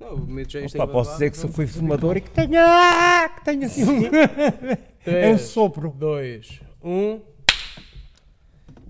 Não, 0.00 0.14
o 0.16 0.40
é 0.40 0.66
Opa, 0.74 0.86
posso 0.86 1.12
dizer 1.12 1.30
que 1.30 1.38
sou 1.38 1.48
fui 1.50 1.66
fumador 1.66 2.16
e 2.16 2.20
que 2.20 2.30
tenha, 2.30 3.30
que 3.36 3.44
tenha 3.44 3.66
assim 3.66 3.84
um, 3.84 4.02
é 5.06 5.28
um 5.30 5.38
sopro. 5.38 5.94
dois, 5.96 6.60
um. 6.82 7.20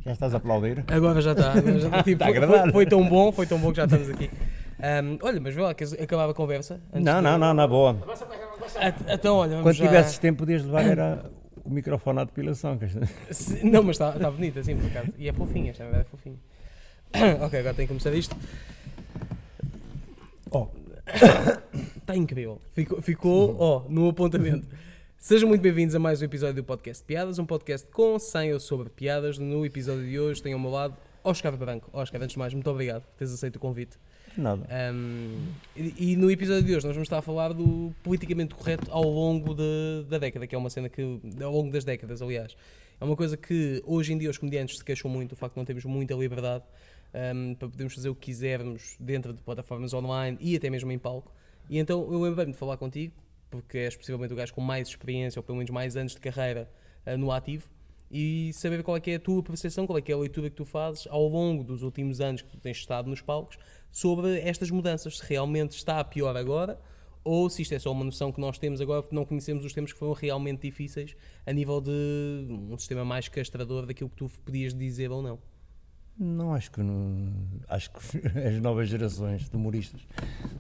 Já 0.05 0.13
estás 0.13 0.35
a 0.35 0.37
aplaudir? 0.39 0.85
Agora 0.89 1.21
já 1.21 1.33
está. 1.33 1.55
Tipo, 2.03 2.25
foi, 2.25 2.35
foi- 2.47 2.73
foi 2.73 2.87
tão 2.87 3.09
bom, 3.09 3.33
foi 3.33 3.47
tão 3.47 3.59
bom 3.59 3.71
que 3.71 3.77
já 3.77 3.85
estamos 3.85 4.11
aqui. 4.11 4.31
Ahm, 4.81 5.19
olha, 5.23 5.41
mas 5.41 5.55
vê 5.55 5.63
lá, 5.63 5.73
queres 5.73 5.93
acabar 5.95 6.29
a 6.29 6.35
conversa? 6.35 6.81
Não, 6.93 7.23
não, 7.23 7.39
não, 7.39 7.55
na 7.55 7.67
boa. 7.67 7.97
Então, 9.09 9.37
olha, 9.37 9.63
Quando 9.63 9.75
já... 9.77 9.87
tivesses 9.87 10.19
tempo 10.19 10.41
podias 10.41 10.65
levar 10.65 10.85
era 10.85 11.31
o 11.65 11.71
microfone 11.71 12.21
à 12.21 12.25
depilação. 12.25 12.77
que 12.77 12.87
Não, 13.65 13.83
mas 13.83 13.97
está 13.97 14.13
tá 14.13 14.31
bonita, 14.31 14.61
assim, 14.61 14.77
por 14.77 14.87
acaso. 14.87 15.13
E 15.17 15.29
é 15.29 15.33
fofinha, 15.33 15.71
esta 15.71 15.85
é 15.85 16.05
fofinha. 16.05 16.37
ok, 17.41 17.59
agora 17.61 17.75
tenho 17.75 17.89
que 17.89 17.95
começar 17.95 18.13
isto. 18.13 18.37
Oh, 20.57 20.69
Está 21.99 22.15
incrível. 22.15 22.61
Ficou, 22.73 23.03
ficou 23.03 23.57
ó, 23.59 23.85
no 23.89 24.09
apontamento. 24.09 24.69
Sejam 25.19 25.49
muito 25.49 25.63
bem-vindos 25.63 25.97
a 25.97 25.99
mais 25.99 26.23
um 26.23 26.27
episódio 26.27 26.55
do 26.63 26.65
Podcast 26.65 27.03
de 27.03 27.07
Piadas, 27.09 27.41
um 27.41 27.45
podcast 27.45 27.85
com 27.91 28.17
100 28.17 28.53
ou 28.53 28.61
sobre 28.61 28.89
piadas. 28.89 29.37
No 29.37 29.67
episódio 29.67 30.05
de 30.07 30.17
hoje 30.17 30.41
tenho 30.41 30.55
ao 30.57 30.61
meu 30.63 30.71
lado 30.71 30.97
Oscar 31.25 31.57
Branco. 31.57 31.91
Oscar, 31.93 32.23
antes 32.23 32.35
de 32.35 32.39
mais, 32.39 32.55
muito 32.55 32.71
obrigado 32.71 33.03
por 33.03 33.15
teres 33.19 33.35
aceito 33.35 33.57
o 33.57 33.59
convite. 33.59 33.97
nada. 34.37 34.65
Um, 34.95 35.39
e, 35.75 36.13
e 36.13 36.17
no 36.17 36.31
episódio 36.31 36.63
de 36.63 36.77
hoje 36.77 36.87
nós 36.87 36.95
vamos 36.95 37.07
estar 37.07 37.19
a 37.19 37.23
falar 37.23 37.53
do 37.53 37.93
politicamente 38.05 38.55
correto 38.55 38.87
ao 38.93 39.03
longo 39.03 39.55
de- 39.55 40.05
da 40.09 40.19
década, 40.19 40.47
que 40.47 40.55
é 40.55 40.59
uma 40.59 40.71
cena 40.71 40.89
que, 40.89 41.19
ao 41.43 41.51
longo 41.53 41.73
das 41.73 41.83
décadas, 41.85 42.23
aliás, 42.23 42.57
é 43.01 43.05
uma 43.05 43.17
coisa 43.17 43.37
que 43.37 43.83
hoje 43.85 44.13
em 44.13 44.19
dia 44.19 44.31
os 44.31 44.39
comediantes 44.39 44.79
se 44.79 44.85
queixam 44.85 45.11
muito, 45.11 45.33
o 45.33 45.37
facto 45.37 45.55
de 45.55 45.59
não 45.59 45.65
termos 45.65 45.85
muita 45.85 46.15
liberdade 46.15 46.63
um, 47.15 47.55
para 47.55 47.69
podermos 47.69 47.95
fazer 47.95 48.09
o 48.09 48.15
que 48.15 48.27
quisermos 48.27 48.97
dentro 48.99 49.33
de 49.33 49.43
plataformas 49.43 49.95
online 49.95 50.37
e 50.41 50.57
até 50.57 50.69
mesmo 50.69 50.91
em 50.91 50.99
palco. 50.99 51.33
E 51.71 51.79
então 51.79 52.13
eu 52.13 52.21
lembrei-me 52.21 52.53
de 52.53 52.59
falar 52.59 52.77
contigo, 52.77 53.15
porque 53.51 53.79
és 53.79 53.97
possivelmente 53.97 54.33
o 54.33 54.37
gajo 54.37 54.53
com 54.53 54.61
mais 54.61 54.89
experiência, 54.89 55.39
ou 55.39 55.43
pelo 55.43 55.59
menos 55.59 55.71
mais 55.71 55.97
anos 55.97 56.13
de 56.13 56.21
carreira 56.21 56.69
uh, 57.07 57.17
no 57.17 57.31
ativo, 57.31 57.69
e 58.11 58.53
saber 58.53 58.83
qual 58.83 58.97
é 58.97 59.01
que 59.01 59.13
é 59.13 59.15
a 59.15 59.21
tua 59.21 59.43
percepção, 59.43 59.87
qual 59.87 59.99
é 59.99 60.03
que 60.03 60.13
é 60.13 60.15
a 60.15 60.19
leitura 60.19 60.51
que 60.51 60.57
tu 60.57 60.65
fazes 60.65 61.07
ao 61.09 61.27
longo 61.27 61.65
dos 61.65 61.83
últimos 61.83 62.21
anos 62.21 62.43
que 62.43 62.49
tu 62.49 62.59
tens 62.59 62.77
estado 62.77 63.09
nos 63.09 63.21
palcos 63.21 63.59
sobre 63.91 64.41
estas 64.41 64.71
mudanças, 64.71 65.19
se 65.19 65.25
realmente 65.27 65.73
está 65.73 66.01
a 66.01 66.05
pior 66.05 66.37
agora 66.37 66.79
ou 67.25 67.49
se 67.49 67.63
isto 67.63 67.75
é 67.75 67.79
só 67.79 67.91
uma 67.91 68.05
noção 68.05 68.31
que 68.31 68.39
nós 68.39 68.59
temos 68.59 68.81
agora 68.81 69.03
porque 69.03 69.17
não 69.17 69.25
conhecemos 69.25 69.65
os 69.65 69.73
tempos 69.73 69.93
que 69.93 69.99
foram 69.99 70.13
realmente 70.13 70.61
difíceis 70.61 71.17
a 71.47 71.53
nível 71.53 71.81
de 71.81 72.47
um 72.71 72.77
sistema 72.77 73.05
mais 73.05 73.29
castrador 73.29 73.87
daquilo 73.87 74.11
que 74.11 74.17
tu 74.17 74.31
podias 74.45 74.75
dizer 74.75 75.11
ou 75.11 75.23
não. 75.23 75.39
Não, 76.19 76.55
acho 76.55 76.71
que 76.71 76.81
não. 76.83 77.33
Acho 77.69 77.91
que 77.91 77.99
as 78.39 78.61
novas 78.61 78.89
gerações 78.89 79.49
de 79.49 79.57
humoristas, 79.57 80.01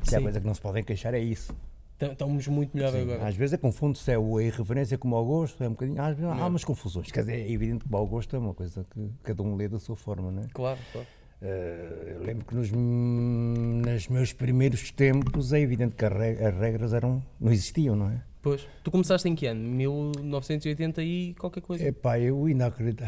se 0.03 0.15
há 0.15 0.19
Sim. 0.19 0.25
coisa 0.25 0.41
que 0.41 0.47
não 0.47 0.55
se 0.55 0.61
podem 0.61 0.83
queixar 0.83 1.15
é 1.15 1.19
isso. 1.21 1.55
Então, 1.97 2.11
Estamos 2.13 2.49
muito 2.49 2.77
melhor 2.77 2.91
Sim, 2.93 3.03
agora. 3.03 3.29
Às 3.29 3.37
vezes 3.37 3.53
é 3.55 3.57
confunde-se 3.57 4.11
é 4.11 4.19
o- 4.19 4.37
a 4.39 4.43
irreverência 4.43 4.99
com 4.99 5.07
o 5.07 5.11
mau 5.13 5.25
gosto, 5.25 5.63
é 5.63 5.69
um 5.69 5.71
bocadinho. 5.71 6.03
Às 6.03 6.17
vezes 6.17 6.25
há 6.25 6.47
umas 6.47 6.65
confusões. 6.65 7.11
Quer 7.13 7.21
dizer, 7.21 7.35
é 7.35 7.51
evidente 7.53 7.85
que 7.85 7.89
o 7.89 7.93
mau 7.93 8.05
gosto 8.07 8.35
é 8.35 8.39
uma 8.39 8.53
coisa 8.53 8.85
que 8.93 9.09
cada 9.23 9.43
um 9.45 9.55
lê 9.55 9.69
da 9.69 9.79
sua 9.79 9.95
forma, 9.95 10.31
não 10.33 10.43
é? 10.43 10.47
Claro, 10.53 10.79
claro. 10.93 11.07
Eh, 11.41 12.15
eu 12.17 12.23
lembro 12.25 12.45
que 12.47 12.55
nos, 12.55 12.71
nos 12.73 14.09
meus 14.09 14.33
primeiros 14.33 14.91
tempos 14.91 15.53
é 15.53 15.61
evidente 15.61 15.95
que 15.95 16.05
as 16.05 16.13
re- 16.13 16.45
as 16.45 16.55
regras 16.59 16.93
eram, 16.93 17.23
não 17.41 17.53
existiam, 17.53 17.95
não 17.95 18.11
é? 18.11 18.21
Pois. 18.43 18.67
Tu 18.83 18.91
começaste 18.91 19.29
em 19.29 19.35
que 19.35 19.47
ano? 19.47 19.61
1980 19.61 21.03
e 21.03 21.35
qualquer 21.35 21.61
coisa? 21.63 21.85
Epá, 21.85 22.19
eu 22.19 22.45
ainda 22.45 22.67
acredito. 22.67 23.05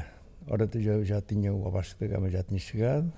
Ora, 0.49 0.69
já, 0.77 1.03
já 1.03 1.21
tinha 1.21 1.53
o 1.53 1.67
Abaixo 1.67 1.97
da 1.99 2.07
Gama, 2.07 2.31
já 2.31 2.43
tinha 2.43 2.59
chegado. 2.61 3.13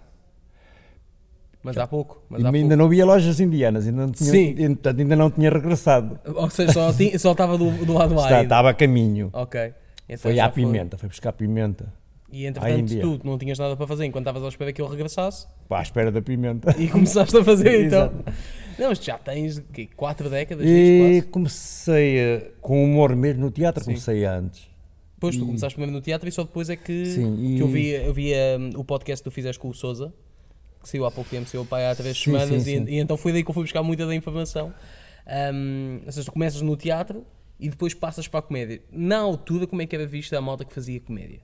Mas 1.63 1.77
há 1.77 1.87
pouco. 1.87 2.23
Mas 2.29 2.43
há 2.45 2.49
ainda 2.49 2.61
pouco. 2.61 2.77
não 2.77 2.85
havia 2.87 3.05
lojas 3.05 3.41
indianas, 3.41 3.87
ainda 3.87 4.07
não 4.07 4.13
tinha, 4.13 4.31
Sim. 4.31 4.55
portanto, 4.75 5.01
ainda 5.01 5.17
não 5.17 5.31
tinha 5.31 5.51
regressado. 5.51 6.19
Ou 6.35 6.49
seja, 6.49 6.73
só, 6.73 6.93
tinha- 6.93 7.19
só 7.19 7.33
estava 7.33 7.59
do, 7.59 7.71
do 7.85 7.93
lado 7.93 8.19
ainda. 8.19 8.43
estava 8.45 8.71
a 8.71 8.75
caminho. 8.75 9.29
Ok. 9.33 9.75
Então 10.09 10.23
Foi 10.31 10.41
à 10.41 10.49
pimenta, 10.49 10.97
foi 10.97 11.09
buscar 11.09 11.33
pimenta. 11.33 11.93
E 12.31 12.47
entretanto 12.47 13.19
tu 13.19 13.21
não 13.27 13.39
tinhas 13.39 13.59
nada 13.59 13.75
para 13.77 13.87
fazer 13.87 14.05
enquanto 14.05 14.25
estavas 14.25 14.45
à 14.45 14.49
espera 14.49 14.71
que 14.73 14.81
ele 14.83 14.91
regressasse 14.91 15.47
Pá, 15.69 15.79
à 15.81 15.83
espera 15.83 16.13
da 16.13 16.21
pimenta. 16.23 16.75
e 16.79 16.87
começaste 16.89 17.37
a 17.37 17.43
fazer 17.45 17.85
então. 17.87 18.13
Não, 18.79 18.91
mas 18.91 18.99
já 19.03 19.19
tens 19.19 19.59
quê, 19.73 19.89
quatro 19.97 20.31
décadas 20.31 20.65
E 20.67 21.23
comecei 21.31 22.37
a- 22.37 22.41
com 22.61 22.85
humor 22.85 23.17
mesmo 23.17 23.41
no 23.43 23.51
teatro, 23.51 23.83
Sim. 23.83 23.91
comecei 23.93 24.25
antes. 24.25 24.69
Depois 25.19 25.37
tu 25.37 25.43
e- 25.43 25.47
começaste 25.47 25.75
primeiro 25.75 25.93
no 25.97 26.01
teatro 26.01 26.29
e 26.29 26.33
só 26.33 26.45
depois 26.45 26.71
é 26.71 26.77
que, 26.77 27.05
Sim, 27.07 27.55
e- 27.55 27.57
que 27.57 27.63
eu 27.63 27.67
vi, 27.67 27.89
eu 27.89 28.15
vi 28.15 28.33
um, 28.35 28.79
o 28.79 28.85
podcast 28.85 29.21
que 29.23 29.29
tu 29.29 29.35
fizeste 29.35 29.59
com 29.61 29.69
o 29.69 29.75
Souza, 29.75 30.15
que 30.81 30.89
saiu 30.89 31.05
há 31.05 31.11
pouco 31.11 31.29
tempo, 31.29 31.49
saiu 31.49 31.65
pai 31.65 31.87
há 31.91 31.95
três 31.97 32.17
Sim, 32.17 32.25
semanas, 32.25 32.63
sim, 32.63 32.71
e, 32.71 32.79
sim. 32.79 32.85
e 32.89 32.99
então 33.01 33.17
foi 33.17 33.33
daí 33.33 33.43
que 33.43 33.51
eu 33.51 33.55
fui 33.55 33.65
buscar 33.65 33.83
muita 33.83 34.07
da 34.07 34.15
informação. 34.15 34.73
Um, 35.53 36.01
ou 36.07 36.13
seja, 36.13 36.25
tu 36.27 36.33
começas 36.33 36.63
no 36.63 36.77
teatro 36.77 37.25
e 37.59 37.69
depois 37.69 37.93
passas 37.95 38.29
para 38.29 38.39
a 38.39 38.43
comédia. 38.43 38.81
Na 38.93 39.19
altura, 39.19 39.67
como 39.67 39.83
é 39.83 39.87
que 39.87 39.97
era 39.97 40.07
vista 40.07 40.39
a 40.39 40.41
malta 40.41 40.65
que 40.65 40.73
fazia 40.73 41.01
comédia? 41.01 41.41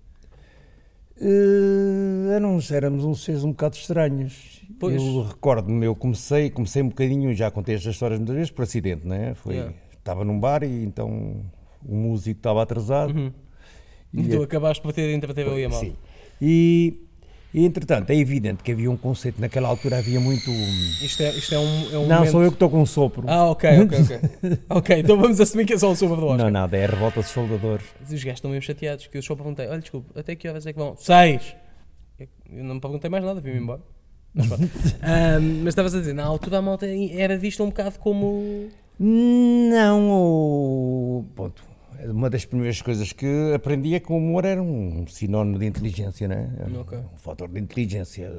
Eh, 1.20 2.34
éramos, 2.34 2.70
éramos 2.70 3.04
uns 3.04 3.22
seres 3.24 3.44
um 3.44 3.50
bocado 3.50 3.76
estranhos. 3.76 4.62
Pois. 4.80 5.00
Eu 5.00 5.22
recordo-me, 5.22 5.86
eu 5.86 5.94
comecei, 5.94 6.50
comecei 6.50 6.82
um 6.82 6.88
bocadinho, 6.88 7.32
já 7.34 7.50
contei 7.50 7.74
estas 7.76 7.94
histórias 7.94 8.18
muitas 8.18 8.34
vezes, 8.36 8.50
por 8.50 8.62
acidente, 8.62 9.06
não 9.06 9.14
é? 9.16 9.34
Foi, 9.34 9.54
Yeah. 9.54 9.74
Estava 9.98 10.22
num 10.24 10.38
bar 10.38 10.62
e 10.62 10.84
então 10.84 11.42
o 11.82 11.94
músico 11.94 12.38
estava 12.38 12.62
atrasado. 12.62 13.14
Uhum. 13.16 13.32
E, 14.14 14.22
E 14.22 14.28
tu 14.28 14.42
acabaste 14.42 14.82
por 14.82 14.92
ter 14.92 15.08
de 15.08 15.14
entreter 15.14 15.48
ali 15.48 15.64
a 15.64 15.68
malta. 15.68 15.86
Sim. 15.86 15.96
E, 16.40 16.94
e, 17.52 17.64
entretanto, 17.64 18.10
é 18.10 18.16
evidente 18.16 18.62
que 18.62 18.72
havia 18.72 18.90
um 18.90 18.96
conceito, 18.96 19.40
naquela 19.40 19.68
altura 19.68 19.98
havia 19.98 20.20
muito. 20.20 20.50
Isto 21.02 21.22
é, 21.22 21.30
isto 21.30 21.54
é 21.54 21.58
um, 21.58 21.92
é 21.92 21.98
um 21.98 22.06
não, 22.06 22.16
momento... 22.16 22.30
sou 22.30 22.42
eu 22.42 22.50
que 22.50 22.56
estou 22.56 22.70
com 22.70 22.80
um 22.82 22.86
sopro. 22.86 23.24
Ah, 23.28 23.50
ok, 23.50 23.70
ok, 23.80 23.98
ok. 24.00 24.58
ok, 24.70 24.98
então 25.00 25.16
vamos 25.16 25.40
assumir 25.40 25.64
que 25.64 25.74
é 25.74 25.78
só 25.78 25.90
o 25.90 25.96
sobre 25.96 26.16
do 26.16 26.26
Oscar. 26.26 26.38
não, 26.38 26.50
nada, 26.50 26.76
é 26.76 26.84
a 26.84 26.88
revolta 26.88 27.20
dos 27.20 27.30
soldadores. 27.30 27.84
Os 28.02 28.08
gajos 28.10 28.38
estão 28.38 28.50
mesmo 28.50 28.62
chateados, 28.62 29.06
que 29.06 29.18
eu 29.18 29.22
só 29.22 29.34
perguntei, 29.34 29.66
olha, 29.68 29.80
desculpa, 29.80 30.18
até 30.18 30.34
que 30.34 30.48
horas 30.48 30.66
é 30.66 30.72
que 30.72 30.78
vão? 30.78 30.96
Seis! 30.96 31.54
Eu 32.50 32.62
não 32.64 32.76
me 32.76 32.80
perguntei 32.80 33.10
mais 33.10 33.24
nada, 33.24 33.40
vim-me 33.40 33.58
embora. 33.58 33.80
Mas. 34.32 34.50
Ahm, 35.02 35.62
mas 35.62 35.68
estavas 35.68 35.94
a 35.94 35.98
dizer, 35.98 36.12
na 36.12 36.24
altura 36.24 36.58
a 36.58 36.62
malta 36.62 36.86
era 36.86 37.36
vista 37.36 37.62
um 37.62 37.68
bocado 37.68 37.98
como... 37.98 38.68
Não, 38.98 40.10
o. 40.10 41.24
Ponto. 41.34 41.73
Uma 42.04 42.28
das 42.28 42.44
primeiras 42.44 42.82
coisas 42.82 43.12
que 43.12 43.52
aprendi 43.54 43.94
é 43.94 44.00
que 44.00 44.12
o 44.12 44.16
humor 44.16 44.44
era 44.44 44.62
um 44.62 45.06
sinónimo 45.06 45.58
de 45.58 45.66
inteligência, 45.66 46.28
não 46.28 46.36
é? 46.36 46.50
Era 46.58 46.80
Ok. 46.80 46.98
Um 46.98 47.16
fator 47.16 47.48
de 47.48 47.60
inteligência. 47.60 48.30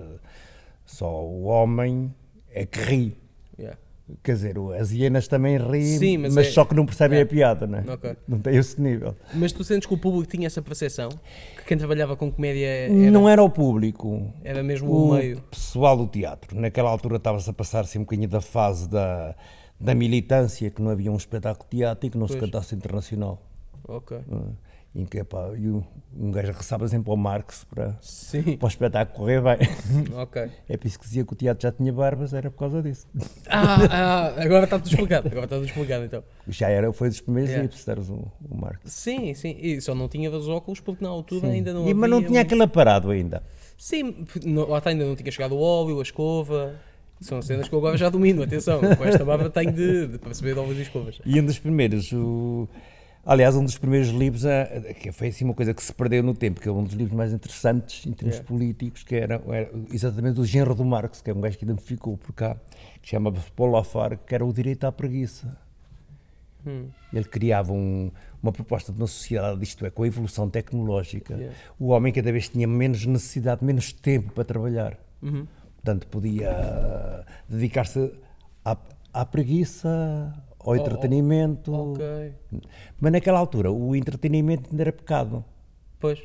Só 0.86 1.24
o 1.24 1.44
homem 1.46 2.14
é 2.52 2.66
que 2.66 2.80
ri. 2.80 3.18
Yeah. 3.58 3.78
Quer 4.22 4.34
dizer, 4.34 4.56
as 4.80 4.92
hienas 4.92 5.28
também 5.28 5.58
riem, 5.58 5.98
Sim, 5.98 6.18
mas 6.20 6.36
mas, 6.36 6.48
é- 6.48 6.52
só 6.52 6.64
que 6.64 6.76
não 6.76 6.86
percebem 6.86 7.18
é. 7.18 7.22
a 7.24 7.26
piada, 7.26 7.66
não 7.66 7.80
é? 7.80 7.84
Ok. 7.92 8.16
Não 8.28 8.38
tem 8.38 8.56
esse 8.56 8.80
nível. 8.80 9.16
Mas 9.34 9.52
tu 9.52 9.64
sentes 9.64 9.88
que 9.88 9.94
o 9.96 9.98
público 9.98 10.28
tinha 10.32 10.46
essa 10.46 10.62
percepção? 10.62 11.10
Que 11.58 11.66
quem 11.66 11.76
trabalhava 11.78 12.16
com 12.16 12.32
comédia 12.32 12.68
era, 12.68 12.94
Não 12.94 13.28
era 13.28 13.42
o 13.42 13.50
público. 13.50 14.32
era 14.44 14.62
mesmo 14.62 14.92
o, 14.92 15.10
o 15.10 15.14
meio? 15.16 15.42
pessoal 15.50 15.98
do 15.98 16.06
teatro. 16.06 16.56
Naquela 16.60 16.92
altura 16.92 17.16
estava-se 17.16 17.50
a 17.50 17.54
passar-se 17.54 17.98
um 17.98 18.02
bocadinho 18.02 18.30
da 18.30 18.42
fase 18.42 18.88
da, 18.88 19.34
da 19.80 19.96
militância, 19.96 20.70
que 20.70 20.84
não 20.84 20.92
havia 20.92 21.12
um 21.12 21.18
espetáculo 21.18 21.68
e 22.04 22.10
que 22.12 22.16
não 22.16 22.28
se 22.28 22.38
Pois. 22.38 22.46
cantasse 22.46 22.76
internacional. 22.76 23.42
Ok. 23.88 24.18
Ah, 24.32 24.52
em 24.98 25.06
que 25.06 25.18
epá, 25.20 25.52
e 25.58 25.68
um 25.70 26.32
gajo 26.32 26.54
ressava 26.54 26.88
sempre 26.88 27.12
ao 27.12 27.18
Marx 27.18 27.66
para, 27.66 27.98
Sim, 28.00 28.56
para 28.56 28.66
o 28.66 28.70
espetáculo 28.70 29.18
correr 29.18 29.42
bem. 29.42 29.68
ok. 30.16 30.50
É 30.70 30.78
por 30.78 30.88
isso 30.88 30.98
que 30.98 31.06
dizia 31.06 31.26
que 31.26 31.34
o 31.34 31.36
teatro 31.36 31.64
já 31.64 31.72
tinha 31.72 31.92
barbas, 31.92 32.34
era 32.34 32.50
por 32.50 32.58
causa 32.60 32.82
disso. 32.82 33.06
Ah, 33.48 33.76
ah, 33.92 34.42
agora 34.42 34.64
está 34.64 34.78
tudo 34.80 34.88
explicado, 34.90 35.28
agora 35.28 35.44
está 35.46 35.58
tudo 35.58 35.66
explicado 35.68 36.06
então. 36.06 36.24
Já 36.48 36.70
era, 36.70 36.94
foi 36.94 37.10
dos 37.10 37.20
primeiros 37.20 37.52
Yeah. 37.52 37.70
hipsters 37.70 38.10
o, 38.10 38.32
o 38.50 38.56
Marx. 38.58 38.80
Sim, 38.86 39.34
sim, 39.34 39.58
e 39.60 39.82
só 39.82 39.94
não 39.94 40.08
tinha 40.08 40.32
dos 40.32 40.48
óculos 40.48 40.80
porque 40.80 41.04
na 41.04 41.10
altura 41.10 41.48
Sim. 41.48 41.54
ainda 41.56 41.74
não 41.74 41.82
E, 41.82 41.84
havia... 41.84 41.96
mas 41.96 42.10
não 42.10 42.24
tinha 42.24 42.42
aquele 42.42 42.64
aparado 42.64 43.12
ainda. 43.12 43.44
Sim, 43.78 44.26
não- 44.46 44.70
lá 44.70 44.78
está, 44.78 44.92
ainda 44.92 45.06
não 45.06 45.16
tinha 45.18 45.30
chegado 45.30 45.56
o 45.56 45.60
óleo, 45.60 46.00
a 46.00 46.04
escova. 46.04 46.74
São 47.20 47.42
cenas 47.42 47.68
que 47.68 47.74
eu 47.76 47.80
agora 47.80 47.98
já 47.98 48.10
domino, 48.10 48.44
atenção. 48.44 48.80
Com 48.80 49.04
esta 49.04 49.24
barba 49.26 49.50
tenho 49.50 49.72
de, 49.74 50.08
de 50.08 50.18
perceber 50.20 50.54
de 50.54 50.60
óleos 50.60 50.78
e 50.78 50.82
escovas. 50.84 51.20
E 51.26 51.40
um 51.40 51.46
dos 51.46 51.60
primeiros, 51.60 52.12
o... 52.14 52.68
aliás, 53.26 53.56
um 53.56 53.64
dos 53.66 53.78
primeiros 53.78 54.10
livros, 54.10 54.46
a- 54.46 54.66
que 55.00 55.12
foi 55.12 55.30
assim 55.30 55.44
uma 55.46 55.54
coisa 55.54 55.74
que 55.74 55.84
se 55.84 55.92
perdeu 55.92 56.22
no 56.24 56.34
tempo, 56.34 56.62
que 56.62 56.70
é 56.70 56.72
um 56.72 56.84
dos 56.84 56.94
livros 56.94 57.16
mais 57.16 57.34
interessantes 57.34 58.06
em 58.06 58.12
termos 58.14 58.36
Yeah. 58.36 58.48
políticos, 58.48 59.04
que 59.04 59.16
era, 59.16 59.42
era 59.48 59.72
exatamente 59.92 60.40
o 60.40 60.46
genro 60.46 60.76
do 60.76 60.86
Marx, 60.86 61.22
que 61.22 61.30
é 61.30 61.34
um 61.34 61.42
gajo 61.42 61.58
que 61.58 61.66
ainda 61.66 61.74
me 61.74 61.82
ficou 61.82 62.16
por 62.18 62.32
cá, 62.34 62.56
que 63.02 63.10
chamava-se 63.10 63.52
Paulo 63.52 63.76
Afar, 63.78 64.18
que 64.18 64.34
era 64.36 64.46
o 64.46 64.54
direito 64.54 64.86
à 64.86 64.92
preguiça. 64.92 65.58
Hum, 66.66 66.88
Ele 67.14 67.26
criava 67.26 67.72
um- 67.74 68.12
uma 68.42 68.52
proposta 68.52 68.92
de 68.92 68.98
uma 69.00 69.08
sociedade, 69.08 69.64
isto 69.64 69.86
é, 69.86 69.90
com 69.90 70.04
a 70.04 70.08
evolução 70.08 70.50
tecnológica, 70.50 71.34
Yeah. 71.36 71.56
o 71.80 71.88
homem 71.90 72.12
cada 72.14 72.32
vez 72.32 72.50
tinha 72.50 72.68
menos 72.68 73.06
necessidade, 73.06 73.64
menos 73.64 73.92
tempo 73.94 74.32
para 74.34 74.44
trabalhar. 74.44 74.98
uhum. 75.22 75.46
Portanto, 75.76 76.08
podia 76.08 76.50
ah, 76.52 77.24
dedicar-se 77.48 78.12
à, 78.64 78.76
à 79.14 79.24
preguiça, 79.24 80.34
ao 80.66 80.74
Oh, 80.74 80.76
entretenimento. 80.76 81.74
Ok. 81.74 82.04
Mas 83.00 83.12
naquela 83.12 83.40
altura 83.40 83.72
o 83.72 83.96
entretenimento 83.96 84.70
ainda 84.72 84.84
era 84.84 84.92
pecado. 84.92 85.44
Pois. 86.00 86.20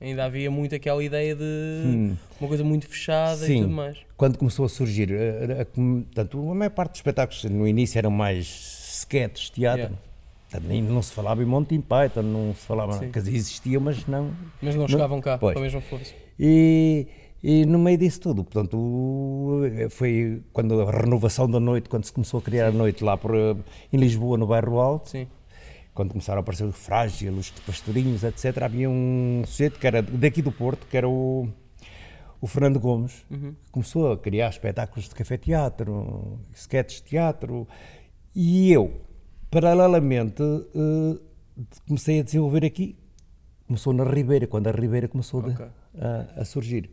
Ainda 0.00 0.24
havia 0.26 0.50
muito 0.50 0.74
aquela 0.74 1.02
ideia 1.02 1.34
de 1.34 1.42
Hum. 1.86 2.16
uma 2.40 2.48
coisa 2.48 2.62
muito 2.62 2.86
fechada 2.86 3.42
e 3.44 3.46
Sim. 3.46 3.62
tudo 3.62 3.72
mais. 3.72 3.98
Quando 4.16 4.36
começou 4.36 4.66
a 4.66 4.68
surgir, 4.68 5.10
a, 5.12 5.58
a- 5.58 5.62
a- 5.62 5.64
portanto, 5.64 6.50
a 6.50 6.54
maior 6.54 6.70
parte 6.70 6.90
dos 6.92 6.98
espetáculos 6.98 7.44
no 7.44 7.66
início 7.66 7.98
eram 7.98 8.10
mais 8.10 8.46
sketches, 9.00 9.48
teatro. 9.50 9.80
Yeah. 9.80 9.96
Portanto, 10.50 10.70
ainda 10.70 10.92
não 10.92 11.02
se 11.02 11.12
falava 11.12 11.42
em 11.42 11.46
Monty 11.46 11.78
Python, 11.78 12.22
não 12.22 12.54
se 12.54 12.66
falava, 12.66 12.92
Sim. 12.92 13.10
quer 13.10 13.20
dizer, 13.20 13.34
existia, 13.36 13.80
mas 13.80 14.06
não. 14.06 14.30
Mas 14.62 14.74
não 14.76 14.86
chegavam 14.86 15.20
cá 15.20 15.38
Pois. 15.38 15.54
com 15.54 15.60
a 15.60 15.62
mesma 15.62 15.80
força. 15.80 16.12
E, 16.38 17.06
e 17.42 17.64
no 17.66 17.78
meio 17.78 17.98
disso 17.98 18.20
tudo, 18.20 18.42
portanto, 18.44 18.76
o- 18.76 19.60
foi 19.90 20.42
quando 20.52 20.80
a 20.82 20.90
renovação 20.90 21.48
da 21.48 21.60
noite, 21.60 21.88
quando 21.88 22.04
se 22.04 22.12
começou 22.12 22.38
a 22.38 22.42
criar 22.42 22.68
a 22.68 22.72
noite 22.72 23.04
lá 23.04 23.16
por, 23.16 23.34
eh, 23.34 23.56
em 23.92 23.96
Lisboa, 23.98 24.36
no 24.38 24.46
bairro 24.46 24.78
Alto, 24.80 25.10
Sim. 25.10 25.26
quando 25.94 26.10
começaram 26.10 26.38
a 26.38 26.42
aparecer 26.42 26.64
os 26.64 26.76
Frágil, 26.76 27.32
os 27.34 27.50
Pastorinhos, 27.50 28.22
etc., 28.24 28.62
havia 28.62 28.88
um 28.90 29.42
sujeito 29.46 29.78
que 29.78 29.86
era 29.86 30.02
daqui 30.02 30.42
do 30.42 30.50
Porto, 30.52 30.86
que 30.86 30.96
era 30.96 31.08
o, 31.08 31.48
o 32.40 32.46
Fernando 32.46 32.78
Gomes, 32.80 33.24
Uhum. 33.30 33.54
que 33.64 33.70
começou 33.70 34.12
a 34.12 34.16
criar 34.18 34.48
espetáculos 34.50 35.08
de 35.08 35.14
café-teatro, 35.14 36.38
sketches 36.54 37.00
de 37.00 37.08
teatro, 37.10 37.66
e 38.34 38.70
eu, 38.72 38.92
paralelamente, 39.50 40.42
eh, 40.42 41.18
comecei 41.86 42.20
a 42.20 42.22
desenvolver 42.22 42.64
aqui. 42.64 42.96
Começou 43.66 43.92
na 43.92 44.04
Ribeira, 44.04 44.46
quando 44.46 44.66
a 44.68 44.70
Ribeira 44.72 45.08
começou 45.08 45.42
de- 45.42 45.50
Ok. 45.50 45.66
a, 45.98 46.40
a 46.40 46.44
surgir. 46.44 46.90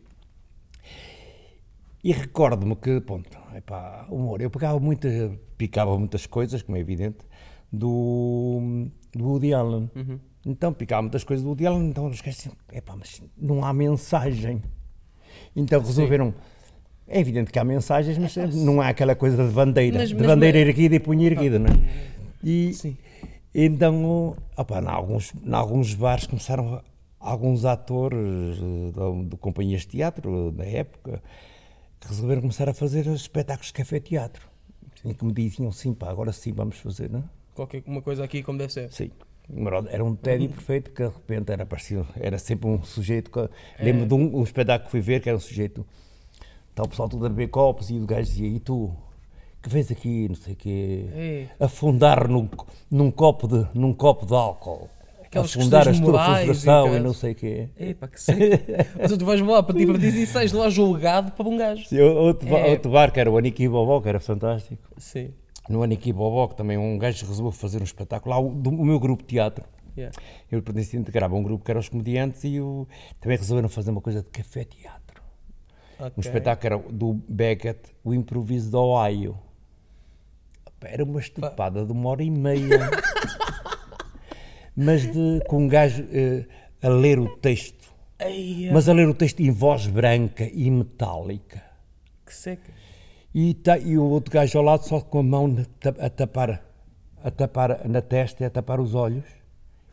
E 2.03 2.11
recordo-me 2.11 2.75
que, 2.75 2.99
ponto, 3.01 3.37
epá, 3.55 4.05
humor, 4.09 4.41
eu 4.41 4.49
pegava 4.49 4.79
muita, 4.79 5.07
picava 5.57 5.97
muitas 5.97 6.25
coisas, 6.25 6.61
como 6.61 6.77
é 6.77 6.81
evidente, 6.81 7.19
do, 7.71 8.87
do 9.15 9.23
Woody 9.25 9.53
Allen. 9.53 9.89
Uhum. 9.95 10.19
Então 10.45 10.73
picava 10.73 11.01
muitas 11.01 11.23
coisas 11.23 11.43
do 11.43 11.49
Woody 11.49 11.65
Allen, 11.65 11.87
então 11.89 12.07
os 12.07 12.19
gajos 12.19 12.49
epá, 12.73 12.95
mas 12.97 13.21
não 13.37 13.63
há 13.63 13.71
mensagem. 13.71 14.61
Então 15.55 15.79
resolveram, 15.79 16.33
é 17.07 17.19
evidente 17.21 17.51
que 17.51 17.57
há 17.57 17.63
mensagens, 17.63 18.17
mas 18.17 18.35
não 18.53 18.81
há 18.81 18.89
aquela 18.89 19.15
coisa 19.15 19.47
de 19.47 19.53
bandeira, 19.53 19.99
Mas- 19.99 20.09
de 20.09 20.15
mas- 20.15 20.27
bandeira 20.27 20.57
erguida 20.57 20.95
e 20.95 20.99
punha 20.99 21.25
erguida, 21.25 21.57
não 21.57 21.67
é? 21.67 21.79
E, 22.43 22.73
Sim. 22.73 22.97
então, 23.55 24.35
opa, 24.57 24.81
em 24.81 24.87
alguns, 24.87 25.33
em 25.41 25.53
alguns 25.53 25.93
bares 25.93 26.27
começaram 26.27 26.81
alguns 27.17 27.63
atores 27.63 28.57
eh, 28.57 28.91
de, 29.21 29.25
de 29.29 29.37
companhias 29.37 29.81
de 29.83 29.87
teatro 29.87 30.51
da 30.51 30.65
época 30.65 31.23
resolveram 32.07 32.41
começar 32.41 32.69
a 32.69 32.73
fazer 32.73 33.05
espetáculos 33.07 33.67
de 33.67 33.73
café-teatro. 33.73 34.47
E 35.05 35.13
que 35.13 35.25
me 35.25 35.33
diziam, 35.33 35.71
sim, 35.71 35.93
pá, 35.93 36.09
agora 36.09 36.31
sim 36.31 36.53
vamos 36.53 36.77
fazer, 36.77 37.09
não 37.09 37.19
é? 37.19 37.23
Qualquer 37.55 37.83
uma 37.85 38.01
coisa 38.01 38.23
aqui 38.23 38.41
como 38.41 38.57
deve 38.57 38.71
ser. 38.73 38.91
Sim. 38.91 39.11
Era 39.89 40.03
um 40.03 40.15
tédio 40.15 40.49
perfeito 40.49 40.91
que 40.91 41.03
de 41.03 41.09
repente 41.13 41.51
era 41.51 41.65
parecido, 41.65 42.07
era 42.15 42.37
sempre 42.39 42.67
um 42.69 42.81
sujeito. 42.83 43.29
Que, 43.29 43.39
É. 43.39 43.49
Lembro 43.83 44.05
de 44.05 44.13
um, 44.13 44.37
um 44.39 44.43
espetáculo 44.43 44.85
que 44.85 44.91
fui 44.91 45.01
ver 45.01 45.21
que 45.21 45.27
era 45.27 45.37
um 45.37 45.41
sujeito. 45.41 45.85
Está 46.69 46.83
o 46.83 46.87
pessoal 46.87 47.09
todo 47.09 47.25
a 47.25 47.29
beber 47.29 47.49
copos 47.49 47.89
e 47.89 47.97
o 47.99 48.05
gajo 48.05 48.29
dizia: 48.29 48.47
E 48.47 48.59
tu, 48.59 48.95
que 49.61 49.69
vês 49.69 49.91
aqui, 49.91 50.27
não 50.29 50.35
sei 50.35 50.53
o 50.53 50.55
quê, 50.55 51.05
É. 51.13 51.47
afundar 51.59 52.27
num, 52.27 52.49
num, 52.89 53.11
copo 53.11 53.47
de, 53.47 53.67
num 53.77 53.93
copo 53.93 54.25
de 54.25 54.33
álcool, 54.33 54.89
Aquelas 55.33 55.55
afundar 55.57 55.81
a 55.81 55.91
questões 55.91 56.09
tua 56.09 56.41
e 56.41 56.45
frustração 56.45 56.95
e 56.95 56.99
não 56.99 57.13
sei 57.13 57.31
o 57.31 57.35
quê. 57.35 57.69
Epá, 57.79 58.07
que 58.07 58.21
seco. 58.21 58.39
Mas 58.99 59.17
tu 59.17 59.25
vais 59.25 59.41
lá 59.41 59.63
para 59.63 59.75
divertir 59.77 60.13
e 60.15 60.25
sais 60.27 60.51
de 60.51 60.57
lá 60.57 60.69
julgado 60.69 61.31
para 61.31 61.47
um 61.47 61.57
gajo. 61.57 61.85
Sim, 61.87 61.99
outro, 62.01 62.47
É. 62.55 62.71
outro 62.71 62.91
bar 62.91 63.11
que 63.11 63.19
era 63.19 63.29
o 63.31 63.37
Aniki 63.37 63.67
Bobó, 63.67 63.99
que 64.01 64.09
era 64.09 64.19
fantástico. 64.19 64.81
Sim. 64.97 65.31
No 65.69 65.81
Aniki 65.81 66.11
Bobó, 66.13 66.47
que 66.47 66.55
também 66.55 66.77
um 66.77 66.97
gajo 66.97 67.25
resolveu 67.25 67.51
fazer 67.51 67.81
um 67.81 67.85
espetáculo 67.85 68.35
lá, 68.35 68.39
o, 68.39 68.49
do, 68.53 68.69
o 68.69 68.85
meu 68.85 68.99
grupo 68.99 69.23
de 69.23 69.29
teatro. 69.29 69.63
Yeah. 69.97 70.15
Eu 70.51 70.61
pertencia 70.61 70.99
integrava 70.99 71.35
um 71.35 71.43
grupo 71.43 71.63
que 71.63 71.71
era 71.71 71.79
os 71.79 71.87
comediantes 71.87 72.43
e 72.43 72.59
o, 72.59 72.87
também 73.19 73.37
resolveram 73.37 73.69
fazer 73.69 73.91
uma 73.91 74.01
coisa 74.01 74.21
de 74.21 74.27
café-teatro. 74.29 75.21
Um 75.99 76.05
Ok. 76.05 76.13
espetáculo 76.19 76.73
era 76.73 76.91
do 76.91 77.13
Beckett, 77.29 77.79
o 78.03 78.13
improviso 78.13 78.71
do 78.71 78.79
Ohio. 78.79 79.37
Era 80.81 81.03
uma 81.05 81.19
estupada 81.19 81.85
de 81.85 81.91
uma 81.93 82.09
hora 82.09 82.23
e 82.23 82.29
meia. 82.29 82.89
Mas 84.75 85.01
de, 85.11 85.41
com 85.47 85.63
um 85.63 85.67
gajo 85.67 86.03
eh, 86.11 86.45
a 86.81 86.89
ler 86.89 87.19
o 87.19 87.35
texto. 87.37 87.93
Eia, 88.19 88.71
Mas 88.73 88.87
a 88.89 88.93
ler 88.93 89.07
o 89.07 89.13
texto 89.13 89.39
em 89.41 89.51
voz 89.51 89.87
branca 89.87 90.49
e 90.51 90.69
metálica. 90.71 91.61
que 92.25 92.33
seca. 92.33 92.71
E, 93.35 93.53
tá- 93.55 93.77
e 93.77 93.97
o 93.97 94.03
outro 94.03 94.31
gajo 94.31 94.57
ao 94.57 94.63
lado 94.63 94.83
só 94.83 94.99
com 95.01 95.19
a 95.19 95.23
mão 95.23 95.47
na 95.47 95.63
a 95.99 96.09
tapar, 96.09 96.63
a 97.23 97.31
tapar 97.31 97.87
na 97.87 98.01
testa 98.01 98.43
e 98.43 98.45
a 98.45 98.49
tapar 98.49 98.79
os 98.79 98.93
olhos. 98.95 99.25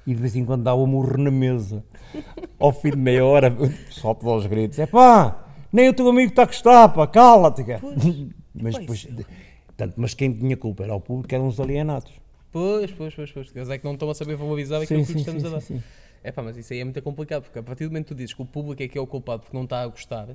E 0.06 0.14
de 0.14 0.20
vez 0.20 0.34
em 0.36 0.44
quando 0.44 0.62
dá 0.62 0.74
um 0.74 0.86
murro 0.86 1.16
na 1.18 1.30
mesa. 1.30 1.84
Ao 2.58 2.72
fim 2.72 2.90
de 2.90 2.96
meia 2.96 3.24
hora, 3.24 3.54
solta 3.90 4.26
aos 4.26 4.44
gritos: 4.46 4.78
é 4.78 4.86
pá, 4.86 5.46
nem 5.72 5.88
o 5.88 5.94
teu 5.94 6.08
amigo 6.08 6.30
está 6.30 6.42
a 6.42 6.46
gostar, 6.46 6.88
pá, 6.90 7.06
cala-te. 7.06 7.64
cara." 7.64 7.80
Mas, 8.54 8.74
Pois 8.74 8.78
depois, 8.80 8.98
de- 9.16 9.26
portanto, 9.66 9.94
mas 9.96 10.12
quem 10.12 10.32
tinha 10.32 10.56
culpa 10.56 10.82
era 10.82 10.94
o 10.94 11.00
público, 11.00 11.32
eram 11.34 11.46
os 11.46 11.60
alienados. 11.60 12.12
Pois, 12.52 12.90
pois, 12.92 13.14
pois, 13.14 13.32
pois. 13.32 13.54
Eles 13.54 13.70
é 13.70 13.78
que 13.78 13.84
não 13.84 13.92
estão 13.92 14.10
a 14.10 14.14
saber 14.14 14.36
valorizar 14.36 14.80
aquilo 14.80 15.04
que 15.04 15.12
lhes 15.12 15.20
estamos 15.20 15.44
a 15.44 15.50
dar. 15.50 15.60
sim. 15.60 15.82
É 16.22 16.30
pá, 16.30 16.42
mas 16.42 16.56
isso 16.56 16.72
aí 16.72 16.80
é 16.80 16.84
muito 16.84 17.00
complicado, 17.00 17.44
porque 17.44 17.58
a 17.58 17.62
partir 17.62 17.84
do 17.84 17.90
momento 17.90 18.08
que 18.08 18.14
tu 18.14 18.16
dizes 18.16 18.34
que 18.34 18.42
o 18.42 18.44
público 18.44 18.82
é 18.82 18.88
que 18.88 18.98
é 18.98 19.00
o 19.00 19.06
culpado 19.06 19.42
porque 19.42 19.56
não 19.56 19.64
está 19.64 19.80
a 19.80 19.86
gostar, 19.86 20.28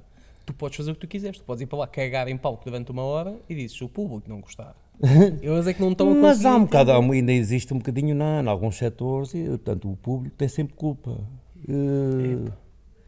tu 0.45 0.53
podes 0.53 0.77
fazer 0.77 0.91
o 0.91 0.93
que 0.95 1.01
tu 1.01 1.07
quiseres. 1.07 1.37
Tu 1.37 1.43
podes 1.43 1.61
ir 1.61 1.67
para 1.67 1.79
lá 1.79 1.87
cagar 1.87 2.27
em 2.27 2.37
palco 2.37 2.65
durante 2.65 2.91
uma 2.91 3.03
hora 3.03 3.35
e 3.47 3.55
dizes 3.55 3.79
o 3.81 3.89
público 3.89 4.27
não 4.27 4.41
gostar. 4.41 4.75
Eles 5.41 5.67
é 5.67 5.73
que 5.73 5.81
não 5.81 5.91
estão 5.91 6.09
a. 6.09 6.15
Mas 6.15 6.45
há 6.45 6.55
um 6.55 6.63
bocado, 6.63 6.91
há 6.91 6.97
ainda 6.97 7.31
existe 7.31 7.73
um 7.73 7.77
bocadinho 7.77 8.15
na, 8.15 8.41
em 8.41 8.47
alguns 8.47 8.77
setores, 8.77 9.33
e 9.33 9.43
portanto 9.43 9.91
o 9.91 9.95
público 9.95 10.35
tem 10.35 10.47
sempre 10.47 10.73
culpa. 10.73 11.19
Eh, 11.67 12.51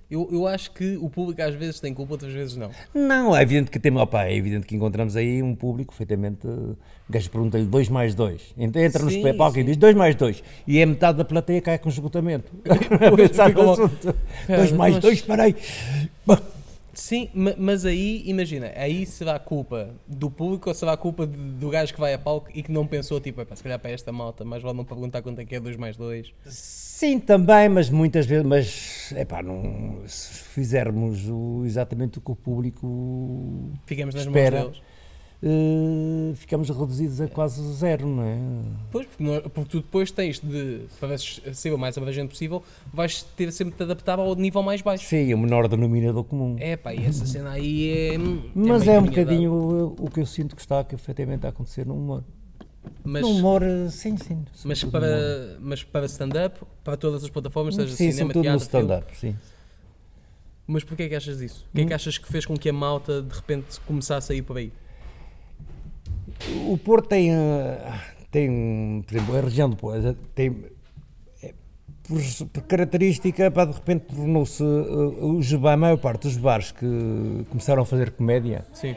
Eu, 0.10 0.30
eu 0.32 0.48
acho 0.48 0.72
que 0.72 0.96
o 0.98 1.10
público 1.10 1.42
às 1.42 1.54
vezes 1.54 1.82
tem 1.82 1.94
culpa, 1.94 2.14
outras 2.14 2.32
vezes 2.32 2.56
não. 2.56 2.72
Não, 2.94 3.36
é 3.36 3.42
evidente 3.42 3.70
que 3.70 3.78
temos, 3.78 4.02
opa, 4.02 4.24
é 4.26 4.34
evidente 4.36 4.66
que 4.66 4.74
encontramos 4.76 5.18
aí 5.18 5.44
um 5.44 5.54
público 5.54 5.92
perfeitamente. 5.92 6.48
O 6.48 6.78
gajo 7.10 7.30
pergunta-lhe 7.30 7.66
2 7.66 7.90
mais 7.90 8.16
2. 8.16 8.54
Entra 8.58 9.04
no 9.04 9.12
Sim, 9.12 9.34
palco 9.36 9.58
e 9.58 9.62
sim. 9.62 9.66
diz 9.66 9.76
2 9.78 9.96
mais 9.96 10.16
2. 10.16 10.42
E 10.66 10.80
é 10.80 10.86
metade 10.86 11.18
da 11.18 11.26
plateia 11.26 11.62
cai 11.62 11.78
com 11.78 11.90
esgotamento. 11.90 12.50
Pensar 13.18 13.54
no 13.54 13.72
assunto. 13.72 14.16
"Cara, 14.48 14.60
2 14.60 14.72
mais 14.72 14.94
mas- 14.96 15.02
2, 15.04 15.22
parei. 15.24 15.56
Sim, 16.94 17.30
ma- 17.34 17.54
mas 17.58 17.86
aí, 17.86 18.24
imagina, 18.26 18.72
aí 18.76 19.06
será 19.06 19.36
a 19.36 19.40
culpa 19.40 19.90
do 20.08 20.32
público 20.32 20.68
ou 20.70 20.74
será 20.74 20.94
a 20.94 20.98
culpa 20.98 21.28
do 21.28 21.70
gajo 21.70 21.94
que 21.94 22.00
vai 22.00 22.14
a 22.14 22.18
palco 22.18 22.48
e 22.56 22.64
que 22.64 22.72
não 22.72 22.88
pensou, 22.88 23.20
tipo, 23.20 23.40
"Epá, 23.40 23.56
se 23.56 23.62
calhar 23.62 23.78
para 23.78 23.92
esta 23.92 24.12
malta, 24.12 24.44
mas 24.44 24.64
vale 24.64 24.76
não 24.78 24.84
perguntar 24.84 25.22
quanto 25.22 25.40
é 25.40 25.46
que 25.46 25.54
é 25.54 25.60
2 25.60 25.76
mais 25.78 25.96
2. 25.96 26.34
Sim, 26.98 27.20
também, 27.20 27.70
mas 27.70 27.92
muitas 27.92 28.26
vezes, 28.26 28.44
mas 28.44 29.14
epá, 29.16 29.44
não, 29.44 30.00
se 30.08 30.34
fizermos 30.46 31.30
o- 31.30 31.62
exatamente 31.64 32.18
o 32.18 32.22
que 32.22 32.32
o 32.32 32.36
público 32.36 33.72
Ficamos 33.86 34.16
nas 34.16 34.26
Espera. 34.26 34.62
mãos 34.64 34.72
deles. 34.72 34.82
eh, 35.44 36.34
ficamos 36.34 36.68
reduzidos 36.72 37.22
a 37.22 37.28
quase 37.28 37.62
zero, 37.76 38.08
não 38.08 38.24
é? 38.24 38.40
Pois, 38.92 39.06
porque, 39.06 39.24
nós- 39.24 39.44
porque 39.44 39.70
tu 39.70 39.78
depois 39.82 40.10
tens 40.10 40.40
de, 40.40 40.88
para 41.00 41.16
ser 41.20 41.72
o 41.72 41.78
mais 41.78 41.96
abrangente 42.00 42.30
possível, 42.30 42.64
vais 42.92 43.22
ter 43.22 43.52
sempre 43.52 43.76
de 43.78 43.84
adaptar 43.84 44.18
ao 44.18 44.34
nível 44.34 44.64
mais 44.64 44.82
baixo. 44.82 45.06
Sim, 45.06 45.32
o 45.36 45.38
menor 45.38 45.68
denominador 45.68 46.24
comum. 46.24 46.56
É 46.58 46.76
pá, 46.76 46.96
e 46.96 47.06
essa 47.06 47.28
cena 47.28 47.52
aí 47.52 47.92
é. 47.92 48.18
Mas 48.56 48.88
meio 48.88 48.96
é 48.96 49.00
um 49.00 49.04
bocadinho 49.06 49.54
o, 49.54 49.96
o 50.00 50.10
que 50.10 50.20
eu 50.20 50.26
sinto 50.26 50.56
que 50.56 50.62
está 50.64 50.84
que 50.84 50.96
efetivamente 50.96 51.46
a 51.46 51.50
acontecer 51.50 51.86
no 51.86 51.94
humor. 51.94 52.24
Mas, 53.04 53.22
no 53.22 53.30
humor, 53.30 53.64
eh, 53.64 53.90
sim, 53.90 54.18
sim. 54.18 54.46
mas 54.66 54.84
para, 54.84 55.58
mas 55.60 55.84
para 55.84 56.06
stand-up, 56.06 56.60
para 56.84 56.98
todas 56.98 57.24
as 57.24 57.30
plataformas, 57.30 57.76
seja 57.76 57.96
Sim, 57.96 58.12
cinema, 58.12 58.34
no 58.34 58.42
teatro, 58.42 58.64
stand-up, 58.64 59.18
sim. 59.18 59.36
Mas 60.66 60.84
porquê 60.84 61.04
é 61.04 61.10
que 61.10 61.16
achas 61.16 61.40
isso? 61.40 61.66
O 61.72 61.76
que 61.76 61.82
é 61.82 61.84
Hum. 61.84 61.88
que 61.88 61.94
achas 61.94 62.18
que 62.18 62.28
fez 62.28 62.46
com 62.46 62.58
que 62.58 62.68
a 62.70 62.74
malta 62.74 63.22
de 63.22 63.34
repente 63.34 63.80
começasse 63.82 64.34
a 64.34 64.36
ir 64.36 64.42
por 64.42 64.58
aí? 64.58 64.72
O 66.68 66.78
Porto 66.78 67.08
tem, 67.08 67.34
eh, 67.34 67.94
tem, 68.32 69.04
por 69.08 69.16
exemplo, 69.16 69.38
a 69.38 69.42
região 69.42 69.70
do 69.70 69.76
Porto 69.78 70.14
tem, 70.36 70.66
eh, 71.42 71.54
por, 72.04 72.62
característica, 72.64 73.50
pá, 73.50 73.66
de 73.66 73.72
repente 73.74 74.06
tornou-se, 74.14 74.62
os, 74.64 75.54
a 75.54 75.78
maior 75.78 75.98
parte 75.98 76.24
dos 76.24 76.38
bares 76.38 76.72
que 76.72 76.86
começaram 77.50 77.84
a 77.84 77.86
fazer 77.86 78.12
comédia, 78.12 78.66
Sim. 78.74 78.96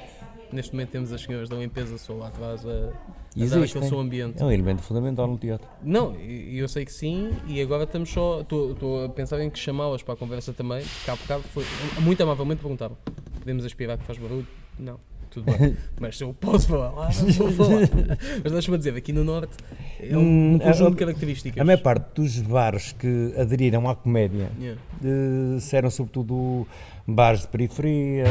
Neste 0.52 0.72
momento 0.72 0.90
temos 0.90 1.12
as 1.12 1.20
senhoras 1.22 1.48
da 1.48 1.56
limpeza 1.56 1.96
só 1.98 2.12
lá 2.14 2.28
atrás 2.28 2.64
a, 2.66 2.70
a 2.70 3.46
dar 3.46 3.62
aquele 3.62 3.86
seu 3.88 4.00
ambiente. 4.00 4.40
é 4.42 4.44
um 4.44 4.50
elemento 4.50 4.82
fundamental 4.82 5.26
no 5.28 5.38
teatro. 5.38 5.68
Não, 5.82 6.14
e- 6.20 6.58
eu 6.58 6.68
sei 6.68 6.84
que 6.84 6.92
sim, 6.92 7.30
e 7.46 7.60
agora 7.60 7.84
estamos 7.84 8.10
só. 8.10 8.40
Estou 8.40 9.04
a 9.04 9.08
pensar 9.08 9.40
em 9.40 9.48
que 9.48 9.58
chamá-las 9.58 10.02
para 10.02 10.14
a 10.14 10.16
conversa 10.16 10.52
também, 10.52 10.82
porque 10.82 11.10
há 11.10 11.16
bocado 11.16 11.42
foi. 11.54 11.64
Muito 12.00 12.20
amavelmente 12.22 12.60
perguntavam: 12.60 12.96
podemos 13.38 13.64
aspirar 13.64 13.96
que 13.98 14.04
faz 14.04 14.18
barulho? 14.18 14.46
Não, 14.78 14.98
tudo 15.30 15.44
bem. 15.56 15.76
Mas 16.00 16.18
se 16.18 16.24
eu 16.24 16.34
posso 16.34 16.66
falar, 16.66 16.90
lá, 16.90 17.08
vou 17.10 17.52
falar. 17.52 17.88
Mas 18.42 18.52
deixa-me 18.52 18.76
dizer, 18.78 18.94
aqui 18.96 19.12
no 19.12 19.22
Norte 19.22 19.52
é 20.00 20.16
um 20.16 20.54
Hum, 20.54 20.58
conjunto 20.58 20.88
a- 20.88 20.90
de 20.90 20.96
características. 20.96 21.60
A 21.60 21.64
maior 21.64 21.80
parte 21.82 22.14
dos 22.20 22.38
bares 22.40 22.90
que 22.92 23.32
aderiram 23.38 23.88
à 23.88 23.94
comédia 23.94 24.50
Yeah. 24.58 24.80
eh, 25.04 25.60
serão 25.60 25.90
sobretudo 25.90 26.66
bares 27.06 27.42
de 27.42 27.48
periferia, 27.48 28.24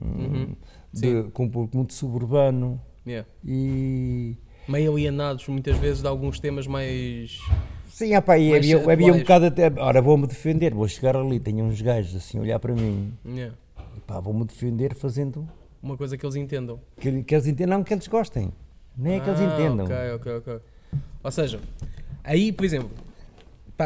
Uhum. 0.00 0.48
De, 0.92 1.24
com 1.32 1.44
um 1.44 1.48
público 1.48 1.76
muito 1.76 1.94
suburbano 1.94 2.80
Yeah. 3.06 3.26
e 3.44 4.36
Meio 4.68 4.92
alienados 4.92 5.48
muitas 5.48 5.76
vezes 5.78 6.02
de 6.02 6.06
alguns 6.06 6.38
temas 6.38 6.66
mais. 6.66 7.38
Sim, 7.88 8.14
opa, 8.14 8.38
e 8.38 8.54
havia, 8.54 8.92
havia 8.92 9.12
um 9.12 9.18
bocado 9.18 9.46
até. 9.46 9.72
Ora, 9.78 10.00
vou-me 10.00 10.26
defender, 10.26 10.72
vou 10.74 10.86
chegar 10.86 11.16
ali, 11.16 11.40
tenho 11.40 11.64
uns 11.64 11.80
gajos 11.80 12.14
assim 12.14 12.38
a 12.38 12.42
olhar 12.42 12.58
para 12.60 12.74
mim. 12.74 13.12
Yeah. 13.26 13.56
E 13.96 14.00
pá, 14.00 14.20
vou-me 14.20 14.44
defender 14.44 14.94
fazendo. 14.94 15.48
Uma 15.82 15.96
coisa 15.96 16.16
que 16.16 16.24
eles 16.24 16.36
entendam. 16.36 16.78
Que, 17.00 17.22
que 17.22 17.34
eles 17.34 17.46
entendam, 17.46 17.78
não 17.78 17.84
que 17.84 17.94
eles 17.94 18.06
gostem. 18.06 18.52
Nem 18.96 19.14
é 19.14 19.20
que 19.20 19.28
eles 19.30 19.40
Ah, 19.40 19.44
entendam. 19.44 19.86
Ok, 19.86 19.96
ok, 20.14 20.32
ok. 20.36 20.60
Ou 21.24 21.30
seja, 21.30 21.60
aí, 22.22 22.52
por 22.52 22.64
exemplo, 22.64 22.90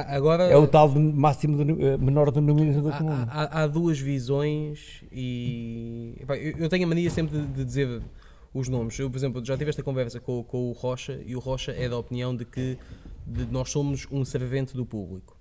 pá, 0.03 0.07
agora 0.15 0.45
É 0.45 0.57
o 0.57 0.67
tal 0.67 0.89
máximo 0.89 1.65
do, 1.65 1.81
eh, 1.83 1.97
menor 1.97 2.31
denominador 2.31 2.93
há, 2.93 2.99
comum. 2.99 3.13
há- 3.13 3.63
há 3.63 3.67
duas 3.67 3.99
visões 3.99 5.03
e 5.13 6.23
pá, 6.27 6.37
eu, 6.37 6.57
eu 6.59 6.69
tenho 6.69 6.85
a 6.85 6.87
mania 6.89 7.11
sempre 7.11 7.39
de, 7.39 7.47
de 7.47 7.65
dizer 7.65 8.03
os 8.53 8.69
nomes. 8.69 8.99
Eu, 8.99 9.11
por 9.11 9.17
exemplo, 9.17 9.45
já 9.45 9.57
tive 9.57 9.71
esta 9.71 9.83
conversa 9.83 10.21
com, 10.21 10.43
com 10.45 10.69
o 10.69 10.73
Rocha 10.73 11.21
e 11.27 11.35
o 11.35 11.39
Rocha 11.39 11.73
é 11.73 11.89
da 11.89 11.97
opinião 11.99 12.35
de 12.37 12.45
que 12.45 12.79
de- 13.27 13.47
nós 13.47 13.71
somos 13.71 14.07
um 14.11 14.25
servente 14.25 14.75
do 14.77 14.85
público. 14.85 15.37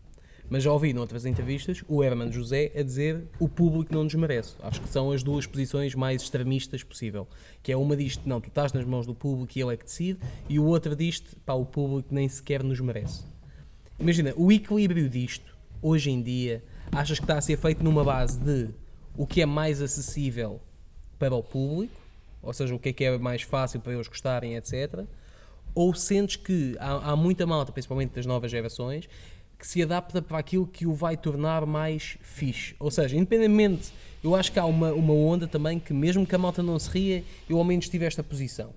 Mas 0.49 0.61
já 0.63 0.71
ouvi 0.71 0.93
noutras 0.93 1.25
entrevistas 1.25 1.83
o 1.87 2.03
Herman 2.03 2.31
José 2.31 2.71
a 2.75 2.83
dizer 2.83 3.23
o 3.39 3.47
público 3.47 3.93
não 3.93 4.03
nos 4.03 4.13
merece. 4.13 4.55
Acho 4.61 4.81
que 4.81 4.89
são 4.89 5.11
as 5.11 5.23
duas 5.23 5.47
posições 5.47 5.95
mais 5.95 6.21
extremistas 6.21 6.83
possível. 6.83 7.27
Que 7.63 7.71
é 7.71 7.77
uma 7.77 7.95
diz 7.95 8.19
não, 8.25 8.41
tu 8.41 8.49
estás 8.49 8.73
nas 8.73 8.85
mãos 8.85 9.05
do 9.07 9.15
público 9.15 9.51
e 9.57 9.61
ele 9.61 9.73
é 9.73 9.77
que 9.77 9.85
decide, 9.85 10.19
e 10.49 10.59
o 10.59 10.65
outro 10.65 10.95
diz 10.95 11.21
pá, 11.45 11.53
o 11.53 11.65
público 11.65 12.09
nem 12.11 12.27
sequer 12.27 12.61
nos 12.61 12.79
merece. 12.81 13.23
Imagina, 14.03 14.33
o 14.35 14.51
equilíbrio 14.51 15.09
disto, 15.09 15.55
hoje 15.81 16.11
em 16.11 16.21
dia, 16.21 16.61
achas 16.91 17.19
que 17.19 17.23
está 17.23 17.37
a 17.37 17.41
ser 17.41 17.55
feito 17.55 17.81
numa 17.81 18.03
base 18.03 18.37
de 18.37 18.67
o 19.15 19.25
que 19.25 19.41
é 19.41 19.45
mais 19.45 19.81
acessível 19.81 20.59
para 21.17 21.33
o 21.33 21.41
público, 21.41 21.95
ou 22.41 22.51
seja, 22.51 22.75
o 22.75 22.79
que 22.79 22.89
é 22.89 22.93
que 22.93 23.05
é 23.05 23.17
mais 23.17 23.43
fácil 23.43 23.79
para 23.79 23.93
eles 23.93 24.09
gostarem, 24.09 24.57
etc. 24.57 25.05
Ou 25.73 25.93
sentes 25.93 26.35
que 26.35 26.75
há, 26.81 27.11
há 27.11 27.15
muita 27.15 27.47
malta, 27.47 27.71
principalmente 27.71 28.13
das 28.13 28.25
novas 28.25 28.51
gerações, 28.51 29.07
que 29.57 29.65
se 29.65 29.81
adapta 29.81 30.21
para 30.21 30.37
aquilo 30.37 30.67
que 30.67 30.85
o 30.85 30.93
vai 30.93 31.15
tornar 31.15 31.65
mais 31.65 32.17
fixe. 32.19 32.75
Ou 32.79 32.91
seja, 32.91 33.15
independentemente, 33.15 33.93
eu 34.21 34.35
acho 34.35 34.51
que 34.51 34.59
há 34.59 34.65
uma, 34.65 34.91
uma 34.91 35.13
onda 35.13 35.47
também 35.47 35.79
que, 35.79 35.93
mesmo 35.93 36.27
que 36.27 36.35
a 36.35 36.37
malta 36.37 36.61
não 36.61 36.77
se 36.77 36.89
ria, 36.89 37.23
eu 37.49 37.57
ao 37.57 37.63
menos 37.63 37.87
tive 37.87 38.03
esta 38.03 38.21
posição. 38.21 38.71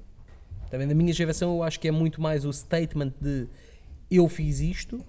Também 0.71 0.87
da 0.87 0.95
minha 0.95 1.13
geração, 1.13 1.57
eu 1.57 1.63
acho 1.65 1.81
que 1.81 1.89
é 1.89 1.91
muito 1.91 2.21
mais 2.21 2.45
o 2.45 2.53
statement 2.53 3.13
de 3.21 3.49
eu 4.11 4.29
fiz 4.29 4.61
isto 4.61 4.99
do 4.99 5.05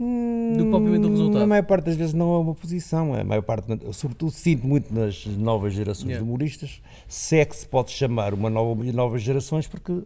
que 0.63 0.69
propriamente 0.69 1.05
o 1.05 1.09
Hum, 1.09 1.11
resultado. 1.11 1.43
A 1.43 1.47
maior 1.47 1.63
parte 1.63 1.85
das 1.85 1.95
vezes 1.95 2.13
não 2.13 2.33
é 2.33 2.39
uma 2.39 2.55
posição, 2.55 3.13
a 3.13 3.23
maior 3.23 3.41
parte, 3.43 3.67
sobretudo 3.93 4.31
sinto 4.31 4.65
muito 4.67 4.93
nas 4.93 5.25
novas 5.25 5.73
gerações 5.73 6.07
Yeah. 6.09 6.23
de 6.23 6.29
humoristas, 6.29 6.81
se 7.07 7.37
é 7.37 7.45
que 7.45 7.55
se 7.55 7.65
pode 7.67 7.91
chamar 7.91 8.33
uma 8.33 8.49
nova 8.49 8.83
novas 8.91 9.21
gerações, 9.21 9.67
porque 9.67 10.01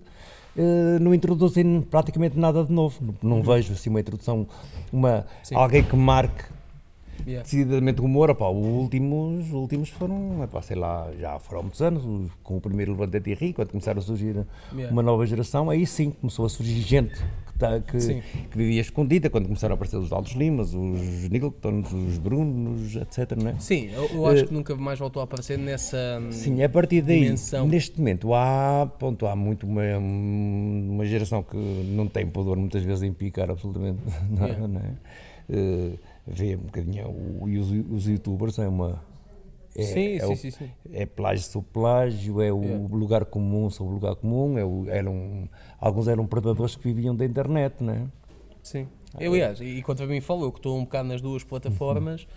eh, 0.58 1.00
não 1.00 1.14
introduzem 1.16 1.82
praticamente 1.82 2.38
nada 2.38 2.66
de 2.66 2.72
novo. 2.74 3.00
Não, 3.22 3.38
não 3.38 3.42
vejo 3.42 3.72
assim 3.72 3.90
uma 3.90 4.02
introdução, 4.02 4.46
uma, 4.92 5.18
Uhum. 5.20 5.24
Sim. 5.44 5.56
alguém 5.56 5.84
que 5.84 5.96
marque 5.96 6.44
Yeah. 7.26 7.44
decididamente 7.44 8.02
o 8.02 8.06
humor. 8.06 8.32
Opá, 8.32 8.50
os 8.50 8.66
últimos, 8.66 9.46
os 9.46 9.54
últimos 9.54 9.90
foram, 9.90 10.44
epá, 10.44 10.60
sei 10.62 10.76
lá, 10.76 11.08
já 11.20 11.38
foram 11.40 11.62
muitos 11.62 11.80
anos, 11.82 12.04
os- 12.04 12.32
com 12.44 12.58
o 12.58 12.62
primeiro 12.62 12.92
Levante 12.94 13.22
e 13.30 13.34
Ri, 13.36 13.54
quando 13.54 13.70
começaram 13.70 14.00
a 14.00 14.02
surgir 14.02 14.44
Yeah. 14.74 14.92
uma 14.92 15.04
nova 15.04 15.24
geração, 15.26 15.70
aí 15.70 15.86
sim 15.86 16.10
começou 16.12 16.46
a 16.46 16.50
surgir 16.50 16.82
gente 16.82 17.24
que, 17.62 17.68
tá- 17.68 17.80
que, 17.92 18.00
Sim. 18.00 18.22
que 18.50 18.58
vivia 18.58 18.82
escondida, 18.82 19.30
quando 19.30 19.46
começaram 19.46 19.74
a 19.74 19.76
aparecer 19.76 19.98
os 19.98 20.12
Aldos 20.12 20.32
Limas, 20.34 20.74
os 20.74 21.30
Nickeltons, 21.30 21.92
os 21.94 22.18
Brunos, 22.18 22.96
etc. 22.96 23.32
Não 23.42 23.50
é? 23.52 23.56
Sim, 23.60 23.90
eu, 23.94 24.06
eu 24.14 24.26
acho 24.26 24.46
que 24.46 24.54
nunca 24.54 24.76
mais 24.76 24.98
voltou 25.00 25.22
a 25.22 25.24
aparecer 25.26 25.58
nessa. 25.58 25.98
hum, 26.22 26.32
Sim, 26.32 26.64
a 26.64 26.70
partir 26.70 27.02
daí, 27.02 27.22
dimensão. 27.22 27.68
neste 27.68 27.98
momento, 28.00 28.34
há, 28.34 28.90
ponto, 29.00 29.26
há 29.28 29.36
muito 29.36 29.66
uma, 29.68 29.84
uma 29.98 31.06
geração 31.06 31.44
que 31.44 31.56
não 31.58 32.08
tem 32.08 32.26
pudor 32.26 32.58
muitas 32.58 32.84
vezes 32.84 33.04
em 33.04 33.14
picar 33.14 33.50
absolutamente 33.50 34.00
nada, 34.30 34.52
Yeah. 34.52 34.68
não 34.68 34.80
é? 34.82 34.92
Eh, 35.50 35.92
vê 36.28 36.56
um 36.56 36.60
bocadinho, 36.60 37.08
o, 37.10 37.48
e 37.50 37.58
os, 37.58 37.70
os 37.92 38.08
youtubers 38.08 38.58
é 38.60 38.68
uma... 38.68 39.02
É, 39.76 39.84
Sim, 39.84 40.16
é 40.16 40.20
sim, 40.20 40.34
o- 40.34 40.36
sim, 40.38 40.52
sim. 40.52 40.70
É 40.92 41.06
plágio 41.06 41.46
sobre 41.46 41.70
plágio, 41.72 42.42
é 42.42 42.52
o 42.52 42.62
Yeah. 42.62 42.96
lugar 42.96 43.26
comum 43.26 43.70
sobre 43.70 43.94
lugar 43.94 44.16
comum, 44.16 44.58
é 44.58 44.66
o, 44.66 44.86
eram, 44.90 45.48
alguns 45.80 46.08
eram 46.08 46.26
predadores 46.28 46.76
que 46.76 46.84
viviam 46.84 47.16
da 47.16 47.24
internet, 47.26 47.76
não 47.80 47.94
é? 47.94 48.04
Sim. 48.62 48.88
Eu, 49.20 49.32
aliás, 49.34 49.60
e 49.62 49.82
quanto 49.82 50.04
a 50.04 50.06
mim 50.08 50.20
falo, 50.22 50.44
eu 50.46 50.52
que 50.52 50.60
estou 50.60 50.78
um 50.78 50.84
bocado 50.84 51.08
nas 51.08 51.22
duas 51.22 51.44
plataformas, 51.44 52.28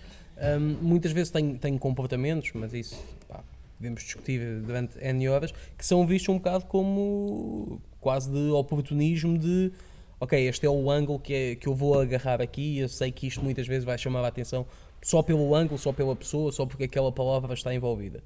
hum, 0.60 0.76
muitas 0.80 1.12
vezes 1.12 1.30
tenho, 1.30 1.58
tenho 1.58 1.78
comportamentos, 1.78 2.50
mas 2.54 2.72
isso 2.72 3.00
pá, 3.28 3.42
podemos 3.76 4.02
discutir 4.02 4.60
durante 4.62 4.98
N 4.98 5.28
horas, 5.28 5.52
que 5.76 5.84
são 5.84 6.06
vistos 6.06 6.28
um 6.34 6.38
bocado 6.38 6.66
como 6.66 7.80
quase 8.00 8.30
de 8.30 8.50
oportunismo 8.50 9.38
de 9.38 9.72
ok, 10.20 10.38
este 10.48 10.64
é 10.66 10.70
o 10.70 10.90
ângulo 10.90 11.18
que, 11.18 11.34
é, 11.34 11.54
que 11.56 11.66
eu 11.66 11.74
vou 11.74 12.00
agarrar 12.00 12.40
aqui, 12.40 12.78
eu 12.78 12.88
sei 12.88 13.10
que 13.12 13.26
isto 13.26 13.42
muitas 13.42 13.66
vezes 13.66 13.84
vai 13.84 13.98
chamar 13.98 14.24
a 14.24 14.28
atenção 14.28 14.64
só 15.04 15.22
pelo 15.22 15.54
ângulo, 15.54 15.78
só 15.78 15.92
pela 15.92 16.16
pessoa, 16.16 16.50
só 16.50 16.64
porque 16.64 16.84
aquela 16.84 17.12
palavra 17.12 17.52
está 17.52 17.74
envolvida. 17.74 18.24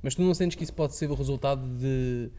Mas 0.00 0.14
tu 0.14 0.22
não 0.22 0.32
sentes 0.32 0.56
que 0.56 0.62
isso 0.62 0.72
pode 0.72 0.94
ser 0.94 1.10
o 1.10 1.14
resultado 1.14 1.66
de 1.76 2.30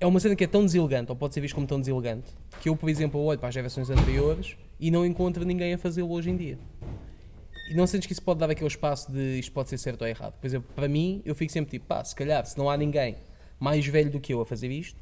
é 0.00 0.06
uma 0.06 0.18
cena 0.18 0.34
que 0.34 0.44
é 0.44 0.46
tão 0.46 0.64
deselegante, 0.64 1.10
ou 1.10 1.16
pode 1.16 1.34
ser 1.34 1.42
visto 1.42 1.54
como 1.54 1.66
tão 1.66 1.78
deselegante, 1.78 2.32
que 2.62 2.70
eu, 2.70 2.74
por 2.74 2.88
exemplo, 2.88 3.20
olho 3.20 3.38
para 3.38 3.50
as 3.50 3.54
gerações 3.54 3.90
anteriores 3.90 4.56
e 4.80 4.90
não 4.90 5.04
encontro 5.04 5.44
ninguém 5.44 5.74
a 5.74 5.78
fazê-lo 5.78 6.10
hoje 6.10 6.30
em 6.30 6.36
dia. 6.38 6.58
E 7.70 7.74
não 7.74 7.86
sentes 7.86 8.06
que 8.06 8.14
isso 8.14 8.22
pode 8.22 8.40
dar 8.40 8.50
aquele 8.50 8.66
espaço 8.66 9.12
de 9.12 9.38
isto 9.38 9.52
pode 9.52 9.68
ser 9.68 9.76
certo 9.76 10.00
ou 10.00 10.08
errado. 10.08 10.32
Por 10.40 10.46
exemplo, 10.46 10.70
para 10.74 10.88
mim, 10.88 11.20
eu 11.22 11.34
fico 11.34 11.52
sempre 11.52 11.72
tipo, 11.72 11.84
pá, 11.84 12.02
se 12.02 12.14
calhar, 12.14 12.46
se 12.46 12.56
não 12.56 12.70
há 12.70 12.78
ninguém 12.78 13.16
mais 13.60 13.86
velho 13.86 14.10
do 14.10 14.20
que 14.20 14.32
eu 14.32 14.40
a 14.40 14.46
fazer 14.46 14.70
isto, 14.70 14.98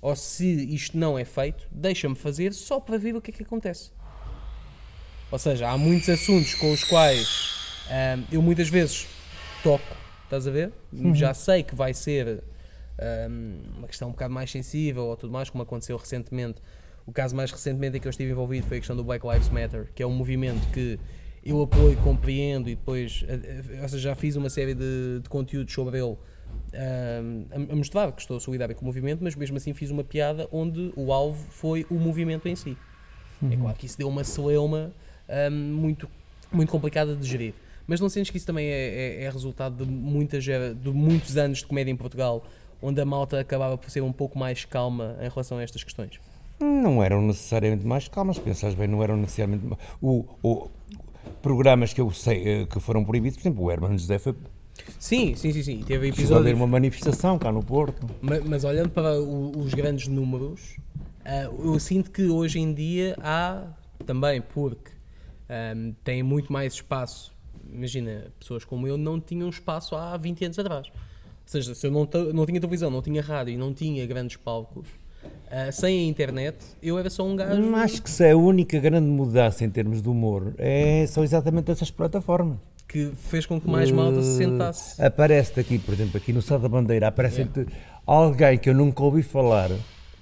ou 0.00 0.14
se 0.14 0.46
isto 0.72 0.96
não 0.96 1.18
é 1.18 1.24
feito, 1.24 1.68
deixa-me 1.72 2.14
fazer 2.14 2.54
só 2.54 2.78
para 2.78 2.96
ver 2.98 3.16
o 3.16 3.20
que 3.20 3.32
é 3.32 3.34
que 3.34 3.42
acontece. 3.42 3.90
Ou 5.30 5.38
seja, 5.38 5.68
há 5.68 5.76
muitos 5.76 6.08
assuntos 6.08 6.54
com 6.54 6.72
os 6.72 6.82
quais 6.84 7.50
ahm, 7.90 8.22
eu 8.32 8.40
muitas 8.40 8.68
vezes 8.68 9.06
toco, 9.62 9.84
estás 10.24 10.46
a 10.46 10.50
ver? 10.50 10.72
Já 11.14 11.34
sei 11.34 11.62
que 11.62 11.74
vai 11.74 11.92
ser 11.92 12.42
ahm, 12.98 13.58
uma 13.76 13.86
questão 13.86 14.08
um 14.08 14.12
bocado 14.12 14.32
mais 14.32 14.50
sensível 14.50 15.04
ou 15.04 15.16
tudo 15.16 15.32
mais, 15.32 15.50
como 15.50 15.62
aconteceu 15.62 15.96
recentemente. 15.96 16.62
O 17.06 17.12
caso 17.12 17.36
mais 17.36 17.50
recentemente 17.50 17.96
em 17.96 18.00
que 18.00 18.06
eu 18.06 18.10
estive 18.10 18.30
envolvido 18.30 18.66
foi 18.66 18.78
a 18.78 18.80
questão 18.80 18.96
do 18.96 19.04
Black 19.04 19.26
Lives 19.26 19.48
Matter, 19.50 19.88
que 19.94 20.02
é 20.02 20.06
um 20.06 20.12
movimento 20.12 20.66
que 20.72 20.98
eu 21.44 21.62
apoio, 21.62 21.96
compreendo 21.98 22.68
e 22.68 22.74
depois, 22.74 23.24
eh, 23.28 23.62
eh, 23.70 23.82
ou 23.82 23.88
seja, 23.88 24.10
já 24.10 24.14
fiz 24.14 24.36
uma 24.36 24.50
série 24.50 24.74
de, 24.74 25.20
de 25.22 25.28
conteúdos 25.28 25.72
sobre 25.72 25.98
ele 25.98 26.16
ahm, 26.74 27.44
a, 27.70 27.72
a 27.72 27.76
mostrar 27.76 28.12
que 28.12 28.20
estou 28.20 28.40
solidário 28.40 28.74
com 28.74 28.82
o 28.82 28.84
movimento, 28.86 29.22
mas 29.22 29.34
mesmo 29.34 29.58
assim 29.58 29.74
fiz 29.74 29.90
uma 29.90 30.04
piada 30.04 30.48
onde 30.50 30.92
o 30.96 31.12
alvo 31.12 31.46
foi 31.50 31.86
o 31.90 31.94
movimento 31.94 32.48
em 32.48 32.56
si. 32.56 32.76
É 33.50 33.56
claro 33.56 33.76
que 33.76 33.86
isso 33.86 33.96
deu 33.96 34.08
uma 34.08 34.24
celeuma 34.24 34.92
ahm, 35.28 35.52
muito, 35.72 36.08
muito 36.52 36.70
complicada 36.70 37.14
de 37.16 37.26
gerir. 37.26 37.54
Mas 37.86 38.00
não 38.00 38.08
sentes 38.08 38.30
que 38.30 38.36
isso 38.36 38.46
também 38.46 38.66
é, 38.66 39.20
é- 39.20 39.24
é 39.24 39.30
resultado 39.30 39.84
de, 39.84 39.90
muitas, 39.90 40.44
de 40.44 40.90
muitos 40.90 41.36
anos 41.36 41.58
de 41.58 41.66
comédia 41.66 41.90
em 41.90 41.96
Portugal, 41.96 42.44
onde 42.82 43.00
a 43.00 43.04
malta 43.04 43.40
acabava 43.40 43.76
por 43.78 43.90
ser 43.90 44.02
um 44.02 44.12
pouco 44.12 44.38
mais 44.38 44.64
calma 44.64 45.16
em 45.20 45.28
relação 45.28 45.58
a 45.58 45.62
estas 45.62 45.82
questões? 45.82 46.20
Não 46.60 47.02
eram 47.02 47.22
necessariamente 47.22 47.86
mais 47.86 48.08
calmas, 48.08 48.38
pensares 48.38 48.74
bem, 48.76 48.88
não 48.88 49.02
eram 49.02 49.16
necessariamente. 49.16 49.64
O, 50.02 50.24
o- 50.42 50.68
programas 51.42 51.92
que 51.92 52.00
eu 52.00 52.10
sei 52.10 52.62
eh, 52.62 52.66
que 52.66 52.80
foram 52.80 53.04
proibidos, 53.04 53.36
por 53.38 53.42
exemplo, 53.42 53.64
o 53.64 53.70
Herman 53.70 53.96
José 53.98 54.18
foi. 54.18 54.34
Sim, 54.98 55.34
sim, 55.34 55.52
sim, 55.52 55.62
sim. 55.62 55.82
Teve 55.86 56.12
Chegou 56.12 56.36
a 56.36 56.40
haver 56.40 56.50
episódios. 56.50 56.56
uma 56.56 56.66
manifestação 56.66 57.38
cá 57.38 57.50
no 57.52 57.62
Porto. 57.62 58.06
Ma- 58.20 58.40
Mas, 58.44 58.64
olhando 58.64 58.90
para 58.90 59.20
o- 59.20 59.52
os 59.58 59.72
grandes 59.74 60.08
números, 60.08 60.76
ah, 61.24 61.44
eu 61.58 61.78
sinto 61.78 62.10
que 62.10 62.26
hoje 62.26 62.58
em 62.58 62.72
dia 62.72 63.16
há 63.20 63.64
também, 64.06 64.40
porque 64.40 64.90
ahm, 65.48 65.92
tem 66.04 66.22
muito 66.22 66.52
mais 66.52 66.74
espaço. 66.74 67.32
Imagina, 67.72 68.26
pessoas 68.38 68.64
como 68.64 68.86
eu 68.86 68.96
não 68.96 69.20
tinham 69.20 69.48
espaço 69.48 69.94
há 69.94 70.16
20 70.16 70.44
anos 70.46 70.58
atrás. 70.58 70.86
Ou 70.88 70.92
seja, 71.46 71.74
se 71.74 71.86
eu 71.86 71.90
não, 71.90 72.08
não 72.34 72.44
tinha 72.46 72.60
televisão, 72.60 72.90
não 72.90 73.02
tinha 73.02 73.22
rádio 73.22 73.54
e 73.54 73.56
não 73.56 73.72
tinha 73.72 74.06
grandes 74.06 74.36
palcos, 74.36 74.86
ah, 75.50 75.72
sem 75.72 76.00
a 76.00 76.02
internet, 76.08 76.56
eu 76.82 76.98
era 76.98 77.08
só 77.10 77.24
um 77.26 77.34
gajo. 77.34 77.60
Hum, 77.60 77.74
Acho 77.74 78.02
que 78.02 78.10
se 78.10 78.24
é 78.24 78.32
a 78.32 78.36
única 78.36 78.78
grande 78.78 79.08
mudança 79.08 79.64
em 79.64 79.70
termos 79.70 80.00
de 80.02 80.08
humor 80.08 80.54
é, 80.58 81.06
são 81.06 81.24
exatamente 81.24 81.70
essas 81.70 81.90
plataformas. 81.90 82.58
que 82.86 83.12
fez 83.28 83.44
com 83.46 83.60
que 83.60 83.68
mais 83.68 83.90
malta 83.90 84.22
se 84.22 84.36
sentasse. 84.36 85.02
Aparece-te 85.02 85.60
aqui, 85.60 85.78
por 85.78 85.92
exemplo, 85.94 86.16
aqui 86.16 86.32
no 86.32 86.40
Sá 86.40 86.56
da 86.58 86.68
Bandeira, 86.68 87.08
aparece-te 87.08 87.66
alguém 88.06 88.56
que 88.58 88.68
eu 88.70 88.74
nunca 88.74 89.02
ouvi 89.02 89.22
falar. 89.22 89.70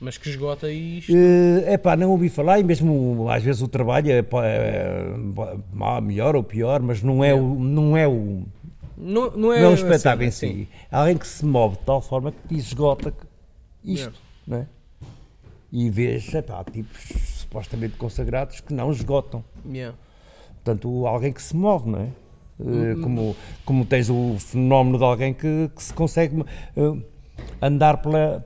Mas 0.00 0.18
que 0.18 0.28
esgota 0.28 0.70
isto. 0.70 1.12
É 1.14 1.74
epá, 1.74 1.96
não 1.96 2.10
ouvi 2.10 2.28
falar 2.28 2.60
e 2.60 2.64
mesmo 2.64 3.28
às 3.30 3.42
vezes 3.42 3.62
o 3.62 3.68
trabalho 3.68 4.10
é, 4.10 4.22
pá, 4.22 4.44
é, 4.46 5.04
má, 5.72 6.00
melhor 6.00 6.36
ou 6.36 6.42
pior, 6.42 6.80
mas 6.82 7.02
não 7.02 7.24
é, 7.24 7.34
o, 7.34 7.54
não 7.54 7.96
é 7.96 8.06
o, 8.06 8.42
Não, 8.96 9.30
não 9.30 9.36
não 9.38 9.52
é, 9.52 9.62
é 9.62 9.66
o 9.66 9.70
a 9.70 9.74
espetáculo 9.74 10.24
em 10.24 10.30
si. 10.30 10.68
Alguém 10.90 11.16
que 11.16 11.26
se 11.26 11.44
move 11.44 11.76
de 11.76 11.82
tal 11.84 12.00
forma 12.02 12.30
que 12.32 12.48
te 12.48 12.56
esgota 12.58 13.12
isto, 13.82 14.20
não 14.46 14.58
é? 14.58 14.66
E 15.72 15.88
vês, 15.90 16.32
epá, 16.34 16.62
tipos 16.64 17.02
supostamente 17.40 17.96
consagrados 17.96 18.60
que 18.60 18.72
não 18.74 18.90
esgotam. 18.90 19.42
Yeah. 19.66 19.96
Portanto, 20.56 21.06
alguém 21.06 21.32
que 21.32 21.42
se 21.42 21.56
move, 21.56 21.88
não 21.88 22.00
é? 22.00 22.08
Eh, 22.58 22.94
Uhum. 22.94 23.02
Como, 23.02 23.36
como 23.66 23.84
tens 23.84 24.08
o 24.08 24.36
fenómeno 24.38 24.96
de 24.96 25.04
alguém 25.04 25.34
que, 25.34 25.70
que 25.76 25.82
se 25.82 25.92
consegue 25.92 26.42
eh, 26.74 27.02
andar 27.60 27.98
pela, 27.98 28.42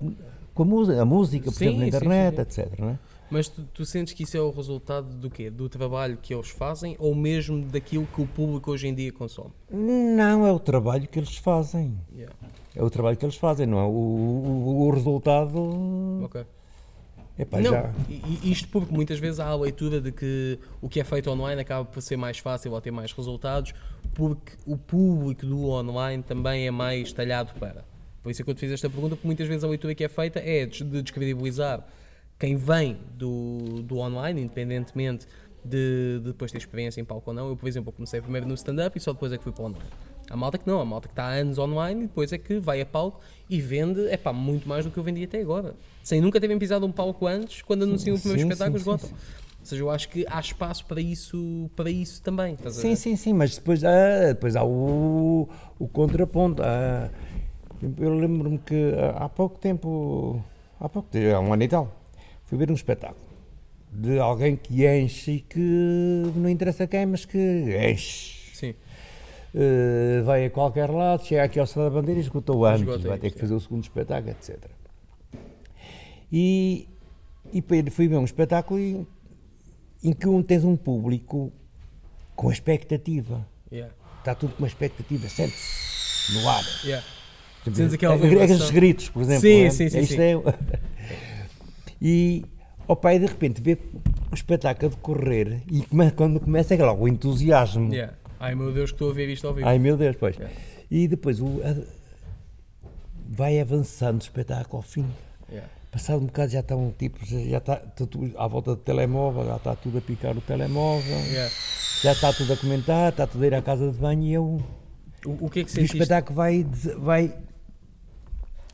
com 0.54 0.62
a 0.62 0.66
música, 0.66 1.02
a 1.02 1.04
música 1.04 1.45
por 1.50 1.54
Sim, 1.59 1.64
exemplo, 1.66 1.78
na 1.78 1.85
sim, 1.85 1.97
internet, 1.97 2.54
sim, 2.54 2.61
etc. 2.62 2.78
Não 2.78 2.88
é? 2.90 2.99
Mas 3.30 3.49
tu, 3.49 3.62
tu 3.73 3.87
sentes 3.87 4.12
que 4.12 4.25
isso 4.25 4.37
é 4.37 4.40
o 4.40 4.50
resultado 4.50 5.14
do 5.14 5.30
quê? 5.30 5.49
Do 5.49 5.69
trabalho 5.69 6.19
que 6.21 6.35
eles 6.35 6.49
fazem 6.49 6.97
ou 6.99 7.14
mesmo 7.14 7.64
daquilo 7.64 8.07
que 8.07 8.21
o 8.21 8.26
público 8.26 8.73
hoje 8.73 8.88
em 8.88 8.95
dia 8.95 9.12
consome? 9.12 9.52
Não, 9.71 10.45
é 10.45 10.52
o 10.52 10.59
trabalho 10.59 11.07
que 11.07 11.19
eles 11.19 11.37
fazem. 11.37 11.97
Yeah. 12.12 12.35
É 12.75 12.83
o 12.83 12.90
trabalho 12.90 13.16
que 13.16 13.25
eles 13.25 13.37
fazem, 13.37 13.66
não 13.66 13.78
é? 13.78 13.85
O, 13.85 13.87
o, 13.87 14.87
o 14.87 14.90
resultado. 14.90 16.25
Ok. 16.25 16.45
Epá, 17.38 17.59
não, 17.59 17.71
já. 17.71 17.90
isto 18.45 18.69
porque 18.69 18.92
muitas 18.92 19.19
vezes 19.19 19.40
há 19.40 19.47
a 19.47 19.57
leitura 19.57 19.99
de 19.99 20.12
que 20.12 20.59
o 20.78 20.90
que 20.90 21.00
é 21.00 21.04
feito 21.04 21.30
online 21.30 21.59
acaba 21.59 21.87
por 21.87 22.02
ser 22.02 22.19
mais 22.19 22.38
fácil 22.38 22.73
ou 22.73 22.80
ter 22.83 22.90
mais 22.90 23.12
resultados, 23.12 23.73
porque 24.12 24.52
o 24.66 24.76
público 24.76 25.47
do 25.47 25.71
online 25.71 26.23
também 26.23 26.66
é 26.66 26.71
mais 26.71 27.14
talhado 27.14 27.54
para. 27.59 27.83
Por 28.22 28.30
isso 28.30 28.42
é 28.42 28.44
que 28.44 28.50
eu 28.50 28.54
te 28.54 28.60
fiz 28.60 28.72
esta 28.72 28.88
pergunta, 28.88 29.16
porque 29.16 29.26
muitas 29.26 29.48
vezes 29.48 29.64
a 29.64 29.68
leitura 29.68 29.94
que 29.94 30.04
é 30.04 30.08
feita 30.08 30.38
é 30.40 30.66
de 30.66 31.02
descredibilizar 31.02 31.86
quem 32.38 32.56
vem 32.56 32.98
do, 33.16 33.82
do 33.82 33.98
online, 33.98 34.42
independentemente 34.42 35.26
de, 35.64 36.18
de 36.18 36.26
depois 36.28 36.50
ter 36.50 36.58
experiência 36.58 37.00
em 37.00 37.04
palco 37.04 37.30
ou 37.30 37.34
não. 37.34 37.48
Eu, 37.48 37.56
por 37.56 37.68
exemplo, 37.68 37.92
comecei 37.92 38.20
primeiro 38.20 38.46
no 38.46 38.54
stand-up 38.54 38.96
e 38.96 39.00
só 39.00 39.12
depois 39.12 39.32
é 39.32 39.38
que 39.38 39.44
fui 39.44 39.52
para 39.52 39.62
o 39.62 39.66
online. 39.66 39.84
A 40.28 40.36
malta 40.36 40.58
que 40.58 40.66
não, 40.66 40.80
a 40.80 40.84
malta 40.84 41.08
que 41.08 41.12
está 41.12 41.24
há 41.24 41.32
anos 41.32 41.58
online 41.58 42.04
e 42.04 42.06
depois 42.06 42.32
é 42.32 42.38
que 42.38 42.58
vai 42.58 42.80
a 42.80 42.86
palco 42.86 43.20
e 43.48 43.60
vende, 43.60 44.06
é 44.08 44.16
pá, 44.16 44.32
muito 44.32 44.68
mais 44.68 44.84
do 44.84 44.90
que 44.90 44.98
eu 44.98 45.02
vendi 45.02 45.24
até 45.24 45.40
agora. 45.40 45.74
Sem 46.02 46.20
nunca 46.20 46.40
terem 46.40 46.58
pisado 46.58 46.86
um 46.86 46.92
palco 46.92 47.26
antes, 47.26 47.62
quando 47.62 47.82
anunciam 47.82 48.16
o 48.16 48.18
primeiro 48.18 48.42
sim, 48.42 48.48
espetáculo, 48.48 48.78
sim, 48.78 48.84
sim, 48.84 48.90
esgotam. 48.90 49.10
Ou 49.60 49.66
seja, 49.66 49.82
eu 49.82 49.90
acho 49.90 50.08
que 50.08 50.24
há 50.28 50.40
espaço 50.40 50.86
para 50.86 51.00
isso, 51.00 51.70
para 51.76 51.90
isso 51.90 52.22
também. 52.22 52.56
Sim, 52.70 52.94
sim, 52.94 53.16
sim, 53.16 53.32
mas 53.34 53.56
depois, 53.56 53.84
há 53.84 54.28
depois 54.28 54.56
há 54.56 54.64
o, 54.64 55.48
o 55.78 55.88
contraponto. 55.88 56.62
há- 56.62 57.10
eu 57.99 58.14
lembro-me 58.14 58.58
que 58.58 58.92
há 59.16 59.28
pouco 59.28 59.58
tempo, 59.58 60.42
há 60.78 60.88
pouco 60.88 61.08
tempo, 61.08 61.34
há 61.34 61.40
um 61.40 61.52
ano 61.52 61.62
e 61.62 61.68
tal, 61.68 61.92
fui 62.44 62.58
ver 62.58 62.70
um 62.70 62.75
espetáculo 62.75 63.30
de 63.92 64.18
alguém 64.18 64.56
que 64.56 64.87
enche 64.87 65.32
e 65.32 65.40
que 65.40 65.58
não 66.37 66.49
interessa 66.49 66.87
quem, 66.87 67.06
mas 67.06 67.25
que 67.25 67.38
enche. 67.92 68.54
Sim. 68.54 68.75
Uh, 69.52 70.22
vai 70.25 70.46
a 70.46 70.50
qualquer 70.50 70.88
lado, 70.90 71.25
chega 71.25 71.42
aqui 71.42 71.58
ao 71.58 71.66
Sala 71.66 71.90
da 71.90 71.96
Bandeira 71.96 72.20
e 72.20 72.22
esgotou 72.22 72.64
antes, 72.64 72.82
Esgota 72.82 73.08
vai 73.08 73.18
ter 73.18 73.32
que 73.32 73.38
fazer 73.40 73.54
o 73.54 73.60
segundo 73.60 73.82
espetáculo, 73.82 74.30
etc. 74.30 74.70
E, 76.30 76.88
e 77.52 77.62
fui 77.90 78.06
ver 78.06 78.16
um 78.16 78.25
espetáculo 78.25 78.78
em, 78.78 79.06
em 80.04 80.12
que 80.12 80.28
um, 80.28 80.40
tens 80.40 80.64
um 80.64 80.76
público 80.76 81.52
com 82.37 82.52
expectativa. 82.52 83.44
Yeah. 83.72 83.92
Está 84.20 84.34
tudo 84.34 84.54
com 84.54 84.62
uma 84.62 84.68
expectativa, 84.68 85.28
sente-se 85.28 86.32
no 86.32 86.49
ar. 86.49 86.64
Yeah. 86.84 87.04
Sentes 87.64 87.95
aquela 87.95 88.14
é- 88.14 88.17
é 88.17 88.21
vibração. 88.21 88.55
Aqueles 88.57 88.71
gritos, 88.71 89.09
por 89.11 89.23
exemplo. 89.23 89.43
Sim, 89.43 89.62
é? 89.64 89.71
sim, 89.71 89.88
sim, 89.88 89.99
Isto 90.00 90.14
sim. 90.14 90.21
é- 90.23 90.79
e, 92.00 92.45
ao 92.88 92.97
pai, 92.97 93.19
de 93.19 93.26
repente, 93.26 93.61
vê 93.61 93.76
o 94.31 94.35
espetáculo 94.35 94.87
a 94.93 94.95
decorrer 94.97 95.62
e 95.71 95.83
come- 95.83 96.11
quando 96.12 96.40
começa 96.40 96.75
é 96.75 96.79
logo 96.85 97.05
o 97.05 97.09
entusiasmo. 97.09 97.93
Yeah. 97.93 98.14
Ai 98.38 98.55
meu 98.55 98.73
Deus, 98.73 98.90
que 98.90 98.95
estou 98.95 99.11
a 99.11 99.14
ver 99.14 99.29
isto 99.29 99.47
ao 99.47 99.52
vivo. 99.55 99.69
Ai 99.69 99.79
meu 99.79 99.97
Deus, 99.97 100.17
pois. 100.19 100.37
Yeah. 100.37 100.55
E 100.90 101.07
depois 101.07 101.40
o, 101.40 101.61
vai 103.29 103.61
avançando 103.61 104.17
o 104.21 104.23
espetáculo 104.23 104.79
ao 104.79 104.83
fim. 104.83 105.07
Yeah. 105.50 105.69
Passado 105.90 106.23
um 106.23 106.26
bocado 106.26 106.52
já 106.52 106.61
estão 106.61 106.95
tipo, 106.97 107.19
já 107.26 107.59
está 107.59 107.76
tudo 107.76 108.31
à 108.38 108.47
volta 108.47 108.71
do 108.71 108.76
telemóvel, 108.81 109.45
já 109.45 109.57
está 109.57 109.75
tudo 109.76 109.99
a 109.99 110.00
picar 110.00 110.37
o 110.37 110.40
telemóvel, 110.40 111.17
Yeah. 111.26 111.52
já 112.02 112.12
está 112.12 112.33
tudo 112.33 112.52
a 112.52 112.57
comentar, 112.57 113.11
está 113.11 113.26
tudo 113.26 113.43
a 113.45 113.47
ir 113.47 113.55
à 113.55 113.61
casa 113.62 113.90
de 113.90 113.99
banho 113.99 114.23
e 114.23 114.33
eu. 114.33 114.62
O, 115.26 115.47
o 115.47 115.50
que 115.50 115.61
é 115.61 115.64
que 115.64 115.71
E 115.71 115.73
o 115.73 115.75
sentiste? 115.75 115.97
espetáculo 115.99 116.37
vai. 116.37 116.62
des- 116.62 116.95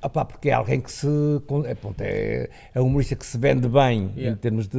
opá, 0.06 0.24
porque 0.24 0.48
é 0.48 0.52
alguém 0.52 0.80
que 0.80 0.90
se. 0.90 1.06
É, 1.66 1.74
pronto, 1.74 2.00
é, 2.00 2.48
é 2.74 2.80
um 2.80 2.86
humorista 2.86 3.14
que 3.16 3.26
se 3.26 3.36
vende 3.38 3.68
bem 3.68 4.10
Yeah. 4.16 4.30
em 4.30 4.36
termos 4.36 4.66
de. 4.68 4.78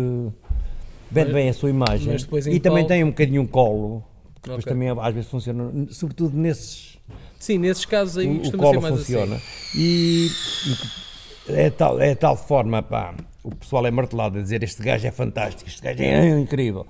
Vende 1.10 1.28
Mas- 1.28 1.34
bem 1.34 1.50
a 1.50 1.54
sua 1.54 1.70
imagem. 1.70 2.16
e 2.52 2.60
também 2.60 2.86
tem 2.86 3.04
um 3.04 3.08
bocadinho 3.10 3.42
um 3.42 3.48
colo, 3.48 4.04
que 4.36 4.42
depois 4.50 4.64
Ok. 4.66 4.74
também 4.74 4.90
às 4.90 5.14
vezes 5.14 5.30
funciona, 5.30 5.72
sobretudo 5.92 6.38
nesses 6.38 6.98
Sim, 7.40 7.60
nesses 7.60 7.86
casos 7.86 8.18
aí 8.18 8.28
o, 8.28 8.42
o 8.48 8.58
colo 8.58 8.74
ser 8.74 8.80
mais 8.82 8.96
funciona. 8.96 9.36
assim. 9.36 9.80
E, 9.80 10.28
e 11.50 11.54
é 11.54 11.70
tal, 11.70 12.00
é 12.02 12.14
tal 12.16 12.36
forma, 12.36 12.82
pá, 12.82 13.14
o 13.44 13.56
pessoal 13.56 13.86
é 13.86 13.92
martelado 13.92 14.38
a 14.38 14.42
dizer 14.42 14.64
este 14.64 14.82
gajo 14.84 15.08
é 15.08 15.12
fantástico, 15.12 15.70
este 15.70 15.82
gajo 15.82 16.02
é 16.04 16.28
incrível. 16.40 16.86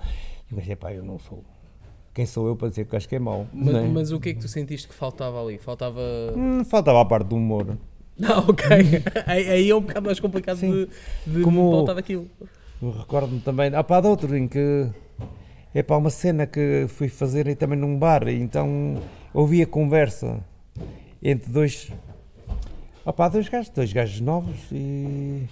E 0.50 0.54
o 0.54 0.58
gajo 0.58 0.72
é 0.72 0.76
pá, 0.76 0.94
eu 0.94 1.04
não 1.04 1.20
sou. 1.20 1.44
Quem 2.14 2.26
sou 2.26 2.48
eu 2.48 2.56
para 2.56 2.70
dizer 2.70 2.86
que 2.86 2.90
o 2.90 2.94
gajo 2.94 3.08
que 3.08 3.16
é 3.16 3.20
mau? 3.20 3.46
Mas, 3.54 3.74
não 3.74 3.80
é? 3.80 3.88
mas 3.88 4.12
o 4.12 4.20
que 4.20 4.30
é 4.30 4.34
que 4.34 4.40
tu 4.40 4.48
sentiste 4.48 4.88
que 4.88 4.94
faltava 4.96 5.40
ali? 5.40 5.60
Faltava. 5.60 6.02
Hum, 6.36 6.64
faltava 6.66 7.02
a 7.02 7.06
parte 7.06 7.28
do 7.28 7.36
humor. 7.36 7.78
Não, 8.20 8.40
ok. 8.50 8.66
aí, 9.26 9.70
é 9.70 9.76
um 9.76 9.82
bocado 9.82 10.06
mais 10.06 10.20
complicado 10.20 10.58
Sim. 10.58 10.88
de, 11.26 11.34
de 11.38 11.42
Como- 11.44 11.70
voltar 11.72 11.94
daquilo. 11.94 12.28
Recordo-me 12.82 13.40
também, 13.40 13.74
há 13.74 13.84
pá, 13.84 14.00
de 14.00 14.08
outro 14.08 14.36
em 14.38 14.48
que 14.48 14.88
é 15.74 15.82
para 15.82 15.98
uma 15.98 16.10
cena 16.10 16.46
que 16.46 16.86
fui 16.90 17.10
fazer 17.10 17.48
e 17.48 17.56
também 17.56 17.78
num 17.78 17.98
bar, 17.98 18.28
e 18.28 18.40
então 18.40 19.02
ouvi 19.34 19.62
a 19.64 19.66
conversa 19.68 20.40
entre 21.22 21.52
dois, 21.52 21.92
ah 23.06 23.12
pá, 23.14 23.30
dois 23.30 23.50
gajos, 23.50 23.70
dois 23.70 23.92
gajos 23.92 24.22
novos 24.22 24.56
e 24.72 25.48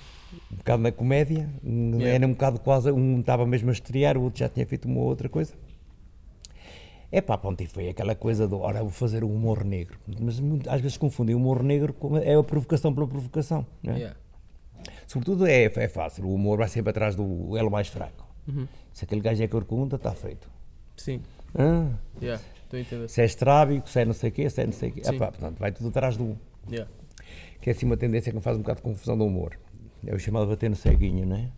um 0.51 0.56
bocado 0.58 0.84
na 0.84 0.91
comédia, 0.91 1.49
um- 1.63 1.95
Yeah. 1.97 2.15
era 2.15 2.28
um 2.28 2.32
bocado 2.32 2.60
quase, 2.60 2.91
um 2.91 3.19
estava 3.19 3.45
mesmo 3.45 3.69
a 3.69 3.73
estrear, 3.73 4.17
o 4.17 4.21
outro 4.21 4.39
já 4.39 4.49
tinha 4.49 4.65
feito 4.65 4.88
uma 4.88 5.01
outra 5.01 5.28
coisa. 5.28 5.54
É 7.15 7.21
pá, 7.21 7.39
e 7.60 7.65
foi 7.65 7.88
aquela 7.88 8.13
coisa 8.13 8.45
do, 8.45 8.60
ora, 8.60 8.82
vou 8.82 8.89
fazer 8.91 9.23
o 9.23 9.30
humor 9.32 9.63
negro. 9.63 9.97
Mas 10.19 10.38
muito- 10.38 10.69
às 10.69 10.82
vezes 10.82 10.97
confundem 10.97 11.34
o 11.34 11.38
humor 11.38 11.63
negro 11.63 11.93
com 11.93 12.17
é 12.17 12.36
a 12.36 12.43
provocação 12.43 12.93
pela 12.93 13.08
provocação. 13.08 13.65
Não 13.82 13.93
é? 13.93 13.97
Yeah. 13.99 14.17
Sobretudo 15.08 15.47
é, 15.47 15.63
é 15.63 15.88
fácil, 15.88 16.25
o 16.25 16.34
humor 16.34 16.58
vai 16.58 16.67
sempre 16.67 16.89
atrás 16.89 17.15
do 17.15 17.56
elo 17.56 17.71
mais 17.71 17.88
fraco. 17.88 18.28
Uhum. 18.45 18.67
Se 18.91 19.06
aquele 19.06 19.21
gajo 19.21 19.41
é 19.41 19.47
corcunda, 19.47 19.95
está 19.95 20.12
feito. 20.12 20.49
Sim, 20.97 21.21
Ah, 21.58 21.89
yeah. 22.21 22.43
se 23.08 23.21
é 23.21 23.25
estrábico, 23.25 23.89
se 23.89 24.01
é 24.01 24.04
não 24.04 24.13
sei 24.13 24.30
o 24.30 24.34
quê, 24.34 24.49
se 24.49 24.62
é 24.62 24.65
não 24.65 24.73
sei 24.73 24.89
o 24.89 24.91
quê. 24.91 25.01
Epá, 25.06 25.28
portanto, 25.32 25.58
vai 25.58 25.71
tudo 25.71 25.88
atrás 25.88 26.17
do. 26.17 26.38
Yeah. 26.69 26.91
Que 27.62 27.69
é 27.69 27.71
assim 27.71 27.86
uma 27.86 27.95
tendência 27.95 28.30
que 28.30 28.36
me 28.36 28.43
faz 28.43 28.58
um 28.58 28.60
bocado 28.60 28.78
de 28.80 28.84
confusão 28.84 29.17
do 29.17 29.23
humor. 29.23 29.58
É 30.06 30.13
o 30.13 30.19
chamado 30.19 30.47
bater 30.47 30.69
no 30.69 30.75
ceguinho, 30.75 31.25
não 31.25 31.38
é? 31.38 31.49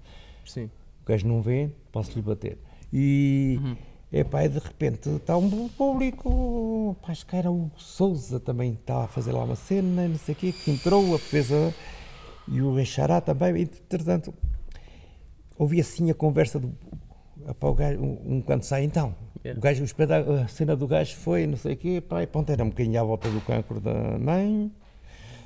Sim. 0.45 0.69
O 1.03 1.07
gajo 1.07 1.27
não 1.27 1.41
vê, 1.41 1.71
posso-lhe 1.91 2.21
bater. 2.21 2.59
E. 2.93 3.57
Uhum. 3.59 3.75
Epá, 4.11 4.45
e 4.45 4.49
de 4.49 4.59
repente 4.59 5.09
está 5.09 5.35
um 5.35 5.67
público, 5.67 6.95
pá, 7.01 7.11
acho 7.11 7.25
que 7.25 7.35
era 7.35 7.51
o 7.51 7.69
Souza 7.75 8.39
também, 8.39 8.73
estava 8.73 9.03
a 9.03 9.07
fazer 9.07 9.33
lá 9.33 9.43
uma 9.43 9.55
cena, 9.55 10.07
não 10.07 10.17
sei 10.17 10.33
o 10.33 10.37
quê, 10.37 10.53
que 10.53 10.71
entrou, 10.71 11.13
a 11.13 11.19
fez 11.19 11.51
a, 11.51 11.73
e 12.47 12.61
o 12.61 12.79
Echará 12.79 13.19
também, 13.19 13.57
e, 13.57 13.61
entretanto, 13.63 14.33
ouvi 15.59 15.81
assim 15.81 16.09
a 16.09 16.13
conversa 16.13 16.57
do, 16.57 16.73
o 17.61 17.73
gajo, 17.73 17.99
um, 17.99 18.37
um 18.37 18.41
quando 18.41 18.63
sai 18.63 18.83
então, 18.83 19.13
Yeah. 19.45 19.57
o 19.59 19.61
gajo, 19.61 19.83
o 19.83 20.33
a 20.43 20.47
cena 20.47 20.75
do 20.75 20.87
gajo 20.87 21.15
foi, 21.15 21.45
não 21.45 21.55
sei 21.57 21.73
o 21.73 21.77
quê, 21.77 22.01
pá, 22.01 22.23
e 22.23 22.27
pronto, 22.27 22.49
era 22.51 22.63
um 22.63 22.69
bocadinho 22.69 22.99
à 22.99 23.03
volta 23.03 23.29
do 23.29 23.39
cancro 23.41 23.79
da 23.79 24.17
mãe, 24.17 24.71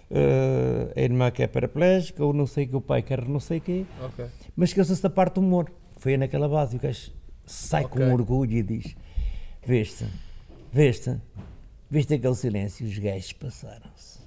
eh, 0.10 0.94
a 0.96 1.02
irmã 1.02 1.30
que 1.30 1.44
é 1.44 1.48
paraplégica, 1.48 2.24
ou 2.24 2.34
não 2.34 2.48
sei 2.48 2.66
o 2.66 2.68
que, 2.70 2.76
o 2.78 2.82
pai 2.82 3.02
que 3.02 3.14
era 3.14 3.24
não 3.26 3.40
sei 3.40 3.60
o 3.60 3.62
quê, 3.62 3.86
Ok. 4.04 4.26
mas 4.56 4.70
esqueceu-se 4.70 5.02
da 5.04 5.10
parte 5.10 5.36
do 5.36 5.42
humor. 5.42 5.72
Foi 5.98 6.18
naquela 6.18 6.50
base. 6.50 6.76
E 6.76 6.80
o 6.80 6.82
gajo 6.82 7.12
sai 7.52 7.86
Ok. 7.86 8.04
com 8.06 8.14
orgulho 8.14 8.54
e 8.54 8.64
diz: 8.64 8.96
Veste, 9.66 10.06
veste, 10.72 11.16
veste 11.90 12.14
aquele 12.14 12.36
silêncio. 12.36 12.86
Os 12.88 12.98
gajos 12.98 13.34
passaram-se. 13.34 14.20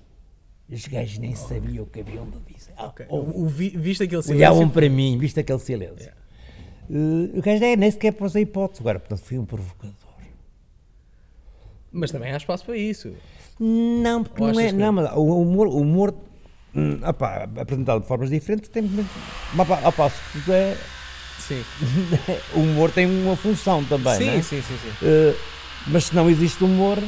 Os 0.70 0.87
gajos 0.87 1.18
nem 1.18 1.34
sabiam 1.34 1.84
o 1.84 1.87
que 1.87 2.00
haviam 2.00 2.26
de 2.28 2.38
dizer. 2.54 2.72
Ah, 2.76 2.87
ok. 2.87 3.06
oh, 3.08 3.18
O, 3.42 3.46
vi- 3.46 3.70
viste 3.76 4.02
aquele 4.04 4.22
olhavam 4.30 4.58
silêncio? 4.58 4.70
para 4.74 4.88
mim, 4.88 5.18
viste 5.18 5.38
aquele 5.40 5.58
silêncio. 5.58 6.10
Eh, 6.90 7.38
o 7.38 7.42
gajo 7.42 7.64
é, 7.64 7.76
nem 7.76 7.90
sequer 7.90 8.12
pôs 8.12 8.34
a 8.34 8.40
hipótese. 8.40 8.80
Agora, 8.80 8.98
portanto, 8.98 9.20
fui 9.22 9.38
um 9.38 9.44
provocador. 9.44 9.94
Mas 11.92 12.10
também 12.10 12.32
há 12.32 12.37
espaço 12.37 12.64
para 12.64 12.76
isso. 12.76 13.14
Não, 13.58 14.24
porque 14.24 14.42
Ou 14.42 14.52
não 14.52 14.60
é. 14.60 14.66
que 14.66 14.72
Não, 14.72 14.92
mas 14.92 15.12
o 15.12 15.40
humor, 15.42 15.66
o 15.68 15.76
humor 15.78 16.14
hum, 16.74 16.98
apresentado 17.56 18.00
de 18.00 18.06
formas 18.08 18.30
diferentes, 18.30 18.68
tem. 18.68 18.82
Se 18.88 20.32
tudo 20.32 20.52
é, 20.52 20.76
Sim. 21.48 21.62
o 22.54 22.61
humor 22.61 22.90
tem 22.90 23.07
uma 23.07 23.37
função 23.37 23.85
também. 23.85 24.16
sim, 24.16 24.26
não 24.26 24.33
é? 24.35 24.42
sim, 24.42 24.62
sim, 24.62 24.74
sim. 24.83 25.07
Uh, 25.07 25.37
mas 25.88 26.04
se 26.04 26.14
não 26.14 26.28
existe 26.30 26.62
humor, 26.64 26.98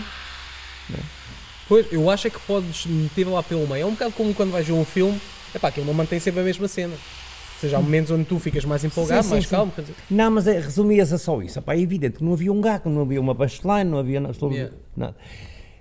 Pois, 1.68 1.86
eu 1.90 2.08
acho 2.08 2.28
é 2.28 2.30
que 2.30 2.38
podes 2.40 2.86
meter 2.86 3.26
lá 3.26 3.42
pelo 3.42 3.66
meio. 3.66 3.82
É 3.82 3.86
um 3.86 3.90
bocado 3.92 4.12
como 4.12 4.32
quando 4.34 4.52
vais 4.52 4.66
ver 4.66 4.72
um 4.72 4.84
filme, 4.84 5.20
é 5.52 5.58
pá, 5.58 5.68
aquilo 5.68 5.84
não 5.86 5.94
mantém 5.94 6.20
sempre 6.20 6.40
a 6.40 6.44
mesma 6.44 6.68
cena. 6.68 6.92
Ou 6.94 7.60
seja, 7.60 7.78
há 7.78 7.80
momentos 7.80 8.10
onde 8.12 8.24
tu 8.24 8.38
ficas 8.38 8.64
mais 8.64 8.84
empolgado, 8.84 9.22
Sim, 9.22 9.28
sim, 9.28 9.34
mais 9.34 9.44
sim. 9.44 9.50
calmo. 9.50 9.72
dizer, 9.76 9.94
não, 10.10 10.30
mas 10.30 10.46
é, 10.46 10.60
resumia-se 10.60 11.14
a 11.14 11.18
só 11.18 11.40
isso. 11.42 11.58
Epá, 11.58 11.74
é 11.74 11.80
evidente 11.80 12.18
que 12.18 12.24
não 12.24 12.34
havia 12.34 12.52
um 12.52 12.60
gato, 12.60 12.88
não 12.88 13.02
havia 13.02 13.20
uma 13.20 13.34
punchline, 13.34 13.84
não 13.90 13.98
havia 13.98 14.20
nada. 14.20 14.36
Yeah. 14.42 14.74
nada. 14.96 15.16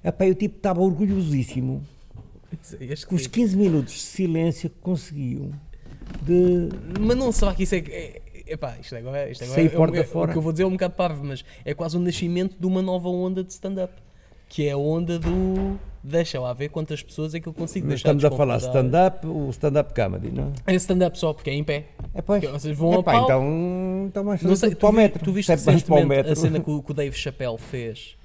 Epá, 0.03 0.25
eu 0.25 0.33
tipo 0.33 0.57
estava 0.57 0.81
orgulhosíssimo 0.81 1.85
este 2.79 3.05
que 3.05 3.13
os 3.15 3.23
que- 3.27 3.41
15 3.41 3.55
minutos 3.57 3.93
de 3.93 3.99
silêncio 3.99 4.69
que 4.69 4.77
conseguiu 4.81 5.51
de. 6.21 6.69
Mas 6.99 7.17
não 7.17 7.31
será 7.31 7.53
que 7.53 7.63
isso 7.63 7.75
é. 7.75 8.21
É 8.47 8.53
epá, 8.53 8.75
isto 8.79 8.95
agora, 8.95 9.29
isto 9.29 9.43
agora 9.43 9.55
Sair 9.55 9.67
é, 9.67 9.69
porta 9.69 9.97
é- 9.99 10.03
fora. 10.03 10.29
O 10.29 10.31
que 10.33 10.37
eu 10.37 10.41
vou 10.41 10.51
dizer 10.51 10.63
é 10.63 10.67
um 10.67 10.71
bocado 10.71 10.93
parvo, 10.95 11.23
mas 11.23 11.43
é 11.63 11.73
quase 11.73 11.97
o 11.97 11.99
nascimento 11.99 12.57
de 12.59 12.65
uma 12.65 12.81
nova 12.81 13.09
onda 13.09 13.43
de 13.43 13.51
stand-up. 13.51 13.93
que 14.47 14.67
é 14.67 14.71
a 14.71 14.77
onda 14.77 15.17
do 15.17 15.77
deixa 16.03 16.39
lá 16.39 16.53
ver 16.53 16.69
quantas 16.69 17.01
pessoas 17.01 17.33
é 17.33 17.39
que 17.39 17.47
eu 17.47 17.53
consigo 17.53 17.87
Mas 17.87 17.95
deixar 18.03 18.15
estamos 18.15 18.25
a 18.25 18.37
falar 18.37 18.57
stand-up, 18.57 19.25
o 19.25 19.49
stand-up 19.49 19.91
comedy, 19.95 20.29
não 20.31 20.53
É 20.67 20.75
stand-up 20.75 21.17
só, 21.17 21.33
porque 21.33 21.49
é 21.49 21.53
em 21.55 21.63
pé. 21.63 21.85
é? 22.13 22.21
pois. 22.21 22.41
Porque 22.41 22.47
vocês 22.59 22.77
vão 22.77 22.93
Epá, 22.99 23.13
palco. 23.13 23.25
então, 23.25 24.05
então 24.07 24.23
fazer 24.25 24.47
Não 24.47 24.55
sei, 24.55 24.69
tu, 24.69 24.77
para 24.77 24.89
o 24.89 24.91
vi- 24.91 24.97
metro. 24.97 25.23
tu 25.23 25.33
viste 25.33 25.49
mais 25.49 25.65
recentemente 25.65 26.29
a 26.29 26.35
cena 26.35 26.59
que 26.59 26.69
o, 26.69 26.83
que 26.83 26.91
o 26.91 26.93
Dave 26.93 27.15
Chappelle 27.17 27.57
fez, 27.57 28.15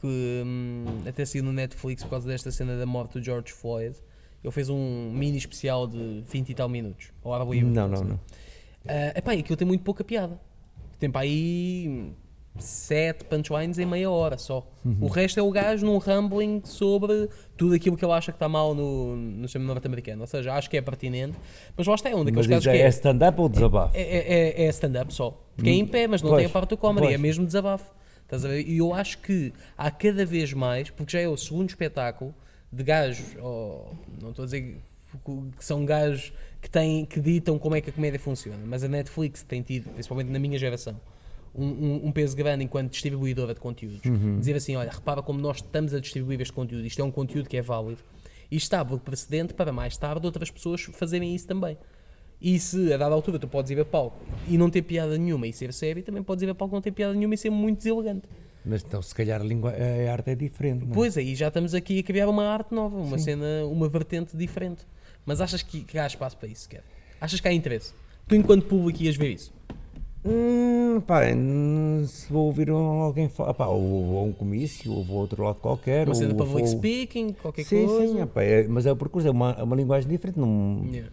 que 0.00 0.42
hum, 0.46 0.84
até 1.04 1.24
saiu 1.24 1.42
no 1.42 1.52
Netflix 1.52 2.04
por 2.04 2.10
causa 2.10 2.28
desta 2.28 2.52
cena 2.52 2.78
da 2.78 2.86
morte 2.86 3.18
do 3.18 3.24
George 3.24 3.52
Floyd. 3.52 3.96
Ele 4.44 4.52
fez 4.52 4.68
um 4.70 5.10
mini 5.12 5.36
especial 5.36 5.88
de 5.88 6.22
20 6.30 6.50
e 6.50 6.54
tal 6.54 6.68
minutos. 6.68 7.08
Ao 7.24 7.34
ar 7.34 7.44
livre, 7.44 7.68
Não, 7.68 7.88
não, 7.88 7.94
assim. 7.94 8.04
não. 8.04 8.20
Uh, 8.88 9.18
epá, 9.18 9.34
e 9.34 9.40
aquilo 9.40 9.56
tem 9.56 9.66
muito 9.66 9.82
pouca 9.82 10.02
piada. 10.04 10.40
Tem 10.98 11.10
para 11.10 11.22
aí 11.22 12.12
7 12.58 13.24
punchlines 13.26 13.78
em 13.78 13.84
meia 13.84 14.10
hora 14.10 14.38
só. 14.38 14.66
Uhum. 14.84 14.96
O 15.02 15.08
resto 15.08 15.38
é 15.38 15.42
o 15.42 15.50
gajo 15.50 15.84
num 15.84 15.98
rambling 15.98 16.62
sobre 16.64 17.28
tudo 17.56 17.74
aquilo 17.74 17.96
que 17.96 18.04
ele 18.04 18.12
acha 18.12 18.32
que 18.32 18.36
está 18.36 18.48
mal 18.48 18.74
no, 18.74 19.14
no 19.16 19.46
sistema 19.46 19.66
norte-americano. 19.66 20.22
Ou 20.22 20.26
seja, 20.26 20.54
acho 20.54 20.70
que 20.70 20.76
é 20.76 20.80
pertinente, 20.80 21.36
mas 21.76 21.86
lá 21.86 21.94
está, 21.94 22.08
é 22.08 22.14
um 22.14 22.24
daqueles 22.24 22.46
Mas 22.46 22.56
casos 22.64 22.64
que 22.64 22.78
é 22.78 22.86
é, 22.86 22.88
stand-up 22.88 23.40
ou 23.40 23.48
desabafo? 23.48 23.96
é, 23.96 24.00
é- 24.02 24.64
é 24.64 24.68
stand-up 24.70 25.12
só. 25.12 25.30
Porque 25.54 25.68
é 25.70 25.74
em 25.74 25.86
pé, 25.86 26.06
mas 26.06 26.22
não 26.22 26.30
Pois, 26.30 26.40
tem 26.42 26.46
a 26.46 26.52
parte 26.52 26.70
do 26.70 26.76
comedy, 26.76 27.06
pois. 27.06 27.14
é 27.14 27.18
mesmo 27.18 27.44
desabafo. 27.44 27.92
Estás 28.22 28.44
a 28.44 28.48
ver? 28.48 28.66
E 28.66 28.78
eu 28.78 28.92
acho 28.94 29.18
que 29.18 29.52
há 29.76 29.90
cada 29.90 30.24
vez 30.24 30.52
mais, 30.52 30.90
porque 30.90 31.12
já 31.12 31.20
é 31.20 31.28
o 31.28 31.36
segundo 31.36 31.68
espetáculo 31.68 32.34
de 32.72 32.82
gajos, 32.82 33.36
ou, 33.40 33.94
não 34.20 34.30
estou 34.30 34.42
a 34.42 34.46
dizer 34.46 34.80
que 35.24 35.56
que 35.58 35.64
são 35.64 35.84
gajos 35.84 36.32
que, 36.60 36.68
têm, 36.70 37.04
que 37.04 37.20
ditam 37.20 37.58
como 37.58 37.74
é 37.76 37.80
que 37.80 37.90
a 37.90 37.92
comédia 37.92 38.18
funciona, 38.18 38.58
mas 38.66 38.82
a 38.84 38.88
Netflix 38.88 39.42
tem 39.42 39.62
tido, 39.62 39.90
principalmente 39.90 40.28
na 40.30 40.38
minha 40.38 40.58
geração, 40.58 40.98
um, 41.54 41.64
um- 41.66 42.06
um 42.08 42.12
peso 42.12 42.36
grande 42.36 42.64
enquanto 42.64 42.90
distribuidora 42.90 43.54
de 43.54 43.60
conteúdos. 43.60 44.00
Dizer 44.38 44.56
assim, 44.56 44.76
olha, 44.76 44.90
repara 44.90 45.22
como 45.22 45.40
nós 45.40 45.56
estamos 45.58 45.94
a 45.94 46.00
distribuir 46.00 46.40
este 46.40 46.52
conteúdo, 46.52 46.84
isto 46.86 47.00
é 47.00 47.04
um 47.04 47.10
conteúdo 47.10 47.48
que 47.48 47.56
é 47.56 47.62
válido. 47.62 48.00
E 48.50 48.56
está 48.56 48.84
por 48.84 49.00
precedente 49.00 49.54
para 49.54 49.72
mais 49.72 49.96
tarde 49.96 50.24
outras 50.26 50.50
pessoas 50.50 50.80
fazerem 50.82 51.34
isso 51.34 51.46
também. 51.46 51.76
E 52.40 52.58
se 52.60 52.92
a 52.92 52.96
dada 52.98 53.14
altura 53.14 53.38
tu 53.38 53.48
podes 53.48 53.70
ir 53.70 53.80
a 53.80 53.84
palco 53.84 54.18
e 54.46 54.58
não 54.58 54.68
ter 54.68 54.82
piada 54.82 55.16
nenhuma 55.16 55.46
e 55.46 55.52
ser 55.52 55.72
sério, 55.72 56.02
também 56.02 56.22
podes 56.22 56.42
ir 56.42 56.50
a 56.50 56.54
palco 56.54 56.74
e 56.74 56.76
não 56.76 56.82
ter 56.82 56.90
piada 56.92 57.14
nenhuma 57.14 57.34
e 57.34 57.38
ser 57.38 57.48
muito 57.50 57.78
deselegante. 57.78 58.28
Mas 58.64 58.84
então, 58.84 59.00
se 59.00 59.14
calhar, 59.14 59.40
a, 59.40 59.44
língua, 59.44 59.72
a 59.72 60.12
arte 60.12 60.30
é 60.30 60.34
diferente. 60.34 60.84
Não 60.84 60.90
é? 60.92 60.94
Pois 60.94 61.16
aí 61.16 61.34
já 61.34 61.48
estamos 61.48 61.72
aqui 61.74 62.00
a 62.00 62.02
criar 62.02 62.28
uma 62.28 62.44
arte 62.46 62.74
nova, 62.74 62.98
uma 62.98 63.16
cena, 63.18 63.64
uma 63.66 63.88
vertente 63.88 64.36
diferente. 64.36 64.84
Mas 65.26 65.40
achas 65.40 65.60
que, 65.62 65.80
que 65.82 65.98
há 65.98 66.06
espaço 66.06 66.36
para 66.36 66.48
isso, 66.48 66.68
Kevin? 66.68 66.84
Achas 67.20 67.40
que 67.40 67.48
há 67.48 67.52
interesse? 67.52 67.92
Tu, 68.28 68.36
enquanto 68.36 68.64
público, 68.66 69.02
ias 69.02 69.16
ver 69.16 69.30
isso? 69.32 69.52
Hum, 70.24 71.00
pá, 71.06 71.20
se 72.06 72.32
vou 72.32 72.46
ouvir 72.46 72.70
alguém 72.70 73.28
falar, 73.28 73.54
pá, 73.54 73.66
ou 73.66 74.04
vou 74.06 74.18
a 74.20 74.22
um 74.24 74.32
comício, 74.32 74.92
ou 74.92 75.04
vou 75.04 75.18
a 75.18 75.20
outro 75.22 75.42
lado 75.44 75.56
qualquer. 75.56 76.06
Uma 76.06 76.14
cena 76.14 76.30
ou 76.30 76.36
public 76.36 76.66
vou- 76.68 76.78
speaking, 76.78 77.32
qualquer 77.32 77.64
Sim, 77.64 77.86
coisa? 77.86 78.18
sim, 78.20 78.26
pá, 78.26 78.42
é- 78.42 78.66
mas 78.68 78.86
é 78.86 78.92
o 78.92 78.96
percurso, 78.96 79.28
é 79.28 79.30
uma, 79.30 79.52
é 79.52 79.62
uma 79.62 79.76
linguagem 79.76 80.08
diferente. 80.08 80.38
Não, 80.38 80.84
Yeah. 80.90 81.10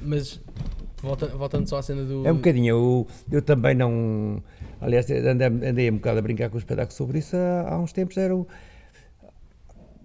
Mas, 0.00 0.40
volta- 1.00 1.28
voltando 1.28 1.66
só 1.68 1.78
à 1.78 1.82
cena 1.82 2.04
do... 2.04 2.26
É 2.26 2.32
um 2.32 2.36
bocadinho, 2.36 2.66
eu, 2.68 3.06
eu 3.32 3.40
também 3.42 3.74
não. 3.74 4.42
Aliás, 4.80 5.10
andei, 5.10 5.46
andei 5.46 5.90
um 5.90 5.94
bocado 5.96 6.18
a 6.18 6.22
brincar 6.22 6.50
com 6.50 6.56
o 6.56 6.58
espetáculo 6.58 6.94
sobre 6.96 7.18
isso 7.20 7.36
há, 7.36 7.72
há 7.74 7.78
uns 7.80 7.92
tempos. 7.92 8.16
Era 8.16 8.34
o, 8.36 8.46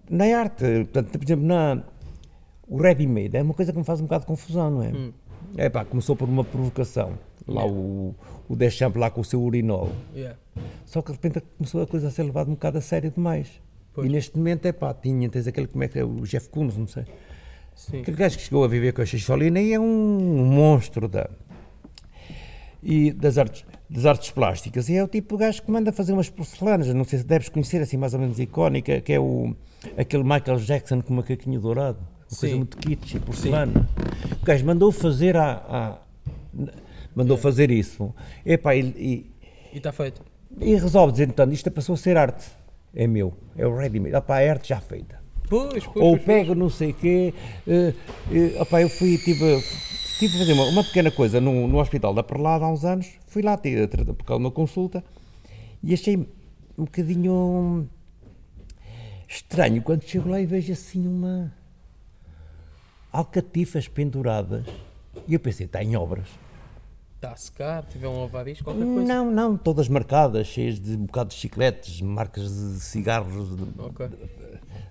na 0.10 0.26
arte, 0.38 0.64
portanto, 0.92 1.12
por 1.18 1.24
exemplo, 1.24 1.46
na, 1.46 1.84
o 2.68 2.78
ready-made 2.82 3.36
é 3.38 3.42
uma 3.42 3.54
coisa 3.54 3.72
que 3.72 3.78
me 3.78 3.84
faz 3.84 4.00
um 4.00 4.04
bocado 4.04 4.22
de 4.22 4.28
confusão, 4.28 4.72
não 4.72 4.84
é? 4.84 4.90
Hum. 4.90 5.14
É 5.58 5.70
pá, 5.70 5.86
começou 5.86 6.16
por 6.16 6.28
uma 6.28 6.44
provocação. 6.44 7.14
Lá 7.48 7.66
o, 7.66 8.16
o 8.48 8.56
Deschamps 8.56 9.00
lá 9.00 9.10
com 9.10 9.22
o 9.22 9.26
seu 9.26 9.42
urinol. 9.42 9.92
Yeah. 10.16 10.38
Só 10.86 11.02
que 11.02 11.12
de 11.12 11.14
repente 11.14 11.44
começou 11.58 11.82
a 11.82 11.88
coisa 11.88 12.08
a 12.08 12.12
ser 12.12 12.24
levada 12.24 12.50
um 12.50 12.54
bocado 12.54 12.78
a 12.78 12.82
sério 12.82 13.12
demais. 13.12 13.62
Pois. 13.94 14.08
E 14.08 14.12
neste 14.12 14.38
momento 14.38 14.66
é 14.66 14.72
pá, 14.72 14.94
tinha, 14.94 15.30
tens 15.30 15.46
aquele, 15.46 15.68
como 15.68 15.84
é 15.84 15.88
que 15.88 16.00
é, 16.00 16.04
o 16.04 16.22
Jeff 16.22 16.50
Koons, 16.50 16.78
não 16.78 16.88
sei. 16.88 17.06
Sim. 17.76 18.02
Aquele 18.02 18.18
gajo 18.18 18.38
que 18.38 18.44
chegou 18.44 18.64
a 18.64 18.68
viver 18.68 18.94
com 18.94 19.02
a 19.02 19.06
Xixolina 19.06 19.60
e 19.60 19.74
é 19.74 19.80
um 19.80 20.46
monstro 20.46 21.08
da, 21.08 21.30
e 22.82 23.12
das, 23.12 23.38
artes, 23.38 23.66
das 23.90 24.06
artes 24.06 24.32
plásticas. 24.32 24.90
E 24.90 24.96
é 24.96 25.04
o 25.04 25.08
tipo 25.08 25.38
de 25.38 25.46
gajo 25.46 25.62
que 25.62 25.72
manda 25.72 25.92
fazer 25.92 26.14
umas 26.14 26.30
porcelanas, 26.30 26.94
não 26.94 27.04
sei 27.04 27.20
se 27.20 27.26
deves 27.26 27.50
conhecer, 27.50 27.82
assim 27.82 27.98
mais 27.98 28.14
ou 28.14 28.20
menos 28.20 28.40
icónica, 28.40 29.02
que 29.02 29.14
é 29.14 29.20
o, 29.20 29.56
aquele 29.98 30.24
Michael 30.24 30.58
Jackson 30.58 31.02
com 31.02 31.14
uma 31.14 31.24
caquinho 31.24 31.60
dourado. 31.60 32.00
Uma 32.34 32.40
coisa 32.40 32.54
Sim. 32.54 32.58
muito 32.58 32.78
kitsch, 32.78 33.20
porcelana. 33.20 33.88
O 34.42 34.46
gajo 34.46 34.66
mandou 34.66 34.92
fazer 34.92 35.38
a... 35.38 36.00
mandou 37.16 37.38
fazer 37.38 37.70
isso. 37.70 38.14
Epá, 38.44 38.76
e, 38.76 38.82
e, 38.82 39.78
está 39.78 39.92
feito. 39.92 40.22
e 40.60 40.76
resolve 40.76 41.12
dizer, 41.12 41.30
então, 41.30 41.50
isto 41.52 41.70
passou 41.70 41.94
a 41.94 41.98
ser 41.98 42.18
arte. 42.18 42.46
É 42.96 43.06
meu, 43.08 43.34
é 43.56 43.66
o 43.66 43.76
ready-made. 43.76 44.16
Opá, 44.16 44.42
é 44.42 44.50
arte 44.50 44.70
já 44.70 44.80
feita. 44.80 45.22
Pois, 45.48 45.86
pois, 45.86 46.06
Ou 46.06 46.14
pois, 46.14 46.24
pego 46.24 46.56
não 46.56 46.70
sei 46.70 46.92
o 46.92 46.94
quê. 46.94 47.34
eh, 47.68 47.94
eh, 48.32 48.62
opá, 48.62 48.82
eu 48.82 48.90
fui, 48.90 49.18
tive, 49.18 49.62
tive 50.18 50.36
a 50.36 50.40
fazer 50.40 50.54
uma, 50.54 50.66
uma 50.66 50.84
pequena 50.84 51.12
coisa 51.12 51.40
no, 51.40 51.68
no 51.68 51.80
Hospital 51.80 52.14
da 52.14 52.24
Perlada 52.24 52.66
há 52.66 52.72
uns 52.72 52.84
anos. 52.84 53.08
Fui 53.28 53.42
lá 53.44 53.58
ter, 53.58 53.88
por 53.88 54.26
causa 54.26 54.40
de 54.40 54.46
uma 54.46 54.52
consulta 54.52 55.04
e 55.84 55.94
achei 55.94 56.16
um 56.78 56.86
bocadinho 56.86 57.88
estranho 59.28 59.82
quando 59.82 60.04
chego 60.04 60.30
lá 60.30 60.40
e 60.40 60.46
vejo 60.46 60.72
assim 60.72 61.08
uma 61.08 61.52
alcatifas 63.14 63.88
penduradas. 63.88 64.66
E 65.28 65.34
eu 65.36 65.40
pensei, 65.40 65.66
está 65.68 65.82
em 65.84 65.96
obras. 65.96 66.28
Está 67.16 67.32
a 67.32 67.36
secar, 67.38 67.86
tiver 67.86 68.08
um 68.08 68.20
lavar 68.22 68.48
isto, 68.50 68.64
qualquer 68.66 68.84
coisa. 68.84 69.08
Não, 69.08 69.32
não, 69.32 69.56
todas 69.56 69.88
marcadas, 69.88 70.48
cheias 70.48 70.78
de 70.80 70.92
um 70.98 71.06
bocado 71.06 71.30
de 71.30 71.36
chicletes, 71.36 72.02
marcas 72.02 72.50
de 72.54 72.80
cigarros, 72.82 73.56
de, 73.56 73.64
Ok. 73.80 74.10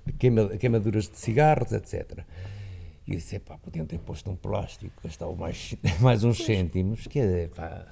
de 0.06 0.12
queima- 0.14 0.48
queimaduras 0.56 1.08
de 1.08 1.18
cigarros, 1.18 1.72
etc. 1.72 2.20
E 3.06 3.10
eu 3.12 3.16
disse, 3.16 3.38
pá, 3.40 3.58
podiam 3.58 3.84
ter 3.84 3.98
posto 3.98 4.30
um 4.30 4.36
plástico, 4.36 4.94
gastava 5.04 5.34
mais, 5.34 5.74
mais 6.00 6.24
uns 6.24 6.38
cêntimos, 6.38 7.06
que 7.06 7.18
é, 7.18 7.48
pá. 7.48 7.86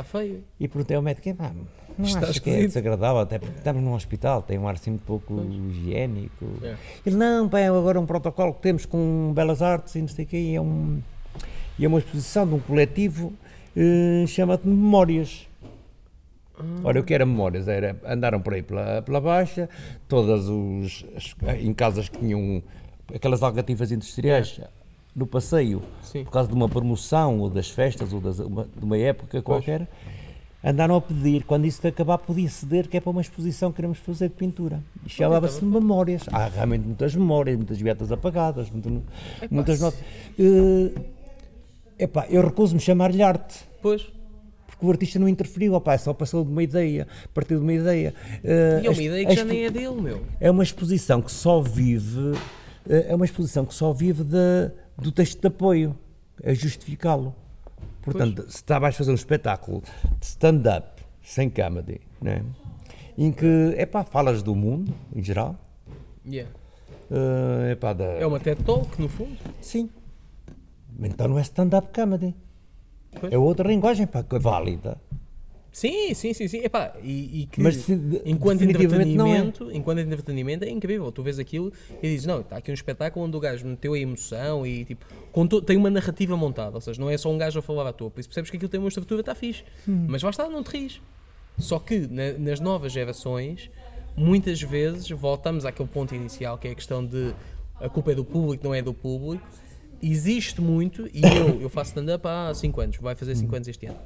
Está 0.00 0.18
feio. 0.18 0.44
E 0.58 0.68
perguntei 0.68 0.96
ao 0.96 1.02
médico, 1.02 1.34
pá, 1.34 1.52
não 1.98 2.04
Está 2.04 2.28
acho 2.28 2.40
que 2.40 2.50
é 2.50 2.60
desagradável, 2.66 3.18
até 3.20 3.38
porque 3.38 3.58
estamos 3.58 3.82
num 3.82 3.94
hospital, 3.94 4.40
tem 4.42 4.56
um 4.58 4.68
ar 4.68 4.74
assim 4.74 4.90
muito 4.90 5.04
pouco 5.04 5.34
higiênico. 5.50 6.44
É. 6.62 6.76
Ele, 7.04 7.16
não, 7.16 7.48
pá, 7.48 7.58
é 7.60 7.68
agora 7.68 7.98
um 7.98 8.06
protocolo 8.06 8.54
que 8.54 8.62
temos 8.62 8.86
com 8.86 9.32
Belas 9.34 9.60
Artes 9.62 9.94
e 9.96 10.00
não 10.00 10.08
sei 10.08 10.24
o 10.24 10.28
quê, 10.28 10.36
e 10.38 10.54
é, 10.54 10.60
um, 10.60 11.00
e 11.78 11.84
é 11.84 11.88
uma 11.88 11.98
exposição 11.98 12.46
de 12.46 12.54
um 12.54 12.60
coletivo, 12.60 13.32
eh, 13.76 14.24
chama-te 14.28 14.66
Memórias. 14.68 15.46
Ora, 16.82 16.98
o 17.00 17.04
que 17.04 17.14
era 17.14 17.24
memórias? 17.24 17.68
Era, 17.68 17.96
andaram 18.04 18.40
por 18.40 18.52
aí 18.52 18.62
pela, 18.62 19.00
pela 19.02 19.20
Baixa, 19.20 19.68
todas 20.08 20.48
os, 20.48 21.04
as- 21.16 21.34
em 21.60 21.72
casas 21.72 22.08
que 22.08 22.18
tinham 22.18 22.60
aquelas 23.14 23.42
alcatifas 23.44 23.92
industriais 23.92 24.60
no 25.18 25.26
passeio, 25.26 25.82
Sim. 26.02 26.24
por 26.24 26.30
causa 26.30 26.48
de 26.48 26.54
uma 26.54 26.68
promoção, 26.68 27.40
ou 27.40 27.50
das 27.50 27.68
festas, 27.68 28.12
ou 28.12 28.20
das, 28.20 28.38
uma- 28.38 28.64
de 28.76 28.84
uma 28.84 28.96
época 28.96 29.42
qualquer, 29.42 29.88
andaram 30.64 30.94
a 30.96 31.00
pedir, 31.00 31.44
quando 31.44 31.66
isso 31.66 31.84
acabar 31.86 32.18
podia 32.18 32.48
ceder, 32.48 32.88
que 32.88 32.96
é 32.96 33.00
para 33.00 33.10
uma 33.10 33.20
exposição 33.20 33.70
que 33.70 33.76
queremos 33.76 33.98
fazer 33.98 34.28
de 34.28 34.34
pintura. 34.34 34.80
E 35.04 35.08
chamava-se 35.08 35.64
memórias. 35.64 36.22
Há 36.32 36.46
realmente 36.46 36.84
muitas 36.86 37.14
memórias, 37.14 37.56
muitas 37.56 37.78
vietas 37.80 38.12
apagadas, 38.12 38.70
muito- 38.70 39.02
muitas 39.50 39.76
se- 39.78 39.82
notas. 39.82 40.00
Eh, 40.38 40.92
epá, 41.98 42.26
eu 42.30 42.42
recuso-me 42.42 42.80
chamar-lhe 42.80 43.22
arte 43.22 43.64
Pois. 43.82 44.02
porque 44.66 44.86
o 44.86 44.90
artista 44.90 45.18
não 45.18 45.28
interferiu, 45.28 45.74
opá, 45.74 45.96
só 45.98 46.12
passou 46.14 46.44
de 46.44 46.50
uma 46.50 46.62
ideia, 46.62 47.06
partiu 47.34 47.58
de 47.58 47.64
uma 47.64 47.72
ideia. 47.72 48.14
Eh, 48.44 48.80
E 48.84 48.86
é 48.86 48.90
uma 48.90 49.02
ideia 49.02 49.26
que 49.26 49.34
já 49.34 49.44
nem 49.44 49.64
é 49.64 49.70
dele, 49.70 50.00
meu. 50.00 50.22
é 50.40 50.50
uma 50.50 50.62
exposição 50.62 51.20
que 51.22 51.30
só 51.32 51.60
vive, 51.60 52.32
eh, 52.88 53.06
é 53.08 53.14
uma 53.14 53.24
exposição 53.24 53.64
que 53.64 53.74
só 53.74 53.92
vive 53.92 54.24
da- 54.24 54.70
do 55.00 55.12
texto 55.12 55.40
de 55.40 55.46
apoio, 55.46 55.96
é 56.42 56.54
justificá-lo. 56.54 57.34
Portanto, 58.02 58.42
se 58.48 58.56
está 58.56 58.78
vais 58.78 58.96
fazer 58.96 59.10
um 59.10 59.14
espetáculo 59.14 59.82
de 60.18 60.26
stand-up, 60.26 61.02
sem 61.22 61.48
comedy, 61.50 62.00
né? 62.20 62.42
em 63.16 63.32
que, 63.32 63.74
é 63.76 63.84
pá, 63.84 64.04
falas 64.04 64.42
do 64.42 64.54
mundo, 64.54 64.94
em 65.14 65.22
geral, 65.22 65.56
Yeah. 66.26 66.50
eh, 67.10 67.72
epá, 67.72 67.92
da... 67.92 68.04
É 68.04 68.26
uma 68.26 68.38
TED 68.38 68.62
Talk, 68.64 69.00
no 69.00 69.08
fundo. 69.08 69.36
Sim. 69.60 69.88
Então 71.00 71.28
não 71.28 71.38
é 71.38 71.42
stand-up 71.42 71.88
comedy. 71.92 72.34
Pois. 73.18 73.32
É 73.32 73.38
outra 73.38 73.66
linguagem, 73.68 74.06
pá, 74.06 74.24
é 74.30 74.38
válida. 74.38 74.98
Sim, 75.78 76.12
sim, 76.12 76.34
sim, 76.34 76.48
sim. 76.48 76.58
Epá, 76.64 76.92
e, 77.02 77.42
e 77.42 77.46
que 77.46 77.60
Mas 77.62 77.76
se- 77.76 77.92
enquanto 78.24 78.62
é. 78.62 78.64
entretenimento, 78.64 79.70
enquanto 79.70 79.98
entretenimento 80.00 80.64
é 80.64 80.70
incrível. 80.70 81.12
Tu 81.12 81.22
vês 81.22 81.38
aquilo 81.38 81.72
e 82.02 82.08
dizes, 82.10 82.26
não, 82.26 82.40
está 82.40 82.56
aqui 82.56 82.70
um 82.70 82.74
espetáculo 82.74 83.24
onde 83.26 83.36
o 83.36 83.40
gajo 83.40 83.64
meteu 83.64 83.92
a 83.94 83.98
emoção 83.98 84.66
e 84.66 84.84
tipo, 84.84 85.06
contou, 85.30 85.62
tem 85.62 85.76
uma 85.76 85.88
narrativa 85.88 86.36
montada, 86.36 86.74
ou 86.74 86.80
seja, 86.80 87.00
não 87.00 87.08
é 87.08 87.16
só 87.16 87.30
um 87.30 87.38
gajo 87.38 87.60
a 87.60 87.62
falar 87.62 87.86
à 87.88 87.92
toa, 87.92 88.10
por 88.10 88.18
isso 88.18 88.28
percebes 88.28 88.50
que 88.50 88.56
aquilo 88.56 88.68
tem 88.68 88.80
uma 88.80 88.88
estrutura, 88.88 89.20
está 89.20 89.34
fixe. 89.36 89.62
Hum. 89.88 90.06
Mas 90.08 90.20
lá 90.22 90.30
está, 90.30 90.48
não 90.48 90.64
te 90.64 90.70
rires. 90.76 91.00
Só 91.58 91.78
que 91.78 91.98
na- 92.08 92.32
nas 92.38 92.58
novas 92.58 92.90
gerações, 92.92 93.70
muitas 94.16 94.60
vezes 94.60 95.08
voltamos 95.10 95.64
àquele 95.64 95.88
ponto 95.88 96.12
inicial 96.14 96.58
que 96.58 96.66
é 96.66 96.72
a 96.72 96.74
questão 96.74 97.04
de 97.06 97.32
a 97.80 97.88
culpa 97.88 98.10
é 98.10 98.14
do 98.16 98.24
público, 98.24 98.64
não 98.64 98.74
é 98.74 98.82
do 98.82 98.92
público. 98.92 99.46
Existe 100.02 100.60
muito, 100.60 101.06
e 101.12 101.20
eu, 101.24 101.60
eu 101.62 101.68
faço 101.68 101.90
stand-up 101.90 102.24
há 102.26 102.52
5 102.54 102.80
anos, 102.80 102.96
vai 102.96 103.14
fazer 103.14 103.32
Hum. 103.32 103.36
5 103.36 103.54
anos 103.54 103.68
este 103.68 103.86
ano. 103.86 103.98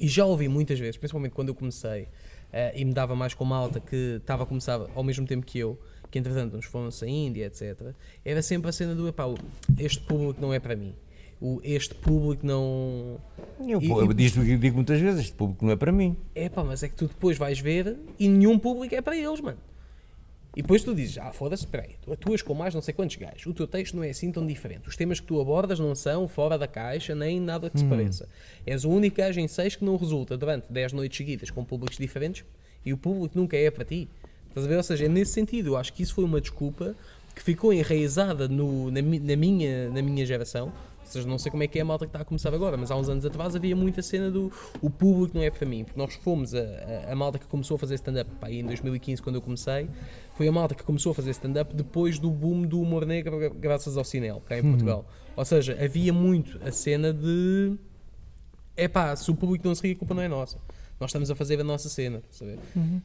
E 0.00 0.06
já 0.08 0.24
ouvi 0.24 0.48
muitas 0.48 0.78
vezes, 0.78 0.96
principalmente 0.96 1.32
quando 1.32 1.48
eu 1.48 1.54
comecei 1.54 2.06
eh, 2.52 2.72
e 2.76 2.84
me 2.84 2.92
dava 2.92 3.16
mais 3.16 3.34
com 3.34 3.44
malta 3.44 3.80
que 3.80 4.16
estava 4.20 4.44
a 4.44 4.46
começar 4.46 4.80
ao 4.94 5.02
mesmo 5.02 5.26
tempo 5.26 5.44
que 5.44 5.58
eu, 5.58 5.78
que 6.10 6.18
entretanto 6.18 6.54
nos 6.56 6.64
foram 6.66 6.90
saindo 6.90 7.36
e 7.36 7.42
etc. 7.42 7.92
Era 8.24 8.40
sempre 8.42 8.68
a 8.68 8.72
cena 8.72 8.94
do 8.94 9.08
epá, 9.08 9.24
este 9.78 10.00
público 10.00 10.40
não 10.40 10.52
é 10.54 10.58
para 10.60 10.76
mim. 10.76 10.94
O, 11.40 11.60
este 11.62 11.94
público 11.94 12.44
não. 12.46 13.20
Eu, 13.60 13.80
E- 13.80 13.88
eu 13.88 14.12
digo, 14.12 14.42
eu 14.42 14.58
digo 14.58 14.74
muitas 14.76 15.00
vezes, 15.00 15.20
este 15.20 15.32
público 15.32 15.64
não 15.64 15.72
é 15.72 15.76
para 15.76 15.92
mim. 15.92 16.16
É 16.34 16.48
pá, 16.48 16.64
mas 16.64 16.82
é 16.82 16.88
que 16.88 16.96
tu 16.96 17.06
depois 17.06 17.38
vais 17.38 17.60
ver 17.60 17.96
e 18.18 18.28
nenhum 18.28 18.58
público 18.58 18.94
é 18.94 19.00
para 19.00 19.16
eles, 19.16 19.40
mano. 19.40 19.58
E 20.58 20.62
depois 20.62 20.82
tu 20.82 20.92
dizes, 20.92 21.16
ah, 21.18 21.32
foda-se, 21.32 21.62
espera 21.62 21.84
aí, 21.84 21.94
tu 22.02 22.12
atuas 22.12 22.42
com 22.42 22.52
mais 22.52 22.74
não 22.74 22.82
sei 22.82 22.92
quantos 22.92 23.14
gajos, 23.14 23.46
o 23.46 23.54
teu 23.54 23.64
texto 23.68 23.96
não 23.96 24.02
é 24.02 24.10
assim 24.10 24.32
tão 24.32 24.44
diferente, 24.44 24.88
os 24.88 24.96
temas 24.96 25.20
que 25.20 25.26
tu 25.26 25.40
abordas 25.40 25.78
não 25.78 25.94
são 25.94 26.26
fora 26.26 26.58
da 26.58 26.66
caixa, 26.66 27.14
nem 27.14 27.40
nada 27.40 27.70
que 27.70 27.78
se 27.78 27.84
pareça. 27.84 28.28
És 28.66 28.84
o 28.84 28.90
único 28.90 29.16
gajo 29.18 29.38
em 29.38 29.46
seis 29.46 29.76
que 29.76 29.84
não 29.84 29.96
resulta 29.96 30.36
durante 30.36 30.70
10 30.72 30.92
noites 30.94 31.16
seguidas 31.16 31.48
com 31.50 31.64
públicos 31.64 31.96
diferentes 31.96 32.44
e 32.84 32.92
o 32.92 32.98
público 32.98 33.38
nunca 33.38 33.56
é 33.56 33.70
para 33.70 33.84
ti. 33.84 34.08
Estás 34.48 34.66
a 34.66 34.68
ver? 34.68 34.76
Ou 34.78 34.82
seja, 34.82 35.04
é 35.04 35.08
nesse 35.08 35.30
sentido, 35.32 35.68
eu 35.68 35.76
acho 35.76 35.92
que 35.92 36.02
isso 36.02 36.12
foi 36.12 36.24
uma 36.24 36.40
desculpa 36.40 36.96
que 37.36 37.42
ficou 37.42 37.72
enraizada 37.72 38.48
no- 38.48 38.90
na, 38.90 39.00
na 39.00 39.36
minha, 39.36 39.88
na 39.90 40.02
minha 40.02 40.26
geração. 40.26 40.72
Seja, 41.08 41.26
não 41.26 41.38
sei 41.38 41.50
como 41.50 41.62
é 41.62 41.66
que 41.66 41.78
é 41.78 41.82
a 41.82 41.84
malta 41.84 42.04
que 42.06 42.10
está 42.10 42.20
a 42.20 42.24
começar 42.24 42.52
agora, 42.54 42.76
mas 42.76 42.90
há 42.90 42.96
uns 42.96 43.08
anos 43.08 43.24
atrás 43.24 43.56
havia 43.56 43.74
muita 43.74 44.02
cena 44.02 44.30
do 44.30 44.52
o 44.82 44.90
público 44.90 45.36
não 45.36 45.42
é 45.42 45.50
para 45.50 45.66
mim. 45.66 45.84
Porque 45.84 45.98
nós 45.98 46.14
fomos 46.14 46.54
a, 46.54 46.60
a, 47.08 47.12
a 47.12 47.16
malta 47.16 47.38
que 47.38 47.46
começou 47.46 47.76
a 47.76 47.78
fazer 47.78 47.94
stand-up 47.94 48.30
aí 48.42 48.60
em 48.60 48.64
2015, 48.66 49.22
quando 49.22 49.36
eu 49.36 49.42
comecei, 49.42 49.88
foi 50.36 50.46
a 50.48 50.52
malta 50.52 50.74
que 50.74 50.82
começou 50.84 51.12
a 51.12 51.14
fazer 51.14 51.30
stand-up 51.30 51.74
depois 51.74 52.18
do 52.18 52.30
boom 52.30 52.62
do 52.62 52.80
humor 52.80 53.06
negro, 53.06 53.38
gra- 53.38 53.48
graças 53.48 53.96
ao 53.96 54.04
Cinel, 54.04 54.42
cá 54.44 54.58
em 54.58 54.62
Portugal. 54.62 55.06
Ou 55.36 55.44
seja, 55.44 55.76
havia 55.82 56.12
muito 56.12 56.60
a 56.66 56.70
cena 56.70 57.12
de 57.12 57.76
é 58.76 58.86
pá, 58.86 59.14
se 59.16 59.30
o 59.30 59.34
público 59.34 59.66
não 59.66 59.74
se 59.74 59.82
ri, 59.86 59.92
a 59.92 59.96
culpa 59.96 60.14
não 60.14 60.22
é 60.22 60.28
nossa. 60.28 60.58
Nós 61.00 61.10
estamos 61.10 61.30
a 61.30 61.34
fazer 61.34 61.60
a 61.60 61.64
nossa 61.64 61.88
cena, 61.88 62.22
a 62.40 62.44
ver? 62.44 62.58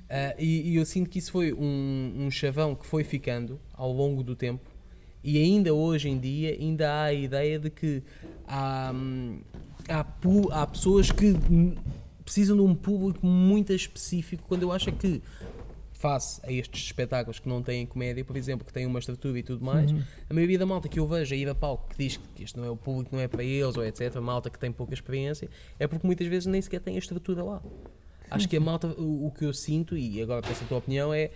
Ah, 0.09 0.35
e, 0.39 0.71
e 0.71 0.75
eu 0.77 0.85
sinto 0.85 1.09
que 1.09 1.19
isso 1.19 1.31
foi 1.31 1.53
um, 1.53 2.13
um 2.25 2.31
chavão 2.31 2.75
que 2.75 2.85
foi 2.85 3.03
ficando 3.03 3.59
ao 3.73 3.91
longo 3.91 4.23
do 4.23 4.35
tempo 4.35 4.67
e 5.23 5.37
ainda 5.37 5.73
hoje 5.73 6.09
em 6.09 6.19
dia 6.19 6.57
ainda 6.59 6.91
há 6.91 7.03
a 7.05 7.13
ideia 7.13 7.57
de 7.57 7.69
que 7.69 8.03
há, 8.47 8.91
hum, 8.93 9.39
há, 9.87 10.05
há 10.51 10.67
pessoas 10.67 11.11
que 11.11 11.35
precisam 12.23 12.55
de 12.55 12.61
um 12.61 12.75
público 12.75 13.25
muito 13.25 13.71
específico 13.71 14.43
quando 14.47 14.63
eu 14.63 14.71
acho 14.71 14.91
que 14.91 15.21
face 16.03 16.41
a 16.43 16.51
estes 16.51 16.83
espetáculos 16.83 17.39
que 17.39 17.47
não 17.47 17.63
têm 17.63 17.85
comédia, 17.85 18.25
por 18.25 18.35
exemplo, 18.35 18.67
que 18.67 18.73
têm 18.73 18.85
uma 18.85 18.99
estrutura 18.99 19.39
e 19.39 19.43
tudo 19.43 19.63
mais, 19.63 19.89
a 20.29 20.33
maioria 20.33 20.59
da 20.59 20.65
malta 20.65 20.89
que 20.89 20.99
eu 20.99 21.07
vejo 21.07 21.33
a 21.33 21.37
ir 21.37 21.47
a 21.47 21.55
palco 21.55 21.87
que 21.87 21.97
diz 21.97 22.17
que 22.35 22.43
este 22.43 22.57
não 22.57 22.65
é 22.65 22.69
o 22.69 22.75
público, 22.75 23.15
não 23.15 23.21
é 23.21 23.27
para 23.29 23.41
eles, 23.41 23.77
ou 23.77 23.85
etc., 23.85 24.13
malta 24.19 24.49
que 24.49 24.59
tem 24.59 24.69
pouca 24.69 24.93
experiência, 24.93 25.49
é 25.79 25.87
porque 25.87 26.05
muitas 26.05 26.27
vezes 26.27 26.45
nem 26.45 26.61
sequer 26.61 26.81
tem 26.81 26.95
a 26.95 26.99
estrutura 26.99 27.41
lá. 27.41 27.61
Acho 28.29 28.49
que 28.49 28.57
a 28.57 28.59
malta, 28.59 28.87
o, 28.97 29.27
o 29.27 29.31
que 29.31 29.45
eu 29.45 29.53
sinto, 29.53 29.95
e 29.95 30.21
agora 30.21 30.41
peço 30.41 30.65
a 30.65 30.67
tua 30.67 30.79
opinião, 30.79 31.13
é 31.13 31.31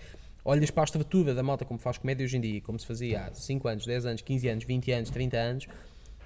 olhas 0.48 0.72
para 0.72 0.84
a 0.84 0.86
estrutura 0.86 1.36
da 1.36 1.44
malta 1.44 1.66
como 1.66 1.78
faz 1.78 1.98
comédia 1.98 2.24
hoje 2.24 2.38
em 2.38 2.42
dia, 2.42 2.62
como 2.62 2.80
se 2.80 2.88
fazia 2.88 3.26
há 3.26 3.34
5 3.34 3.68
anos, 3.68 3.86
10 3.86 4.06
anos, 4.06 4.22
15 4.22 4.48
anos, 4.48 4.64
20 4.64 4.92
anos, 4.94 5.10
30 5.10 5.38
anos, 5.38 5.68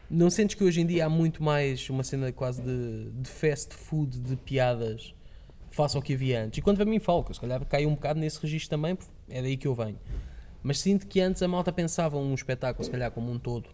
não 0.10 0.30
sentes 0.30 0.56
que 0.56 0.64
hoje 0.64 0.80
em 0.80 0.86
dia 0.86 1.08
há 1.08 1.10
muito 1.10 1.42
mais 1.42 1.90
uma 1.90 2.04
cena 2.04 2.32
quase 2.32 2.62
de, 2.62 3.10
de 3.10 3.28
fast 3.28 3.74
food, 3.74 4.20
de 4.20 4.36
piadas, 4.36 5.16
face 5.72 5.98
ao 5.98 6.04
que 6.04 6.14
havia 6.14 6.44
antes? 6.44 6.60
E 6.60 6.62
quando 6.62 6.78
para 6.78 6.86
mim 6.86 7.00
falo, 7.00 7.24
que 7.24 7.34
se 7.34 7.42
calhar 7.42 7.66
cai 7.66 7.86
um 7.88 7.96
bocado 7.96 8.20
nesse 8.20 8.40
registro 8.40 8.70
também, 8.70 8.96
é 9.28 9.42
daí 9.42 9.58
que 9.58 9.68
eu 9.68 9.74
venho. 9.74 9.98
Mas 10.62 10.80
sinto 10.80 11.08
que 11.08 11.20
antes 11.20 11.42
a 11.42 11.48
malta 11.48 11.72
pensava 11.72 12.18
um 12.18 12.36
espetáculo, 12.36 12.86
se 12.86 12.92
calhar, 12.92 13.10
como 13.10 13.32
um 13.32 13.40
todo 13.40 13.68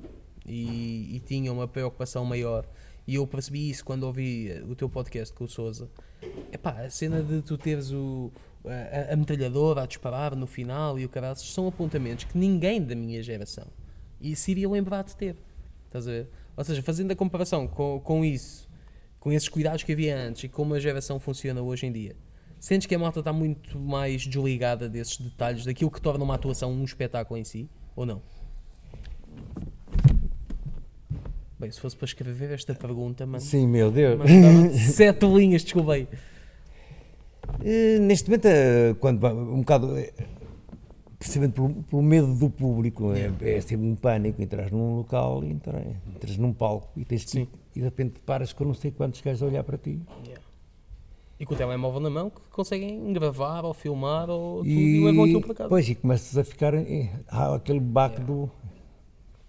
e, 0.46 1.16
e 1.16 1.20
tinha 1.26 1.52
uma 1.52 1.68
preocupação 1.68 2.24
maior. 2.24 2.66
E 3.06 3.16
eu 3.16 3.28
percebi 3.28 3.70
isso 3.70 3.84
quando 3.84 4.04
ouvi 4.04 4.64
o 4.70 4.76
teu 4.76 4.90
podcast 4.90 5.34
com 5.34 5.44
o 5.44 5.48
Souza. 5.48 5.90
Epá, 6.52 6.72
a 6.72 6.90
cena 6.90 7.22
de 7.22 7.42
tu 7.42 7.58
teres 7.58 7.92
o, 7.92 8.32
a, 8.70 9.14
a 9.14 9.16
metralhadora 9.16 9.84
a 9.84 9.86
disparar 9.86 10.36
no 10.36 10.48
final 10.48 11.00
e 11.00 11.06
o 11.06 11.10
caralho, 11.10 11.38
são 11.38 11.68
apontamentos 11.68 12.26
que 12.26 12.38
ninguém 12.38 12.82
da 12.82 12.96
minha 12.96 13.22
geração 13.22 13.68
e 14.20 14.36
se 14.36 14.52
iria 14.52 14.70
lembrar 14.70 15.04
de 15.04 15.16
ter. 15.16 15.36
Estás 15.86 16.08
a 16.08 16.12
ver? 16.12 16.30
Ou 16.56 16.64
seja, 16.64 16.82
fazendo 16.82 17.12
a 17.12 17.16
comparação 17.16 17.68
com, 17.68 18.00
com 18.00 18.26
isso, 18.26 18.68
com 19.20 19.32
esses 19.32 19.48
cuidados 19.48 19.84
que 19.84 19.92
havia 19.92 20.18
antes 20.18 20.44
e 20.44 20.50
como 20.50 20.74
a 20.74 20.80
geração 20.80 21.20
funciona 21.20 21.62
hoje 21.62 21.86
em 21.86 21.92
dia, 21.92 22.16
sentes 22.60 22.88
que 22.88 22.96
a 22.96 23.00
malta 23.00 23.20
está 23.20 23.32
muito 23.32 23.80
mais 23.80 24.26
desligada 24.26 24.90
desses 24.90 25.18
detalhes, 25.18 25.66
daquilo 25.66 25.92
que 25.92 26.02
torna 26.02 26.24
uma 26.24 26.36
atuação 26.36 26.72
um 26.72 26.84
espetáculo 26.84 27.40
em 27.40 27.44
si, 27.44 27.70
ou 27.96 28.06
não? 28.06 28.22
Bem, 31.60 31.72
se 31.72 31.80
fosse 31.80 31.96
para 31.96 32.06
escrever 32.06 32.52
esta 32.52 32.76
pergunta, 32.76 33.26
mano, 33.26 33.42
Sim, 33.42 33.68
meu 33.68 33.90
Deus. 33.90 34.18
mandava 34.18 34.74
sete 34.78 35.26
linhas, 35.26 35.64
desculpei. 35.64 36.08
Eh, 37.64 38.00
Neste 38.00 38.30
momento, 38.30 38.46
eh, 38.46 38.96
quando 39.00 39.26
um 39.28 39.60
bocado, 39.60 39.98
eh, 39.98 40.14
precisamente 41.18 41.54
pelo, 41.54 41.74
pelo 41.84 42.02
medo 42.02 42.34
do 42.36 42.50
público, 42.50 43.12
é, 43.14 43.32
é 43.42 43.62
sempre 43.62 43.88
um 43.88 43.96
pânico. 43.96 44.42
Entras 44.42 44.72
num 44.72 44.98
local, 44.98 45.44
e 45.44 45.50
entras, 45.52 45.84
entras 46.16 46.38
num 46.38 46.54
palco 46.54 46.90
e, 46.96 47.04
tens 47.06 47.26
que, 47.26 47.40
e 47.76 47.80
de 47.80 47.82
repente 47.82 48.20
paras 48.26 48.54
com 48.54 48.66
não 48.66 48.74
sei 48.74 48.92
quantos 48.92 49.22
gajos 49.22 49.42
a 49.44 49.46
olhar 49.48 49.64
para 49.64 49.78
ti. 49.78 50.00
E 51.40 51.46
com 51.46 51.54
o 51.54 51.58
telemóvel 51.58 52.00
na 52.00 52.10
mão 52.10 52.32
que 52.32 52.42
conseguem 52.52 53.14
gravar 53.14 53.64
ou 53.64 53.72
filmar 53.72 54.28
ou 54.28 54.60
tudo 54.60 54.70
e, 54.70 55.04
levam 55.06 55.24
aquilo 55.24 55.42
para 55.42 55.54
casa. 55.54 55.70
Pois, 55.70 55.88
e 55.88 55.94
começas 55.94 56.36
a 56.36 56.44
ficar. 56.44 56.74
eh, 56.74 57.10
Há 57.28 57.54
aquele 57.56 57.80
baque 57.80 58.22
do. 58.22 58.50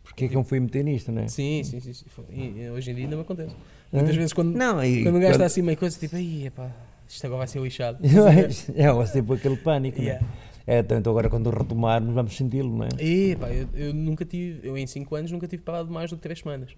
Porque 0.02 0.24
é 0.26 0.28
que 0.28 0.34
eu 0.36 0.40
me 0.40 0.46
fui 0.46 0.58
meter 0.60 0.84
nisto, 0.84 1.10
não 1.12 1.22
é? 1.22 1.28
Sim, 1.28 1.62
sim, 1.64 1.80
sim. 1.80 1.92
sim. 1.94 2.04
E, 2.30 2.62
e 2.62 2.70
hoje 2.70 2.90
em 2.90 2.94
dia 2.94 3.04
ainda 3.04 3.16
me 3.16 3.22
acontece. 3.22 3.54
Muitas 3.92 4.16
vezes 4.16 4.32
quando, 4.34 4.54
Não, 4.54 4.82
e 4.84 5.02
quando 5.02 5.16
um 5.16 5.20
gajo 5.20 5.32
está 5.32 5.46
assim 5.46 5.62
meio 5.62 5.78
coisa, 5.78 5.98
tipo, 5.98 6.14
aí, 6.16 6.46
epá, 6.46 6.70
isto 7.08 7.24
agora 7.26 7.38
vai 7.38 7.46
ser 7.48 7.60
lixado. 7.60 7.98
é, 8.04 8.84
é 8.84 9.06
sempre 9.06 9.34
aquele 9.34 9.56
pânico, 9.56 10.00
Yeah. 10.00 10.22
não 10.24 10.32
é? 10.34 10.48
É, 10.68 10.80
então 10.80 10.98
agora 11.12 11.30
quando 11.30 11.48
retomarmos 11.48 12.14
vamos 12.14 12.36
senti-lo, 12.36 12.68
não 12.76 12.84
é? 12.84 12.88
E, 13.02 13.34
pá, 13.36 13.48
eu, 13.48 13.66
eu 13.74 13.94
nunca 13.94 14.22
tive, 14.26 14.68
eu 14.68 14.76
em 14.76 14.86
5 14.86 15.14
anos 15.16 15.32
nunca 15.32 15.48
tive 15.48 15.62
parado 15.62 15.90
mais 15.90 16.10
do 16.10 16.16
que 16.16 16.22
3 16.22 16.40
semanas. 16.40 16.74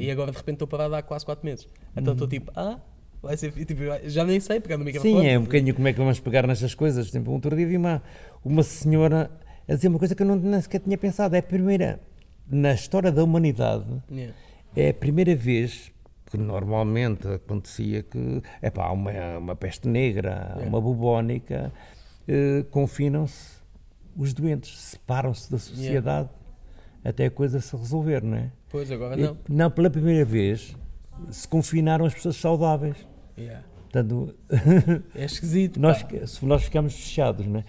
E 0.00 0.10
agora 0.10 0.32
de 0.32 0.36
repente 0.36 0.56
estou 0.56 0.66
parado 0.66 0.92
há 0.96 1.02
quase 1.02 1.24
4 1.24 1.44
meses. 1.46 1.68
Então 1.96 2.14
estou 2.14 2.26
tipo, 2.26 2.50
ah, 2.56 2.80
vai 3.22 3.36
ser. 3.36 3.52
Tipo, 3.52 3.82
já 4.06 4.24
nem 4.24 4.40
sei 4.40 4.58
pegar 4.58 4.76
no 4.76 4.84
microfone. 4.84 5.20
Sim, 5.20 5.26
é 5.28 5.38
um 5.38 5.42
bocadinho 5.42 5.72
como 5.72 5.86
é 5.86 5.92
que 5.92 5.98
vamos 6.00 6.18
pegar 6.18 6.48
nestas 6.48 6.74
coisas. 6.74 7.06
Exemplo, 7.08 7.30
um 7.30 7.36
outro 7.36 7.54
dia 7.54 7.64
vi 7.64 7.76
uma, 7.76 8.02
uma 8.44 8.64
senhora 8.64 9.30
a 9.68 9.74
dizer 9.74 9.86
uma 9.86 10.00
coisa 10.00 10.16
que 10.16 10.22
eu 10.24 10.26
não, 10.26 10.34
nem 10.34 10.60
sequer 10.60 10.80
tinha 10.80 10.98
pensado. 10.98 11.36
É 11.36 11.38
a 11.38 11.42
primeira, 11.42 12.00
na 12.50 12.72
história 12.72 13.12
da 13.12 13.22
humanidade, 13.22 13.84
Yeah. 14.10 14.34
é 14.74 14.88
a 14.88 14.94
primeira 14.94 15.36
vez 15.36 15.92
que 16.30 16.36
normalmente 16.36 17.26
acontecia 17.28 18.02
que 18.02 18.42
epá, 18.62 18.84
há 18.86 18.92
uma, 18.92 19.10
uma 19.38 19.56
peste 19.56 19.88
negra, 19.88 20.54
há 20.56 20.66
uma 20.66 20.80
bubónica, 20.80 21.72
eh, 22.26 22.64
confinam-se 22.70 23.58
os 24.16 24.32
doentes, 24.34 24.78
separam-se 24.78 25.50
da 25.50 25.58
sociedade 25.58 26.28
até 27.04 27.26
a 27.26 27.30
coisa 27.30 27.60
se 27.60 27.74
resolver, 27.76 28.22
não 28.22 28.36
é? 28.36 28.50
Pois 28.68 28.90
agora 28.90 29.18
E, 29.18 29.22
não. 29.22 29.36
não, 29.48 29.70
pela 29.70 29.88
primeira 29.88 30.24
vez 30.24 30.76
se 31.30 31.46
confinaram 31.48 32.04
as 32.04 32.12
pessoas 32.14 32.36
saudáveis. 32.36 32.96
Yeah. 33.38 33.64
Portanto, 33.90 34.34
É 35.14 35.24
esquisito. 35.24 35.78
nós, 35.80 36.02
pá. 36.02 36.08
nós 36.42 36.64
ficamos 36.64 36.94
fechados, 36.94 37.46
não 37.46 37.60
é? 37.60 37.64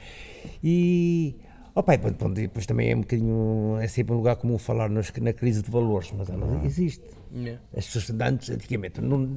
E, 0.64 1.36
opa, 1.76 1.94
e 1.96 1.98
depois 1.98 2.66
também 2.66 2.92
é 2.92 2.96
um 2.96 3.02
bocadinho, 3.02 3.78
é 3.80 3.88
sempre 3.88 4.14
um 4.14 4.18
lugar 4.18 4.36
comum 4.36 4.58
falar 4.58 4.90
nos- 4.90 5.12
na 5.22 5.34
crise 5.34 5.62
de 5.62 5.70
valores, 5.72 6.12
mas 6.18 6.30
ela 6.30 6.62
existe. 6.66 7.04
Yeah. 7.34 7.62
As 7.76 7.86
pessoas 7.86 8.10
antes, 8.22 8.50
antigamente, 8.50 9.02
não, 9.02 9.36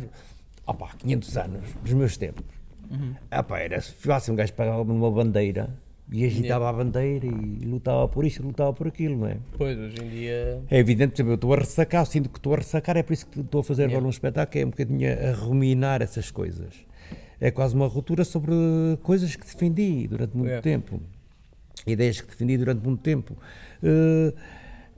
opa, 0.66 0.90
500 0.98 1.36
anos, 1.36 1.64
dos 1.82 1.92
meus 1.92 2.16
tempos, 2.16 2.44
Uhum. 2.90 3.14
opa, 3.38 3.58
era 3.58 3.80
fácil, 3.80 4.32
um 4.32 4.36
gajo 4.36 4.52
pegava 4.54 4.82
numa 4.84 5.10
bandeira 5.10 5.70
e 6.10 6.24
agitava 6.24 6.68
a 6.68 6.72
bandeira 6.72 7.26
e 7.26 7.64
lutava 7.64 8.06
por 8.08 8.24
isto, 8.24 8.42
lutava 8.42 8.72
por 8.72 8.86
aquilo, 8.88 9.16
não 9.18 9.26
é? 9.28 9.36
Pois, 9.56 9.78
hoje 9.78 9.96
em 10.02 10.08
dia. 10.08 10.62
É 10.70 10.78
evidente, 10.78 11.10
por 11.12 11.16
exemplo, 11.16 11.32
eu 11.32 11.34
estou 11.36 11.54
a 11.54 11.56
ressacar, 11.58 12.04
sinto 12.06 12.28
que 12.28 12.38
estou 12.38 12.52
a 12.54 12.56
ressacar, 12.56 12.96
é 12.96 13.02
por 13.02 13.12
isso 13.12 13.26
que 13.26 13.40
estou 13.40 13.60
a 13.60 13.64
fazer 13.64 13.84
agora 13.84 14.04
um 14.04 14.10
espetáculo, 14.10 14.62
é 14.62 14.66
um 14.66 14.70
bocadinho 14.70 15.08
a 15.10 15.32
ruminar 15.34 16.02
essas 16.02 16.30
coisas. 16.30 16.74
É 17.40 17.50
quase 17.50 17.74
uma 17.74 17.86
ruptura 17.88 18.24
sobre 18.24 18.52
coisas 19.02 19.34
que 19.34 19.44
defendi 19.44 20.06
durante 20.06 20.36
muito 20.36 20.50
É. 20.52 20.60
tempo, 20.60 21.00
ideias 21.86 22.20
que 22.20 22.28
defendi 22.28 22.56
durante 22.56 22.82
muito 22.82 23.00
tempo. 23.00 23.36
É 23.82 24.32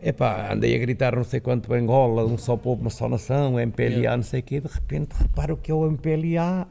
epá, 0.04 0.52
andei 0.52 0.74
a 0.74 0.78
gritar 0.78 1.16
não 1.16 1.24
sei 1.24 1.40
quanto 1.40 1.72
Angola, 1.72 2.24
um 2.26 2.36
só 2.36 2.56
povo, 2.56 2.82
uma 2.82 2.90
só 2.90 3.08
nação, 3.08 3.58
MPLA, 3.58 4.16
não 4.16 4.22
sei 4.22 4.40
o 4.40 4.42
quê, 4.42 4.60
de 4.60 4.68
repente 4.68 5.14
reparo 5.18 5.56
que 5.56 5.70
é 5.70 5.74
o 5.74 5.86
MPLA. 5.86 6.68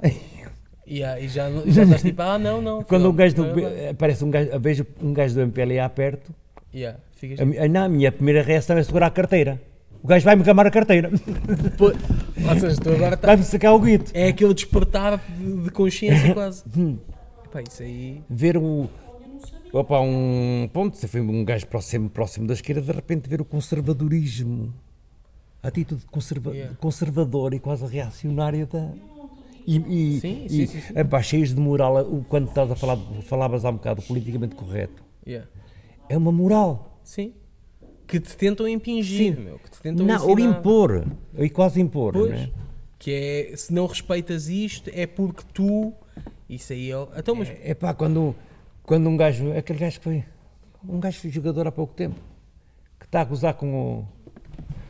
Yeah, 0.85 1.19
e 1.19 1.29
já, 1.29 1.49
já 1.65 1.83
estás 1.83 2.01
tipo, 2.01 2.21
ah, 2.21 2.37
não, 2.37 2.61
não. 2.61 2.83
Quando 2.83 3.09
um 3.09 3.13
gajo 3.13 3.35
do, 3.35 3.45
não. 3.45 3.89
aparece 3.89 4.23
um 4.23 4.29
gajo, 4.29 4.59
vejo 4.59 4.85
um 5.01 5.13
gajo 5.13 5.33
do 5.33 5.41
MPLA 5.41 5.87
perto, 5.89 6.33
Yeah, 6.73 6.99
ficas 7.15 7.39
a, 7.39 7.67
não, 7.67 7.85
a 7.85 7.89
minha 7.89 8.11
primeira 8.11 8.43
reação 8.43 8.77
é 8.77 8.83
segurar 8.83 9.07
a 9.07 9.11
carteira. 9.11 9.61
O 10.03 10.07
gajo 10.07 10.25
vai-me 10.25 10.43
gamar 10.43 10.67
a 10.67 10.71
carteira, 10.71 11.09
Pô, 11.77 11.85
Ou 11.85 12.59
seja, 12.59 12.75
tu 12.75 12.89
agora 12.89 13.15
tá, 13.15 13.27
vai-me 13.27 13.43
sacar 13.43 13.73
o 13.73 13.79
guito. 13.79 14.11
é 14.13 14.27
aquele 14.27 14.53
despertar 14.53 15.17
de, 15.37 15.63
de 15.63 15.69
consciência 15.71 16.33
quase. 16.33 16.63
Epá, 17.45 17.61
isso 17.61 17.81
aí. 17.81 18.21
ver 18.29 18.57
o. 18.57 18.89
Opa, 19.73 19.99
um. 19.99 20.69
Ponto, 20.71 20.95
você 20.95 21.07
foi 21.07 21.19
um 21.19 21.43
gajo 21.43 21.65
próximo, 21.67 22.09
próximo 22.09 22.45
da 22.45 22.53
esquerda, 22.53 22.81
de 22.81 22.91
repente 22.91 23.27
ver 23.27 23.41
o 23.41 23.45
conservadorismo, 23.45 24.71
a 25.63 25.67
atitude 25.69 26.05
conserva, 26.05 26.51
Yeah. 26.53 26.75
conservadora 26.79 27.55
e 27.55 27.59
quase 27.59 27.83
reacionária 27.87 28.67
da. 28.67 28.91
e, 29.65 29.77
e, 29.77 30.19
Sim, 30.19 30.45
e 30.45 30.49
sim, 30.49 30.65
sim, 30.67 30.79
sim. 30.81 30.93
epá, 30.99 31.21
cheios 31.23 31.49
de 31.55 31.59
moral. 31.59 32.01
O- 32.05 32.23
Quando 32.29 32.49
estás 32.49 32.69
a 32.69 32.75
falar, 32.75 32.97
falavas 33.23 33.65
há 33.65 33.69
um 33.71 33.73
bocado 33.73 34.01
politicamente 34.03 34.55
correto, 34.55 35.03
Yeah. 35.25 35.49
é 36.07 36.15
uma 36.17 36.31
moral. 36.31 36.99
Sim. 37.03 37.33
Que 38.05 38.19
te 38.19 38.35
tentam 38.37 38.67
impingir, 38.67 39.35
Sim. 39.35 39.41
meu. 39.43 39.57
Que 39.57 39.71
te 39.71 39.81
tentam 39.81 40.05
Não, 40.05 40.23
ou 40.27 40.37
ensinar. 40.37 40.59
impor, 40.59 41.07
e 41.35 41.49
quase 41.49 41.81
impor, 41.81 42.13
Pois. 42.13 42.29
não 42.31 42.37
é? 42.37 42.51
Que 42.99 43.11
é, 43.51 43.55
se 43.57 43.73
não 43.73 43.87
respeitas 43.87 44.47
isto, 44.49 44.89
é 44.93 45.07
porque 45.07 45.41
tu. 45.51 45.91
Isso 46.47 46.73
aí 46.73 46.91
é. 46.91 47.07
Então, 47.17 47.33
mas. 47.33 47.49
É 47.63 47.73
pá, 47.73 47.93
quando, 47.93 48.35
quando 48.83 49.07
um 49.09 49.17
gajo, 49.17 49.51
aquele 49.57 49.79
gajo 49.79 49.97
que 49.99 50.03
foi, 50.03 50.23
um 50.87 50.99
gajo 50.99 51.19
foi 51.19 51.29
jogador 51.29 51.67
há 51.67 51.71
pouco 51.71 51.93
tempo, 51.93 52.15
que 52.99 53.05
está 53.05 53.21
a 53.21 53.23
gozar 53.25 53.53
com 53.53 53.73
o, 53.73 54.07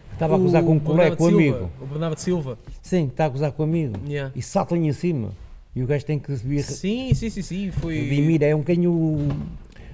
que 0.09 0.13
estava 0.15 0.35
a 0.35 0.37
gozar 0.37 0.63
com 0.63 0.73
um 0.73 0.79
colega, 0.79 1.15
com 1.15 1.23
o 1.25 1.27
Silva, 1.27 1.41
amigo, 1.57 1.69
O 1.81 1.85
Bernardo 1.85 2.17
Silva. 2.19 2.57
sim, 2.81 3.05
que 3.07 3.13
está 3.13 3.25
a 3.25 3.29
gozar 3.29 3.51
com 3.51 3.63
o 3.63 3.65
amigo, 3.65 3.95
Yeah. 4.07 4.31
e 4.35 4.41
salta-lhe 4.41 4.85
em 4.87 4.93
cima, 4.93 5.31
e 5.75 5.81
o 5.83 5.87
gajo 5.87 6.05
tem 6.05 6.19
que 6.19 6.35
se 6.35 6.45
vir, 6.45 6.63
Sim, 6.63 7.13
sim, 7.13 7.29
sim, 7.29 7.41
sim. 7.41 7.71
Foi. 7.71 7.95
redimir, 7.99 8.41
é 8.43 8.55
um 8.55 8.59
bocadinho 8.59 9.17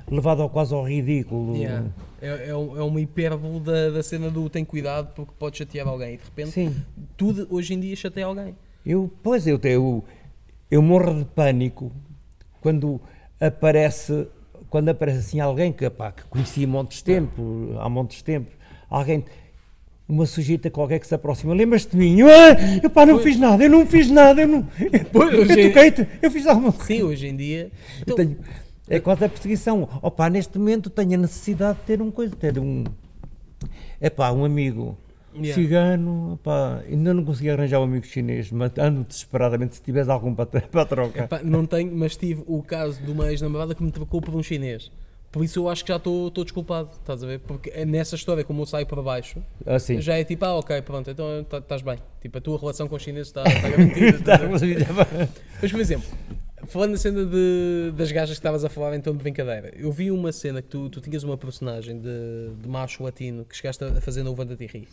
levado 0.09 0.41
ao, 0.41 0.49
quase 0.49 0.73
ao 0.73 0.83
ridículo. 0.85 1.55
Yeah. 1.55 1.85
É, 2.21 2.49
é, 2.49 2.55
um- 2.55 2.77
é 2.77 2.83
uma 2.83 2.99
hipérbole 2.99 3.59
da, 3.62 3.91
da 3.91 4.03
cena 4.03 4.29
do 4.29 4.49
tem 4.49 4.65
cuidado 4.65 5.13
porque 5.15 5.31
pode 5.39 5.57
chatear 5.57 5.88
alguém. 5.88 6.15
E 6.15 6.17
de 6.17 6.23
repente, 6.25 6.51
Sim, 6.51 6.75
tudo 7.15 7.47
hoje 7.49 7.73
em 7.73 7.79
dia 7.79 7.95
chateia 7.95 8.25
alguém. 8.25 8.53
eu, 8.85 9.09
pois 9.23 9.47
eu, 9.47 9.57
eu, 9.63 10.03
eu 10.69 10.81
morro 10.81 11.13
de 11.19 11.23
pânico 11.25 11.91
quando 12.59 12.99
aparece, 13.39 14.28
quando 14.69 14.89
aparece 14.89 15.19
assim 15.19 15.39
alguém 15.39 15.71
que, 15.71 15.89
pá, 15.89 16.12
que 16.12 16.23
conhecia 16.25 16.65
há 16.65 16.69
montes 16.69 16.97
de 16.99 17.04
tempo, 17.04 17.75
há 17.80 17.89
montes 17.89 18.17
de 18.17 18.23
tempo, 18.23 18.52
alguém, 18.89 19.23
uma 20.08 20.25
sujeita 20.25 20.69
qualquer 20.69 20.99
que 20.99 21.08
se 21.08 21.15
aproxima, 21.15 21.54
lembras-te 21.54 21.91
de 21.91 21.97
mim? 21.97 22.19
Eu, 22.19 22.28
ah, 22.28 22.56
eu 22.84 22.89
pá, 22.89 23.06
não 23.06 23.15
Pois. 23.15 23.23
fiz 23.25 23.39
nada, 23.39 23.63
eu 23.63 23.69
não 23.69 23.86
fiz 23.86 24.10
nada, 24.10 24.41
eu 24.41 24.47
não, 24.47 24.67
Pois, 25.12 25.34
eu 25.34 25.67
toquei-te, 25.67 26.08
eu 26.21 26.32
fiz 26.32 26.45
alguma 26.47 26.71
coisa. 26.71 26.88
Sim, 26.88 27.04
hoje 27.04 27.28
em 27.28 27.36
dia. 27.36 27.71
Então, 28.02 28.15
tenho- 28.15 28.38
é 28.89 28.99
quase 28.99 29.23
a 29.23 29.30
perseguição. 29.30 29.88
Opa, 30.02 30.30
neste 30.32 30.58
momento 30.58 30.89
tenho 30.89 31.13
a 31.13 31.17
necessidade 31.17 31.78
de 31.80 31.86
ter 31.86 32.02
um 32.02 32.10
coisa, 32.10 32.36
ter 32.36 32.58
um, 32.58 32.84
é 34.02 34.10
pá, 34.10 34.32
um 34.32 34.43
amigo 34.43 34.97
Yeah. 35.45 35.62
cigano, 35.62 36.34
opá, 36.34 36.84
ainda 36.88 37.13
não 37.13 37.23
consegui 37.23 37.49
arranjar 37.49 37.80
um 37.80 37.84
amigo 37.84 38.06
chinês, 38.06 38.52
mas 38.52 38.71
ando 38.78 39.04
desesperadamente 39.04 39.75
se 39.75 39.82
tiveres 39.82 40.10
algum 40.10 40.34
para, 40.36 40.45
para 40.62 40.86
trocar. 40.86 41.23
epá, 41.25 41.41
não 41.43 41.65
tenho, 41.65 41.95
mas 41.95 42.15
tive 42.15 42.43
o 42.47 42.62
caso 42.63 43.02
de 43.02 43.12
uma 43.12 43.30
ex-namorada 43.32 43.73
que 43.75 43.84
me 43.84 43.91
trocou 43.91 44.21
por 44.21 44.36
um 44.36 44.43
chinês. 44.43 44.91
Por 45.32 45.43
isso 45.43 45.60
eu 45.60 45.69
acho 45.69 45.84
que 45.86 45.89
já 45.91 45.97
estou 45.97 46.32
desculpado, 46.32 46.89
estás 46.91 47.23
a 47.23 47.28
ver? 47.28 47.39
Porque 47.41 47.69
é 47.69 47.86
nessa 47.86 48.15
história, 48.15 48.43
como 48.43 48.63
eu 48.63 48.65
saio 48.65 48.88
para 48.88 48.99
baixo, 48.99 49.39
Assim. 49.63 50.02
já 50.02 50.17
é 50.17 50.23
tipo, 50.23 50.43
ah, 50.43 50.56
ok, 50.56 50.82
pronto, 50.82 51.12
então 51.12 51.43
tá- 51.47 51.60
estás 51.60 51.84
bem. 51.84 51.97
Tipo, 52.19 52.39
a 52.39 52.41
tua 52.41 52.58
relação 52.60 52.88
com 52.88 52.95
os 52.95 53.04
chineses 53.04 53.28
está 53.28 53.43
está 53.43 53.69
garantida. 53.69 54.34
a 54.34 55.04
ver? 55.04 55.30
Mas, 55.62 55.71
por 55.71 55.80
exemplo, 55.80 56.08
falando 56.67 56.93
da 56.93 56.97
cena 56.97 57.23
de, 57.28 57.91
das 57.95 58.12
gajas 58.12 58.30
que 58.32 58.39
estavas 58.39 58.65
a 58.65 58.69
falar 58.69 58.95
em 58.95 59.02
tom 59.02 59.12
de 59.12 59.19
brincadeira, 59.19 59.71
eu 59.78 59.91
vi 59.91 60.10
uma 60.10 60.32
cena 60.32 60.63
que 60.63 60.67
tu, 60.67 60.89
tu 60.89 60.99
tinhas 60.99 61.23
uma 61.23 61.38
personagem 61.38 61.99
de, 61.99 62.49
de 62.60 62.67
macho 62.67 63.04
latino 63.04 63.45
que 63.45 63.56
chegaste 63.56 63.84
a 63.84 64.02
fazer 64.02 64.23
no 64.23 64.34
Vanda 64.34 64.56
Tirri, 64.56 64.88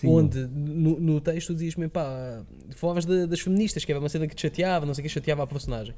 Sim. 0.00 0.08
onde 0.08 0.46
no, 0.46 0.98
no 1.00 1.20
texto 1.20 1.52
dizias 1.52 1.74
mesmo, 1.74 1.90
pá, 1.90 2.44
falavas 2.76 3.04
de- 3.04 3.26
das 3.26 3.40
feministas, 3.40 3.84
que 3.84 3.90
era 3.92 3.98
uma 4.00 4.08
cena 4.08 4.26
que 4.28 4.34
te 4.34 4.42
chateava, 4.42 4.86
não 4.86 4.94
sei 4.94 5.02
o 5.02 5.06
que, 5.06 5.08
chateava 5.12 5.42
a 5.42 5.46
personagem. 5.46 5.94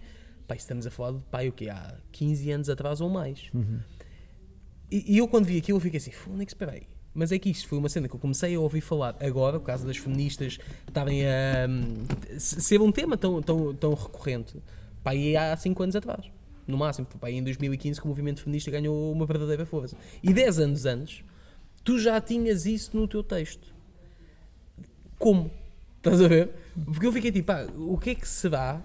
Pá, 0.49 0.55
estamos 0.57 0.87
a 0.87 0.91
falar 0.91 1.13
de, 1.13 1.19
pá, 1.31 1.43
o 1.45 1.53
quê? 1.53 1.69
Há 1.69 1.97
15 2.13 2.51
anos 2.51 2.69
atrás 2.71 3.01
ou 3.01 3.09
mais. 3.11 3.51
E, 4.91 5.15
e 5.15 5.19
eu 5.19 5.29
quando 5.29 5.45
vi 5.47 5.59
aquilo 5.59 5.77
eu 5.77 5.81
fiquei 5.81 5.99
assim, 5.99 6.11
é 6.39 6.45
que 6.45 6.51
espera 6.51 6.73
aí? 6.73 6.83
Mas 7.13 7.33
é 7.33 7.39
que 7.39 7.51
isto 7.51 7.69
foi 7.69 7.77
uma 7.79 7.89
cena 7.89 8.09
que 8.09 8.15
eu 8.15 8.21
comecei 8.21 8.55
a 8.55 8.61
ouvir 8.61 8.81
falar 8.81 9.17
agora, 9.21 9.59
por 9.59 9.67
causa 9.67 9.85
das 9.87 9.97
feministas 9.97 10.59
estarem 10.87 11.25
a 11.27 11.69
se- 12.39 12.61
ser 12.61 12.81
um 12.81 12.93
tema 12.93 13.17
tão, 13.17 13.43
tão, 13.43 13.75
tão 13.75 13.95
recorrente, 13.95 14.57
pá, 15.03 15.15
e 15.15 15.37
há 15.37 15.57
5 15.57 15.83
anos 15.83 15.97
atrás. 15.97 16.25
No 16.67 16.77
máximo, 16.79 17.07
pá, 17.21 17.31
em 17.31 17.43
2015 17.43 18.01
que 18.01 18.07
o 18.07 18.09
movimento 18.09 18.41
feminista 18.43 18.71
ganhou 18.71 19.13
uma 19.13 19.27
verdadeira 19.27 19.67
força. 19.67 19.97
E 20.23 20.33
10 20.33 20.59
anos 20.61 20.87
antes, 20.87 21.25
tu 21.83 21.99
já 21.99 22.21
tinhas 22.21 22.65
isso 22.65 22.97
no 22.97 23.09
teu 23.09 23.23
texto. 23.25 23.70
Como? 25.21 25.51
Estás 25.99 26.21
a 26.23 26.27
ver? 26.29 26.49
Porque 26.87 27.07
eu 27.07 27.13
fiquei 27.13 27.31
tipo, 27.31 27.47
pá, 27.47 27.67
o 27.77 27.97
que 27.99 28.11
é 28.11 28.15
que 28.15 28.27
será? 28.27 28.83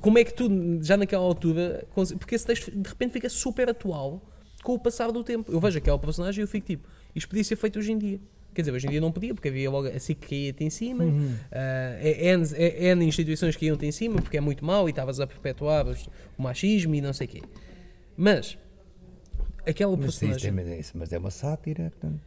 Como 0.00 0.18
é 0.18 0.24
que 0.24 0.32
tu, 0.32 0.48
já 0.82 0.96
naquela 0.96 1.22
altura, 1.24 1.84
porque 2.18 2.34
esse 2.34 2.46
texto 2.46 2.70
de 2.70 2.88
repente 2.88 3.12
fica 3.12 3.28
super 3.28 3.68
atual 3.68 4.22
com 4.62 4.72
o 4.74 4.78
passar 4.78 5.10
do 5.12 5.22
tempo. 5.22 5.52
Eu 5.52 5.60
vejo 5.60 5.76
aquela 5.78 5.98
personagem 5.98 6.40
e 6.40 6.44
eu 6.44 6.48
fico 6.48 6.66
tipo, 6.66 6.88
isto 7.14 7.28
podia 7.28 7.44
ser 7.44 7.56
feito 7.56 7.78
hoje 7.78 7.92
em 7.92 7.98
dia. 7.98 8.20
Quer 8.54 8.62
dizer, 8.62 8.72
hoje 8.72 8.86
em 8.86 8.90
dia 8.90 9.00
não 9.00 9.12
podia, 9.12 9.34
porque 9.34 9.48
havia 9.48 9.70
logo 9.70 9.86
assim 9.88 10.14
que 10.14 10.26
caía-te 10.28 10.64
em 10.64 10.70
cima, 10.70 11.04
ah, 11.52 11.96
é, 12.00 12.32
N, 12.32 12.44
N 12.94 13.04
instituições 13.04 13.54
que 13.56 13.66
iam-te 13.66 13.84
em 13.86 13.92
cima, 13.92 14.20
porque 14.22 14.36
é 14.36 14.40
muito 14.40 14.64
mau 14.64 14.88
e 14.88 14.90
estavas 14.90 15.20
a 15.20 15.26
perpetuar 15.26 15.86
o 16.36 16.42
machismo 16.42 16.94
e 16.94 17.00
não 17.00 17.12
sei 17.12 17.26
o 17.26 17.30
quê. 17.30 17.42
Mas, 18.16 18.56
aquela 19.66 19.96
Mas, 19.96 20.06
personagem. 20.18 20.50
mas 20.52 20.66
é- 20.68 20.80
mas 20.94 21.12
é 21.12 21.18
uma 21.18 21.30
sátira. 21.30 21.90
portanto. 21.90 22.20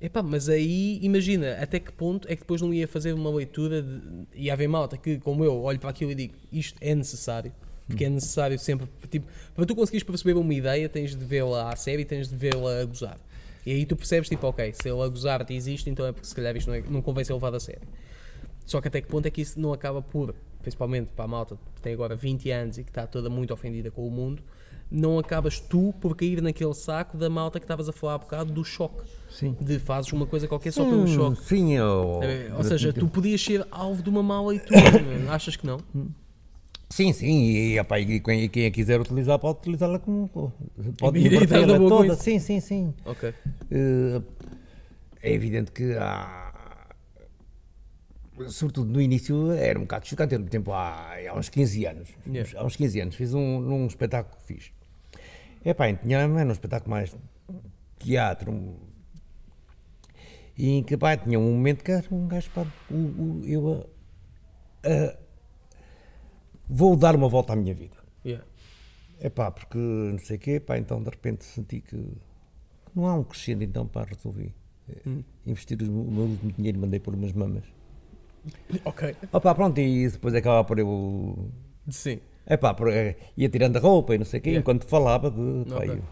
Epá, 0.00 0.22
mas 0.22 0.48
aí 0.48 0.98
imagina 1.02 1.56
até 1.60 1.80
que 1.80 1.90
ponto 1.92 2.28
é 2.28 2.36
que 2.36 2.42
depois 2.42 2.60
não 2.60 2.72
ia 2.72 2.86
fazer 2.86 3.12
uma 3.12 3.30
leitura 3.30 3.82
de, 3.82 4.00
ia 4.34 4.52
haver 4.52 4.68
malta 4.68 4.96
que, 4.96 5.18
como 5.18 5.44
eu, 5.44 5.62
olho 5.62 5.78
para 5.78 5.90
aquilo 5.90 6.10
e 6.10 6.14
digo 6.14 6.34
isto 6.52 6.78
é 6.80 6.94
necessário, 6.94 7.52
porque 7.86 8.04
é 8.04 8.10
necessário 8.10 8.58
sempre, 8.58 8.88
tipo, 9.10 9.26
para 9.54 9.64
tu 9.64 9.74
conseguires 9.74 10.02
perceber 10.02 10.34
uma 10.38 10.52
ideia 10.52 10.88
tens 10.88 11.14
de 11.14 11.24
vê-la 11.24 11.72
à 11.72 11.76
série 11.76 12.02
e 12.02 12.04
tens 12.04 12.28
de 12.28 12.36
vê-la 12.36 12.80
a 12.80 12.84
gozar. 12.84 13.18
E 13.64 13.72
aí 13.72 13.84
tu 13.84 13.96
percebes, 13.96 14.28
tipo, 14.28 14.46
ok, 14.46 14.72
se 14.72 14.88
ele 14.88 15.02
a 15.02 15.08
gozar 15.08 15.44
te 15.44 15.54
existe, 15.54 15.90
então 15.90 16.06
é 16.06 16.12
porque 16.12 16.26
se 16.26 16.34
calhar 16.34 16.56
isto 16.56 16.68
não, 16.68 16.74
é, 16.74 16.82
não 16.88 17.02
convém 17.02 17.24
ser 17.24 17.32
levado 17.32 17.56
a 17.56 17.60
sério. 17.60 17.82
Só 18.64 18.80
que 18.80 18.88
até 18.88 19.00
que 19.00 19.08
ponto 19.08 19.26
é 19.26 19.30
que 19.30 19.40
isso 19.40 19.58
não 19.58 19.72
acaba 19.72 20.00
por, 20.02 20.34
principalmente 20.66 21.10
para 21.14 21.26
a 21.26 21.28
malta 21.28 21.56
que 21.76 21.80
tem 21.80 21.94
agora 21.94 22.16
20 22.16 22.50
anos 22.50 22.76
e 22.76 22.82
que 22.82 22.90
está 22.90 23.06
toda 23.06 23.30
muito 23.30 23.54
ofendida 23.54 23.88
com 23.88 24.04
o 24.04 24.10
mundo, 24.10 24.42
não 24.90 25.16
acabas 25.16 25.60
tu 25.60 25.94
por 26.00 26.16
cair 26.16 26.42
naquele 26.42 26.74
saco 26.74 27.16
da 27.16 27.30
malta 27.30 27.60
que 27.60 27.64
estavas 27.64 27.88
a 27.88 27.92
falar 27.92 28.14
há 28.14 28.18
bocado 28.18 28.52
do 28.52 28.64
choque. 28.64 29.00
Sim. 29.30 29.56
De 29.60 29.78
fazes 29.78 30.12
uma 30.12 30.26
coisa 30.26 30.48
qualquer 30.48 30.72
só 30.72 30.84
pelo 30.84 31.06
choque. 31.06 31.40
Sim, 31.44 31.74
eu, 31.74 32.20
É, 32.20 32.52
Ou 32.52 32.64
seja, 32.64 32.92
tu 32.92 33.06
podias 33.06 33.40
ser 33.40 33.64
alvo 33.70 34.02
de 34.02 34.08
uma 34.10 34.24
má 34.24 34.42
leitura, 34.44 34.80
meu. 35.00 35.30
achas 35.30 35.54
que 35.54 35.64
não? 35.64 35.78
Sim, 36.90 37.12
sim, 37.12 37.26
e, 37.26 37.74
e, 37.74 37.80
opá, 37.80 38.00
e 38.00 38.18
quem, 38.18 38.42
e 38.42 38.48
quem 38.48 38.66
a 38.66 38.70
quiser 38.72 39.00
utilizar 39.00 39.38
pode 39.38 39.58
utilizá-la 39.60 40.00
como. 40.00 40.28
Pode 40.98 41.18
E- 41.20 41.26
e 41.28 41.46
com 41.78 41.88
toda. 41.88 42.16
Sim, 42.16 42.40
sim, 42.40 42.58
sim. 42.58 42.94
Ok. 43.04 43.32
Eh, 43.70 44.20
é 45.22 45.32
evidente 45.32 45.70
que 45.70 45.92
há. 45.94 46.45
Sobretudo 48.50 48.90
no 48.92 49.00
início 49.00 49.50
era 49.52 49.78
um 49.78 49.82
bocado 49.82 50.06
chocante, 50.06 50.34
eu, 50.34 50.40
por 50.40 50.48
exemplo, 50.48 50.72
há, 50.72 51.14
há 51.30 51.34
uns 51.38 51.48
15 51.48 51.86
anos. 51.86 52.08
Yeah. 52.26 52.60
Há 52.60 52.64
uns 52.64 52.76
15 52.76 53.00
anos 53.00 53.14
fiz 53.14 53.32
um, 53.34 53.60
num 53.60 53.86
espetáculo 53.86 54.36
que 54.36 54.42
fiz. 54.42 54.72
É 55.64 55.72
pá, 55.74 55.92
tinha 55.92 56.18
era 56.18 56.28
um 56.48 56.52
espetáculo 56.52 56.90
mais 56.90 57.16
teatro. 57.98 58.76
E 60.56 60.70
em 60.70 60.82
que 60.82 60.96
pá, 60.96 61.16
tinha 61.16 61.38
um 61.38 61.52
momento 61.52 61.82
que 61.82 61.90
era 61.92 62.06
um 62.10 62.26
gajo, 62.28 62.50
pá, 62.50 62.66
o- 62.90 62.94
o- 62.94 63.42
eu 63.44 63.88
ah, 64.84 64.88
ah, 64.88 65.18
vou 66.68 66.96
dar 66.96 67.14
uma 67.16 67.28
volta 67.28 67.52
à 67.52 67.56
minha 67.56 67.74
vida. 67.74 67.96
Yeah. 68.24 68.44
É 69.18 69.30
pá, 69.30 69.50
porque 69.50 69.78
não 69.78 70.18
sei 70.18 70.36
o 70.36 70.40
quê, 70.40 70.60
pá, 70.60 70.76
então 70.78 71.02
de 71.02 71.08
repente 71.10 71.44
senti 71.44 71.80
que 71.80 71.96
não 72.94 73.06
há 73.06 73.14
um 73.14 73.24
crescendo, 73.24 73.64
então 73.64 73.86
pá, 73.86 74.04
resolvi 74.04 74.54
eh, 74.88 75.00
Hum. 75.06 75.22
investir 75.46 75.80
o 75.82 75.84
meu 75.86 76.24
último 76.24 76.52
dinheiro 76.52 76.78
e 76.78 76.80
mandei 76.80 77.00
por 77.00 77.14
umas 77.14 77.32
mamas. 77.32 77.64
Ok. 78.84 79.14
Pá, 79.30 79.54
pronto, 79.54 79.78
e 79.80 80.08
depois 80.08 80.34
acabava 80.34 80.64
por 80.64 80.78
eu. 80.78 81.48
Sim. 81.88 82.18
É 82.46 82.56
pá, 82.56 82.74
eh, 82.92 83.16
ia 83.36 83.48
tirando 83.48 83.76
a 83.76 83.80
roupa 83.80 84.14
e 84.14 84.18
não 84.18 84.24
sei 84.24 84.38
o 84.40 84.42
quê, 84.42 84.50
Yeah. 84.50 84.60
enquanto 84.60 84.86
falava 84.86 85.30
de. 85.30 85.64
Pá, 85.68 85.84
eu- 85.86 86.02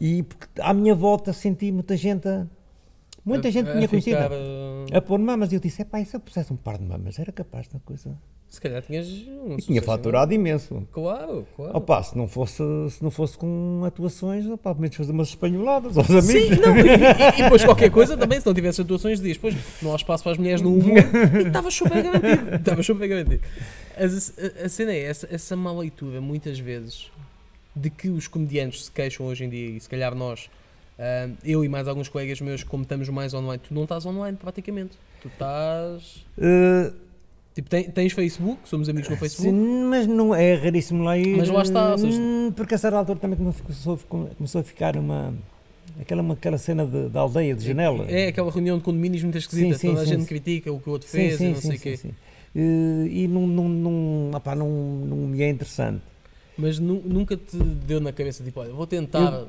e, 0.00 0.22
porque 0.22 0.46
à 0.60 0.72
minha 0.74 0.94
volta 0.94 1.32
senti 1.32 1.70
muita 1.72 1.96
gente. 1.96 2.28
a- 2.28 2.46
Muita 3.24 3.52
gente 3.52 3.68
A- 3.68 3.72
tinha 3.74 3.84
a 3.84 3.88
conhecido. 3.88 4.16
ficar, 4.16 4.32
uh, 4.32 4.96
A 4.96 5.00
pôr 5.00 5.16
mamas, 5.20 5.52
e 5.52 5.54
eu 5.54 5.60
disse: 5.60 5.80
é 5.82 5.84
pá, 5.84 6.00
e 6.00 6.04
se 6.04 6.16
eu 6.16 6.18
pusesse 6.20 6.52
um 6.52 6.56
par 6.56 6.76
de 6.76 6.84
mamas, 6.84 7.20
era 7.20 7.30
capaz 7.30 7.68
da 7.68 7.78
coisa. 7.78 8.18
Se 8.52 8.60
calhar 8.60 8.82
tinhas 8.82 9.08
um 9.08 9.56
tinha 9.56 9.80
faturado 9.80 10.34
imenso. 10.34 10.74
enorme. 10.74 10.88
Claro, 10.92 11.46
claro. 11.56 11.74
Opa, 11.74 12.02
se 12.02 12.14
não 12.18 12.28
fosse, 12.28 12.62
se 12.90 13.02
não 13.02 13.10
fosse 13.10 13.38
com 13.38 13.82
atuações, 13.86 14.44
opa, 14.46 14.70
pelo 14.74 14.82
menos 14.82 14.94
fazer 14.94 15.10
umas 15.10 15.28
espanholadas 15.28 15.96
aos 15.96 16.10
amigos. 16.10 16.26
Sim, 16.56 16.60
não, 16.60 16.76
e, 16.76 16.80
e- 16.84 17.40
e 17.40 17.42
depois 17.44 17.64
qualquer 17.64 17.90
coisa 17.90 18.14
também, 18.14 18.38
se 18.38 18.44
não 18.46 18.52
tivesse 18.52 18.82
atuações, 18.82 19.20
dias 19.20 19.38
depois 19.38 19.56
não 19.80 19.94
há 19.94 19.96
espaço 19.96 20.22
para 20.22 20.32
as 20.32 20.38
mulheres 20.38 20.60
no 20.60 20.74
humor 20.74 20.98
e 21.42 21.46
estava 21.46 21.70
super 21.70 22.02
garantido. 22.02 22.54
Estava 22.56 22.82
super 22.82 23.08
garantido. 23.08 23.40
As- 23.96 24.34
A, 24.38 24.66
a 24.66 24.68
cena 24.68 24.92
é 24.92 25.02
essa, 25.02 25.26
essa 25.32 25.56
má 25.56 25.72
leitura, 25.72 26.20
muitas 26.20 26.58
vezes, 26.58 27.10
de 27.74 27.88
que 27.88 28.10
os 28.10 28.28
comediantes 28.28 28.84
se 28.84 28.90
queixam 28.92 29.24
hoje 29.24 29.44
em 29.46 29.48
dia, 29.48 29.70
e 29.70 29.80
se 29.80 29.88
calhar 29.88 30.14
nós, 30.14 30.50
ah, 30.98 31.26
eu 31.42 31.64
e 31.64 31.70
mais 31.70 31.88
alguns 31.88 32.10
colegas 32.10 32.38
meus, 32.42 32.62
como 32.62 32.82
estamos 32.82 33.08
mais 33.08 33.32
online, 33.32 33.62
tu 33.66 33.72
não 33.72 33.84
estás 33.84 34.04
online 34.04 34.36
praticamente. 34.36 34.98
Tu 35.22 35.28
estás. 35.28 36.22
Eh, 36.36 36.92
Tipo, 37.54 37.68
tem- 37.68 37.84
tens 37.90 38.12
Facebook, 38.12 38.60
somos 38.64 38.88
amigos 38.88 39.10
no 39.10 39.16
Facebook. 39.16 39.50
sim, 39.54 39.84
mas 39.84 40.06
não 40.06 40.34
é 40.34 40.54
raríssimo 40.54 41.02
lá 41.04 41.18
ir. 41.18 41.36
Mas 41.36 41.48
lá 41.50 41.62
está, 41.62 41.92
ou 41.92 41.98
seja- 41.98 42.18
hum, 42.18 42.50
porque 42.56 42.74
a 42.74 42.78
certa 42.78 42.96
altura 42.96 43.18
também 43.18 43.38
começou, 43.38 43.98
começou 44.38 44.60
a 44.60 44.64
ficar 44.64 44.96
uma. 44.96 45.34
Aquela, 46.00 46.22
uma- 46.22 46.32
aquela 46.32 46.56
cena 46.56 46.86
de- 46.86 47.10
da 47.10 47.20
aldeia 47.20 47.54
de 47.54 47.62
janela. 47.66 48.06
É 48.10 48.28
aquela 48.28 48.50
reunião 48.50 48.78
de 48.78 48.82
condomínios 48.84 49.22
muito 49.22 49.36
esquisita, 49.36 49.74
Sim, 49.74 49.78
sim, 49.78 49.88
toda 49.88 50.00
a 50.00 50.04
gente 50.06 50.24
critica 50.24 50.72
o 50.72 50.80
que 50.80 50.88
o 50.88 50.92
outro 50.92 51.06
fez 51.06 51.38
e 51.38 51.48
não 51.48 51.56
sei 51.56 51.76
o 51.76 51.80
quê. 51.80 51.96
sim. 51.98 52.12
eh, 52.56 53.06
e 53.10 53.28
não, 53.28 53.46
não, 53.46 53.68
não, 53.68 54.30
opá, 54.36 54.54
não, 54.54 54.68
não 54.70 55.16
me 55.18 55.42
é 55.42 55.48
interessante. 55.50 56.02
Mas 56.56 56.78
nu- 56.78 57.02
nunca 57.04 57.36
te 57.36 57.56
deu 57.56 58.00
na 58.00 58.12
cabeça, 58.12 58.42
tipo, 58.42 58.60
olha, 58.60 58.72
vou 58.72 58.86
tentar 58.86 59.44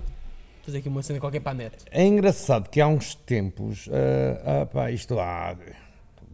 fazer 0.64 0.78
aqui 0.80 0.88
uma 0.89 1.01
cena 1.04 1.20
qualquer 1.20 1.39
para 1.41 1.51
a 1.51 1.56
net. 1.56 1.76
É 1.91 2.06
engraçado 2.06 2.70
que 2.70 2.80
há 2.82 2.88
uns 2.88 3.16
tempos, 3.16 3.89
ah, 3.91 4.62
ah, 4.62 4.66
pá, 4.66 4.91
isto 4.91 5.18
há, 5.20 5.56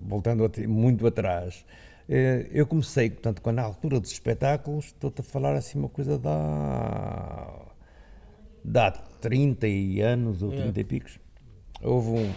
voltando 0.01 0.49
muito 0.67 1.05
atrás, 1.07 1.65
eh, 2.07 2.47
eu 2.51 2.65
comecei, 2.65 3.09
portanto, 3.09 3.41
quando 3.41 3.57
na 3.57 3.63
altura 3.63 3.99
dos 3.99 4.11
espetáculos, 4.11 4.85
estou-te 4.85 5.21
a 5.21 5.23
falar 5.23 5.55
assim 5.55 5.77
uma 5.79 5.89
coisa 5.89 6.17
da 6.17 7.65
dá 8.63 8.91
30 8.91 9.67
e 9.67 10.01
anos 10.01 10.41
ou 10.43 10.51
É. 10.53 10.57
30 10.57 10.79
e 10.79 10.83
picos, 10.83 11.19
houve 11.81 12.09
um, 12.09 12.33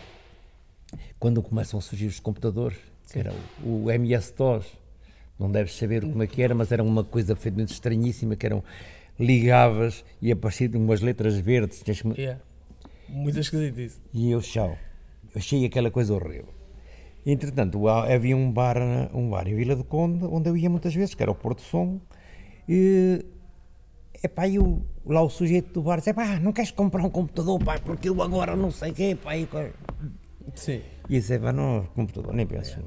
quando 1.19 1.43
começam 1.43 1.79
a 1.79 1.83
surgir 1.83 2.07
os 2.07 2.21
computadores, 2.21 2.79
que 3.11 3.19
era 3.19 3.33
o, 3.65 3.85
o 3.85 3.91
MS-DOS, 3.91 4.67
não 5.39 5.51
deves 5.51 5.75
saber 5.77 6.03
como 6.03 6.23
é 6.23 6.27
que 6.27 6.43
era, 6.43 6.55
mas 6.55 6.71
era 6.71 6.83
uma 6.83 7.03
coisa 7.05 7.35
feita 7.35 7.61
estranhíssima, 7.63 8.37
que 8.37 8.47
eram 8.47 8.63
ligavas 9.19 10.05
e 10.21 10.31
apareciam 10.31 10.73
umas 10.75 11.01
letras 11.01 11.37
verdes, 11.39 11.83
tinhas 11.83 12.03
Yeah. 12.17 12.41
Muito 13.09 13.39
esquisito 13.39 13.79
isso. 13.79 14.01
e 14.13 14.31
eu, 14.31 14.41
tchau. 14.41 14.79
Achei 15.35 15.65
aquela 15.67 15.91
coisa 15.91 16.15
horrível. 16.15 16.49
Entretanto, 17.25 17.87
havia 17.89 18.37
um 18.37 18.51
bar, 18.51 18.77
um 19.15 19.31
bar 19.31 19.47
em 19.47 19.55
Vila 19.55 19.77
do 19.77 19.85
Conde, 19.85 20.25
onde 20.25 20.49
eu 20.51 20.57
ia 20.57 20.69
muitas 20.69 20.93
vezes, 20.95 21.15
que 21.15 21.23
era 21.23 21.31
o 21.31 21.35
Porto 21.35 21.63
Som, 21.63 22.01
e, 22.69 23.25
epá, 24.23 24.49
e 24.49 24.59
o, 24.59 24.83
lá 25.07 25.23
o 25.23 25.31
sujeito 25.31 25.73
do 25.73 25.83
bar 25.83 25.99
disse, 25.99 26.13
pá, 26.13 26.41
não 26.41 26.53
queres 26.53 26.73
comprar 26.73 27.05
um 27.05 27.11
computador, 27.11 27.63
pá, 27.63 27.79
porque 27.79 28.09
eu 28.09 28.21
agora 28.23 28.57
não 28.57 28.71
sei 28.73 28.91
o 28.91 28.95
quê, 28.95 29.17
pá, 29.23 29.37
e, 29.37 29.47
co-" 29.47 29.59
Sim. 30.57 30.81
e 31.09 31.15
eu 31.15 31.21
disse, 31.21 31.39
pá, 31.39 31.53
não, 31.53 31.85
computador, 31.95 32.35
nem 32.35 32.45
penso. 32.45 32.81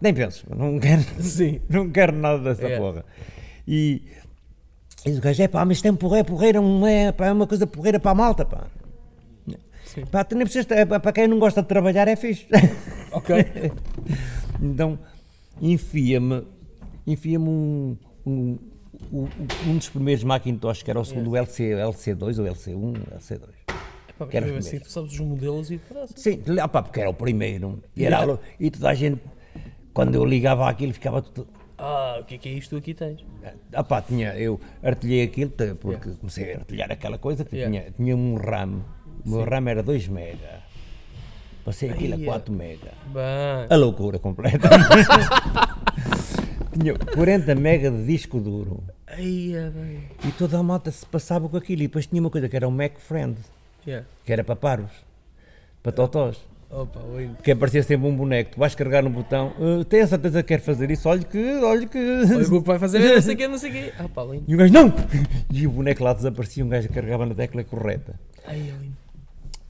Nem 0.00 0.14
penso, 0.14 0.46
não 0.56 0.78
quero, 0.78 1.02
Sim. 1.20 1.60
não 1.68 1.90
quero 1.90 2.12
nada 2.12 2.38
dessa 2.38 2.68
É. 2.68 2.78
porra. 2.78 3.04
E, 3.66 4.02
e 5.04 5.10
o 5.10 5.20
gajo, 5.20 5.42
é 5.42 5.48
pá, 5.48 5.64
mas 5.64 5.82
tem 5.82 5.92
porreira, 5.94 6.24
porreira, 6.24 6.60
não 6.60 6.86
é, 6.86 7.10
pá, 7.10 7.26
é 7.26 7.32
uma 7.32 7.46
coisa 7.48 7.66
porreira 7.66 7.98
para 7.98 8.12
a 8.12 8.14
malta, 8.14 8.44
pá. 8.44 8.68
Sim. 9.84 10.06
Pá, 10.06 10.24
tu 10.24 10.34
nem 10.36 10.46
precisas, 10.46 10.64
pá, 10.88 10.98
para 10.98 11.12
quem 11.12 11.28
não 11.28 11.38
gosta 11.38 11.60
de 11.60 11.68
trabalhar 11.68 12.08
é 12.08 12.16
fixe. 12.16 12.46
Ok. 13.12 13.34
então, 14.60 14.98
enfia-me, 15.60 16.42
enfia-me 17.06 17.48
um, 17.48 17.96
um, 18.26 18.58
um, 19.12 19.28
um 19.68 19.76
dos 19.76 19.88
primeiros 19.88 20.24
Macintosh, 20.24 20.82
que 20.82 20.90
era 20.90 21.00
o 21.00 21.04
segundo 21.04 21.36
LC, 21.36 21.72
LC2 21.72 22.38
ou 22.38 22.44
LC1, 22.46 23.18
LC2. 23.18 23.48
Pá, 24.18 24.26
Que 24.26 24.36
era 24.36 24.46
mesmo 24.46 24.58
assim, 24.58 24.78
tu 24.78 24.90
sabes 24.90 25.12
os 25.12 25.20
modelos 25.20 25.70
e 25.70 25.80
assim. 26.02 26.14
Sim, 26.16 26.42
ah, 26.60 26.68
pá, 26.68 26.82
porque 26.82 27.00
era 27.00 27.10
o 27.10 27.14
primeiro. 27.14 27.82
E, 27.96 28.02
Yeah. 28.02 28.22
era, 28.22 28.40
e 28.58 28.70
toda 28.70 28.90
a 28.90 28.94
gente, 28.94 29.20
quando 29.94 30.14
eu 30.14 30.24
ligava 30.24 30.68
aquilo, 30.68 30.92
ficava 30.92 31.22
tudo. 31.22 31.48
Ah, 31.78 32.18
o 32.20 32.24
que 32.24 32.34
é 32.36 32.38
que 32.38 32.48
é 32.48 32.52
isto 32.52 32.76
aqui 32.76 32.94
tens? 32.94 33.24
Ah 33.72 33.82
pá, 33.82 34.00
tinha, 34.00 34.34
eu 34.38 34.60
artilhei 34.82 35.22
aquilo, 35.24 35.50
porque 35.80 36.10
comecei 36.10 36.54
a 36.54 36.58
artilhar 36.58 36.92
aquela 36.92 37.18
coisa, 37.18 37.44
que 37.44 37.56
Yeah. 37.56 37.80
tinha, 37.80 37.92
tinha 37.92 38.16
um 38.16 38.36
RAM, 38.36 38.84
o 39.24 39.30
meu 39.30 39.44
RAM 39.44 39.68
era 39.68 39.82
2 39.82 40.06
mega, 40.08 40.62
passei 41.64 41.90
aquilo 41.90 42.14
a 42.14 42.24
4 42.24 42.52
mega, 42.52 42.92
Bem. 43.06 43.66
a 43.70 43.76
loucura 43.76 44.18
completa. 44.18 44.68
tinha 46.72 46.94
40 46.94 47.54
mega 47.54 47.90
de 47.90 48.04
disco 48.04 48.40
duro, 48.40 48.82
Ai, 49.06 49.52
bem. 49.74 50.00
e 50.26 50.32
toda 50.32 50.58
a 50.58 50.62
malta 50.62 50.90
se 50.90 51.04
passava 51.06 51.48
com 51.48 51.56
aquilo, 51.56 51.82
e 51.82 51.86
depois 51.86 52.06
tinha 52.06 52.20
uma 52.20 52.30
coisa 52.30 52.48
que 52.48 52.56
era 52.56 52.66
o 52.66 52.70
Mac 52.70 52.98
Friend, 52.98 53.36
Yeah. 53.86 54.06
que 54.24 54.32
era 54.32 54.44
para 54.44 54.54
paros, 54.54 54.90
para 55.82 55.90
totós. 55.92 56.38
Opa. 56.70 57.00
Que 57.42 57.50
aparecia 57.50 57.82
sempre 57.82 58.06
um 58.08 58.16
boneco, 58.16 58.52
tu 58.52 58.58
vais 58.60 58.74
carregar 58.74 59.02
no 59.02 59.10
botão, 59.10 59.52
"Ah, 59.58 59.84
tem 59.84 60.00
a 60.00 60.06
certeza 60.06 60.40
que 60.42 60.48
quer 60.48 60.60
fazer 60.60 60.90
isso? 60.90 61.06
Olha 61.08 61.22
que, 61.22 61.54
olha 61.56 61.86
que. 61.86 61.98
Olha 61.98 62.46
o 62.46 62.62
que 62.62 62.64
vai 62.66 62.78
fazer, 62.78 63.00
não 63.14 63.20
sei 63.20 63.34
o 63.34 63.36
quê, 63.36 63.48
não 63.48 63.58
sei 63.58 63.70
o 63.70 63.72
quê. 63.74 63.92
Pá, 64.14 64.22
lindo. 64.24 64.44
E 64.48 64.54
o 64.54 64.58
gajo, 64.58 64.72
não! 64.72 64.90
E 65.52 65.66
o 65.66 65.70
boneco 65.70 66.02
lá 66.02 66.14
desaparecia, 66.14 66.64
um 66.64 66.68
gajo 66.70 66.88
carregava 66.88 67.26
na 67.26 67.34
tecla 67.34 67.62
correta. 67.64 68.14
Ai, 68.46 68.56
lindo. 68.80 68.96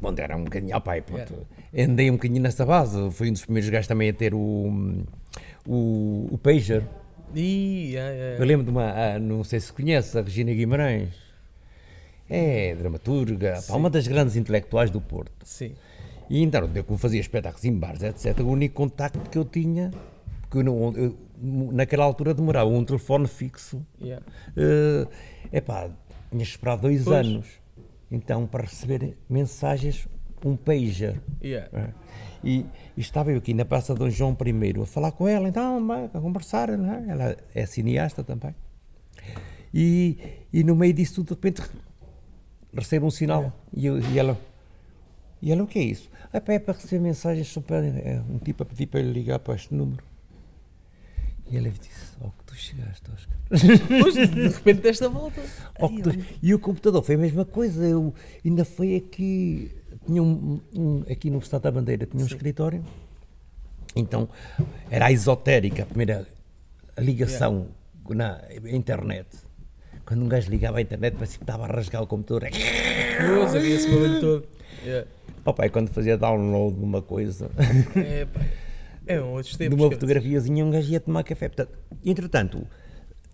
Bom, 0.02 0.12
era 0.18 0.36
um 0.36 0.42
bocadinho, 0.42 0.74
ah, 0.74 0.80
pai, 0.80 1.00
pronto. 1.00 1.46
Andei 1.78 2.10
um 2.10 2.14
bocadinho 2.14 2.42
nessa 2.42 2.66
base, 2.66 3.08
fui 3.12 3.28
um 3.28 3.32
dos 3.32 3.44
primeiros 3.44 3.70
gajos 3.70 3.86
também 3.86 4.10
a 4.10 4.12
ter 4.12 4.34
o, 4.34 5.04
o, 5.64 6.28
o 6.32 6.38
pager. 6.42 6.82
Ih, 7.32 7.96
ai, 7.96 8.20
ai. 8.20 8.36
Eu 8.36 8.44
lembro 8.44 8.64
de 8.64 8.70
uma, 8.70 8.90
ah, 8.90 9.18
não 9.20 9.44
sei 9.44 9.60
se 9.60 9.72
conhece, 9.72 10.18
a 10.18 10.22
Regina 10.22 10.52
Guimarães. 10.52 11.14
É 12.28 12.74
dramaturga, 12.74 13.62
pá, 13.64 13.76
uma 13.76 13.88
das 13.88 14.08
grandes 14.08 14.34
intelectuais 14.34 14.90
do 14.90 15.00
Porto. 15.00 15.30
Sim. 15.44 15.72
E 16.28 16.42
então, 16.42 16.68
eu 16.74 16.82
como 16.82 16.98
fazia 16.98 17.20
espetáculos 17.20 17.64
em 17.64 17.72
bares, 17.72 18.02
etc., 18.02 18.40
o 18.40 18.48
único 18.48 18.74
contacto 18.74 19.30
que 19.30 19.38
eu 19.38 19.44
tinha, 19.44 19.92
que 20.50 20.56
eu 20.56 20.64
não, 20.64 20.92
eu, 20.96 21.16
naquela 21.40 22.04
altura 22.04 22.34
demorava 22.34 22.68
um 22.68 22.84
telefone 22.84 23.28
fixo, 23.28 23.86
Yeah. 24.00 24.26
é 25.52 25.60
pá, 25.60 25.88
tinha 26.28 26.42
esperado 26.42 26.82
dois 26.82 27.04
Pois. 27.04 27.26
anos, 27.26 27.46
então 28.12 28.46
para 28.46 28.64
receber 28.64 29.16
mensagens, 29.28 30.06
um 30.44 30.54
pager. 30.56 31.20
Yeah. 31.42 31.68
É. 31.72 31.88
E, 32.44 32.66
e 32.96 33.00
estava 33.00 33.30
eu 33.32 33.38
aqui 33.38 33.54
na 33.54 33.64
Praça 33.64 33.94
Dom 33.94 34.10
João 34.10 34.36
I 34.40 34.80
a 34.82 34.86
falar 34.86 35.12
com 35.12 35.26
ela, 35.26 35.48
então, 35.48 35.78
a 36.12 36.20
conversar, 36.20 36.68
é? 36.68 36.74
ela 37.08 37.36
é 37.54 37.66
cineasta 37.66 38.22
também. 38.22 38.54
E, 39.72 40.18
e 40.52 40.62
no 40.62 40.76
meio 40.76 40.92
disso 40.92 41.24
tudo, 41.24 41.28
de 41.28 41.34
repente, 41.34 41.62
recebo 42.76 43.06
um 43.06 43.10
sinal 43.10 43.52
e, 43.72 43.86
eu- 43.86 43.98
e 44.00 44.18
ela, 44.18 44.38
e 45.40 45.50
ela, 45.50 45.62
o 45.62 45.66
que 45.66 45.78
é 45.78 45.82
isso? 45.82 46.10
Pá, 46.30 46.52
é 46.52 46.58
para 46.58 46.74
receber 46.74 47.00
mensagens, 47.00 47.48
só 47.48 47.60
para, 47.60 47.86
é 47.86 48.20
um 48.28 48.38
tipo 48.38 48.62
a 48.62 48.66
pedir 48.66 48.86
para 48.86 49.00
ele 49.00 49.12
ligar 49.12 49.38
para 49.38 49.54
este 49.54 49.72
número. 49.74 50.02
E 51.50 51.56
ela 51.56 51.68
disse, 51.68 52.16
ó 52.20 52.28
que 52.28 52.44
tu 52.46 52.54
chegaste, 52.54 53.02
Oscar. 53.12 53.36
Depois, 53.88 54.14
de 54.14 54.48
repente, 54.48 54.80
desta 54.80 55.08
volta. 55.08 55.40
Ó 55.78 55.88
que 55.88 56.02
tu- 56.02 56.24
E 56.42 56.54
o 56.54 56.58
computador 56.58 57.02
foi 57.02 57.14
a 57.16 57.18
mesma 57.18 57.44
coisa, 57.44 57.84
eu 57.84 58.14
ainda 58.44 58.64
foi 58.64 58.96
aqui, 58.96 59.70
tinha 60.06 60.22
um, 60.22 60.60
um- 60.74 61.02
aqui 61.10 61.28
no 61.30 61.38
Estado 61.38 61.62
da 61.62 61.70
Bandeira, 61.70 62.06
tinha 62.06 62.22
um 62.22 62.26
escritório, 62.26 62.82
então 63.94 64.28
era 64.90 65.06
a 65.06 65.12
esotérica, 65.12 65.82
a 65.82 65.86
primeira 65.86 66.26
ligação 66.98 67.66
na 68.08 68.40
internet. 68.70 69.26
Quando 70.06 70.24
um 70.24 70.28
gajo 70.28 70.50
ligava 70.50 70.78
à 70.78 70.80
internet, 70.80 71.14
parecia 71.14 71.38
que 71.38 71.44
estava 71.44 71.64
a 71.64 71.66
rasgar 71.66 72.02
o 72.02 72.06
computador. 72.06 72.48
Pois, 72.50 73.54
havia 73.54 73.74
esse 73.74 73.88
barulho 73.88 74.20
todo. 74.20 74.44
Yeah. 74.84 75.08
Papai, 75.44 75.68
quando 75.70 75.88
fazia 75.88 76.16
download 76.16 76.76
de 76.76 76.82
uma 76.84 77.02
coisa, 77.02 77.50
É, 77.96 78.24
pá. 78.24 78.40
É 79.06 79.20
um 79.20 79.32
outros 79.32 79.52
de 79.52 79.58
tempos. 79.58 79.78
uma 79.80 79.90
fotografiazinha, 79.90 80.64
um 80.64 80.70
gajo 80.70 80.90
ia 80.92 81.00
tomar 81.00 81.22
café. 81.24 81.48
Portanto, 81.48 81.76
entretanto, 82.04 82.66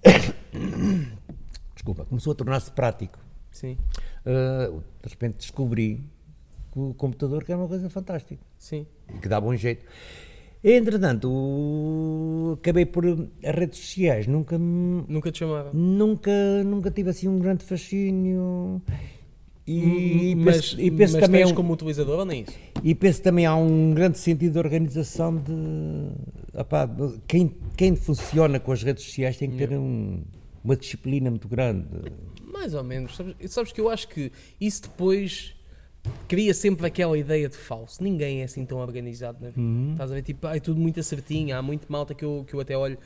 desculpa, 1.75 2.05
começou 2.05 2.33
a 2.33 2.37
tornar-se 2.37 2.71
prático. 2.71 3.19
Sim, 3.51 3.77
Uh, 4.27 4.83
de 5.03 5.09
repente 5.09 5.39
descobri 5.39 6.03
que 6.73 6.79
o 6.79 6.93
computador 6.93 7.43
que 7.45 7.51
era 7.51 7.59
uma 7.59 7.67
coisa 7.69 7.89
fantástica 7.89 8.39
sim. 8.59 8.87
e 9.15 9.19
que 9.19 9.27
dá 9.29 9.41
bom 9.41 9.57
jeito. 9.57 9.87
Entretanto, 10.63 11.31
o- 11.31 12.59
acabei 12.61 12.85
por 12.85 13.07
as 13.07 13.55
redes 13.55 13.79
sociais, 13.79 14.27
nunca 14.27 14.59
me- 14.59 15.05
Nunca 15.09 15.33
te 15.33 15.39
chamava. 15.39 15.71
nunca 15.73 16.31
nunca 16.63 16.91
tive 16.91 17.09
assim 17.11 17.27
um 17.27 17.39
grande 17.39 17.65
fascínio 17.65 18.83
e, 19.73 20.35
mas 20.35 20.57
penso, 20.57 20.81
e 20.81 20.91
penso 20.91 21.13
mas 21.15 21.23
também 21.25 21.43
tens 21.43 21.53
um- 21.53 21.55
como 21.55 21.73
utilizador 21.73 22.19
ou 22.21 22.25
nem 22.25 22.43
isso? 22.43 22.53
e 22.83 22.95
penso 22.95 23.23
também 23.23 23.45
há 23.47 23.55
um 23.55 23.93
grande 23.93 24.19
sentido 24.19 24.53
de 24.53 24.59
organização 24.59 25.37
de, 25.37 25.53
opá, 26.59 26.89
quem, 27.27 27.55
quem 27.77 27.95
funciona 27.97 28.59
com 28.61 28.73
as 28.73 28.83
redes 28.83 29.05
sociais 29.05 29.37
tem 29.37 29.51
que 29.51 29.57
ter 29.57 29.71
um- 29.73 30.23
uma 30.65 30.77
disciplina 30.77 31.31
muito 31.31 31.49
grande. 31.49 31.87
Mais 32.53 32.75
ou 32.75 32.83
menos. 32.83 33.15
Sabes, 33.17 33.35
sabes 33.53 33.73
que 33.73 33.81
eu 33.81 33.89
acho 33.89 34.09
que 34.09 34.33
isso 34.61 34.83
depois 34.83 35.55
cria 36.27 36.53
sempre 36.55 36.87
aquela 36.87 37.17
ideia 37.19 37.49
de 37.49 37.57
falso. 37.57 38.03
Ninguém 38.03 38.41
é 38.41 38.45
assim 38.45 38.65
tão 38.65 38.79
organizado 38.79 39.39
na 39.41 39.49
vida. 39.51 39.61
Uhum. 39.61 39.93
Estás 39.93 40.11
a 40.11 40.15
ver? 40.15 40.23
Tipo, 40.23 40.47
é 40.49 40.59
tudo 40.61 40.81
muito 40.81 40.99
acertinho. 40.99 41.57
Há 41.57 41.63
muito 41.63 41.91
malta 41.91 42.15
que 42.15 42.25
eu, 42.25 42.45
que 42.49 42.55
eu 42.55 42.61
até 42.61 42.77
olho. 42.77 42.99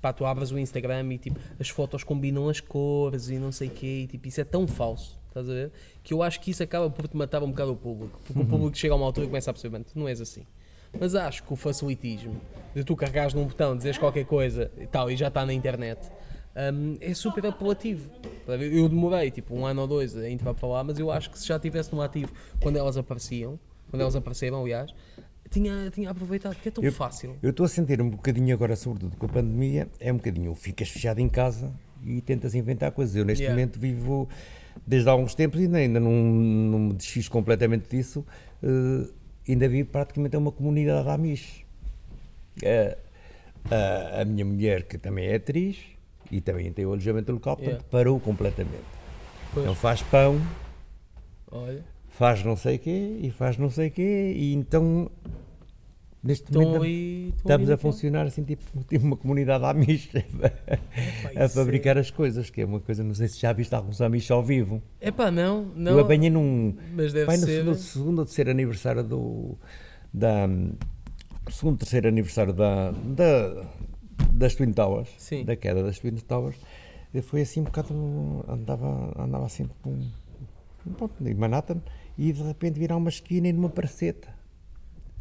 Pá, 0.00 0.12
tu 0.12 0.24
abres 0.26 0.50
o 0.52 0.58
Instagram 0.58 1.12
e 1.12 1.18
tipo, 1.18 1.38
as 1.58 1.68
fotos 1.68 2.02
combinam 2.04 2.48
as 2.48 2.60
cores 2.60 3.28
e 3.28 3.38
não 3.38 3.52
sei 3.52 3.68
o 3.68 3.70
quê. 3.70 4.02
E, 4.04 4.06
tipo, 4.06 4.28
isso 4.28 4.40
é 4.40 4.44
tão 4.44 4.66
falso. 4.66 5.18
Estás 5.32 5.48
a 5.48 5.52
ver? 5.54 5.72
Que 6.02 6.12
eu 6.12 6.22
acho 6.22 6.38
que 6.40 6.50
isso 6.50 6.62
acaba 6.62 6.90
por 6.90 7.08
te 7.08 7.16
matar 7.16 7.42
um 7.42 7.48
bocado 7.48 7.72
o 7.72 7.76
público. 7.76 8.20
Porque 8.24 8.38
Uhum. 8.38 8.44
o 8.44 8.48
público 8.48 8.76
chega 8.76 8.92
a 8.92 8.96
uma 8.96 9.06
altura 9.06 9.24
e 9.24 9.28
começa 9.30 9.50
a 9.50 9.54
perceber, 9.54 9.72
"Mano, 9.72 9.84
tu 9.90 9.98
não 9.98 10.06
és 10.06 10.20
assim. 10.20 10.42
Mas 11.00 11.14
acho 11.14 11.42
que 11.42 11.50
o 11.52 11.56
facilitismo 11.56 12.38
de 12.74 12.84
tu 12.84 12.94
carregares 12.94 13.32
num 13.32 13.46
botão, 13.46 13.74
dizes 13.74 13.96
qualquer 13.96 14.26
coisa 14.26 14.70
e 14.78 14.86
tal, 14.86 15.10
e 15.10 15.16
já 15.16 15.28
está 15.28 15.46
na 15.46 15.54
internet, 15.54 15.98
hum, 16.74 16.96
é 17.00 17.14
super 17.14 17.46
apelativo. 17.46 18.10
Eu 18.46 18.88
demorei 18.90 19.30
tipo 19.30 19.54
um 19.56 19.64
ano 19.64 19.80
ou 19.80 19.86
dois 19.88 20.14
a 20.14 20.28
entrar 20.28 20.52
para 20.52 20.68
lá, 20.68 20.84
mas 20.84 20.98
eu 20.98 21.10
acho 21.10 21.30
que 21.30 21.38
se 21.38 21.46
já 21.48 21.58
tivesse 21.58 21.94
no 21.94 22.02
ativo 22.02 22.30
quando 22.60 22.76
elas 22.76 22.98
apareciam, 22.98 23.58
quando 23.88 24.02
elas 24.02 24.14
apareceram, 24.14 24.60
aliás, 24.60 24.92
tinha, 25.48 25.90
tinha 25.90 26.10
aproveitado, 26.10 26.54
porque 26.56 26.68
é 26.68 26.72
tão 26.72 26.84
Eu- 26.84 26.92
fácil. 26.92 27.36
Eu 27.42 27.50
estou 27.50 27.64
a 27.64 27.68
sentir 27.70 28.02
um 28.02 28.10
bocadinho 28.10 28.54
agora, 28.54 28.76
sobretudo 28.76 29.16
com 29.16 29.24
a 29.24 29.28
pandemia, 29.30 29.88
é 29.98 30.12
um 30.12 30.16
bocadinho, 30.16 30.54
ficas 30.54 30.90
fechado 30.90 31.20
em 31.20 31.28
casa 31.28 31.72
e 32.04 32.20
tentas 32.20 32.54
inventar 32.54 32.92
coisas. 32.92 33.16
Eu 33.16 33.24
neste 33.24 33.44
Yeah. 33.44 33.58
momento 33.58 33.78
vivo 33.80 34.28
desde 34.86 35.08
há 35.08 35.12
alguns 35.12 35.34
tempos 35.34 35.60
e 35.60 35.64
ainda, 35.64 35.78
ainda 35.78 36.00
não, 36.00 36.10
não 36.12 36.78
me 36.78 36.92
desfiz 36.94 37.28
completamente 37.28 37.88
disso, 37.88 38.24
eh, 38.62 39.08
ainda 39.48 39.68
vivo 39.68 39.88
praticamente 39.90 40.36
uma 40.36 40.52
comunidade 40.52 41.08
Amish. 41.08 41.64
Eh, 42.62 42.96
A, 43.70 44.22
a 44.22 44.24
minha 44.24 44.44
mulher, 44.44 44.82
que 44.82 44.98
também 44.98 45.26
é 45.26 45.36
atriz 45.36 45.76
e 46.32 46.40
também 46.40 46.72
tem 46.72 46.84
o 46.84 46.88
alojamento 46.92 47.30
local, 47.30 47.56
portanto, 47.56 47.74
Yeah. 47.74 47.88
parou 47.92 48.18
completamente. 48.18 48.82
Pois. 49.54 49.64
Não 49.64 49.74
faz 49.76 50.02
pão, 50.02 50.40
Olha. 51.50 51.84
faz 52.08 52.42
não 52.42 52.56
sei 52.56 52.74
o 52.76 52.78
quê 52.80 53.18
e 53.22 53.30
faz 53.30 53.56
não 53.58 53.70
sei 53.70 53.86
o 53.86 53.90
quê, 53.92 54.32
e 54.34 54.52
então 54.54 55.08
neste 56.22 56.52
momento 56.52 56.84
estão 56.84 57.30
estamos 57.36 57.70
a 57.70 57.76
funcionar 57.76 58.26
assim, 58.26 58.44
tipo, 58.44 58.62
tipo 58.88 59.04
uma 59.04 59.16
comunidade 59.16 59.64
amish 59.64 60.10
a 61.36 61.44
isso 61.44 61.54
fabricar 61.54 61.98
as 61.98 62.10
coisas, 62.10 62.48
que 62.48 62.60
é 62.60 62.64
uma 62.64 62.80
coisa, 62.80 63.02
não 63.02 63.14
sei 63.14 63.28
se 63.28 63.40
já 63.40 63.52
viste 63.52 63.74
alguns 63.74 64.00
amish 64.00 64.30
ao 64.30 64.42
vivo. 64.42 64.82
Epá, 65.00 65.30
não, 65.30 65.64
não. 65.74 65.92
Eu 65.92 66.00
apanhei 66.00 66.30
num, 66.30 66.76
Mas 66.94 67.12
deve 67.12 67.26
Pai, 67.26 67.36
no 67.36 67.44
ser. 67.44 67.58
segundo, 67.58 67.74
segundo 67.76 68.18
ou 68.20 68.24
terceiro 68.24 68.50
aniversário 68.50 69.02
do. 69.02 69.56
Da, 70.12 70.48
segundo, 71.50 71.78
terceiro 71.78 72.08
aniversário 72.08 72.52
da, 72.52 72.92
da, 72.92 73.66
das 74.32 74.54
Twin 74.54 74.72
Towers, 74.72 75.08
Sim. 75.18 75.44
da 75.44 75.56
queda 75.56 75.82
das 75.82 75.98
Twin 75.98 76.14
Towers, 76.16 76.56
fui 77.22 77.42
assim 77.42 77.60
um 77.60 77.64
bocado. 77.64 78.44
Andava, 78.48 79.12
andava 79.18 79.46
assim 79.46 79.66
por 79.82 79.90
um, 79.90 80.10
pronto, 80.96 81.14
em 81.26 81.34
Manhattan 81.34 81.80
e 82.16 82.32
de 82.32 82.42
repente 82.42 82.78
virar 82.78 82.96
uma 82.96 83.08
esquina 83.08 83.48
e 83.48 83.52
numa 83.52 83.70
praceta. 83.70 84.41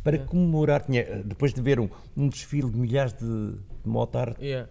Para 0.04 0.16
É. 0.18 0.20
comemorar, 0.20 0.84
tinha, 0.86 1.04
depois 1.24 1.54
de 1.54 1.62
ver 1.62 1.80
um, 1.80 1.88
um 2.18 2.28
desfile 2.28 2.70
de 2.70 2.78
milhares 2.78 3.14
de, 3.14 3.20
de 3.54 3.88
motards, 3.88 4.36
Yeah. 4.42 4.68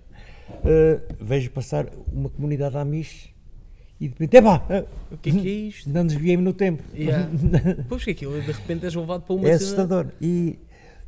eh, 0.65 1.01
vejo 1.21 1.51
passar 1.53 1.87
uma 2.13 2.29
comunidade 2.29 2.77
Amish 2.77 3.31
e 4.01 4.09
de 4.09 4.15
repente, 4.15 4.37
epá, 4.39 4.65
eh, 4.69 4.85
O 5.13 5.17
que 5.19 5.31
é 5.31 5.33
que 5.33 5.39
é 5.49 5.53
isto? 5.69 5.89
não 5.91 6.05
desviei-me 6.07 6.43
no 6.43 6.53
tempo. 6.53 6.83
Yeah. 6.95 7.29
Pois 7.89 8.03
que 8.05 8.11
aquilo 8.11 8.41
de 8.41 8.51
repente 8.51 8.85
és 8.87 8.95
levado 8.95 9.23
para 9.23 9.35
uma 9.37 9.49
É 9.49 9.53
assustador. 9.53 10.07
E, 10.21 10.59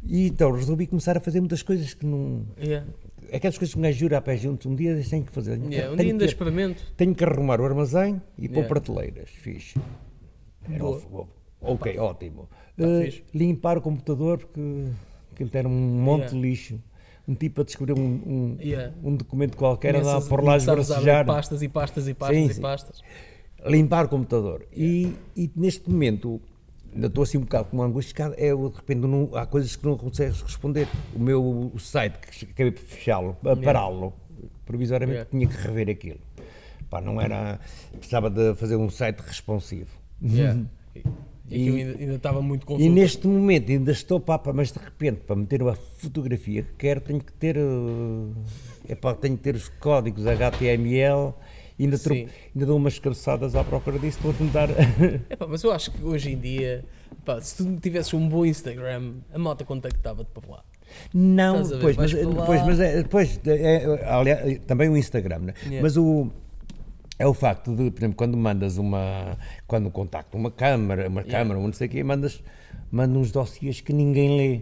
e 0.04 0.28
então 0.28 0.52
resolvi 0.52 0.86
começar 0.86 1.16
a 1.16 1.20
fazer 1.20 1.40
muitas 1.40 1.62
coisas 1.62 1.92
que 1.94 2.06
não. 2.06 2.46
Yeah. 2.62 2.86
Aquelas 3.32 3.56
coisas 3.58 3.74
que 3.74 3.80
gajo 3.80 3.98
jura 3.98 4.18
a 4.18 4.20
pé 4.20 4.36
juntos, 4.36 4.66
um 4.66 4.74
dia 4.76 5.02
tenho 5.08 5.24
que 5.24 5.32
fazer. 5.32 5.52
Yeah, 5.58 5.92
Um 5.92 5.96
tenho, 5.96 5.96
dia 5.96 6.12
ainda 6.12 6.18
que, 6.26 6.30
experimento. 6.32 6.92
tenho 6.96 7.14
que 7.14 7.24
arrumar 7.24 7.60
o 7.60 7.64
armazém 7.64 8.20
e 8.38 8.46
pôr 8.48 8.58
Yeah. 8.58 8.68
prateleiras. 8.68 9.30
Fiz. 9.30 9.74
Era 10.70 10.84
ok, 11.60 11.98
ótimo. 11.98 12.48
Fixe. 12.76 13.22
limpar 13.34 13.78
o 13.78 13.80
computador 13.82 14.38
porque 14.38 14.60
aquilo 15.32 15.50
era 15.52 15.68
um 15.68 15.72
monte 15.72 16.22
Yeah. 16.22 16.34
de 16.34 16.40
lixo. 16.40 16.80
Um 17.28 17.34
tipo 17.34 17.60
a 17.60 17.64
descobrir 17.64 17.92
um, 17.92 18.00
um, 18.02 18.56
Yeah. 18.60 18.92
um 19.02 19.14
documento 19.14 19.56
qualquer, 19.56 19.94
andar 19.94 20.04
Começas- 20.08 20.28
por 20.28 20.42
lá 20.42 20.56
esbracejar. 20.56 21.24
pastas 21.24 21.62
e 21.62 21.68
pastas 21.68 22.08
e 22.08 22.14
pastas 22.14 22.36
Sim, 22.38 22.46
e 22.50 22.54
sim. 22.54 22.60
pastas. 22.60 23.02
limpar 23.64 24.06
o 24.06 24.08
computador. 24.08 24.66
E, 24.76 25.14
e 25.36 25.48
neste 25.54 25.88
momento, 25.88 26.40
ainda 26.92 27.06
estou 27.06 27.22
assim 27.22 27.38
um 27.38 27.42
bocado 27.42 27.66
com 27.68 27.76
uma 27.76 27.84
angústia, 27.86 28.34
é 28.36 28.52
de 28.54 28.62
repente 28.74 28.98
não, 29.06 29.30
há 29.36 29.46
coisas 29.46 29.76
que 29.76 29.86
não 29.86 29.96
consegues 29.96 30.40
responder. 30.42 30.88
O 31.14 31.20
meu 31.20 31.72
site, 31.78 32.18
que 32.18 32.44
acabei 32.46 32.72
por 32.72 32.80
fechá-lo, 32.82 33.36
a 33.44 33.54
pará-lo, 33.56 34.12
provisoriamente 34.66 35.18
Yeah. 35.18 35.30
tinha 35.30 35.46
que 35.46 35.56
rever 35.68 35.88
aquilo. 35.90 36.18
Pá, 36.90 37.00
não 37.00 37.20
era. 37.20 37.60
Precisava 37.92 38.28
de 38.28 38.54
fazer 38.56 38.74
um 38.74 38.90
site 38.90 39.20
responsive. 39.20 39.86
Yeah. 41.52 41.78
E, 41.78 41.80
e 41.80 41.82
aquilo 41.82 42.00
E- 42.00 42.02
ainda, 42.04 42.14
estava 42.16 42.42
muito 42.42 42.62
E 42.62 42.66
confuso. 42.66 42.90
neste 42.90 43.26
momento 43.26 43.70
ainda 43.70 43.92
estou, 43.92 44.18
pá, 44.20 44.40
mas 44.54 44.72
de 44.72 44.78
repente, 44.78 45.20
para 45.26 45.36
meter 45.36 45.62
uma 45.62 45.74
fotografia 45.74 46.62
que 46.62 46.72
quero, 46.78 47.00
tenho 47.00 47.20
que 47.20 47.32
ter. 47.32 47.56
É 48.88 48.94
pá, 48.94 49.14
tenho 49.14 49.36
que 49.36 49.42
ter 49.42 49.54
os 49.54 49.68
códigos 49.68 50.26
HTML. 50.26 51.34
e 51.78 51.84
Ainda, 51.84 51.96
Sim. 51.96 52.28
ainda 52.54 52.66
dou 52.66 52.76
umas 52.76 52.98
cabeçadas 52.98 53.54
à 53.56 53.64
procura 53.64 53.98
disso, 53.98 54.18
vou 54.22 54.32
tentar. 54.32 54.68
Epá, 55.30 55.46
mas 55.48 55.62
eu 55.64 55.72
acho 55.72 55.90
que 55.90 56.02
hoje 56.04 56.30
em 56.32 56.38
dia, 56.38 56.84
se 57.40 57.56
tu 57.56 57.76
tivesses 57.80 58.12
um 58.14 58.28
bom 58.28 58.44
Instagram, 58.44 59.14
a 59.32 59.38
malta 59.38 59.64
contactava-te 59.64 60.30
para 60.30 60.50
lá. 60.50 60.64
Não, 61.14 61.62
Estás 61.62 61.72
a 61.72 61.76
ver? 61.76 61.82
pois, 61.82 61.96
mas, 61.96 62.12
Vais 62.12 62.26
para 62.26 62.38
lá. 62.38 62.46
pois, 62.46 62.62
mas 62.66 62.80
é, 62.80 63.02
depois, 63.02 63.40
é, 63.46 64.04
aliás, 64.06 64.58
também 64.66 64.88
o 64.90 64.96
Instagram, 64.96 65.38
né? 65.38 65.54
Yeah. 65.64 65.80
mas 65.82 65.96
o, 65.96 66.28
é 67.22 67.26
o 67.26 67.32
facto 67.32 67.72
de, 67.76 67.88
por 67.88 68.00
exemplo, 68.00 68.16
quando 68.16 68.36
mandas 68.36 68.78
uma, 68.78 69.38
quando 69.68 69.88
contacta 69.92 70.36
uma 70.36 70.50
câmara, 70.50 71.08
uma 71.08 71.20
Yeah. 71.20 71.38
câmara, 71.38 71.60
ou 71.60 71.66
não 71.66 71.72
sei 71.72 71.86
o 71.86 71.90
quê, 71.90 72.02
mandas, 72.02 72.42
mandas 72.90 73.16
uns 73.16 73.30
dossiês 73.30 73.80
que 73.80 73.92
ninguém 73.92 74.36
lê. 74.36 74.60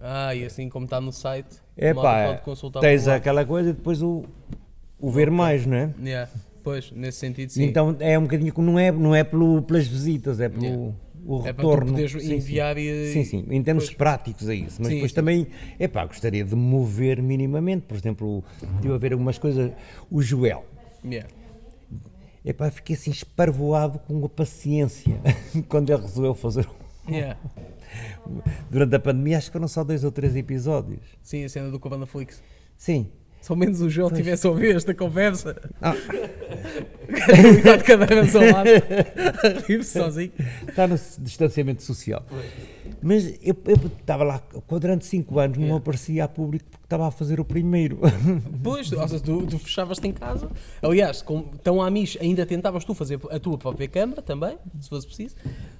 Ah, 0.00 0.34
e 0.34 0.44
assim 0.44 0.68
como 0.68 0.84
está 0.84 1.00
no 1.00 1.12
site, 1.12 1.60
É 1.76 1.94
pá, 1.94 2.42
tens 2.80 3.06
aquela 3.06 3.44
coisa 3.44 3.70
e 3.70 3.72
depois 3.72 4.02
o, 4.02 4.24
o 4.98 5.10
ver 5.12 5.30
mais, 5.30 5.64
não 5.64 5.76
é? 5.76 5.94
Yeah. 6.02 6.28
Pois, 6.64 6.90
nesse 6.90 7.18
sentido, 7.18 7.50
sim. 7.50 7.62
Então 7.62 7.96
é 8.00 8.18
um 8.18 8.22
bocadinho 8.22 8.52
que 8.52 8.60
não 8.60 8.76
é, 8.76 8.90
não 8.90 9.14
é 9.14 9.22
pelo, 9.22 9.62
pelas 9.62 9.86
visitas, 9.86 10.40
é 10.40 10.48
pelo 10.48 10.64
Yeah. 10.64 10.94
o 11.24 11.38
é 11.46 11.52
para 11.52 11.62
tu 11.62 11.68
retorno. 11.68 11.90
poderes 11.92 12.10
Sim, 12.10 12.18
sim. 12.18 12.34
enviar 12.34 12.76
e. 12.78 13.12
Sim, 13.12 13.22
sim, 13.24 13.46
em 13.48 13.62
termos 13.62 13.84
Pois. 13.84 13.96
práticos 13.96 14.48
é 14.48 14.56
isso, 14.56 14.78
mas 14.80 14.88
Sim, 14.88 14.94
depois 14.94 15.12
também, 15.12 15.46
é 15.78 15.86
pá, 15.86 16.04
gostaria 16.04 16.44
de 16.44 16.56
mover 16.56 17.22
minimamente, 17.22 17.86
por 17.86 17.96
exemplo, 17.96 18.42
estive 18.74 18.92
a 18.92 18.98
ver 18.98 19.12
algumas 19.12 19.38
coisas, 19.38 19.70
o 20.10 20.20
Joel, 20.20 20.64
Yeah. 21.04 21.28
É 22.44 22.52
pá, 22.52 22.70
fiquei 22.70 22.96
assim 22.96 23.10
esparvoado 23.10 23.98
com 24.00 24.24
a 24.24 24.28
paciência 24.28 25.14
quando 25.68 25.90
ele 25.90 26.02
resolveu 26.02 26.34
fazer, 26.34 26.68
Yeah. 27.08 27.36
durante 28.70 28.94
a 28.94 29.00
pandemia, 29.00 29.38
acho 29.38 29.48
que 29.48 29.52
foram 29.52 29.66
só 29.68 29.82
dois 29.84 30.04
ou 30.04 30.12
três 30.12 30.36
episódios, 30.36 31.00
Sim, 31.22 31.44
a 31.44 31.48
cena 31.48 31.70
do 31.70 31.78
Coronaflix. 31.80 32.42
sim, 32.76 33.10
Se 33.42 33.50
ao 33.52 33.56
menos 33.56 33.80
o 33.82 33.90
Joel 33.90 34.10
tivesse 34.10 34.46
a 34.46 34.50
ouvir 34.50 34.74
esta 34.76 34.94
conversa, 34.94 35.56
Ah. 35.82 35.94
de 37.76 37.84
cadeiras 37.84 38.34
ao 38.36 38.42
lado, 38.42 38.68
rir-se 39.66 39.98
sozinho. 39.98 40.32
está 40.68 40.86
no 40.86 40.96
distanciamento 41.18 41.82
social. 41.82 42.24
Mas 43.02 43.24
eu 43.42 43.56
eu 43.66 43.76
estava 43.98 44.22
lá, 44.24 44.40
durante 44.80 45.04
cinco 45.06 45.38
anos 45.40 45.56
não 45.58 45.64
Yeah. 45.64 45.82
aparecia 45.82 46.24
a 46.24 46.28
público 46.28 46.64
porque 46.70 46.86
estava 46.86 47.08
a 47.08 47.10
fazer 47.10 47.40
o 47.40 47.44
primeiro. 47.44 47.98
Pois, 48.62 48.90
ou 48.92 49.08
seja, 49.08 49.22
tu, 49.22 49.44
tu 49.46 49.58
fechavas-te 49.58 50.06
em 50.06 50.12
casa. 50.12 50.48
Aliás, 50.80 51.20
com, 51.20 51.42
tão 51.42 51.82
à 51.82 51.90
Mish, 51.90 52.16
ainda 52.20 52.46
tentavas 52.46 52.84
tu 52.84 52.94
fazer 52.94 53.18
a 53.30 53.38
tua 53.40 53.58
própria 53.58 53.88
câmara 53.88 54.22
também, 54.22 54.56
se 54.80 54.88
fosse 54.88 55.06
preciso. 55.06 55.34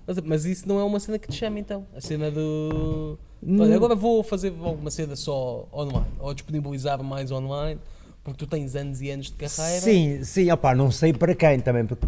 Mas, 0.07 0.19
mas 0.21 0.45
isso 0.45 0.67
não 0.69 0.81
é 0.81 0.85
uma 0.85 0.99
cena 0.99 1.17
que 1.19 1.29
te 1.29 1.35
chama 1.37 1.61
então. 1.61 1.87
A 1.95 2.01
cena 2.01 2.29
do. 2.31 3.17
Olha, 3.59 3.75
agora 3.75 3.95
vou 3.95 4.23
fazer 4.23 4.53
alguma 4.63 4.91
cena 4.91 5.17
só 5.17 5.67
online. 5.73 6.07
Ou 6.21 6.33
disponibilizar 6.35 7.03
mais 7.03 7.31
online. 7.33 7.81
Porque 8.23 8.39
tu 8.39 8.47
tens 8.47 8.77
anos 8.77 9.03
e 9.03 9.11
anos 9.11 9.27
de 9.27 9.33
carreira. 9.33 9.81
Sim, 9.81 10.23
sim, 10.23 10.49
opá, 10.53 10.77
não 10.77 10.93
sei 10.93 11.13
para 11.13 11.35
quem 11.35 11.59
também, 11.59 11.85
porque 11.85 12.07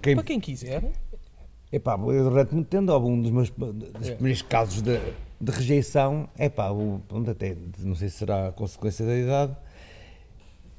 quem, 0.00 0.14
Para 0.14 0.24
quem 0.24 0.40
quiser. 0.40 0.82
epá, 1.70 1.94
eu 1.98 2.30
durante 2.30 2.54
muito 2.54 2.68
tempo, 2.68 2.96
um 2.96 3.20
dos 3.20 3.30
meus 3.30 3.50
dos 3.50 4.08
É. 4.08 4.14
primeiros 4.14 4.40
casos 4.40 4.80
de, 4.80 4.98
de 5.38 5.52
rejeição, 5.52 6.26
epá, 6.38 6.70
o, 6.70 7.02
até, 7.30 7.54
não 7.80 7.94
sei 7.94 8.08
se 8.08 8.16
será 8.16 8.48
a 8.48 8.52
consequência 8.52 9.04
da 9.04 9.14
idade, 9.14 9.54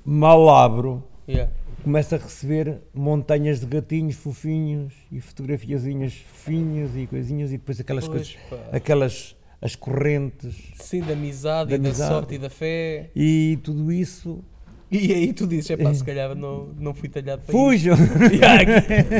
mal 0.03 0.49
abro, 0.49 1.03
Yeah. 1.27 1.51
começo 1.83 2.13
a 2.15 2.17
receber 2.17 2.81
montanhas 2.93 3.59
de 3.59 3.65
gatinhos 3.67 4.15
fofinhos 4.15 4.93
e 5.11 5.19
fotografiazinhas 5.21 6.13
fofinhas 6.13 6.95
e 6.95 7.05
coisinhas 7.07 7.51
e 7.51 7.57
depois 7.57 7.79
aquelas 7.79 8.07
Pois, 8.07 8.35
coisas, 8.35 8.43
pá. 8.49 8.75
aquelas, 8.77 9.34
as 9.61 9.75
correntes 9.75 10.55
Sim, 10.75 11.01
da 11.01 11.13
amizade 11.13 11.69
Da 11.69 11.75
e 11.75 11.91
da 11.91 11.93
sorte 11.93 12.35
e 12.35 12.37
da 12.37 12.49
fé. 12.49 13.09
e 13.15 13.57
tudo 13.63 13.91
isso, 13.91 14.43
E 14.91 15.11
aí 15.13 15.33
tu 15.33 15.47
dizes, 15.47 15.71
é 15.71 15.77
pá, 15.77 15.93
se 15.93 16.03
calhar 16.03 16.35
não, 16.35 16.67
não 16.79 16.93
fui 16.93 17.09
talhado 17.09 17.41
para 17.43 17.51
fujam! 17.51 17.95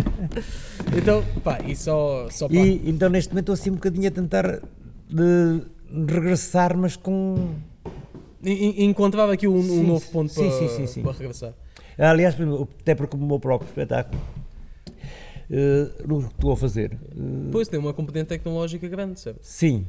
então, 0.98 1.24
pá, 1.44 1.60
e 1.66 1.76
só, 1.76 2.28
só 2.30 2.48
pá. 2.48 2.54
E 2.54 2.82
então 2.90 3.10
neste 3.10 3.30
momento 3.32 3.52
estou 3.52 3.54
assim 3.54 3.72
um 3.72 3.76
bocadinho 3.76 4.08
a 4.08 4.12
tentar 4.12 4.62
de 5.10 5.62
regressar, 6.12 6.78
mas 6.78 6.96
com. 6.96 7.56
E- 8.44 8.84
Encontrava 8.86 9.34
aqui 9.34 9.48
um, 9.48 9.58
um 9.58 9.62
Sim, 9.64 9.88
novo 9.88 10.06
ponto 10.12 10.32
sim, 10.32 10.50
para, 10.50 10.88
sim. 10.88 11.02
para 11.02 11.12
regressar. 11.14 11.54
Aliás, 11.98 12.36
até 12.82 12.94
porque 12.94 13.16
o 13.16 13.20
meu 13.20 13.40
próprio 13.40 13.68
espetáculo 13.68 14.22
o 15.50 16.20
que 16.22 16.26
estou 16.28 16.52
a 16.52 16.58
fazer. 16.58 16.94
eh, 16.94 17.50
Pois 17.52 17.68
tem 17.68 17.80
uma 17.80 17.94
componente 17.94 18.30
tecnológica 18.30 18.88
grande, 18.88 19.20
certo? 19.20 19.40
sim, 19.42 19.86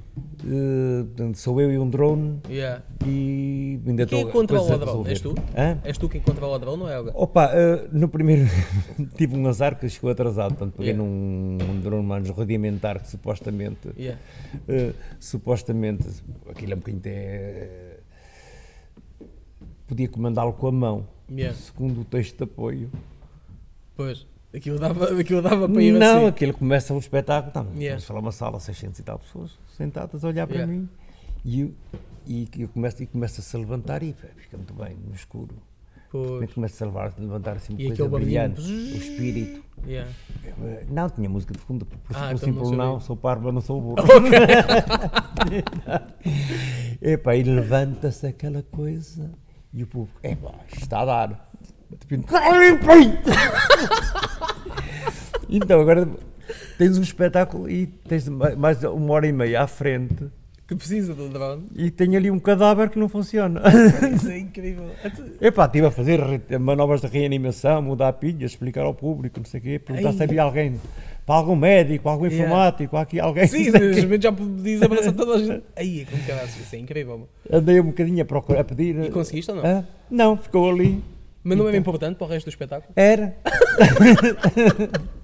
portanto, 1.06 1.36
sou 1.38 1.60
eu 1.60 1.72
e 1.72 1.78
um 1.78 1.88
drone 1.88 2.40
Yeah. 2.48 2.82
e 3.06 3.80
ainda 3.86 4.06
quem 4.06 4.18
estou 4.20 4.26
que 4.26 4.32
controla 4.32 4.74
o 4.74 4.78
drone? 4.78 5.08
És 5.10 5.20
tu? 5.20 5.34
Hã? 5.56 5.78
És 5.84 5.96
tu 5.98 6.08
quem 6.08 6.20
controla 6.20 6.56
o 6.56 6.58
drone, 6.58 6.78
não 6.82 6.88
é 6.88 6.94
alguém? 6.96 7.12
Opa, 7.16 7.50
eh, 7.54 7.88
no 7.92 8.08
primeiro 8.08 8.44
tive 9.16 9.36
um 9.36 9.46
azar 9.46 9.78
que 9.78 9.88
chegou 9.88 10.10
atrasado, 10.10 10.50
portanto 10.54 10.74
peguei 10.76 10.92
Yeah. 10.92 11.02
num 11.10 11.58
um 11.70 11.80
drone 11.80 12.06
mais 12.06 12.28
rudimentar 12.28 13.00
que 13.00 13.08
supostamente 13.08 13.88
Yeah. 13.98 14.20
Uh, 14.68 14.94
supostamente 15.18 16.06
aquilo 16.48 16.72
é 16.72 16.74
um 16.74 16.78
bocadinho 16.78 17.00
até 17.00 17.96
podia 19.86 20.08
comandá-lo 20.08 20.52
com 20.52 20.66
a 20.66 20.72
mão 20.72 21.08
segundo 21.54 22.00
o 22.00 22.04
texto 22.04 22.36
de 22.38 22.44
apoio 22.44 22.90
Pois, 23.96 24.26
aquilo 24.56 24.78
dava, 24.78 25.20
aquilo 25.20 25.42
dava 25.42 25.68
para 25.68 25.82
ir 25.82 25.92
não, 25.92 26.18
assim. 26.18 26.26
aquilo 26.28 26.54
começa 26.54 26.94
o 26.94 26.98
espetáculo 26.98 27.52
tá, 27.52 27.60
Yeah. 27.74 27.90
vamos 27.90 28.04
falar 28.04 28.20
uma 28.20 28.32
sala 28.32 28.58
600 28.60 28.98
e 28.98 29.02
tal 29.02 29.18
pessoas 29.18 29.58
sentadas 29.76 30.24
a 30.24 30.28
olhar 30.28 30.46
para 30.46 30.56
Yeah. 30.56 30.72
mim 30.72 30.88
e 31.44 31.60
eu, 31.60 31.74
e 32.26 32.48
eu 32.58 32.68
começo, 32.68 33.02
e 33.02 33.06
começa 33.06 33.40
a 33.40 33.44
se 33.44 33.56
levantar 33.56 34.02
e 34.02 34.14
fica 34.36 34.56
muito 34.56 34.74
bem 34.74 34.96
no 35.06 35.14
escuro 35.14 35.54
Pois. 36.10 36.52
começa 36.54 36.84
a 36.84 36.86
levar, 36.86 37.12
levantar 37.18 37.56
assim 37.56 37.74
uma 37.74 37.82
E 37.82 37.86
coisa 37.88 38.08
brilhante, 38.08 38.60
o 38.60 38.96
espírito. 38.96 39.62
Yeah. 39.86 40.10
Não, 40.88 41.10
tinha 41.10 41.28
música 41.28 41.52
de 41.52 41.58
fundo, 41.60 41.84
por 41.84 41.98
Ah, 41.98 42.00
por 42.00 42.14
então 42.14 42.30
não 42.30 42.38
simples 42.38 42.70
não, 42.70 42.92
sabia. 42.94 43.00
sou 43.06 43.16
parvo, 43.16 43.52
não 43.52 43.60
sou 43.60 43.80
burro. 43.82 43.96
Epá, 47.02 47.36
e 47.36 47.42
levanta-se 47.42 48.26
aquela 48.26 48.62
coisa 48.62 49.30
e 49.72 49.82
o 49.82 49.86
público, 49.86 50.18
epá, 50.22 50.54
está 50.74 51.00
a 51.00 51.04
dar. 51.04 51.50
Então 55.48 55.80
agora 55.80 56.08
tens 56.76 56.98
um 56.98 57.02
espetáculo 57.02 57.70
e 57.70 57.86
tens 57.86 58.28
ma- 58.28 58.56
mais 58.56 58.82
uma 58.82 59.12
hora 59.14 59.28
e 59.28 59.32
meia 59.32 59.62
à 59.62 59.66
frente 59.68 60.26
Que 60.66 60.74
precisa 60.74 61.14
de 61.14 61.22
um 61.22 61.28
drone. 61.28 61.66
e 61.76 61.88
tem 61.88 62.16
ali 62.16 62.32
um 62.32 62.38
cadáver 62.40 62.90
que 62.90 62.98
não 62.98 63.08
funciona. 63.08 63.62
Isso 64.12 64.28
é 64.28 64.38
incrível. 64.40 64.90
Epá, 65.40 65.66
estive 65.66 65.86
a 65.86 65.90
fazer 65.92 66.20
manobras 66.58 67.00
de 67.00 67.06
reanimação, 67.06 67.80
mudar 67.80 68.12
pilhas, 68.14 68.50
explicar 68.50 68.82
ao 68.84 68.92
público, 68.94 69.38
não 69.38 69.46
sei 69.46 69.60
o 69.60 69.62
quê, 69.62 69.78
perguntar 69.78 70.12
se 70.14 70.22
havia 70.24 70.42
alguém, 70.42 70.80
para 71.24 71.36
algum 71.36 71.54
médico, 71.54 72.08
algum 72.08 72.26
Yeah. 72.26 72.44
informático, 72.44 72.96
aqui 72.96 73.20
alguém. 73.20 73.46
Sim, 73.46 73.70
repente 73.70 74.24
já 74.24 74.32
podias 74.32 74.82
abraçar 74.82 75.12
toda 75.12 75.36
a 75.36 75.38
gente. 75.38 75.62
Aí, 75.76 76.00
é 76.00 76.04
como 76.06 76.22
caralho, 76.24 76.48
isso 76.48 76.74
é 76.74 76.78
incrível. 76.80 77.28
Andei 77.52 77.78
um 77.80 77.84
bocadinho 77.84 78.20
a 78.20 78.24
procurar, 78.24 78.62
a 78.62 78.64
pedir. 78.64 78.98
E 79.04 79.10
conseguiste 79.10 79.48
ou 79.52 79.58
não? 79.58 79.64
Hã? 79.64 79.86
Não, 80.10 80.36
ficou 80.36 80.68
ali. 80.68 81.04
Mas 81.48 81.56
não 81.58 81.68
é 81.68 81.76
importante 81.76 82.16
para 82.16 82.26
o 82.26 82.30
resto 82.30 82.46
do 82.46 82.50
espetáculo. 82.50 82.92
Era. 82.96 83.36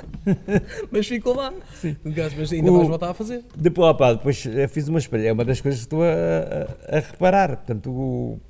Mas 0.91 1.07
ficou 1.07 1.35
lá. 1.35 1.53
Sim. 1.75 1.97
Mas 2.05 2.53
ainda 2.53 2.71
O- 2.71 2.77
vais 2.77 2.89
voltar 2.89 3.11
a 3.11 3.15
fazer. 3.15 3.45
Depois, 3.57 3.89
opá, 3.91 4.13
depois 4.13 4.45
fiz 4.71 4.89
uma 4.89 4.99
experiência. 4.99 5.31
É 5.31 5.33
uma 5.33 5.45
das 5.45 5.61
coisas 5.61 5.81
que 5.81 5.87
estou 5.87 6.03
a, 6.05 6.09
a- 6.09 6.99
a 6.99 7.01
reparar. 7.01 7.57
Portanto, 7.57 7.91
o, 7.91 8.41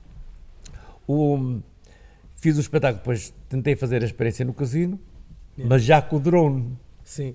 o- 1.09 1.61
fiz 2.37 2.59
o 2.59 2.61
espetáculo, 2.61 2.99
depois 2.99 3.33
tentei 3.49 3.75
fazer 3.75 4.03
a 4.03 4.07
experiência 4.07 4.45
no 4.45 4.53
casino, 4.53 4.99
Yeah. 5.57 5.69
mas 5.69 5.83
já 5.85 6.01
com 6.01 6.17
o 6.17 6.21
drone. 6.21 6.79
Sim. 7.05 7.35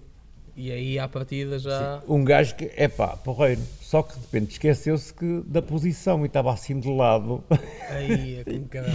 E 0.56 0.72
aí 0.72 0.98
à 0.98 1.08
partida 1.08 1.60
já. 1.60 2.02
Um 2.08 2.24
gajo 2.24 2.56
que, 2.56 2.72
é 2.76 2.88
pá, 2.88 3.10
porreiro. 3.16 3.62
Só 3.88 4.04
que 4.04 4.16
de 4.16 4.20
repente 4.20 4.52
esqueceu-se 4.52 5.14
que 5.14 5.44
da 5.48 5.62
posição 5.62 6.22
e 6.24 6.28
estava 6.28 6.52
assim 6.52 6.78
de 6.78 6.90
lado. 6.94 7.42
Aí 7.90 8.40
é 8.40 8.44
como 8.44 8.66
caralho. 8.68 8.94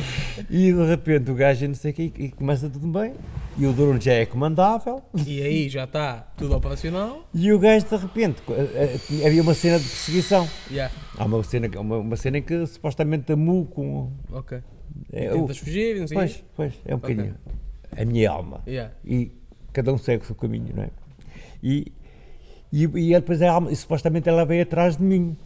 E 0.50 0.70
de 0.70 0.84
repente 0.86 1.30
o 1.30 1.34
gajo 1.34 1.66
não 1.66 1.74
sei 1.74 1.92
o 1.92 1.94
quê, 1.94 2.12
e 2.18 2.28
começa 2.30 2.68
tudo 2.68 2.86
bem. 2.88 3.14
E 3.56 3.64
o 3.64 3.72
drone 3.72 3.98
já 3.98 4.12
é 4.12 4.26
comandável. 4.26 5.02
E 5.26 5.40
aí 5.42 5.70
já 5.70 5.84
está 5.84 6.18
tudo 6.36 6.54
operacional. 6.54 7.26
E 7.32 7.50
o 7.54 7.58
gajo 7.58 7.86
de 7.86 7.96
repente, 7.96 8.42
eh, 8.50 8.98
eh, 9.22 9.26
havia 9.26 9.40
uma 9.40 9.54
cena 9.54 9.78
de 9.78 9.84
perseguição. 9.88 10.46
Já. 10.70 10.90
Há 11.16 11.24
uma 11.24 11.42
cena, 11.42 11.80
uma, 11.80 11.96
uma 11.96 12.16
cena 12.16 12.36
em 12.36 12.42
que 12.42 12.66
supostamente 12.66 13.32
a 13.32 13.36
mu 13.36 13.64
com. 13.64 14.12
Ok. 14.30 14.58
É, 15.10 15.32
o- 15.32 15.40
Tentas 15.40 15.56
fugir 15.56 15.96
e 15.96 16.00
não 16.00 16.06
sei 16.06 16.16
o 16.18 16.20
pois, 16.20 16.32
quê. 16.36 16.42
pois, 16.54 16.74
é 16.84 16.94
um 16.94 16.98
bocadinho. 16.98 17.34
A 17.96 18.04
minha 18.04 18.30
alma. 18.30 18.60
Yeah. 18.66 18.92
E 19.06 19.32
cada 19.72 19.90
um 19.90 19.96
segue 19.96 20.22
o 20.22 20.26
seu 20.26 20.34
caminho, 20.36 20.68
não 20.76 20.82
é? 20.82 20.90
E, 21.62 21.90
e, 22.72 22.84
e 22.84 23.12
depois 23.14 23.40
a 23.42 23.50
alma, 23.50 23.70
e 23.70 23.76
supostamente 23.76 24.28
ela 24.28 24.44
veio 24.44 24.62
atrás 24.62 24.96
de 24.96 25.02
mim. 25.04 25.36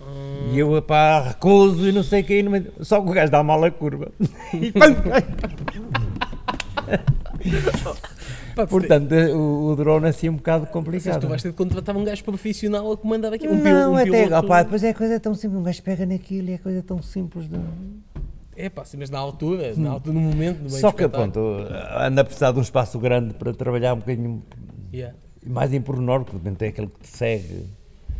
Hum, 0.00 0.52
E 0.54 0.58
eu, 0.58 0.80
pá, 0.82 1.20
recuso 1.28 1.88
e 1.88 1.92
não 1.92 2.02
sei 2.02 2.22
o 2.22 2.32
e 2.32 2.42
meio- 2.42 2.72
Só 2.80 3.00
que 3.00 3.08
o 3.10 3.12
gajo 3.12 3.30
dá 3.30 3.42
mal 3.42 3.62
a 3.64 3.70
curva. 3.70 4.10
E, 4.54 4.72
pá, 4.72 4.86
Portanto, 8.66 9.12
o, 9.14 9.70
o 9.72 9.76
drone 9.76 10.06
é 10.06 10.08
assim 10.10 10.28
um 10.28 10.36
bocado 10.36 10.66
complicado. 10.66 11.20
tu 11.20 11.28
vais 11.28 11.42
ter 11.42 11.50
de 11.50 11.56
contratar 11.56 11.96
um 11.96 12.04
gajo 12.04 12.22
profissional 12.22 12.92
a 12.92 12.96
comandar 12.96 13.32
aqui. 13.32 13.48
Um, 13.48 13.60
pil- 13.62 13.72
não, 13.74 13.92
um 13.92 13.96
até, 13.96 14.24
piloto. 14.26 14.46
opá, 14.46 14.62
depois 14.62 14.84
é 14.84 14.90
a 14.90 14.94
coisa 14.94 15.18
tão 15.18 15.34
simples, 15.34 15.60
um 15.60 15.62
gajo 15.62 15.82
pega 15.82 16.04
naquilo 16.04 16.50
e 16.50 16.52
é 16.52 16.58
coisa 16.58 16.82
tão 16.82 17.00
simples. 17.02 17.48
De... 17.48 17.58
É 18.54 18.68
pá, 18.68 18.84
sim, 18.84 18.98
mas 18.98 19.08
na 19.08 19.18
altura, 19.18 19.72
na 19.76 19.90
altura, 19.90 20.14
no 20.14 20.20
momento, 20.20 20.58
no 20.58 20.68
meio 20.68 20.80
Só 20.80 20.92
que, 20.92 21.08
pronto, 21.08 21.40
anda 21.96 22.20
a 22.20 22.24
precisar 22.24 22.52
de 22.52 22.58
um 22.58 22.62
espaço 22.62 22.98
grande 22.98 23.32
para 23.34 23.54
trabalhar 23.54 23.94
um 23.94 23.98
bocadinho 23.98 24.42
Yeah. 24.92 25.16
Mais 25.46 25.72
em 25.72 25.80
pormenor, 25.80 26.24
porque 26.24 26.38
de 26.38 26.44
repente 26.44 26.64
é 26.64 26.68
aquele 26.68 26.86
que 26.88 27.00
te 27.00 27.08
segue 27.08 27.66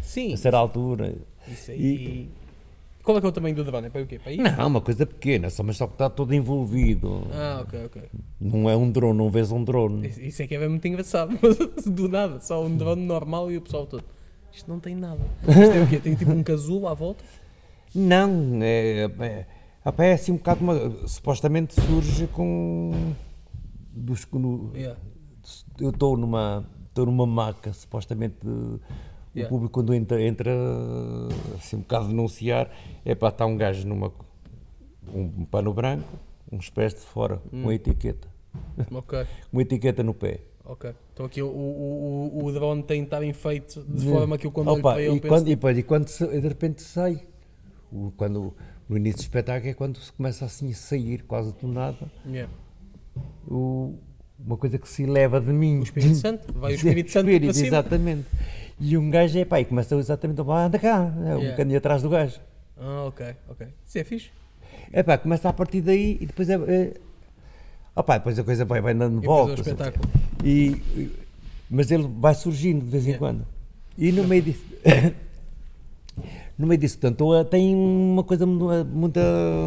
Sim, 0.01 0.35
a 0.35 0.37
certa 0.37 0.59
altura. 0.59 1.14
isso 1.49 1.70
aí. 1.70 2.29
Qual 3.03 3.16
é 3.16 3.20
que 3.20 3.27
é 3.27 3.29
o 3.31 3.33
tamanho 3.33 3.55
do 3.57 3.64
drone? 3.64 3.89
É 3.89 3.91
para 3.91 4.03
o 4.03 4.07
quê? 4.07 4.18
Para 4.18 4.31
aí? 4.31 4.37
Não, 4.37 4.66
uma 4.68 4.81
coisa 4.81 5.05
pequena, 5.05 5.51
só, 5.51 5.62
mas 5.64 5.77
só 5.77 5.87
que 5.89 5.95
está 5.95 6.09
todo 6.09 6.33
envolvido. 6.33 7.27
Ah, 7.33 7.62
ok, 7.66 7.85
ok. 7.87 8.03
Não 8.41 8.70
é 8.70 8.77
um 8.77 8.89
drone, 8.91 9.18
não 9.18 9.29
vês 9.29 9.51
um 9.51 9.64
drone. 9.64 10.07
Isso- 10.07 10.20
Isso 10.20 10.43
é 10.43 10.47
que 10.47 10.55
é 10.55 10.68
muito 10.68 10.87
engraçado, 10.87 11.37
mas 11.43 11.85
do 11.85 12.09
nada, 12.09 12.41
só 12.41 12.64
um 12.64 12.77
drone 12.77 13.03
normal 13.05 13.51
e 13.51 13.57
o 13.57 13.61
pessoal 13.61 13.87
todo. 13.87 14.05
Isto 14.53 14.70
não 14.70 14.79
tem 14.79 14.95
nada. 14.95 15.20
Isto 15.49 15.61
é 15.61 15.83
o 15.83 15.89
quê? 15.89 15.99
Tem 15.99 16.14
tipo 16.14 16.31
um 16.31 16.43
casulo 16.45 16.87
à 16.87 16.95
volta? 16.95 17.25
Não, 17.95 18.61
é, 18.62 19.11
é, 19.20 19.47
opá, 19.85 20.05
é 20.05 20.12
assim 20.12 20.31
um 20.33 20.37
bocado. 20.37 20.61
Uma, 20.62 21.09
supostamente 21.09 21.75
surge 21.75 22.27
com. 22.29 23.12
Dos, 23.95 24.27
no, 24.33 24.70
Yeah. 24.75 24.99
eu 25.81 25.91
estou 25.91 26.16
numa, 26.16 26.64
estou 26.93 27.07
numa 27.07 27.26
maca, 27.26 27.72
supostamente 27.72 28.36
Yeah. 29.34 29.47
o 29.47 29.49
público 29.49 29.72
quando 29.72 29.95
entra, 29.95 30.20
entra 30.22 30.51
assim 31.57 31.76
um 31.76 31.80
bocado 31.80 32.05
a 32.05 32.09
denunciar, 32.09 32.70
é 33.03 33.14
para 33.14 33.28
estar 33.30 33.47
um 33.47 33.57
gajo 33.57 33.88
numa 33.88 34.12
um 35.14 35.47
pano 35.47 35.72
branco, 35.72 36.05
uns 36.51 36.68
pés 36.68 36.93
de 36.93 37.01
fora, 37.01 37.40
Hum. 37.51 37.62
com 37.62 37.68
a 37.70 37.74
etiqueta. 37.74 38.28
Ok, 38.93 39.24
Uma 39.51 39.62
etiqueta 39.62 40.03
no 40.03 40.12
pé. 40.12 40.40
ok. 40.66 40.93
Então 41.14 41.24
aqui 41.24 41.40
o, 41.40 41.47
o, 41.49 42.40
o, 42.40 42.45
o 42.45 42.53
drone 42.53 42.82
tem 42.82 43.01
de 43.01 43.07
estar 43.07 43.20
bem 43.20 43.32
feito 43.32 43.82
de 43.88 44.07
forma 44.07 44.36
que 44.36 44.47
eu 44.47 44.53
quando 44.53 44.68
Opa, 44.68 45.01
ele 45.01 45.16
e, 45.16 45.20
penso, 45.20 45.28
quando, 45.34 45.47
e, 45.49 45.51
depois, 45.55 45.78
e 45.78 45.82
quando 45.82 46.09
se- 46.09 46.26
de 46.26 46.49
repente 46.49 46.82
sai, 46.82 47.22
o- 47.90 48.12
quando, 48.14 48.53
no 48.86 48.99
início 48.99 49.16
do 49.20 49.22
espetáculo 49.22 49.70
é 49.70 49.72
quando 49.74 49.99
se 49.99 50.12
começa 50.12 50.45
assim 50.45 50.70
a 50.70 50.74
sair, 50.74 51.22
quase 51.22 51.55
do 51.55 51.66
nada, 51.68 52.11
Yeah. 52.26 52.53
o- 53.51 53.95
uma 54.45 54.57
coisa 54.57 54.78
que 54.78 54.88
se 54.88 55.03
eleva 55.05 55.40
de 55.40 55.53
mim. 55.53 55.80
O 55.80 55.82
Espírito 55.82 56.14
Santo, 56.16 56.53
vai 56.59 56.72
o 56.72 56.74
Espírito 56.74 57.11
Santo 57.11 57.30
Espírito, 57.30 57.55
para. 57.55 57.66
Exatamente. 57.66 58.26
E 58.80 58.97
um 58.97 59.11
gajo 59.11 59.38
é 59.38 59.45
pá, 59.45 59.61
e 59.61 59.64
começa 59.64 59.95
exatamente 59.95 60.40
a 60.40 60.45
falar, 60.45 60.66
anda 60.66 60.78
cá, 60.78 61.12
é, 61.16 61.20
um 61.20 61.24
Yeah. 61.38 61.51
bocadinho 61.51 61.78
atrás 61.78 62.03
do 62.03 62.09
gajo. 62.09 62.40
Ah, 62.76 63.05
ok, 63.07 63.26
ok. 63.49 63.66
Isso 63.86 63.99
é 63.99 64.05
fixe. 64.05 64.30
É 64.93 65.03
pá, 65.03 65.16
começa 65.18 65.49
a 65.49 65.53
partir 65.53 65.80
daí 65.80 66.18
e 66.20 66.26
depois 66.26 66.49
é. 66.51 66.55
é 66.55 66.95
opá, 67.95 68.18
depois 68.18 68.38
a 68.38 68.43
coisa 68.45 68.64
vai, 68.64 68.80
vai 68.80 68.93
dando 68.95 69.18
E 69.18 69.20
depois 69.20 69.38
é 69.38 69.43
o 69.43 69.47
voltas. 69.47 69.66
espetáculo. 69.66 70.05
E, 70.45 70.51
e- 70.97 71.12
mas 71.70 71.90
ele 71.90 72.09
vai 72.18 72.34
surgindo 72.34 72.84
de 72.84 72.90
vez 72.90 73.05
em 73.05 73.11
Yeah. 73.11 73.18
quando. 73.18 73.47
E 73.97 74.11
no 74.12 74.24
meio 74.24 74.43
disso. 74.43 74.64
no 76.59 76.66
meio 76.66 76.78
disso, 76.80 76.98
portanto, 76.98 77.34
eh, 77.34 77.44
tem 77.44 77.74
uma 77.74 78.22
coisa, 78.22 78.46
mu- 78.46 78.84
muita, 78.84 79.20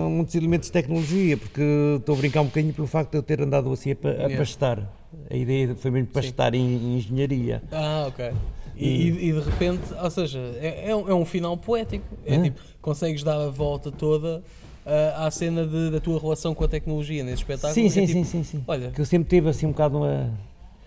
muitos 0.09 0.33
elementos 0.35 0.67
de 0.67 0.73
tecnologia, 0.73 1.35
porque 1.37 1.61
estou 1.97 2.15
a 2.15 2.17
brincar 2.17 2.41
um 2.41 2.45
bocadinho 2.45 2.73
pelo 2.73 2.87
facto 2.87 3.11
de 3.11 3.17
eu 3.17 3.23
ter 3.23 3.41
andado 3.41 3.71
assim 3.71 3.91
a, 3.91 3.95
a 4.07 4.09
Yeah. 4.11 4.37
pastar. 4.37 4.93
A 5.29 5.35
ideia 5.35 5.75
foi 5.75 5.91
mesmo 5.91 6.07
pastar 6.07 6.53
em, 6.53 6.61
em 6.75 6.97
engenharia. 6.97 7.63
Ah, 7.71 8.05
ok. 8.07 8.31
E, 8.77 8.87
e- 8.87 9.29
e 9.29 9.33
de 9.33 9.39
repente, 9.39 9.81
ou 10.01 10.11
seja, 10.11 10.39
é, 10.59 10.89
é 10.89 10.95
um, 10.95 11.09
é 11.09 11.13
um 11.13 11.25
final 11.25 11.55
poético. 11.57 12.05
É 12.25 12.35
Ah. 12.35 12.41
tipo, 12.43 12.59
consegues 12.81 13.23
dar 13.23 13.39
a 13.41 13.49
volta 13.49 13.91
toda 13.91 14.43
ah, 14.85 15.25
à 15.25 15.31
cena 15.31 15.65
de- 15.65 15.89
da 15.91 15.99
tua 15.99 16.19
relação 16.19 16.53
com 16.53 16.63
a 16.63 16.67
tecnologia 16.67 17.23
nesse 17.23 17.37
espetáculo. 17.37 17.73
Sim, 17.73 17.85
É 17.85 17.89
sim, 17.89 18.01
tipo, 18.05 18.13
sim, 18.19 18.23
sim, 18.23 18.43
sim. 18.43 18.63
Olha, 18.67 18.91
Que 18.91 19.01
eu 19.01 19.05
sempre 19.05 19.29
tive 19.29 19.49
assim 19.49 19.65
um 19.65 19.71
bocado 19.71 19.97
uma. 19.97 20.29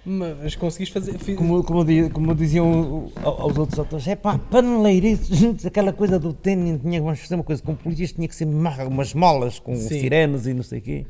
Mas 0.04 0.54
conseguiste 0.56 0.92
fazer. 0.94 1.18
fi- 1.18 1.34
Como, 1.34 1.62
como, 1.64 1.84
como 2.12 2.34
diziam 2.34 3.10
aos 3.22 3.58
outros 3.58 3.78
atores, 3.78 4.06
é 4.08 4.16
pá, 4.16 4.38
paneleirices, 4.38 5.36
juntos, 5.38 5.66
aquela 5.66 5.92
coisa 5.92 6.18
do 6.18 6.32
tênis, 6.32 6.80
tinha 6.80 7.00
que 7.00 7.16
fazer 7.20 7.34
uma 7.34 7.44
coisa 7.44 7.62
com 7.62 7.74
polícias, 7.74 8.12
tinha 8.12 8.26
que 8.26 8.34
ser 8.34 8.46
umas 8.46 9.12
molas 9.14 9.58
com 9.58 9.74
Sim. 9.74 9.88
sirenes 10.00 10.46
e 10.46 10.54
não 10.54 10.62
sei 10.62 10.78
o 10.78 10.82
quê. 10.82 11.06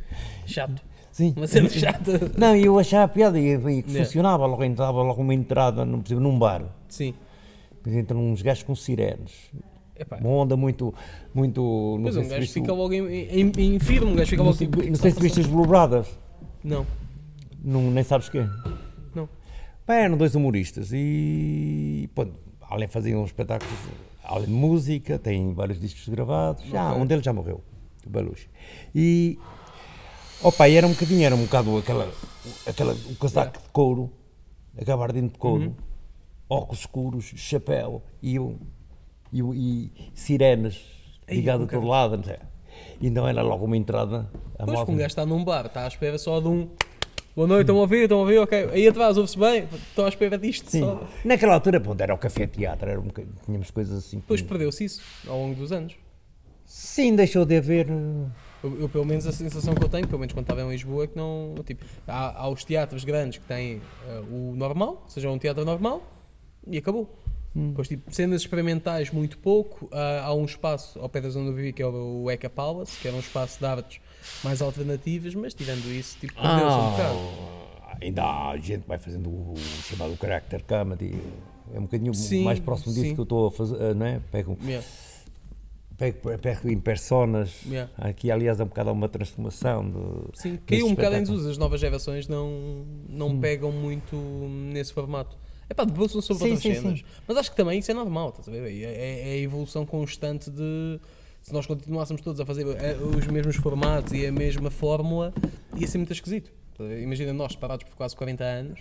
Chato. 0.46 0.82
Sim. 1.12 1.34
Uma 1.36 1.46
cena 1.46 1.68
chata. 1.70 2.32
Não, 2.36 2.54
e 2.56 2.64
eu 2.64 2.78
achava 2.78 3.06
piada 3.08 3.38
e, 3.38 3.44
e 3.44 3.48
Yeah. 3.48 3.82
funcionava, 4.04 4.46
logo 4.46 4.62
entrava 4.64 5.02
logo 5.02 5.20
uma 5.22 5.34
entrada, 5.34 5.84
não 5.84 5.98
percebo, 6.00 6.20
num 6.20 6.38
bar. 6.38 6.64
Sim. 6.88 7.14
Depois 7.76 7.94
entram 7.96 8.20
uns 8.20 8.42
gajos 8.42 8.62
com 8.64 8.74
sirenes. 8.74 9.32
Epá. 9.98 10.16
Uma 10.20 10.30
onda 10.30 10.56
muito. 10.56 10.94
muito 11.34 11.98
Pois 12.02 12.16
um 12.16 12.28
gajo 12.28 12.46
fica 12.52 12.72
logo 12.72 12.92
em, 12.94 13.08
em, 13.08 13.52
em 13.56 13.78
firme, 13.80 14.12
um 14.12 14.14
gajo 14.14 14.30
fica 14.30 14.42
logo 14.44 14.56
tipo. 14.56 14.80
não 14.80 14.94
sei 14.94 15.10
se 15.10 15.20
viste 15.20 15.40
as 15.40 15.46
Blubradas. 15.46 16.06
Não, 16.62 16.86
Não, 17.62 17.90
nem 17.90 18.04
sabes 18.04 18.28
quê? 18.28 18.46
não. 19.14 19.28
Pá, 19.86 19.94
eram 19.94 20.16
dois 20.16 20.34
humoristas 20.34 20.90
e 20.92 22.08
pô, 22.14 22.26
além 22.62 22.86
faziam 22.88 23.24
espetáculos, 23.24 23.74
além 24.22 24.46
de 24.46 24.52
música, 24.52 25.18
têm 25.18 25.52
vários 25.54 25.80
discos 25.80 26.08
gravados. 26.08 26.64
Já, 26.66 26.92
um 26.94 27.06
deles 27.06 27.24
já 27.24 27.32
morreu, 27.32 27.62
o 28.06 28.10
Belushi. 28.10 28.48
E 28.94 29.38
opa, 30.42 30.68
e 30.68 30.74
era 30.76 30.86
um 30.86 30.90
bocadinho, 30.92 31.24
era 31.24 31.34
um 31.34 31.42
bocado 31.44 31.78
aquela, 31.78 32.12
aquela 32.66 32.92
o 32.92 33.16
casaco 33.16 33.60
de 33.62 33.68
couro, 33.70 34.12
a 34.80 34.84
gabardina 34.84 35.28
de 35.28 35.38
couro, 35.38 35.64
Uhum. 35.64 35.74
óculos 36.48 36.80
escuros, 36.80 37.24
chapéu 37.36 38.02
e, 38.22 38.36
e, 39.32 39.40
e 39.42 39.92
sirenes 40.14 40.80
Ei, 41.26 41.36
ligadas 41.36 41.66
a 41.66 41.70
todo 41.70 41.86
lado. 41.86 42.16
Não 42.18 42.24
sei. 42.24 42.36
E 43.00 43.10
não 43.10 43.26
era 43.26 43.42
logo 43.42 43.64
uma 43.64 43.76
entrada. 43.76 44.30
A 44.58 44.64
Pois, 44.64 44.84
que 44.84 44.90
um 44.90 44.96
gajo 44.96 45.06
está 45.08 45.26
num 45.26 45.42
bar, 45.44 45.66
está 45.66 45.84
à 45.84 45.88
espera 45.88 46.16
só 46.18 46.38
de 46.40 46.48
um. 46.48 46.68
Boa 47.38 47.46
noite, 47.46 47.60
estão 47.60 47.76
a 47.76 47.80
ouvir, 47.82 48.02
estão 48.02 48.18
a 48.18 48.20
ouvir, 48.22 48.38
ok. 48.38 48.70
Aí 48.72 48.88
atrás, 48.88 49.16
ouve-se 49.16 49.38
bem, 49.38 49.68
estou 49.72 50.04
à 50.04 50.08
espera 50.08 50.36
disto 50.36 50.68
Sim. 50.68 50.80
só. 50.80 51.06
Naquela 51.24 51.54
altura, 51.54 51.78
pronto, 51.80 52.00
era 52.00 52.12
o 52.12 52.18
café 52.18 52.48
teatro, 52.48 52.90
era 52.90 52.98
um 52.98 53.04
bocadinho- 53.04 53.36
tínhamos 53.46 53.70
coisas 53.70 53.96
assim. 53.96 54.16
Depois 54.16 54.42
perdeu-se 54.42 54.84
isso 54.84 55.00
ao 55.24 55.38
longo 55.38 55.54
dos 55.54 55.70
anos. 55.70 55.94
Sim, 56.64 57.14
deixou 57.14 57.44
de 57.44 57.56
haver. 57.56 57.88
eh, 57.88 58.26
Eu, 58.64 58.80
eu, 58.80 58.88
pelo 58.88 59.04
menos 59.06 59.24
a 59.24 59.30
sensação 59.30 59.72
que 59.72 59.84
eu 59.84 59.88
tenho, 59.88 60.08
pelo 60.08 60.18
menos 60.18 60.32
quando 60.32 60.46
estava 60.46 60.62
em 60.62 60.68
Lisboa, 60.68 61.04
é 61.04 61.06
que 61.06 61.16
não. 61.16 61.54
Tipo, 61.64 61.84
há, 62.08 62.42
há 62.42 62.48
os 62.48 62.64
teatros 62.64 63.04
grandes 63.04 63.38
que 63.38 63.44
têm 63.46 63.76
uh, 63.76 64.34
o 64.34 64.56
normal, 64.56 65.04
seja 65.06 65.30
um 65.30 65.38
teatro 65.38 65.64
normal, 65.64 66.02
e 66.66 66.76
acabou. 66.76 67.08
Hum. 67.54 67.68
Depois, 67.68 67.86
tipo, 67.86 68.12
cenas 68.12 68.40
experimentais, 68.40 69.12
muito 69.12 69.38
pouco. 69.38 69.84
Uh, 69.86 70.24
há 70.24 70.34
um 70.34 70.44
espaço 70.44 70.98
ao 70.98 71.08
pé 71.08 71.20
da 71.20 71.30
zona 71.30 71.50
do 71.50 71.54
Vivi 71.54 71.72
que 71.72 71.82
é 71.82 71.86
o, 71.86 72.24
o 72.24 72.30
Eka 72.32 72.50
Palace, 72.50 72.98
que 73.00 73.06
era 73.06 73.16
um 73.16 73.20
espaço 73.20 73.60
de 73.60 73.64
artes 73.64 74.00
mais 74.42 74.62
alternativas, 74.62 75.34
mas 75.34 75.54
tirando 75.54 75.86
isso, 75.92 76.16
tipo, 76.18 76.34
perdeu-se 76.34 76.64
ah, 76.64 76.78
um 76.78 76.90
bocado. 76.90 77.98
Ainda 78.00 78.24
há 78.24 78.56
gente 78.56 78.82
que 78.82 78.88
vai 78.88 78.98
fazendo 78.98 79.28
o, 79.28 79.54
o 79.54 79.58
chamado 79.88 80.16
character 80.16 80.62
comedy. 80.64 81.18
É 81.74 81.78
um 81.78 81.82
bocadinho 81.82 82.14
sim, 82.14 82.44
mais 82.44 82.60
próximo 82.60 82.94
disso 82.94 83.06
sim. 83.06 83.14
que 83.14 83.20
eu 83.20 83.24
estou 83.24 83.48
a 83.48 83.50
fazer, 83.50 83.94
não 83.94 84.06
é? 84.06 84.20
Pego, 84.30 84.56
yeah 84.64 84.84
pego, 85.98 86.38
pego 86.38 86.70
em 86.70 86.78
personas. 86.78 87.60
Yeah. 87.66 87.92
Aqui, 87.98 88.30
aliás, 88.30 88.60
é 88.60 88.64
um 88.64 88.68
bocado 88.68 88.92
uma 88.92 89.08
transformação. 89.08 89.90
De, 89.90 90.40
Sim, 90.40 90.58
caiu 90.64 90.86
um 90.86 90.94
bocado 90.94 91.16
em 91.16 91.22
desuso. 91.22 91.50
As 91.50 91.58
novas 91.58 91.80
gerações 91.80 92.28
não, 92.28 92.86
não 93.08 93.28
hum. 93.30 93.40
pegam 93.40 93.72
muito 93.72 94.16
nesse 94.72 94.92
formato. 94.92 95.36
É 95.68 95.74
pá, 95.74 95.84
debruçam 95.84 96.22
sobre 96.22 96.44
sim, 96.44 96.54
outras 96.54 96.76
sim, 96.76 96.80
cenas. 96.80 96.98
Sim. 97.00 97.04
Mas 97.26 97.36
acho 97.36 97.50
que 97.50 97.56
também 97.56 97.78
isso 97.78 97.90
é 97.90 97.94
normal, 97.94 98.30
estás 98.30 98.48
a 98.48 98.50
ver? 98.50 98.70
É, 98.70 98.84
é, 98.84 99.28
é 99.28 99.32
a 99.34 99.38
evolução 99.38 99.84
constante 99.84 100.50
de. 100.50 100.98
Se 101.48 101.54
nós 101.54 101.64
continuássemos 101.64 102.20
todos 102.20 102.38
a 102.42 102.44
fazer 102.44 102.66
eh, 102.76 102.94
os 103.00 103.26
mesmos 103.26 103.56
formatos 103.56 104.12
e 104.12 104.26
a 104.26 104.30
mesma 104.30 104.70
fórmula, 104.70 105.32
ia 105.74 105.86
ser 105.86 105.96
muito 105.96 106.12
esquisito. 106.12 106.52
Imagina 107.02 107.32
nós 107.32 107.56
parados 107.56 107.86
por 107.86 107.96
quase 107.96 108.14
40 108.14 108.44
anos, 108.44 108.80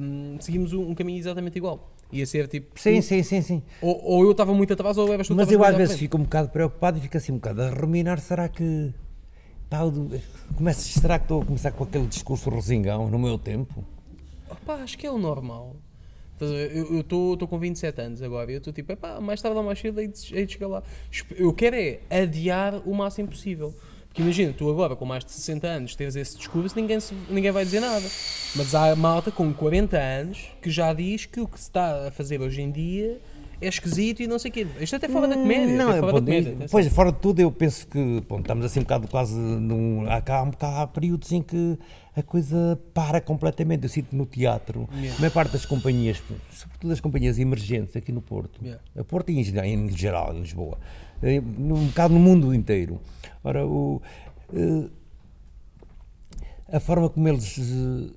um, 0.00 0.36
seguimos 0.40 0.72
um, 0.72 0.90
um 0.90 0.94
caminho 0.94 1.18
exatamente 1.18 1.56
igual. 1.56 1.90
Ia 2.12 2.24
ser 2.24 2.46
tipo. 2.46 2.78
Sim, 2.78 3.02
sim, 3.02 3.24
sim, 3.24 3.42
sim. 3.42 3.62
Ou, 3.80 4.00
ou 4.00 4.22
eu 4.22 4.30
estava 4.30 4.54
muito 4.54 4.72
atrás 4.72 4.96
ou 4.96 5.08
levas 5.08 5.26
tu 5.26 5.34
Mas 5.34 5.50
eu 5.50 5.64
às 5.64 5.74
vezes 5.74 5.98
fico 5.98 6.16
um 6.16 6.22
bocado 6.22 6.50
preocupado 6.50 6.98
e 6.98 7.00
fico 7.00 7.16
assim 7.16 7.32
um 7.32 7.38
bocado 7.38 7.62
a 7.62 7.70
ruminar. 7.70 8.20
Será 8.20 8.48
que. 8.48 8.94
Pá, 9.68 9.80
começo, 10.54 11.00
será 11.00 11.18
que 11.18 11.24
estou 11.24 11.42
a 11.42 11.44
começar 11.44 11.72
com 11.72 11.82
aquele 11.82 12.06
discurso 12.06 12.48
rosingão 12.48 13.10
no 13.10 13.18
meu 13.18 13.36
tempo? 13.36 13.84
Opa, 14.48 14.74
acho 14.74 14.96
que 14.96 15.04
é 15.04 15.10
o 15.10 15.18
normal. 15.18 15.74
Eu 16.44 17.00
estou 17.00 17.48
com 17.48 17.58
27 17.58 18.00
anos 18.00 18.22
agora 18.22 18.50
e 18.50 18.54
eu 18.54 18.58
estou 18.58 18.72
tipo, 18.72 18.92
epá, 18.92 19.20
mais 19.20 19.40
tarde 19.40 19.56
ou 19.56 19.62
mais 19.62 19.78
cedo 19.78 20.00
hei 20.00 20.08
de, 20.08 20.34
hei 20.34 20.46
de 20.46 20.52
chegar 20.52 20.68
lá. 20.68 20.82
Eu 21.36 21.52
quero 21.52 21.76
é 21.76 22.00
adiar 22.10 22.82
o 22.86 22.94
máximo 22.94 23.28
possível. 23.28 23.74
Porque 24.12 24.20
imagina, 24.20 24.52
tu 24.52 24.68
agora 24.68 24.94
com 24.94 25.06
mais 25.06 25.24
de 25.24 25.32
60 25.32 25.66
anos 25.66 25.96
teres 25.96 26.16
esse 26.16 26.36
discurso, 26.36 26.76
ninguém, 26.76 27.00
se, 27.00 27.14
ninguém 27.30 27.50
vai 27.50 27.64
dizer 27.64 27.80
nada. 27.80 28.06
Mas 28.54 28.74
há 28.74 28.94
malta 28.94 29.30
com 29.30 29.50
40 29.54 29.98
anos 29.98 30.50
que 30.60 30.70
já 30.70 30.92
diz 30.92 31.24
que 31.24 31.40
o 31.40 31.48
que 31.48 31.58
se 31.58 31.68
está 31.68 32.08
a 32.08 32.10
fazer 32.10 32.38
hoje 32.38 32.60
em 32.60 32.70
dia 32.70 33.18
é 33.58 33.68
esquisito 33.68 34.20
e 34.22 34.26
não 34.26 34.38
sei 34.38 34.50
o 34.50 34.52
quê. 34.54 34.66
Isto 34.80 34.96
até 34.96 35.08
fora 35.08 35.26
da 35.26 35.36
hum, 35.36 35.42
comédia. 35.42 35.76
Não, 35.76 35.90
é 35.90 36.00
fora 36.00 36.12
da 36.12 36.20
comédia, 36.20 36.56
pois, 36.70 36.88
fora 36.88 37.10
de 37.10 37.18
tudo, 37.20 37.40
eu 37.40 37.50
penso 37.50 37.86
que 37.86 38.22
bom, 38.28 38.40
estamos 38.40 38.66
assim 38.66 38.80
um 38.80 38.82
bocado 38.82 39.08
quase 39.08 39.34
num. 39.34 40.04
Há, 40.06 40.16
há, 40.16 40.82
há 40.82 40.86
períodos 40.86 41.32
em 41.32 41.40
que 41.40 41.78
a 42.14 42.22
coisa 42.22 42.78
para 42.92 43.20
completamente. 43.20 43.84
Eu 43.84 43.88
sinto 43.88 44.14
no 44.14 44.26
teatro, 44.26 44.88
yeah. 44.94 45.16
a 45.16 45.20
maior 45.20 45.32
parte 45.32 45.52
das 45.52 45.64
companhias, 45.64 46.22
sobretudo 46.50 46.92
as 46.92 47.00
companhias 47.00 47.38
emergentes 47.38 47.96
aqui 47.96 48.12
no 48.12 48.20
Porto, 48.20 48.60
yeah. 48.62 48.82
a 48.98 49.04
Porto 49.04 49.30
e 49.30 49.40
em, 49.40 49.74
em 49.74 49.96
geral, 49.96 50.34
em 50.34 50.40
Lisboa, 50.40 50.78
eh, 51.22 51.40
um 51.40 51.86
bocado 51.86 52.14
no 52.14 52.20
mundo 52.20 52.54
inteiro 52.54 53.00
Ora, 53.44 53.66
o, 53.66 54.00
uh, 54.52 54.90
a 56.68 56.80
forma 56.80 57.08
como 57.08 57.28
eles. 57.28 57.58
Uh, 57.58 58.12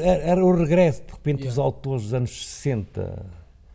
era 0.00 0.44
o 0.44 0.54
regresso, 0.54 1.02
de 1.02 1.12
repente, 1.12 1.40
yeah. 1.40 1.50
dos 1.50 1.58
autores 1.58 2.04
dos 2.04 2.14
anos 2.14 2.30
60. 2.30 3.26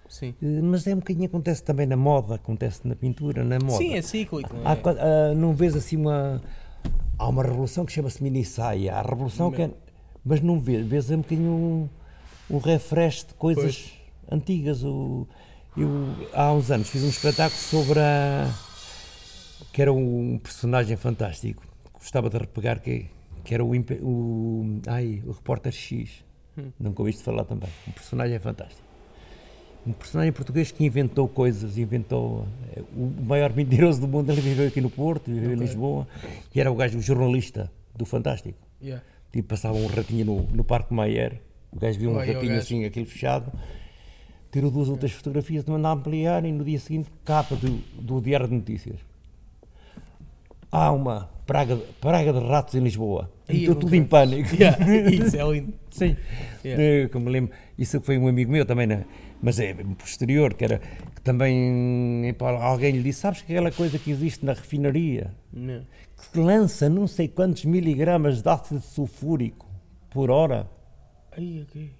Sim. 0.07 0.33
Mas 0.63 0.87
é 0.87 0.93
um 0.93 0.99
bocadinho, 0.99 1.25
acontece 1.25 1.61
também 1.61 1.85
na 1.85 1.97
moda, 1.97 2.35
acontece 2.35 2.87
na 2.87 2.95
pintura, 2.95 3.43
na 3.43 3.59
moda. 3.59 3.77
Sim, 3.77 3.93
é 3.93 4.01
cíclico. 4.01 4.55
Há, 4.63 4.73
é? 4.73 5.35
não 5.35 5.53
vês 5.53 5.75
assim 5.75 5.97
uma. 5.97 6.41
Há 7.17 7.27
uma 7.27 7.43
revolução 7.43 7.85
que 7.85 7.91
chama-se 7.91 8.21
mini 8.21 8.45
saia. 8.45 8.93
Há 8.93 8.99
a 8.99 9.01
revolução 9.01 9.51
que 9.51 9.61
é, 9.61 9.71
Mas 10.23 10.41
não 10.41 10.59
vês, 10.59 10.85
vês 10.85 11.09
um 11.09 11.17
bocadinho 11.17 11.51
um, 11.51 11.89
um 12.55 12.57
refresh 12.59 13.25
de 13.25 13.33
coisas 13.33 13.63
pois. 13.63 13.93
antigas. 14.31 14.83
O, 14.83 15.27
eu, 15.75 15.89
há 16.33 16.53
uns 16.53 16.69
anos, 16.69 16.89
fiz 16.89 17.03
um 17.03 17.09
espetáculo 17.09 17.59
sobre 17.59 17.99
a 17.99 18.53
que 19.73 19.81
era 19.81 19.93
um 19.93 20.39
personagem 20.39 20.97
fantástico. 20.97 21.63
Gostava 21.93 22.29
de 22.29 22.37
repegar 22.37 22.81
que, 22.81 23.07
que 23.43 23.53
era 23.53 23.63
o, 23.63 23.71
o, 24.01 24.81
ai, 24.87 25.21
o 25.25 25.31
repórter 25.31 25.71
X. 25.71 26.23
Hum. 26.57 26.71
Nunca 26.79 27.01
ouviste 27.01 27.23
falar 27.23 27.45
também. 27.45 27.69
Um 27.87 27.91
personagem 27.91 28.39
fantástico. 28.39 28.86
Um 29.87 29.93
personagem 29.93 30.33
português 30.33 30.71
que 30.71 30.83
inventou 30.83 31.27
coisas, 31.27 31.77
inventou 31.77 32.45
é, 32.75 32.81
o 32.95 33.23
maior 33.23 33.53
mentiroso 33.55 34.01
do 34.01 34.07
mundo. 34.07 34.31
Ele 34.31 34.41
viveu 34.41 34.67
aqui 34.67 34.81
no 34.81 34.89
Porto, 34.89 35.31
viveu 35.31 35.51
okay. 35.51 35.55
em 35.55 35.59
Lisboa, 35.59 36.07
e 36.53 36.59
era 36.59 36.71
o 36.71 36.75
gajo, 36.75 36.97
o 36.97 37.01
jornalista 37.01 37.71
do 37.95 38.05
Fantástico. 38.05 38.59
Yeah. 38.81 39.03
Tipo, 39.31 39.47
passava 39.47 39.75
um 39.75 39.87
ratinho 39.87 40.25
no, 40.25 40.41
no 40.51 40.63
Parque 40.63 40.93
Maier, 40.93 41.41
o 41.71 41.79
gajo 41.79 41.99
viu 41.99 42.11
um 42.11 42.17
Oi, 42.17 42.33
ratinho 42.33 42.57
assim, 42.57 42.85
aquele 42.85 43.05
fechado, 43.05 43.51
tirou 44.51 44.69
duas 44.69 44.89
outras 44.89 45.11
fotografias, 45.11 45.63
mandou 45.65 45.91
ampliar 45.91 46.43
e 46.45 46.51
no 46.51 46.63
dia 46.63 46.79
seguinte, 46.79 47.09
capa 47.23 47.55
do, 47.55 47.81
do 48.01 48.21
Diário 48.21 48.47
de 48.47 48.55
Notícias 48.55 48.99
há 50.71 50.91
uma 50.91 51.29
praga, 51.45 51.77
praga 51.99 52.33
de 52.33 52.39
ratos 52.39 52.75
em 52.75 52.79
Lisboa. 52.79 53.31
Estou 53.47 53.75
tudo 53.75 53.95
em 53.95 54.03
pânico. 54.03 54.55
Yeah, 54.55 54.77
isso 55.09 55.37
é 55.37 55.51
lindo. 55.51 55.73
Sim. 55.89 56.15
Yeah. 56.63 57.09
Como 57.09 57.29
lembro, 57.29 57.51
isso 57.77 57.99
foi 58.01 58.17
um 58.17 58.27
amigo 58.27 58.51
meu 58.51 58.65
também, 58.65 58.87
né? 58.87 59.05
Mas 59.41 59.59
é 59.59 59.73
posterior, 59.73 60.53
que 60.53 60.63
era 60.63 60.79
que 60.79 61.21
também 61.21 62.35
alguém 62.61 62.91
lhe 62.91 63.03
disse: 63.03 63.21
Sabes 63.21 63.41
que 63.41 63.53
aquela 63.53 63.71
coisa 63.71 63.97
que 63.99 64.11
existe 64.11 64.45
na 64.45 64.53
refinaria 64.53 65.33
não. 65.51 65.85
que 66.31 66.39
lança 66.39 66.89
não 66.89 67.07
sei 67.07 67.27
quantos 67.27 67.65
miligramas 67.65 68.41
de 68.41 68.49
ácido 68.49 68.81
sulfúrico 68.81 69.65
por 70.09 70.31
hora? 70.31 70.67
Aí, 71.31 71.61
okay. 71.61 71.91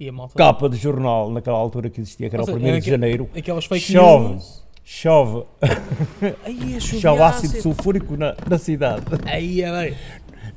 E 0.00 0.08
a 0.08 0.12
malta... 0.12 0.34
Capa 0.34 0.68
de 0.68 0.76
jornal 0.76 1.30
naquela 1.30 1.56
altura 1.56 1.88
que 1.88 2.00
existia, 2.00 2.28
que 2.28 2.34
era 2.34 2.44
o 2.44 2.56
1 2.56 2.80
de 2.80 2.90
janeiro. 2.90 3.28
Aquelas 3.36 3.66
fake 3.66 3.92
chove. 3.92 4.28
News 4.30 4.64
chove. 4.84 5.46
Aí, 6.44 6.80
chove 6.80 7.22
ácido 7.22 7.62
sulfúrico 7.62 8.16
na, 8.16 8.36
na 8.48 8.58
cidade. 8.58 9.04
Aí 9.24 9.62
é. 9.62 9.96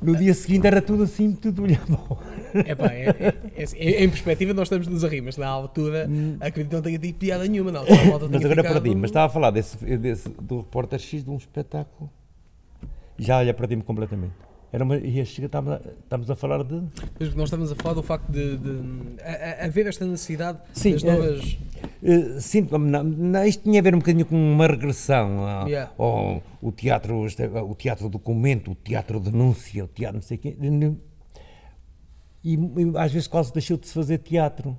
No 0.00 0.14
dia 0.14 0.34
seguinte 0.34 0.66
era 0.66 0.82
tudo 0.82 1.04
assim, 1.04 1.32
tudo 1.32 1.62
olhava. 1.62 2.18
É, 2.54 2.72
é, 2.72 3.34
é, 3.56 3.64
é, 3.76 4.04
em 4.04 4.08
perspectiva 4.08 4.54
nós 4.54 4.64
estamos 4.64 4.86
nos 4.86 5.04
a 5.04 5.08
rir, 5.08 5.20
mas 5.20 5.36
na 5.36 5.46
altura 5.46 6.08
acredito 6.40 6.70
que 6.70 6.76
não 6.76 6.82
tenha 6.82 6.98
tido 6.98 7.16
piada 7.16 7.46
nenhuma. 7.46 7.72
Não, 7.72 7.84
mas 8.30 8.44
agora 8.44 8.62
perdi, 8.62 8.94
mas 8.94 9.10
estava 9.10 9.26
a 9.26 9.28
falar 9.28 9.50
desse, 9.50 9.76
desse, 9.98 10.28
do 10.28 10.58
repórter 10.58 10.98
X 10.98 11.24
de 11.24 11.30
um 11.30 11.36
espetáculo. 11.36 12.10
Já 13.18 13.38
olha, 13.38 13.52
perdi-me 13.52 13.82
completamente. 13.82 14.48
Era 14.70 14.84
uma, 14.84 14.96
e 14.98 15.18
estamos, 15.18 15.72
a, 15.72 15.80
estamos 16.02 16.30
a 16.30 16.36
falar 16.36 16.62
de. 16.62 16.74
nós 17.34 17.44
estamos 17.44 17.72
a 17.72 17.74
falar 17.74 17.94
do 17.94 18.02
facto 18.02 18.30
de, 18.30 18.58
de 18.58 18.80
haver 19.60 19.86
esta 19.86 20.04
necessidade 20.04 20.58
Sim, 20.74 20.92
das 20.92 21.02
novas. 21.02 21.58
Uh, 22.02 22.40
sim, 22.40 22.68
não, 22.70 23.02
não, 23.02 23.44
isto 23.46 23.62
tinha 23.62 23.80
a 23.80 23.82
ver 23.82 23.94
um 23.94 23.98
bocadinho 23.98 24.26
com 24.26 24.36
uma 24.36 24.66
regressão 24.66 25.40
ao, 25.40 25.66
yeah. 25.66 25.90
ao 25.96 26.42
o 26.60 26.70
teatro, 26.70 27.24
o 27.66 27.74
teatro 27.74 28.10
documento, 28.10 28.72
o 28.72 28.74
teatro 28.74 29.18
denúncia, 29.18 29.84
o 29.84 29.88
teatro 29.88 30.16
não 30.16 30.22
sei 30.22 30.36
o 30.36 30.40
quê. 30.40 30.56
E, 32.48 32.54
e 32.54 32.96
às 32.96 33.12
vezes 33.12 33.28
quase 33.28 33.52
deixou 33.52 33.76
de 33.76 33.86
se 33.86 33.92
fazer 33.92 34.18
teatro. 34.18 34.74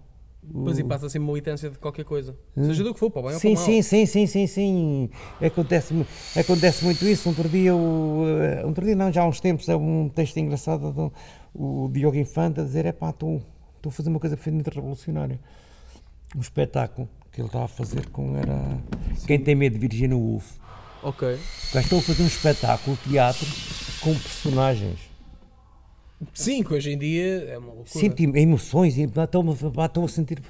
Pois 0.51 0.79
e 0.79 0.83
passa 0.83 1.05
a 1.05 1.09
ser 1.09 1.19
militância 1.19 1.69
de 1.69 1.77
qualquer 1.77 2.03
coisa. 2.03 2.35
Hum? 2.57 2.65
Seja 2.65 2.83
do 2.83 2.93
que 2.95 2.99
for, 2.99 3.11
para 3.11 3.21
bem 3.21 3.37
sim, 3.37 3.49
ou 3.49 3.53
para 3.53 3.63
sim, 3.63 3.81
sim, 3.83 4.05
sim, 4.07 4.25
sim, 4.25 4.47
sim. 4.47 5.09
Acontece, 5.39 5.93
acontece 6.35 6.83
muito 6.83 7.05
isso. 7.05 7.29
Outro 7.29 7.47
dia, 7.47 7.75
o, 7.75 8.23
uh, 8.23 8.65
outro 8.65 8.83
dia 8.83 8.95
não, 8.95 9.11
já 9.11 9.21
há 9.21 9.27
uns 9.27 9.39
tempos, 9.39 9.69
é 9.69 9.75
um 9.75 10.09
texto 10.09 10.37
engraçado 10.37 10.91
do 10.91 11.13
o 11.53 11.89
Diogo 11.91 12.17
Infante 12.17 12.59
a 12.59 12.63
dizer, 12.63 12.85
é 12.85 12.91
pá, 12.91 13.11
estou 13.11 13.39
a 13.85 13.91
fazer 13.91 14.09
uma 14.09 14.19
coisa 14.19 14.35
perfeitamente 14.35 14.73
revolucionária. 14.73 15.39
Um 16.35 16.39
espetáculo 16.39 17.07
que 17.31 17.41
ele 17.41 17.47
estava 17.47 17.65
a 17.65 17.67
fazer 17.67 18.07
com 18.07 18.35
era 18.35 18.79
sim. 19.15 19.27
Quem 19.27 19.39
tem 19.39 19.53
medo 19.53 19.73
de 19.73 19.79
Virginia 19.79 20.17
Woolf. 20.17 20.57
Ok. 21.03 21.37
Estou 21.75 21.99
a 21.99 22.01
fazer 22.01 22.23
um 22.23 22.27
espetáculo, 22.27 22.97
teatro, 23.03 23.47
com 24.01 24.13
personagens 24.13 25.08
Sim, 26.33 26.63
que 26.63 26.73
hoje 26.73 26.91
em 26.91 26.97
dia 26.97 27.45
é 27.49 27.57
uma 27.57 27.67
loucura. 27.67 27.87
Sinto 27.87 28.21
emoções, 28.35 28.95
estou 28.97 30.05
a 30.05 30.07
sentir 30.07 30.41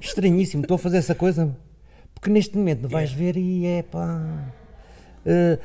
estranhíssimo, 0.00 0.62
estou 0.62 0.76
a 0.76 0.78
fazer 0.78 0.98
essa 0.98 1.14
coisa, 1.14 1.56
porque 2.14 2.30
neste 2.30 2.56
momento 2.56 2.88
vais 2.88 3.12
ver 3.12 3.36
e 3.36 3.66
é 3.66 3.82
pá. 3.82 4.52
Uh, 5.26 5.58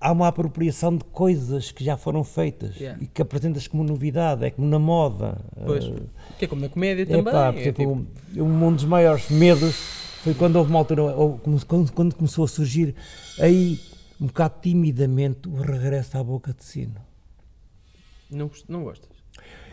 há 0.00 0.12
uma 0.12 0.28
apropriação 0.28 0.96
de 0.96 1.04
coisas 1.04 1.70
que 1.70 1.84
já 1.84 1.96
foram 1.96 2.24
feitas 2.24 2.76
yeah. 2.76 2.98
e 3.02 3.06
que 3.06 3.20
apresentas 3.20 3.66
como 3.66 3.82
novidade, 3.82 4.44
é 4.44 4.50
como 4.50 4.68
na 4.68 4.78
moda. 4.78 5.36
Pois, 5.66 5.84
uh, 5.86 6.02
que 6.38 6.44
é 6.44 6.48
como 6.48 6.62
na 6.62 6.68
comédia 6.68 7.04
também. 7.04 7.24
Pá, 7.24 7.48
é 7.48 7.72
tipo, 7.72 8.06
tipo... 8.32 8.44
Um 8.44 8.72
dos 8.72 8.84
maiores 8.84 9.28
medos 9.30 9.74
foi 10.22 10.32
quando 10.34 10.56
houve 10.56 10.70
uma 10.70 10.78
altura, 10.78 11.02
ou, 11.02 11.40
quando, 11.66 11.92
quando 11.92 12.14
começou 12.14 12.44
a 12.44 12.48
surgir 12.48 12.94
aí, 13.38 13.80
um 14.20 14.26
bocado 14.26 14.54
timidamente, 14.62 15.48
o 15.48 15.56
regresso 15.56 16.16
à 16.16 16.22
boca 16.22 16.54
de 16.54 16.64
sino. 16.64 17.09
Não, 18.30 18.50
não 18.68 18.84
gostas? 18.84 19.08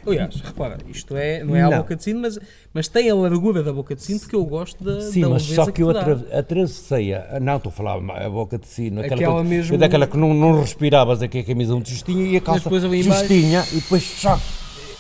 Aliás, 0.06 0.40
repara, 0.40 0.78
isto 0.88 1.18
é, 1.18 1.44
não 1.44 1.54
é 1.54 1.64
a 1.64 1.70
Não. 1.70 1.78
boca 1.80 1.94
de 1.94 2.02
sino, 2.04 2.22
mas, 2.22 2.40
mas 2.74 2.88
tem 2.88 3.10
a 3.10 3.16
largura 3.16 3.62
da 3.62 3.74
boca 3.74 3.94
de 3.94 4.02
sino 4.02 4.20
porque 4.22 4.36
eu 4.38 4.46
gosto 4.46 4.82
da, 4.82 5.02
Sim, 5.02 5.22
da 5.22 5.30
mas 5.30 5.44
só 5.44 5.70
que 5.70 5.84
eu 5.84 5.92
dá. 5.92 6.00
atra- 6.00 6.40
atravessei 6.40 7.14
a. 7.14 7.40
Não, 7.42 7.58
estou 7.58 7.70
a 7.72 7.74
falar 7.74 7.96
a 8.26 8.30
boca 8.30 8.58
de 8.58 8.68
sino. 8.68 9.02
Aquela, 9.02 9.16
Aquela 9.16 9.34
coisa- 9.34 9.50
mesmo- 9.50 9.78
Daquela 9.78 10.08
que 10.08 10.16
não, 10.16 10.34
não 10.34 10.62
respiravas 10.62 11.22
aqui 11.22 11.40
a 11.40 11.44
camisa 11.44 11.74
muito 11.74 11.90
justinha 11.90 12.26
e 12.26 12.38
a 12.38 12.42
calça 12.42 12.70
justinha 12.70 13.66
e 13.74 13.76
depois. 13.82 14.24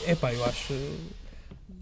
É 0.05 0.13
pá, 0.15 0.33
eu 0.33 0.43
acho. 0.43 0.73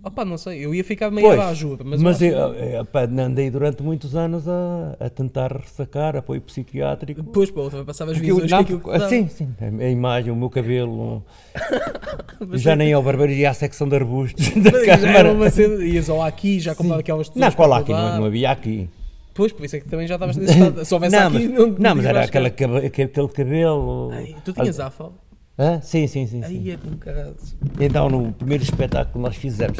Opá, 0.07 0.23
não 0.23 0.37
sei, 0.37 0.63
eu 0.63 0.73
ia 0.75 0.83
ficar 0.83 1.09
meio 1.09 1.25
Pois, 1.27 1.39
abaixo, 1.39 1.79
mas, 1.83 1.99
mas 1.99 2.21
eu 2.21 2.31
eu, 2.31 2.53
eu, 2.53 2.85
pá, 2.85 3.05
andei 3.05 3.49
durante 3.49 3.81
muitos 3.81 4.15
anos 4.15 4.47
a, 4.47 4.95
a 4.99 5.09
tentar 5.09 5.51
ressacar 5.51 6.15
apoio 6.15 6.39
psiquiátrico. 6.41 7.23
Depois, 7.23 7.49
pá, 7.49 7.61
também 7.71 7.85
passava 7.85 8.11
as 8.11 8.17
Porque 8.17 8.29
eu- 8.31 8.35
visões 8.35 8.51
não, 8.51 8.63
que 8.63 8.73
aquilo 8.75 9.09
sim, 9.09 9.27
sim, 9.27 9.47
a, 9.59 9.83
a 9.83 9.89
imagem, 9.89 10.31
o 10.31 10.35
meu 10.35 10.49
cabelo. 10.51 11.23
Já 12.53 12.73
é- 12.73 12.75
nem 12.75 12.93
ao 12.93 13.01
barbeiro, 13.01 13.31
ia 13.33 13.49
à 13.49 13.53
secção 13.55 13.89
de 13.89 13.95
arbustos 13.95 14.47
da 14.61 14.69
era 14.79 14.97
Câmara. 14.99 15.85
ias 15.85 16.07
ao 16.07 16.21
aqui, 16.21 16.59
já 16.59 16.75
comprava 16.75 16.99
aquelas 16.99 17.33
Não, 17.33 17.51
qual 17.51 17.73
aqui? 17.73 17.91
Não, 17.91 18.17
não 18.19 18.25
havia 18.25 18.51
aqui. 18.51 18.87
Pois, 19.33 19.51
por 19.51 19.65
isso 19.65 19.75
é 19.75 19.79
que 19.81 19.89
também 19.89 20.07
já 20.07 20.15
estavas 20.15 20.37
nesse 20.37 20.53
estado. 20.53 20.85
Se 20.85 20.93
houvesse 20.93 21.15
não, 21.15 21.27
aqui, 21.27 21.47
mas, 21.49 21.59
não, 21.59 21.67
não, 21.77 21.95
mas 21.95 22.05
era 22.05 22.23
aquele 22.23 22.49
cabelo. 22.51 24.11
Ai, 24.11 24.35
tu 24.45 24.53
tinhas 24.53 24.79
afal? 24.79 25.13
Hã? 25.57 25.79
Sim, 25.81 26.05
sim, 26.07 26.27
sim. 26.27 26.43
sim. 26.43 26.57
Aí 26.57 26.71
é 26.71 26.77
com 26.77 26.97
caralho. 26.97 27.35
Então, 27.79 28.09
no 28.09 28.33
primeiro 28.33 28.63
espetáculo 28.63 29.13
que 29.13 29.19
nós 29.19 29.35
fizemos, 29.37 29.77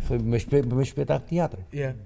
foi 0.00 0.18
o 0.18 0.22
meu 0.22 0.82
espetáculo 0.82 1.24
de 1.24 1.28
teatro. 1.28 1.60
Yeah. 1.72 1.96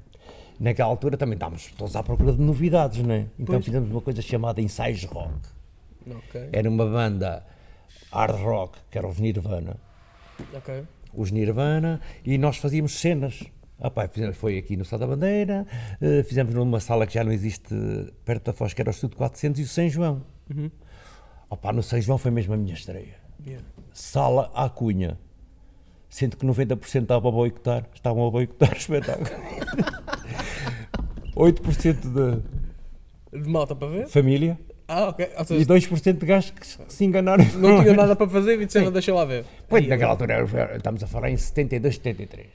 Naquela 0.59 0.89
altura 0.89 1.17
também 1.17 1.35
estávamos 1.35 1.67
todos 1.77 1.95
à 1.97 2.03
procura 2.03 2.33
de 2.33 2.41
novidades, 2.41 2.99
não 3.05 3.15
é? 3.15 3.27
Então 3.39 3.55
Pois. 3.55 3.65
fizemos 3.65 3.91
uma 3.91 4.01
coisa 4.01 4.23
chamada 4.23 4.61
Ensaios 4.61 5.05
Rock. 5.05 5.35
Ok, 6.09 6.49
Era 6.53 6.69
uma 6.69 6.85
banda 6.87 7.45
hard 8.13 8.37
rock, 8.41 8.79
que 8.91 8.99
era 8.99 9.07
os 9.09 9.19
Nirvana. 9.19 9.77
ok. 10.53 10.85
Os 11.13 11.31
Nirvana, 11.31 12.01
e 12.25 12.37
nós 12.37 12.57
fazíamos 12.57 12.99
cenas. 12.99 13.43
Ah, 13.81 13.91
pá, 13.91 14.07
fizemos, 14.09 14.37
foi 14.37 14.59
aqui 14.59 14.77
no 14.77 14.85
Sá 14.85 14.97
da 14.97 15.07
Bandeira, 15.07 15.67
eh, 16.01 16.23
fizemos 16.23 16.55
numa 16.55 16.79
sala 16.81 17.07
que 17.07 17.15
já 17.15 17.25
não 17.25 17.33
existe 17.33 17.75
perto 18.25 18.47
da 18.47 18.53
Foz, 18.53 18.73
que 18.73 18.81
era 18.81 18.91
o 18.91 18.93
Estudo 18.93 19.17
400, 19.17 19.61
e 19.61 19.65
o 19.65 19.67
São 19.69 19.89
João. 19.89 20.23
Uhum. 20.55 20.71
Opa, 21.55 21.73
no 21.73 21.83
São 21.83 22.01
João 22.01 22.19
foi 22.19 22.31
mesmo 22.33 22.55
a 22.55 22.57
minha 22.57 22.75
estreia. 22.75 23.15
Yeah. 23.47 23.65
Sala 23.93 24.51
à 24.55 24.69
cunha. 24.69 25.19
Sendo 26.09 26.37
que 26.37 26.45
90% 26.47 27.03
estava 27.03 27.29
a 27.29 27.31
boicotar, 27.31 27.87
estavam 27.95 28.27
a 28.27 28.31
boicotar 28.31 28.73
o 28.73 28.77
espetáculo. 28.77 29.29
8% 31.37 32.43
de 33.33 33.41
De 33.43 33.49
malta 33.49 33.75
para 33.75 33.89
ver? 33.89 34.07
família 34.09 34.59
Ah, 34.87 35.09
ok. 35.09 35.29
Ou 35.37 35.43
e 35.43 35.47
seja, 35.47 35.67
2% 35.67 36.19
de 36.19 36.27
gajos 36.27 36.51
que 36.51 36.67
se- 36.67 37.05
enganaram. 37.05 37.45
não 37.57 37.81
tinha 37.83 37.95
nada 37.95 38.15
para 38.15 38.29
fazer 38.29 38.61
e 38.61 38.67
disseram, 38.67 38.93
deixa 38.93 39.13
lá 39.15 39.25
ver. 39.25 39.45
Pois, 39.69 39.87
naquela 39.89 40.13
altura, 40.13 40.35
era- 40.35 40.77
estamos 40.77 41.03
a 41.03 41.07
falar 41.07 41.31
em 41.31 41.37
72, 41.37 41.97
73. 41.97 42.47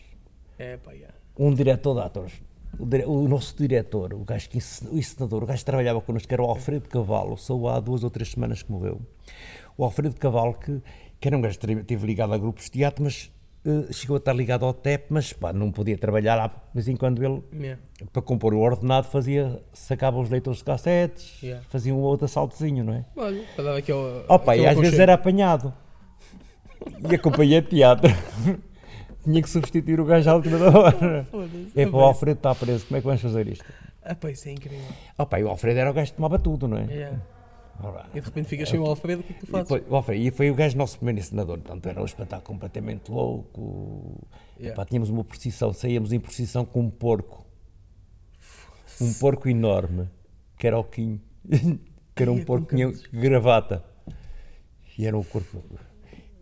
É, 0.58 0.78
pá, 0.78 0.92
yeah. 0.92 1.14
Um 1.38 1.54
diretor 1.54 1.96
de 1.96 2.02
atores, 2.02 2.34
o, 2.78 3.12
o 3.12 3.28
nosso 3.28 3.56
diretor, 3.58 4.14
o 4.14 4.24
gajo 4.24 4.50
que 4.50 4.58
o 4.58 4.98
encenador, 4.98 5.44
o 5.44 5.46
gajo 5.46 5.60
que 5.60 5.66
trabalhava 5.66 6.02
connosco, 6.02 6.28
que 6.28 6.34
era 6.34 6.44
o 6.44 6.46
Alfredo 6.50 6.88
Cavalo, 6.90 7.38
só 7.38 7.68
há 7.68 7.80
duas 7.80 8.04
ou 8.04 8.10
três 8.10 8.32
semanas 8.32 8.62
que 8.62 8.72
morreu. 8.72 9.02
O 9.78 9.84
Alfredo 9.84 10.16
Cavalo, 10.16 10.54
que, 10.54 10.82
que 11.20 11.28
era 11.28 11.38
um 11.38 11.42
gajo 11.42 11.58
que 11.58 11.72
esteve 11.72 12.06
ligado 12.06 12.34
a 12.34 12.38
grupos 12.38 12.66
de 12.66 12.72
teatro, 12.72 13.04
mas 13.04 13.32
eh, 13.66 13.92
chegou 13.92 14.16
a 14.16 14.20
estar 14.20 14.34
ligado 14.34 14.66
ao 14.66 14.74
TEP, 14.74 15.06
mas 15.10 15.34
pá, 15.34 15.52
não 15.52 15.72
podia 15.72 15.98
trabalhar 15.98 16.36
lá, 16.36 16.48
de 16.48 16.54
vez 16.74 16.88
em 16.88 16.96
quando 16.96 17.24
ele 17.24 17.42
Yeah. 17.54 17.82
para 18.14 18.22
compor 18.22 18.54
o 18.54 18.60
ordenado 18.60 19.08
fazia, 19.08 19.62
sacava 19.74 20.20
os 20.20 20.30
leitores 20.30 20.60
de 20.60 20.66
cassetes, 20.66 21.42
Yeah. 21.44 21.66
fazia 21.70 21.94
um 21.94 22.00
outro 22.00 22.26
assaltozinho, 22.26 22.84
não 22.84 22.94
é? 22.94 23.06
Olha, 23.16 23.44
para 23.56 23.64
dar 23.66 23.78
aquele. 23.78 24.24
Opa, 24.28 24.56
e 24.56 24.60
aquele 24.60 24.68
às 24.70 24.80
vezes 24.80 25.00
era 25.00 25.14
apanhado. 25.16 25.74
E 27.10 27.16
acompanhei 27.16 27.62
teatro. 27.62 28.10
Tinha 29.24 29.42
que 29.42 29.50
substituir 29.50 30.00
o 30.00 30.06
gajo 30.06 30.30
à 30.30 30.36
última 30.36 30.58
da 30.58 30.80
hora. 30.80 31.28
É 31.76 31.86
para 31.86 31.96
o. 31.96 32.00
Alfredo 32.00 32.38
está 32.38 32.56
preso, 32.56 32.86
como 32.86 32.98
é 32.98 33.02
que 33.02 33.06
vamos 33.08 33.22
fazer 33.22 33.48
isto? 33.48 33.66
Ah, 34.02 34.16
pá, 34.16 34.32
isso 34.32 34.48
é 34.48 34.54
incrível. 34.54 34.86
Opa, 35.18 35.40
e 35.40 35.44
o 35.44 35.50
Alfredo 35.50 35.80
era 35.80 35.92
o 35.92 35.94
gajo 35.94 36.12
que 36.12 36.16
tomava 36.18 36.40
tudo, 36.40 36.68
não 36.68 36.78
é? 36.78 36.86
Yeah. 36.86 37.22
Ora, 37.82 38.06
E 38.14 38.20
de 38.20 38.26
repente 38.26 38.48
ficas 38.50 38.68
sem 38.70 38.80
o 38.80 38.86
Alfredo, 38.86 39.22
o 39.22 39.24
que 39.24 39.32
é 39.32 39.36
que 39.36 39.40
tu 39.42 39.48
E, 39.48 39.52
fazes? 39.52 39.68
foi, 39.68 39.84
o 39.88 39.96
Alfredo, 39.96 40.22
e 40.22 40.32
foi 40.32 40.52
o 40.52 40.56
gajo 40.56 40.78
nosso 40.78 40.98
primeiro 40.98 41.20
encenador, 41.20 41.60
portanto 41.60 41.86
era 41.86 42.02
um 42.02 42.06
espetáculo 42.06 42.46
completamente 42.46 43.10
louco. 43.12 44.28
Yeah. 44.58 44.74
Epá, 44.74 44.86
tínhamos 44.86 45.10
uma 45.10 45.24
procissão, 45.24 45.72
saíamos 45.74 46.12
em 46.12 46.20
procissão 46.20 46.66
com 46.66 46.82
um 46.82 46.90
porco. 46.90 47.46
Um 49.02 49.14
porco 49.14 49.48
enorme, 49.48 50.10
que 50.58 50.68
era 50.68 50.78
o 50.78 50.84
Quinho. 50.84 51.22
que 52.16 52.24
era 52.24 52.32
um 52.32 52.40
é 52.40 52.44
porco 52.44 52.68
que 52.68 52.76
tinha 52.76 52.92
gravata. 53.14 53.84
E 54.98 55.06
era 55.06 55.18
um 55.18 55.24
corpo. 55.24 55.64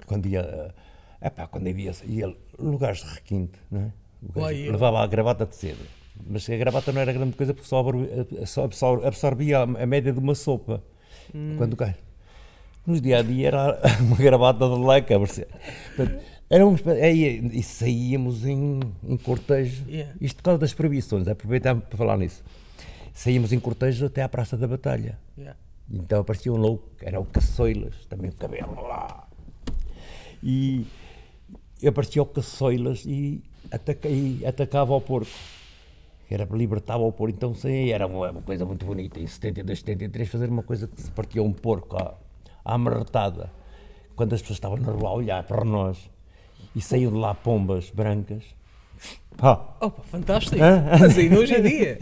Quando 0.07 0.25
ia. 0.25 0.73
Epá, 1.22 1.47
quando 1.47 1.68
havia 1.68 1.91
ia 2.05 2.36
lugares 2.59 2.99
de 3.03 3.13
requinte, 3.13 3.59
não 3.72 3.82
é? 3.82 3.91
Gajo 4.36 4.72
levava 4.72 4.99
a 5.03 5.07
gravata 5.07 5.45
de 5.45 5.55
seda. 5.55 5.84
Mas 6.26 6.49
a 6.49 6.55
gravata 6.57 6.91
não 6.91 7.01
era 7.01 7.13
grande 7.13 7.36
coisa 7.36 7.53
porque 7.53 7.68
só 8.45 8.99
absorvia 9.05 9.59
a 9.61 9.86
média 9.86 10.11
de 10.11 10.20
uma 10.20 10.34
sopa. 10.36 10.84
Hum. 11.34 11.55
Quando 11.57 11.74
o 11.74 11.76
gajo. 11.76 11.95
Nos 12.86 13.01
dia 13.01 13.20
a 13.20 13.22
dia 13.22 13.47
era 13.49 13.80
uma 14.01 14.15
gravata 14.15 14.68
de 14.68 14.76
leca. 14.76 15.20
percebe? 15.20 15.49
Portanto, 15.95 16.24
Era 16.49 16.65
um, 16.65 16.74
espe- 16.76 16.91
é, 16.91 17.11
e, 17.13 17.61
saíamos 17.61 18.45
em, 18.45 18.80
em 19.03 19.18
cortejo. 19.18 19.84
Yeah. 19.89 20.13
Isto 20.22 20.38
por 20.38 20.43
causa 20.43 20.59
das 20.59 20.74
proibições, 20.74 21.28
aproveitar 21.28 21.76
para 21.76 21.97
falar 21.97 22.18
nisso. 22.18 22.43
Saímos 23.13 23.51
em 23.51 23.59
cortejo 23.59 24.05
até 24.05 24.22
à 24.24 24.30
Praça 24.30 24.55
da 24.55 24.68
Batalha. 24.68 25.20
Yeah. 25.38 25.59
Então 25.91 26.22
aparecia 26.22 26.51
um 26.53 26.57
louco, 26.57 26.89
era 27.01 27.20
o 27.20 27.26
Caçoilas, 27.26 27.93
também 28.07 28.30
o 28.30 28.34
cabelo 28.34 28.82
lá. 28.88 29.28
E 30.43 30.86
aparecia 31.86 32.21
o 32.21 32.25
Caçoilas 32.25 33.03
e, 33.05 33.41
ataca, 33.71 34.07
e 34.07 34.45
atacava 34.45 34.93
o 34.95 35.01
porco. 35.01 35.30
Era 36.30 36.45
libertava 36.51 37.03
o 37.03 37.11
porco, 37.11 37.36
então 37.36 37.53
sim, 37.53 37.89
era 37.89 38.05
uma, 38.07 38.32
uma 38.32 38.41
coisa 38.41 38.65
muito 38.65 38.86
bonita. 38.86 39.19
Em 39.19 39.28
72, 39.28 39.80
73, 39.80 40.28
fazer 40.30 40.49
uma 40.49 40.63
coisa 40.63 40.88
que 40.88 41.01
se 41.01 41.11
partia 41.11 41.41
um 41.43 41.53
porco 41.53 41.95
à, 41.97 42.15
à 42.65 42.73
amarretada, 42.73 43.49
quando 44.15 44.34
as 44.34 44.41
pessoas 44.41 44.57
estavam 44.57 44.78
na 44.78 44.91
rua 44.91 45.09
a 45.09 45.13
olhar 45.13 45.43
para 45.43 45.63
nós 45.63 45.97
e 46.75 46.82
saíam 46.82 47.11
de 47.11 47.17
lá 47.17 47.34
pombas 47.34 47.89
brancas. 47.91 48.43
Ah, 49.39 49.75
Opa, 49.80 50.01
fantástico. 50.03 50.61
Hã? 50.61 50.84
Mas 50.99 51.17
ainda 51.17 51.39
hoje 51.39 51.53
em 51.55 51.61
dia. 51.61 51.99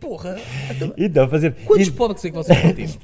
Porra. 0.00 0.36
Então, 0.70 0.94
então 0.96 1.28
fazer. 1.28 1.54
quantos 1.66 1.88
e- 1.88 1.92
porcos 1.92 2.24
é 2.24 2.30
que 2.30 2.36
vocês 2.36 2.58
partiram? 2.60 2.94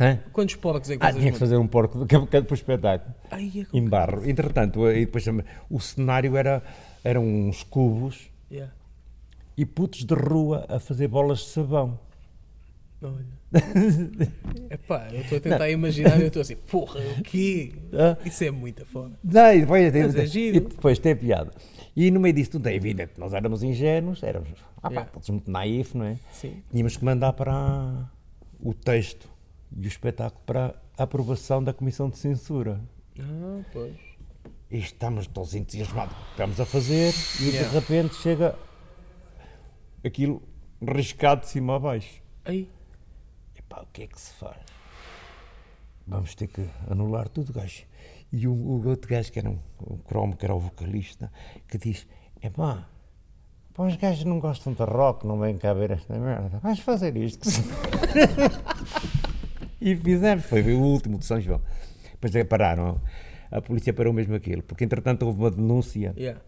Hã? 0.00 0.18
Quantos 0.32 0.54
porcos 0.56 0.88
é 0.90 0.96
que 0.96 1.04
Ah, 1.04 1.12
tinha 1.12 1.30
que 1.30 1.38
fazer 1.38 1.56
um 1.58 1.66
porco 1.66 2.06
para 2.06 2.46
o 2.50 2.54
espetáculo. 2.54 3.14
Ai, 3.30 3.52
é 3.72 3.76
em 3.76 3.86
barro. 3.86 4.28
Entretanto, 4.28 4.88
e 4.90 5.04
depois 5.04 5.24
o 5.68 5.78
cenário 5.78 6.36
era 6.36 6.62
eram 7.04 7.24
uns 7.24 7.62
cubos 7.62 8.28
Yeah. 8.50 8.72
e 9.56 9.64
putos 9.64 10.04
de 10.04 10.14
rua 10.14 10.66
a 10.68 10.80
fazer 10.80 11.06
bolas 11.08 11.38
de 11.40 11.44
sabão. 11.46 11.98
Olha. 13.02 13.40
Epá, 14.70 15.08
eu 15.12 15.20
estou 15.22 15.38
a 15.38 15.40
tentar 15.40 15.70
imaginar 15.70 16.18
e 16.18 16.22
eu 16.22 16.26
estou 16.28 16.42
assim, 16.42 16.56
porra, 16.56 17.00
o 17.18 17.22
quê? 17.22 17.72
Ah. 17.92 18.16
Isso 18.24 18.44
é 18.44 18.50
muito 18.50 18.84
fora. 18.86 19.12
Não, 19.24 19.52
e 19.54 19.60
depois, 19.60 19.92
Mas 19.94 20.16
é 20.16 20.26
giro. 20.26 20.56
e 20.56 20.60
depois 20.60 20.98
tem 20.98 21.14
piada. 21.16 21.50
E 21.96 22.10
no 22.10 22.20
meio 22.20 22.34
disso 22.34 22.52
tudo 22.52 22.66
é 22.68 22.74
evidente, 22.74 23.12
nós 23.18 23.32
éramos 23.32 23.62
ingênuos, 23.62 24.22
éramos 24.22 24.50
ah, 24.78 24.82
pá, 24.82 24.88
Yeah. 24.90 25.10
todos 25.12 25.30
muito 25.30 25.50
naif, 25.50 25.96
não 25.96 26.04
é? 26.04 26.16
Sim. 26.32 26.62
Tínhamos 26.70 26.96
que 26.96 27.04
mandar 27.04 27.32
para 27.32 28.10
o 28.60 28.74
texto 28.74 29.28
e 29.76 29.86
o 29.86 29.88
espetáculo 29.88 30.42
para 30.44 30.74
aprovação 30.98 31.62
da 31.62 31.72
Comissão 31.72 32.08
de 32.10 32.18
Censura. 32.18 32.80
Ah, 33.18 33.62
pois. 33.72 33.96
E 34.70 34.78
estamos 34.78 35.26
todos 35.26 35.54
entusiasmados 35.54 36.14
com 36.14 36.20
o 36.20 36.24
que 36.24 36.30
estamos 36.32 36.60
a 36.60 36.66
fazer 36.66 37.12
e 37.40 37.50
Yeah. 37.50 37.68
de 37.68 37.74
repente 37.74 38.14
chega 38.16 38.56
aquilo 40.04 40.42
riscado 40.80 41.42
de 41.42 41.48
cima 41.48 41.76
a 41.76 41.78
baixo. 41.78 42.22
Ai, 42.44 42.68
Epá, 43.56 43.82
o 43.82 43.86
que 43.92 44.02
é 44.02 44.06
que 44.06 44.20
se 44.20 44.32
faz? 44.34 44.56
Vamos 46.06 46.34
ter 46.34 46.46
que 46.48 46.66
anular 46.88 47.28
tudo, 47.28 47.52
gajo. 47.52 47.84
E 48.32 48.46
o, 48.46 48.52
o 48.52 48.86
outro 48.88 49.08
gajo, 49.08 49.30
que 49.32 49.38
era 49.38 49.50
um, 49.50 49.58
um 49.88 49.96
cromo, 49.98 50.36
que 50.36 50.44
era 50.44 50.54
o 50.54 50.58
vocalista, 50.60 51.30
que 51.68 51.76
diz: 51.78 52.06
Epá, 52.42 52.88
pá, 53.74 53.84
os 53.84 53.96
gajos 53.96 54.24
não 54.24 54.40
gostam 54.40 54.72
de 54.72 54.82
rock, 54.82 55.26
não 55.26 55.38
vêm 55.38 55.56
cá 55.58 55.72
ver 55.74 55.90
esta 55.92 56.18
merda. 56.18 56.58
Vamos 56.62 56.80
fazer 56.80 57.16
isto. 57.16 57.48
que 59.80 59.84
se-" 59.86 59.90
e 59.92 59.96
fizemos, 59.96 60.44
foi 60.44 60.62
o 60.74 60.80
último 60.80 61.18
de 61.18 61.24
São 61.24 61.40
João. 61.40 61.60
Depois 62.12 62.34
é, 62.36 62.44
pararam, 62.44 63.00
a 63.50 63.60
polícia 63.60 63.92
parou 63.92 64.12
mesmo 64.12 64.34
aquilo, 64.34 64.62
porque 64.62 64.84
entretanto 64.84 65.24
houve 65.26 65.38
uma 65.40 65.50
denúncia 65.50 66.14
yeah. 66.16 66.40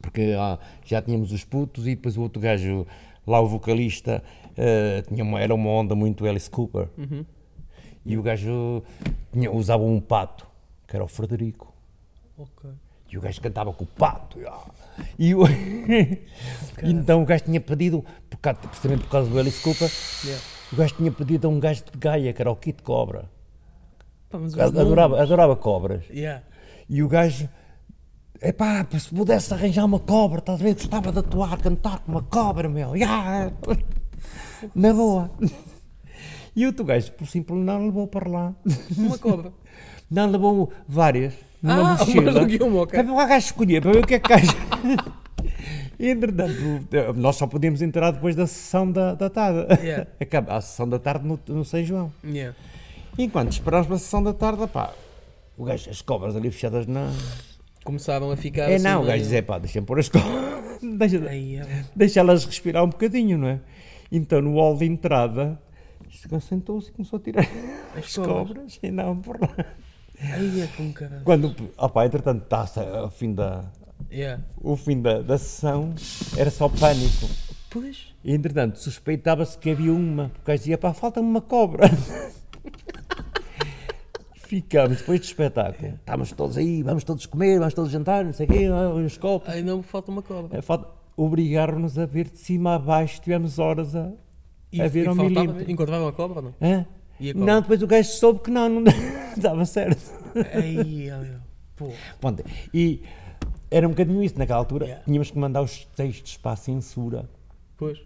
porque 0.00 0.34
ah, 0.38 0.58
já 0.84 1.02
tínhamos 1.02 1.32
os 1.32 1.44
putos 1.44 1.86
e 1.86 1.94
depois 1.96 2.16
o 2.16 2.22
outro 2.22 2.40
gajo, 2.40 2.86
lá 3.26 3.40
o 3.40 3.48
vocalista, 3.48 4.22
eh, 4.56 5.02
tinha 5.08 5.22
uma, 5.24 5.40
era 5.40 5.54
uma 5.54 5.68
onda 5.68 5.94
muito 5.94 6.24
Alice 6.24 6.48
Cooper. 6.48 6.88
E 8.04 8.16
o 8.16 8.22
gajo 8.22 8.82
tinha, 9.32 9.50
usava 9.50 9.82
um 9.82 10.00
pato, 10.00 10.46
que 10.86 10.94
era 10.94 11.04
o 11.04 11.08
Frederico. 11.08 11.74
E 13.10 13.18
o 13.18 13.20
gajo 13.20 13.40
cantava 13.40 13.72
com 13.72 13.82
o 13.84 13.86
pato. 13.86 14.38
E 15.18 15.34
o- 15.34 15.42
então 16.82 17.22
o 17.22 17.26
gajo 17.26 17.44
tinha 17.44 17.60
pedido, 17.60 18.04
por 18.30 18.38
causa, 18.38 18.60
precisamente 18.60 19.02
por 19.02 19.10
causa 19.10 19.28
do 19.28 19.38
Alice 19.38 19.60
Cooper, 19.60 19.90
Yeah. 20.24 20.42
O 20.72 20.76
gajo 20.76 20.94
tinha 20.96 21.12
pedido 21.12 21.46
a 21.46 21.50
um 21.50 21.60
gajo 21.60 21.84
de 21.90 21.98
Gaia, 21.98 22.32
que 22.32 22.40
era 22.42 22.50
o 22.50 22.56
Kit 22.56 22.82
Cobra. 22.82 23.30
Pá, 24.28 24.38
Adorava, 24.64 25.20
adorava 25.22 25.56
cobras. 25.56 26.04
Yeah. 26.10 26.42
E 26.88 27.02
o 27.02 27.08
gajo 27.08 27.48
Epá, 28.42 28.86
se 28.98 29.08
pudesse 29.14 29.54
arranjar 29.54 29.84
uma 29.86 29.98
cobra, 29.98 30.40
estás 30.40 30.60
a 30.60 30.64
ver? 30.64 30.74
Gostava 30.74 31.10
de 31.10 31.18
atuar, 31.20 31.56
cantar 31.58 32.00
com 32.00 32.12
uma 32.12 32.22
cobra, 32.22 32.68
meu. 32.68 32.94
Ya! 32.96 33.50
Na 34.74 34.92
boa. 34.92 35.30
E 36.54 36.64
o 36.64 36.68
outro 36.68 36.84
gajo, 36.84 37.12
por 37.12 37.26
simples, 37.26 37.58
não 37.64 37.86
levou 37.86 38.06
para 38.06 38.28
lá. 38.28 38.54
Uma 38.96 39.16
cobra. 39.18 39.52
Não, 40.10 40.30
levou 40.30 40.70
várias. 40.86 41.32
Numa 41.62 41.92
Ah, 41.92 41.96
mochila. 41.98 42.24
mas 42.32 42.34
do 42.34 42.46
Guilherme, 42.46 42.76
ok. 42.76 43.02
Para 43.02 43.12
o 43.12 43.16
gajo 43.16 43.46
escolher, 43.46 43.80
para 43.82 43.92
ver 43.92 44.04
o 44.04 44.06
que 44.06 44.14
é 44.14 44.18
que 44.18 44.28
gajo. 44.28 44.52
Entretanto, 45.98 46.54
nós 47.16 47.36
só 47.36 47.46
podíamos 47.46 47.80
entrar 47.82 48.10
depois 48.10 48.36
da 48.36 48.46
sessão 48.46 48.90
da, 48.90 49.14
da 49.14 49.30
tarde. 49.30 49.66
Yeah. 49.82 50.06
Acaba 50.20 50.56
a 50.56 50.60
sessão 50.60 50.88
da 50.88 50.98
tarde 50.98 51.26
no, 51.26 51.38
no 51.48 51.64
São 51.64 51.82
João. 51.82 52.12
Yeah. 52.24 52.56
Enquanto 53.18 53.52
esperávamos 53.52 54.00
a 54.00 54.04
sessão 54.04 54.22
da 54.22 54.34
tarde, 54.34 54.66
pá, 54.66 54.92
o 55.56 55.64
gajo, 55.64 55.88
as 55.88 56.02
cobras 56.02 56.36
ali 56.36 56.50
fechadas 56.50 56.86
na. 56.86 57.10
Começaram 57.82 58.30
a 58.30 58.36
ficar 58.36 58.70
É 58.70 58.74
assim. 58.74 58.84
não, 58.84 58.96
o 59.02 59.04
gajo 59.04 59.12
meio- 59.12 59.22
dizia, 59.22 59.42
pá, 59.42 59.58
deixa-me 59.58 59.86
pôr 59.86 59.98
as 60.00 60.08
cobras. 60.08 60.80
deixa, 60.98 61.16
é. 61.16 61.84
deixa 61.94 62.20
elas 62.20 62.44
respirar 62.44 62.84
um 62.84 62.88
bocadinho, 62.88 63.38
não 63.38 63.48
é? 63.48 63.60
Então 64.12 64.42
no 64.42 64.54
hall 64.56 64.76
de 64.76 64.84
entrada, 64.84 65.58
chegou, 66.10 66.40
sentou-se 66.40 66.90
e 66.90 66.92
começou 66.92 67.18
a 67.18 67.22
tirar 67.22 67.42
As 67.96 68.04
as 68.04 68.14
cobras. 68.16 68.48
cobras 68.48 68.78
e 68.82 68.90
não 68.90 69.16
por 69.16 69.40
lá. 69.40 69.48
Ai, 70.20 70.60
é 70.62 70.66
com 70.76 70.92
caralho. 70.92 71.22
Quando, 71.24 71.54
opá, 71.78 72.04
entretanto, 72.06 72.42
está-se 72.42 72.80
o 72.80 73.08
fim 73.10 73.32
da. 73.34 73.64
Yeah. 74.10 74.42
O 74.60 74.76
fim 74.76 75.00
da, 75.02 75.20
da 75.22 75.36
sessão 75.38 75.94
era 76.36 76.50
só 76.50 76.68
pânico. 76.68 77.28
Pois. 77.70 78.14
E 78.24 78.32
entretanto, 78.32 78.78
suspeitava-se 78.78 79.58
que 79.58 79.70
havia 79.70 79.92
uma. 79.92 80.30
Porque 80.30 80.50
o 80.52 80.54
dizia, 80.56 80.78
pá, 80.78 80.92
falta-me 80.94 81.28
uma 81.28 81.40
cobra. 81.40 81.88
Ficámos 84.34 84.98
depois 84.98 85.20
do 85.20 85.24
espetáculo. 85.24 85.94
Estávamos 85.94 86.32
todos 86.32 86.56
aí, 86.56 86.82
vamos 86.82 87.02
todos 87.02 87.26
comer, 87.26 87.58
vamos 87.58 87.74
todos 87.74 87.90
jantar, 87.90 88.24
não 88.24 88.32
sei 88.32 88.46
o 88.46 88.48
quê, 88.48 88.70
uns 88.70 89.18
copos. 89.18 89.48
Ai, 89.48 89.60
não, 89.62 89.82
falta 89.82 90.10
uma 90.10 90.22
cobra. 90.22 90.56
É, 90.56 90.62
falta- 90.62 90.88
Obrigaram-nos 91.16 91.98
a 91.98 92.04
ver 92.06 92.28
de 92.30 92.38
cima 92.38 92.74
a 92.74 92.78
baixo, 92.78 93.20
tivemos 93.22 93.58
horas 93.58 93.96
a, 93.96 94.12
E, 94.70 94.82
a 94.82 94.86
ver 94.86 95.04
e 95.04 95.08
ao 95.08 95.14
faltava, 95.16 95.40
milímetro. 95.46 95.72
encontravam 95.72 96.06
a 96.08 96.12
cobra 96.12 96.38
ou 96.40 96.44
não? 96.44 96.54
Hã? 96.60 96.86
Não, 97.34 97.62
depois 97.62 97.82
o 97.82 97.86
gajo 97.86 98.10
soube 98.10 98.40
que 98.40 98.50
não, 98.50 98.68
não 98.68 98.84
dava 99.38 99.64
certo. 99.64 100.12
Ai, 100.54 101.08
ai, 101.10 101.32
pô. 101.74 101.90
Pronto, 102.20 102.44
E 102.74 103.02
era 103.70 103.86
um 103.86 103.90
bocadinho 103.90 104.22
isso, 104.22 104.38
naquela 104.38 104.58
altura 104.58 104.84
Yeah. 104.86 105.04
tínhamos 105.04 105.30
que 105.30 105.38
mandar 105.38 105.62
os 105.62 105.84
textos 105.96 106.36
para 106.36 106.52
a 106.52 106.56
censura, 106.56 107.28
Pois. 107.76 107.98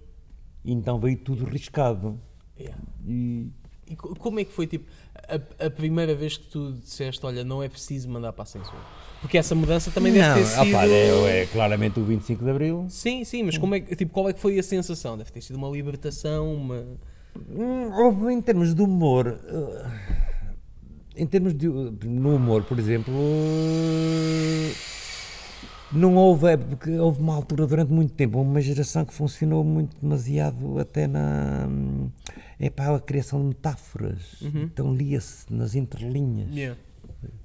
e 0.64 0.72
então 0.72 0.98
veio 0.98 1.16
tudo 1.18 1.44
riscado. 1.44 2.18
Yeah. 2.58 2.78
E 3.06 3.48
E 3.86 3.96
co- 3.96 4.14
como 4.16 4.38
é 4.40 4.44
que 4.44 4.52
foi, 4.52 4.66
tipo, 4.66 4.86
a, 5.28 5.66
a 5.66 5.70
primeira 5.70 6.14
vez 6.14 6.36
que 6.36 6.46
tu 6.46 6.72
disseste, 6.72 7.24
olha, 7.26 7.42
não 7.44 7.62
é 7.62 7.68
preciso 7.68 8.08
mandar 8.08 8.32
para 8.32 8.44
a 8.44 8.46
censura? 8.46 8.78
Porque 9.20 9.36
essa 9.36 9.54
mudança 9.54 9.90
também 9.90 10.12
deve 10.12 10.40
ter 10.40 10.46
sido... 10.46 10.68
opá, 10.68 10.86
é, 10.86 11.42
é 11.42 11.46
claramente 11.46 11.98
o 12.00 12.04
25 12.04 12.42
de 12.44 12.50
Abril. 12.50 12.86
Sim, 12.88 13.24
sim, 13.24 13.42
mas 13.42 13.58
como 13.58 13.74
é, 13.74 13.80
que- 13.80 13.94
tipo, 13.96 14.12
qual 14.12 14.28
é 14.28 14.32
que 14.32 14.40
foi 14.40 14.58
a 14.58 14.62
sensação? 14.62 15.18
Deve 15.18 15.30
ter 15.32 15.40
sido 15.42 15.56
uma 15.56 15.68
libertação, 15.68 16.54
uma... 16.54 16.84
Hum, 17.48 17.90
houve 17.92 18.32
em 18.32 18.40
termos 18.40 18.74
de 18.74 18.80
humor, 18.82 19.38
eh, 19.46 19.90
em 21.16 21.26
termos 21.26 21.52
de 21.54 21.66
no 21.68 22.34
humor, 22.36 22.62
por 22.64 22.78
exemplo, 22.78 23.12
não 25.92 26.14
houve, 26.16 26.46
é 26.52 26.56
porque 26.56 26.90
houve 26.98 27.20
uma 27.20 27.34
altura 27.34 27.66
durante 27.66 27.92
muito 27.92 28.12
tempo, 28.12 28.40
uma 28.40 28.60
geração 28.60 29.04
que 29.04 29.12
funcionou 29.14 29.64
muito 29.64 29.96
demasiado 30.00 30.78
até 30.78 31.06
na 31.06 31.68
é 32.58 32.68
para 32.68 32.94
a 32.96 33.00
criação 33.00 33.40
de 33.40 33.46
metáforas. 33.48 34.36
Então 34.42 34.94
lia-se 34.94 35.46
nas 35.52 35.74
entrelinhas. 35.74 36.48
Yeah. 36.54 36.78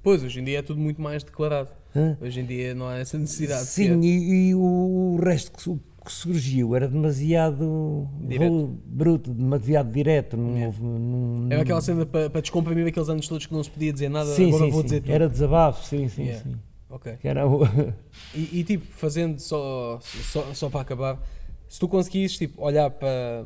Pois, 0.02 0.22
hoje 0.22 0.40
em 0.40 0.44
dia 0.44 0.58
é 0.58 0.62
tudo 0.62 0.80
muito 0.80 1.00
mais 1.00 1.22
declarado. 1.24 1.68
Hã? 1.94 2.16
Hoje 2.20 2.40
em 2.40 2.44
dia 2.46 2.74
não 2.74 2.86
há 2.88 2.96
essa 2.98 3.18
necessidade. 3.18 3.64
Sim, 3.66 4.00
e, 4.02 4.48
e 4.50 4.54
o 4.54 5.18
resto 5.22 5.52
que, 5.52 6.04
que 6.04 6.12
surgiu 6.12 6.76
era 6.76 6.86
demasiado 6.86 8.06
Direto. 8.20 8.50
ru- 8.52 8.78
bruto, 8.86 9.32
demasiado 9.34 9.90
direto. 9.90 10.36
Não 10.36 10.50
Yeah. 10.54 10.66
houve, 10.66 10.82
não- 10.82 11.46
Era 11.50 11.62
aquela 11.62 11.80
cena 11.80 12.04
para, 12.06 12.28
para 12.30 12.40
descomprimir 12.42 12.86
aqueles 12.86 13.08
anos 13.08 13.26
todos 13.26 13.46
que 13.46 13.52
não 13.54 13.64
se 13.64 13.70
podia 13.70 13.92
dizer 13.92 14.08
nada, 14.10 14.30
sim, 14.34 14.48
agora 14.48 14.64
sim, 14.66 14.70
vou 14.70 14.80
sim. 14.80 14.84
dizer 14.86 15.00
tudo. 15.00 15.12
Era 15.12 15.28
desabafo, 15.28 15.84
sim, 15.86 16.08
sim, 16.08 16.24
Yeah. 16.24 16.42
sim. 16.42 16.56
Ok. 16.88 17.16
Que 17.16 17.28
era 17.28 17.46
o... 17.46 17.60
E, 18.34 18.60
e, 18.60 18.64
tipo, 18.64 18.84
fazendo 18.86 19.38
só, 19.40 19.98
só, 20.00 20.54
só 20.54 20.70
para 20.70 20.80
acabar, 20.82 21.20
se 21.68 21.80
tu 21.80 21.88
conseguisses 21.88 22.38
tipo, 22.38 22.62
olhar 22.62 22.90
para 22.90 23.44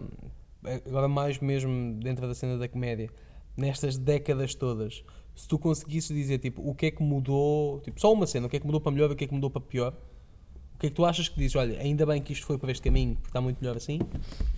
agora 0.86 1.08
mais 1.08 1.38
mesmo 1.38 1.94
dentro 2.00 2.26
da 2.26 2.34
cena 2.34 2.58
da 2.58 2.68
comédia, 2.68 3.08
nestas 3.56 3.96
décadas 3.96 4.54
todas, 4.54 5.02
se 5.34 5.48
tu 5.48 5.58
conseguisses 5.58 6.14
dizer 6.14 6.38
tipo, 6.38 6.60
o 6.68 6.74
que 6.74 6.86
é 6.86 6.90
que 6.90 7.02
mudou, 7.02 7.80
tipo, 7.80 8.00
só 8.00 8.12
uma 8.12 8.26
cena, 8.26 8.46
o 8.46 8.50
que 8.50 8.56
é 8.56 8.60
que 8.60 8.66
mudou 8.66 8.80
para 8.80 8.92
melhor 8.92 9.10
e 9.10 9.12
o 9.14 9.16
que 9.16 9.24
é 9.24 9.26
que 9.26 9.34
mudou 9.34 9.50
para 9.50 9.60
pior, 9.60 9.94
o 10.74 10.78
que 10.78 10.86
é 10.86 10.90
que 10.90 10.96
tu 10.96 11.04
achas 11.04 11.28
que 11.28 11.38
dizes, 11.38 11.56
olha, 11.56 11.78
ainda 11.80 12.04
bem 12.04 12.20
que 12.20 12.32
isto 12.32 12.44
foi 12.46 12.58
para 12.58 12.70
este 12.72 12.82
caminho, 12.82 13.14
porque 13.14 13.28
está 13.28 13.40
muito 13.40 13.58
melhor 13.60 13.76
assim, 13.76 14.00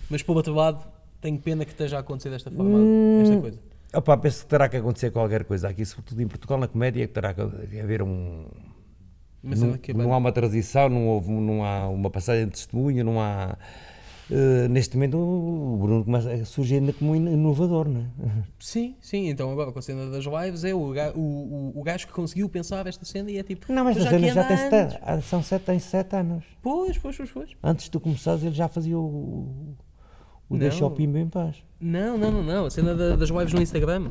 mas 0.09 0.21
por 0.23 0.35
outro 0.35 0.53
lado, 0.53 0.85
tenho 1.21 1.39
pena 1.39 1.63
que 1.63 1.71
esteja 1.71 1.97
a 1.97 1.99
acontecer 1.99 2.29
desta 2.29 2.51
forma, 2.51 2.77
Hum. 2.79 3.21
esta 3.21 3.39
coisa. 3.39 3.59
Opa, 3.93 4.17
penso 4.17 4.41
que 4.43 4.49
terá 4.49 4.67
que 4.67 4.77
acontecer 4.77 5.11
qualquer 5.11 5.45
coisa 5.45 5.69
aqui, 5.69 5.85
sobretudo 5.85 6.21
em 6.21 6.27
Portugal, 6.27 6.57
na 6.57 6.67
comédia, 6.67 7.07
que 7.07 7.13
terá 7.13 7.33
que 7.33 7.41
haver 7.41 8.01
um... 8.01 8.45
Cena 9.55 9.79
Não, 9.95 10.03
não 10.05 10.13
há 10.13 10.17
uma 10.17 10.31
transição, 10.31 10.87
não, 10.89 11.07
houve, 11.07 11.29
não 11.31 11.63
há 11.65 11.87
uma 11.89 12.09
passagem 12.09 12.45
de 12.45 12.51
testemunho, 12.51 13.03
não 13.03 13.19
há... 13.19 13.57
eh, 14.31 14.67
neste 14.69 14.95
momento 14.95 15.17
o 15.17 15.77
Bruno 15.81 16.05
começa, 16.05 16.45
surge 16.45 16.75
ainda 16.75 16.93
como 16.93 17.13
inovador, 17.15 17.89
não 17.89 18.01
é? 18.01 18.05
Sim, 18.59 18.95
sim, 19.01 19.27
então 19.29 19.51
agora 19.51 19.71
com 19.71 19.79
a 19.79 19.81
cena 19.81 20.09
das 20.09 20.23
lives 20.25 20.63
é 20.63 20.73
o, 20.73 20.77
o, 20.79 21.19
o, 21.19 21.73
o 21.75 21.83
gajo 21.83 22.07
que 22.07 22.13
conseguiu 22.13 22.47
pensar 22.47 22.87
esta 22.87 23.03
cena 23.03 23.29
e 23.29 23.37
é 23.37 23.43
tipo. 23.43 23.71
Não, 23.71 23.83
mas 23.83 23.97
"Eu 23.97 24.03
a 24.03 24.07
aqui 24.09 24.19
cena 24.19 24.33
já 24.33 24.39
ando 24.41 24.47
tem 24.47 24.57
sete, 24.57 24.75
anos." 24.75 24.97
ah, 25.01 25.21
são 25.21 25.43
sete, 25.43 25.61
tem 25.63 25.79
sete 25.79 26.15
anos. 26.15 26.43
Pois, 26.61 26.97
pois, 26.97 27.17
pois, 27.17 27.31
pois. 27.31 27.49
Antes 27.61 27.85
de 27.85 27.91
tu 27.91 27.99
começares, 27.99 28.41
ele 28.43 28.55
já 28.55 28.69
fazia 28.69 28.97
o, 28.97 29.01
o 30.49 30.53
Não. 30.53 30.57
deixa 30.57 30.85
o 30.85 30.91
Pimba 30.91 31.19
em 31.19 31.27
paz. 31.27 31.57
Não, 31.81 32.17
não, 32.17 32.31
não, 32.31 32.43
não. 32.43 32.65
A 32.67 32.69
cena 32.69 32.95
da- 32.95 33.17
das 33.17 33.29
lives 33.29 33.51
no 33.53 33.61
Instagram. 33.61 34.07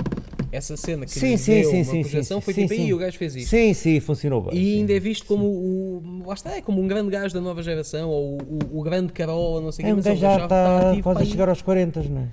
Essa 0.53 0.77
cena 0.77 1.07
que 1.07 1.13
Sim, 1.13 1.39
sim, 1.39 1.63
deu 1.63 1.71
sim, 1.71 1.77
uma 1.77 1.85
sim, 1.87 2.01
projeção 2.03 2.41
foi 2.43 2.53
tipo, 2.53 2.75
aí 2.75 2.93
o 2.93 2.99
gajo 2.99 3.17
fez 3.17 3.35
isto. 3.35 3.49
Sim, 3.49 3.73
sim, 3.73 3.99
funcionou 4.01 4.43
bem. 4.43 4.55
E 4.55 4.77
ainda 4.77 4.93
é 4.93 5.01
visto 5.01 5.25
como 5.25 5.47
o, 5.47 6.23
lá 6.27 6.35
está, 6.35 6.55
é 6.55 6.61
como 6.61 6.79
um 6.79 6.87
grande 6.87 7.11
gajo 7.11 7.33
da 7.33 7.41
nova 7.41 7.63
geração, 7.63 8.11
ou 8.11 8.39
o, 8.43 8.81
o 8.81 8.83
grande 8.83 9.15
Carol, 9.15 9.63
não 9.63 9.73
sei 9.73 9.87
o 9.87 9.89
É 9.89 9.93
um 9.95 9.97
mas 9.97 10.05
ele 10.05 10.17
já 10.17 10.37
está 10.45 10.91
ativo 10.91 11.03
quase 11.03 11.23
a 11.23 11.25
chegar 11.25 11.49
aos 11.49 11.63
40, 11.63 12.03
não 12.03 12.21
é? 12.21 12.29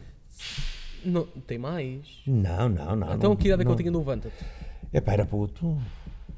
Não, 1.06 1.26
tem 1.48 1.58
mais. 1.58 2.02
Não, 2.28 2.68
não, 2.68 2.94
não. 2.94 3.14
então 3.16 3.30
não, 3.30 3.36
que 3.38 3.48
idade 3.48 3.62
é 3.62 3.64
que 3.64 3.70
não. 3.70 3.72
ele 3.72 3.84
tinha 3.84 3.92
no 3.92 4.00
Levanta-te? 4.00 4.46
Epá, 4.94 5.14
era 5.14 5.26
puto. 5.26 5.78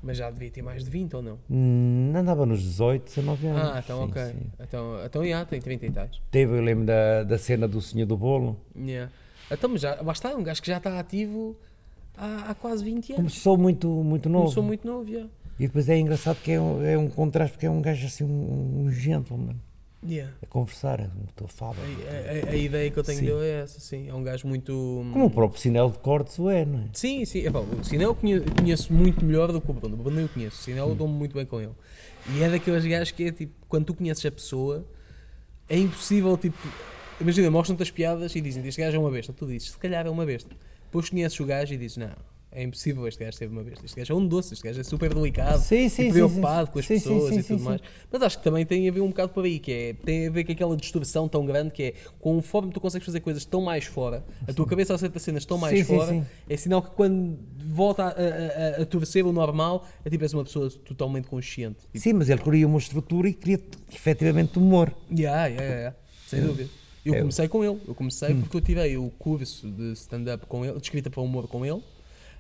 Mas 0.04 0.18
já 0.18 0.30
devia 0.30 0.52
ter 0.52 0.62
mais 0.62 0.84
de 0.84 0.90
20 0.92 1.16
ou 1.16 1.22
não? 1.24 1.40
Hum, 1.50 2.14
andava 2.16 2.46
nos 2.46 2.62
18, 2.62 3.06
19 3.06 3.48
anos. 3.48 3.62
Ah, 3.62 3.82
então 3.84 3.98
sim, 3.98 4.12
ok. 4.12 4.24
sim. 4.26 4.52
Então, 4.60 5.06
então 5.06 5.26
já, 5.26 5.46
tem 5.46 5.60
30 5.60 5.86
e 5.86 5.92
tais. 5.92 6.22
Teve, 6.30 6.58
eu 6.58 6.62
lembro 6.62 6.86
da, 6.86 7.24
da 7.24 7.38
cena 7.40 7.68
do 7.68 7.82
Senhor 7.82 8.06
do 8.06 8.18
Bolo. 8.18 8.60
Yeah. 8.76 9.12
Então, 9.50 9.70
mas 9.70 9.82
já, 9.82 10.00
lá 10.02 10.12
está, 10.12 10.32
é 10.32 10.36
um 10.36 10.44
gajo 10.44 10.62
que 10.62 10.68
já 10.68 10.78
está 10.78 11.00
ativo 11.00 11.56
há, 12.18 12.50
há 12.52 12.56
quase 12.56 12.84
20 12.84 13.14
anos. 13.14 13.16
Começou 13.18 13.58
muito, 13.58 13.88
muito 13.88 14.30
novo. 14.30 14.44
Começou 14.46 14.64
muito 14.64 14.88
novo, 14.88 15.12
já. 15.12 15.26
E 15.60 15.68
depois 15.68 15.88
é 15.90 15.98
engraçado 16.00 16.38
que 16.42 16.52
é 16.52 16.60
um, 16.62 16.84
é 16.84 16.98
um 16.98 17.08
contraste, 17.10 17.54
porque 17.54 17.66
é 17.66 17.70
um 17.70 17.82
gajo 17.82 18.06
assim, 18.06 18.24
um, 18.24 18.84
um 18.86 18.92
gentleman, 18.92 19.56
Yeah. 20.04 20.34
a 20.42 20.48
conversar, 20.48 21.00
é 21.00 21.10
estou 21.30 21.48
fala. 21.48 21.76
A, 21.78 22.50
a- 22.50 22.52
a 22.54 22.56
ideia 22.56 22.90
que 22.90 22.98
eu 22.98 23.04
tenho 23.04 23.20
Sim. 23.20 23.26
dele 23.26 23.46
é 23.46 23.62
essa, 23.62 23.80
sim. 23.80 24.10
É 24.10 24.14
um 24.16 24.24
gajo 24.24 24.48
muito. 24.48 24.72
Como 25.14 25.26
o 25.26 25.30
próprio 25.30 25.62
sinal 25.62 25.92
de 25.92 26.00
cortes 26.00 26.40
o 26.40 26.50
é, 26.50 26.66
não 26.66 26.80
é? 26.80 26.84
Sim, 26.94 27.24
sim. 27.24 27.46
Epá, 27.46 27.60
o 27.60 27.84
Sinel 27.84 28.10
eu 28.10 28.16
conhe- 28.16 28.40
conheço 28.42 28.92
muito 28.92 29.24
melhor 29.24 29.52
do 29.52 29.62
que 29.62 29.70
o 29.70 29.74
Bruno. 29.76 29.94
O 29.94 29.98
Bruno 30.00 30.20
eu 30.22 30.28
conheço. 30.30 30.60
O 30.60 30.64
Sinel 30.64 30.90
eu 30.90 30.96
dou-me 30.96 31.14
muito 31.14 31.36
bem 31.36 31.46
com 31.46 31.62
ele. 31.62 31.74
E 32.36 32.42
é 32.42 32.50
daqueles 32.50 32.84
gajos 32.84 33.12
que 33.12 33.26
é 33.26 33.32
tipo, 33.32 33.54
quando 33.70 33.86
tu 33.86 33.94
conheces 33.94 34.26
a 34.26 34.32
pessoa, 34.32 34.84
é 35.70 35.78
impossível, 35.78 36.36
tipo. 36.36 36.58
Imagina, 37.20 37.52
mostram-te 37.52 37.84
as 37.84 37.92
piadas 37.92 38.36
e 38.36 38.42
dizem 38.42 38.66
este 38.66 38.82
gajo 38.82 38.98
é 38.98 39.00
uma 39.00 39.12
besta. 39.12 39.32
Tu 39.32 39.46
dizes, 39.46 39.70
se 39.70 39.78
calhar 39.78 40.08
é 40.08 40.10
uma 40.10 40.26
besta. 40.26 40.50
Depois 40.92 41.10
conheces 41.10 41.40
o 41.40 41.46
gajo 41.46 41.74
e 41.74 41.78
dizes, 41.78 41.96
não, 41.96 42.12
é 42.52 42.64
impossível 42.64 43.08
este 43.08 43.24
gajo 43.24 43.38
ser 43.38 43.48
uma 43.48 43.64
besta. 43.64 43.86
Este 43.86 43.98
gajo 43.98 44.12
é 44.12 44.16
um 44.18 44.28
doce, 44.28 44.54
este 44.54 44.68
gajo 44.68 44.82
é 44.82 44.84
super 44.84 45.14
delicado 45.14 45.62
Sim, 45.62 45.88
sim, 45.88 46.10
e 46.10 46.12
preocupado 46.12 46.66
sim. 46.66 46.74
com 46.74 46.80
as 46.80 46.86
pessoas 46.86 47.38
e 47.38 47.44
tudo 47.44 47.64
mais. 47.64 47.80
Mas 48.12 48.22
acho 48.22 48.38
que 48.40 48.44
também 48.44 48.66
tem 48.66 48.90
a 48.90 48.92
ver 48.92 49.00
um 49.00 49.08
bocado 49.08 49.32
por 49.32 49.46
aí, 49.46 49.58
que 49.58 49.72
é, 49.72 49.94
tem 49.94 50.28
a 50.28 50.30
ver 50.30 50.44
com 50.44 50.52
aquela 50.52 50.76
distorção 50.76 51.30
tão 51.30 51.46
grande 51.46 51.72
que 51.72 51.82
é, 51.82 51.94
conforme 52.20 52.74
tu 52.74 52.82
consegues 52.82 53.06
fazer 53.06 53.22
coisas 53.22 53.46
tão 53.46 53.62
mais 53.62 53.86
fora, 53.86 54.26
a 54.46 54.52
tua 54.52 54.68
cabeça 54.68 54.94
aceita 54.94 55.18
cenas 55.18 55.46
tão 55.46 55.58
mais 55.58 55.88
fora, 55.88 56.28
é 56.50 56.58
sinal 56.58 56.82
que 56.82 56.90
quando 56.90 57.40
volta 57.58 58.04
a, 58.04 58.08
a, 58.10 58.80
a, 58.80 58.82
a 58.82 58.86
torcer 58.86 59.26
o 59.26 59.32
normal, 59.32 59.88
é 60.04 60.10
tipo, 60.10 60.26
és 60.26 60.34
uma 60.34 60.44
pessoa 60.44 60.70
totalmente 60.70 61.30
consciente. 61.30 61.80
Tipo, 61.94 62.00
Sim, 62.00 62.14
mas 62.14 62.30
ele 62.30 62.42
queria 62.42 62.68
uma 62.68 62.80
estrutura 62.80 63.30
e 63.30 63.34
queria 63.34 63.62
efetivamente 63.94 64.60
humor. 64.60 64.94
yeah, 65.10 65.46
yeah, 65.46 65.74
yeah, 65.74 65.96
sem 66.28 66.42
dúvida. 66.42 66.81
Eu 67.04 67.16
É. 67.16 67.20
comecei 67.20 67.48
com 67.48 67.64
ele, 67.64 67.80
eu 67.88 67.96
comecei 67.96 68.36
porque 68.36 68.58
eu 68.58 68.62
tirei 68.62 68.98
o 68.98 69.10
curso 69.18 69.68
de 69.70 69.94
stand-up 69.94 70.46
com 70.46 70.64
ele, 70.64 70.76
de 70.78 70.84
escrita 70.84 71.10
para 71.10 71.22
humor 71.22 71.48
com 71.48 71.66
ele, 71.66 71.82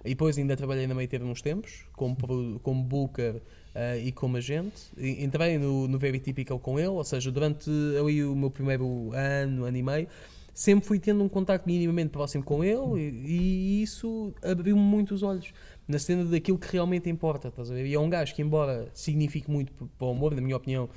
e 0.06 0.10
depois 0.10 0.38
ainda 0.38 0.56
trabalhei 0.56 0.86
na 0.88 0.94
meio 0.94 1.08
termo 1.08 1.32
uns 1.32 1.42
tempos, 1.42 1.84
como, 1.94 2.16
como 2.62 2.84
booker 2.84 3.42
eh, 3.74 4.02
e 4.06 4.12
como 4.12 4.38
agente. 4.38 4.84
E 4.98 5.24
Entrei 5.24 5.58
no, 5.58 5.88
no 5.88 5.98
Very 5.98 6.20
Typical 6.20 6.60
com 6.60 6.78
ele, 6.80 6.90
ou 6.90 7.04
seja, 7.04 7.32
durante 7.32 7.70
ali 8.00 8.24
o 8.24 8.36
meu 8.36 8.52
primeiro 8.52 9.12
ano, 9.14 9.66
ano 9.66 9.78
e 9.78 9.82
meio, 9.84 10.08
sempre 10.54 10.86
fui 10.86 11.00
tendo 11.00 11.24
um 11.24 11.30
contacto 11.30 11.68
minimamente 11.68 12.10
próximo 12.10 12.44
com 12.44 12.64
ele 12.64 13.00
e, 13.26 13.80
e 13.80 13.82
isso 13.84 14.34
abriu-me 14.44 14.82
muito 14.82 15.14
os 15.14 15.24
olhos 15.24 15.54
na 15.88 15.98
cena 15.98 16.24
daquilo 16.26 16.58
que 16.60 16.72
realmente 16.72 17.10
importa, 17.10 17.48
estás 17.48 17.72
a 17.72 17.74
ver? 17.74 17.86
E 17.88 17.94
é 17.94 18.00
um 18.00 18.10
gajo 18.10 18.36
que, 18.36 18.42
embora 18.42 18.90
signifique 18.94 19.50
muito 19.50 19.72
para 19.98 20.08
o 20.08 20.12
humor, 20.12 20.36
na 20.36 20.42
minha 20.42 20.56
opinião, 20.56 20.88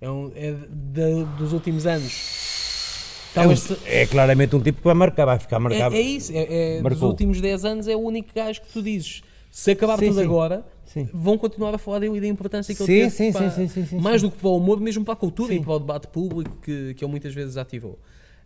é, 0.00 0.10
um, 0.10 0.30
é 0.34 0.52
da- 0.52 1.24
dos 1.38 1.52
últimos 1.52 1.86
anos. 1.86 2.53
É, 3.34 3.40
Talvez 3.40 3.70
um- 3.70 3.74
se- 3.74 3.80
é 3.88 4.06
claramente 4.06 4.54
um 4.54 4.60
tipo 4.60 4.78
que 4.78 4.84
vai 4.84 4.94
marcar, 4.94 5.24
vai 5.26 5.38
ficar 5.38 5.56
é, 5.56 5.58
marcado. 5.58 5.94
é 5.96 6.00
isso, 6.00 6.32
é, 6.32 6.38
é 6.38 6.74
dos 6.74 6.82
Marcou. 6.82 7.08
últimos 7.08 7.40
10 7.40 7.64
anos 7.64 7.88
é 7.88 7.96
o 7.96 8.00
único 8.00 8.28
gajo 8.34 8.60
que 8.62 8.68
tu 8.72 8.82
dizes. 8.82 9.22
Se 9.50 9.70
acabar 9.72 9.98
Sim, 9.98 10.06
tudo 10.08 10.18
sim. 10.18 10.24
agora, 10.24 10.64
Sim. 10.84 11.08
vão 11.12 11.36
continuar 11.38 11.74
a 11.74 11.78
falar 11.78 12.00
dele 12.00 12.16
e 12.18 12.20
da 12.20 12.26
importância 12.26 12.74
que 12.74 12.82
ele 12.82 12.86
teve 13.02 13.10
sim, 13.10 13.32
para- 13.32 13.50
sim, 13.50 13.68
sim, 13.68 13.98
mais 14.00 14.20
do 14.22 14.30
que 14.30 14.38
para 14.38 14.48
o 14.48 14.56
humor, 14.56 14.80
mesmo 14.80 15.04
para 15.04 15.14
a 15.14 15.16
cultura 15.16 15.52
e 15.54 15.60
para 15.60 15.72
o 15.72 15.78
debate 15.78 16.08
público 16.08 16.56
que, 16.62 16.94
que 16.94 17.04
ele 17.04 17.10
muitas 17.10 17.32
vezes 17.34 17.56
ativou. 17.56 17.98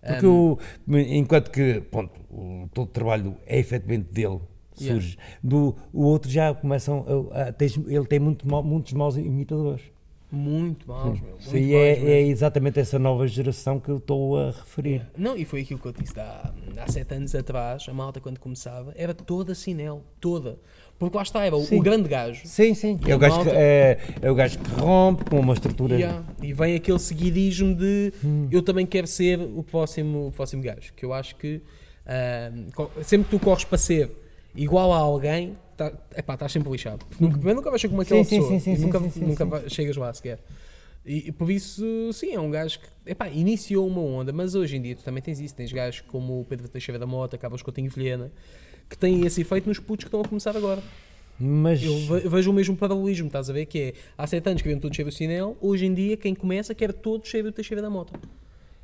Porque 0.06 0.26
o, 0.26 0.58
enquanto 0.88 1.50
que 1.50 1.80
pronto, 1.90 2.12
o, 2.30 2.68
todo 2.72 2.86
o 2.88 2.90
trabalho 2.90 3.36
é 3.46 3.58
efetivamente 3.58 4.08
dele, 4.12 4.40
Yeah. 4.80 5.00
surge. 5.02 5.18
Do, 5.42 5.74
o 5.92 6.04
outro 6.04 6.30
já 6.30 6.54
começam. 6.54 7.04
A, 7.32 7.42
a- 7.48 7.52
tens- 7.52 7.76
ele 7.88 8.04
tem 8.06 8.20
muito 8.20 8.46
muitos 8.46 8.92
maus 8.92 9.16
imitadores. 9.16 9.82
Muito 10.30 10.86
maus, 10.88 11.20
meu. 11.20 11.30
Muito 11.30 11.44
maus 11.44 11.54
é, 11.54 11.92
é 11.92 12.22
exatamente 12.22 12.78
essa 12.78 12.98
nova 12.98 13.26
geração 13.26 13.80
que 13.80 13.88
eu 13.88 13.96
estou 13.96 14.38
a 14.38 14.46
referir. 14.50 15.06
Não, 15.16 15.34
e 15.36 15.44
foi 15.44 15.62
aquilo 15.62 15.80
que 15.80 15.86
eu 15.88 15.92
disse 15.92 16.18
há, 16.20 16.52
há 16.76 16.90
sete 16.92 17.14
anos 17.14 17.34
atrás, 17.34 17.86
a 17.88 17.94
malta 17.94 18.20
quando 18.20 18.38
começava, 18.38 18.92
era 18.94 19.14
toda 19.14 19.54
sinel, 19.54 20.02
toda. 20.20 20.58
Porque 20.98 21.16
lá 21.16 21.22
está, 21.22 21.44
era 21.46 21.56
o, 21.56 21.60
Sim. 21.64 21.78
o 21.78 21.82
grande 21.82 22.08
gajo. 22.08 22.42
Sim, 22.44 22.74
sim. 22.74 22.98
É 23.06 23.14
o, 23.14 23.18
gajo 23.18 23.42
que, 23.42 23.50
é, 23.50 23.98
é 24.20 24.30
o 24.30 24.34
gajo 24.34 24.58
que 24.58 24.70
rompe 24.80 25.24
com 25.30 25.38
uma 25.40 25.54
estrutura. 25.54 25.94
Yeah. 25.94 26.24
E 26.42 26.52
vem 26.52 26.74
aquele 26.74 26.98
seguidismo 26.98 27.74
de 27.74 28.12
Hum. 28.24 28.48
eu 28.50 28.60
também 28.62 28.84
quero 28.84 29.06
ser 29.06 29.38
o 29.40 29.62
próximo, 29.62 30.26
o 30.26 30.32
próximo 30.32 30.62
gajo. 30.62 30.92
Que 30.94 31.04
eu 31.04 31.12
acho 31.14 31.36
que 31.36 31.62
co- 32.74 32.90
sempre 33.02 33.28
que 33.30 33.38
tu 33.38 33.42
corres 33.44 33.64
para 33.64 33.78
ser 33.78 34.10
igual 34.54 34.92
a 34.92 34.98
alguém, 34.98 35.56
tá, 35.76 35.92
epá, 36.16 36.34
estás 36.34 36.52
sempre 36.52 36.70
lixado. 36.70 37.04
Nunca, 37.20 37.54
nunca 37.54 37.70
vais 37.70 37.80
ser 37.80 37.88
como 37.88 38.02
aquela. 38.02 38.24
Sim, 38.24 38.36
pessoa. 38.40 38.52
sim, 38.52 38.60
sim, 38.60 38.76
sim, 38.76 38.82
nunca 38.82 39.00
sim, 39.10 39.20
nunca 39.20 39.44
vai- 39.44 39.68
chegas 39.70 39.96
lá 39.96 40.12
sequer. 40.12 40.38
E, 41.06 41.28
e 41.28 41.32
por 41.32 41.50
isso, 41.50 41.82
sim, 42.12 42.34
é 42.34 42.40
um 42.40 42.50
gajo 42.50 42.80
que 42.80 42.86
epá, 43.10 43.28
iniciou 43.28 43.86
uma 43.86 44.00
onda, 44.00 44.32
mas 44.32 44.54
hoje 44.54 44.76
em 44.76 44.82
dia 44.82 44.94
tu 44.96 45.02
também 45.02 45.22
tens 45.22 45.40
isso. 45.40 45.54
Tens 45.54 45.72
gajos 45.72 46.00
como 46.02 46.40
o 46.40 46.44
Pedro 46.44 46.68
Teixeira 46.68 46.98
da 46.98 47.06
Mota, 47.06 47.38
Carlos 47.38 47.62
Coutinho 47.62 47.90
Vilhena, 47.90 48.30
que 48.90 48.98
têm 48.98 49.24
esse 49.24 49.40
efeito 49.40 49.68
nos 49.68 49.78
putos 49.78 50.04
que 50.04 50.08
estão 50.08 50.20
a 50.20 50.24
começar 50.28 50.56
agora. 50.56 50.82
Mas 51.40 51.82
Eu 51.84 51.96
ve- 52.00 52.28
vejo 52.28 52.50
o 52.50 52.52
mesmo 52.52 52.76
paralelismo, 52.76 53.28
estás 53.28 53.48
a 53.48 53.52
ver? 53.52 53.64
Que 53.66 53.78
é, 53.78 53.94
há 54.18 54.26
7 54.26 54.48
anos 54.50 54.60
queriam 54.60 54.80
todos 54.80 54.96
ser 54.96 55.04
do 55.04 55.12
Cinel, 55.12 55.56
hoje 55.60 55.86
em 55.86 55.94
dia 55.94 56.16
quem 56.16 56.34
começa 56.34 56.74
quer 56.74 56.92
todos 56.92 57.30
ser 57.30 57.42
do 57.44 57.52
Teixeira 57.52 57.80
da 57.80 57.88
Mota. 57.88 58.18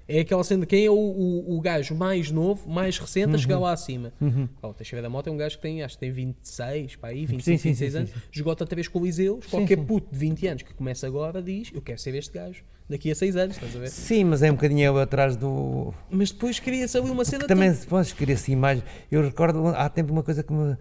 É 0.06 0.20
aquela 0.20 0.44
cena 0.44 0.60
de 0.60 0.66
quem 0.66 0.84
é 0.84 0.90
o, 0.90 0.94
o, 0.94 1.56
o 1.56 1.60
gajo 1.62 1.94
mais 1.94 2.30
novo, 2.30 2.68
mais 2.68 2.98
recente 2.98 3.30
a 3.30 3.32
Uhum. 3.32 3.38
chegar 3.38 3.58
lá 3.58 3.72
acima. 3.72 4.12
Pá, 4.60 4.68
o 4.68 4.74
Teixeira 4.74 5.02
da 5.02 5.08
Mota 5.08 5.30
é 5.30 5.32
um 5.32 5.36
gajo 5.36 5.56
que 5.56 5.62
tem, 5.62 5.82
acho 5.82 5.94
que 5.96 6.00
tem 6.00 6.10
26, 6.10 6.96
pá, 6.96 7.08
aí, 7.08 7.24
25, 7.24 7.42
Sim, 7.42 7.56
sim, 7.56 7.68
26 7.70 7.92
sim, 7.92 7.98
anos, 7.98 8.10
sim, 8.10 8.16
esgota 8.32 8.66
três 8.66 8.86
coliseus, 8.86 9.44
Sim, 9.46 9.50
qualquer 9.50 9.78
sim. 9.78 9.84
puto 9.84 10.12
de 10.12 10.18
20 10.18 10.46
anos 10.46 10.62
que 10.62 10.74
começa 10.74 11.06
agora 11.06 11.42
diz, 11.42 11.70
eu 11.72 11.80
quero 11.80 11.98
ser 11.98 12.14
este 12.16 12.32
gajo, 12.34 12.62
daqui 12.88 13.10
a 13.10 13.14
6 13.14 13.34
anos, 13.34 13.56
estás 13.56 13.74
a 13.74 13.78
ver? 13.78 13.88
sim, 13.88 14.24
mas 14.24 14.42
é 14.42 14.50
um 14.50 14.54
bocadinho 14.54 14.80
eu 14.82 14.98
atrás 14.98 15.36
do. 15.36 15.94
Mas 16.10 16.30
depois 16.30 16.60
cria-se 16.60 16.98
ali 16.98 17.10
uma 17.10 17.24
cena 17.24 17.46
Também 17.46 17.70
tão- 17.72 17.80
se 17.80 17.86
podes 17.86 18.12
querer 18.12 18.34
assim 18.34 18.52
imagem. 18.52 18.84
Eu 19.10 19.22
recordo 19.22 19.68
há 19.68 19.88
tempo 19.88 20.12
uma 20.12 20.22
coisa 20.22 20.42
que 20.42 20.52
me, 20.52 20.76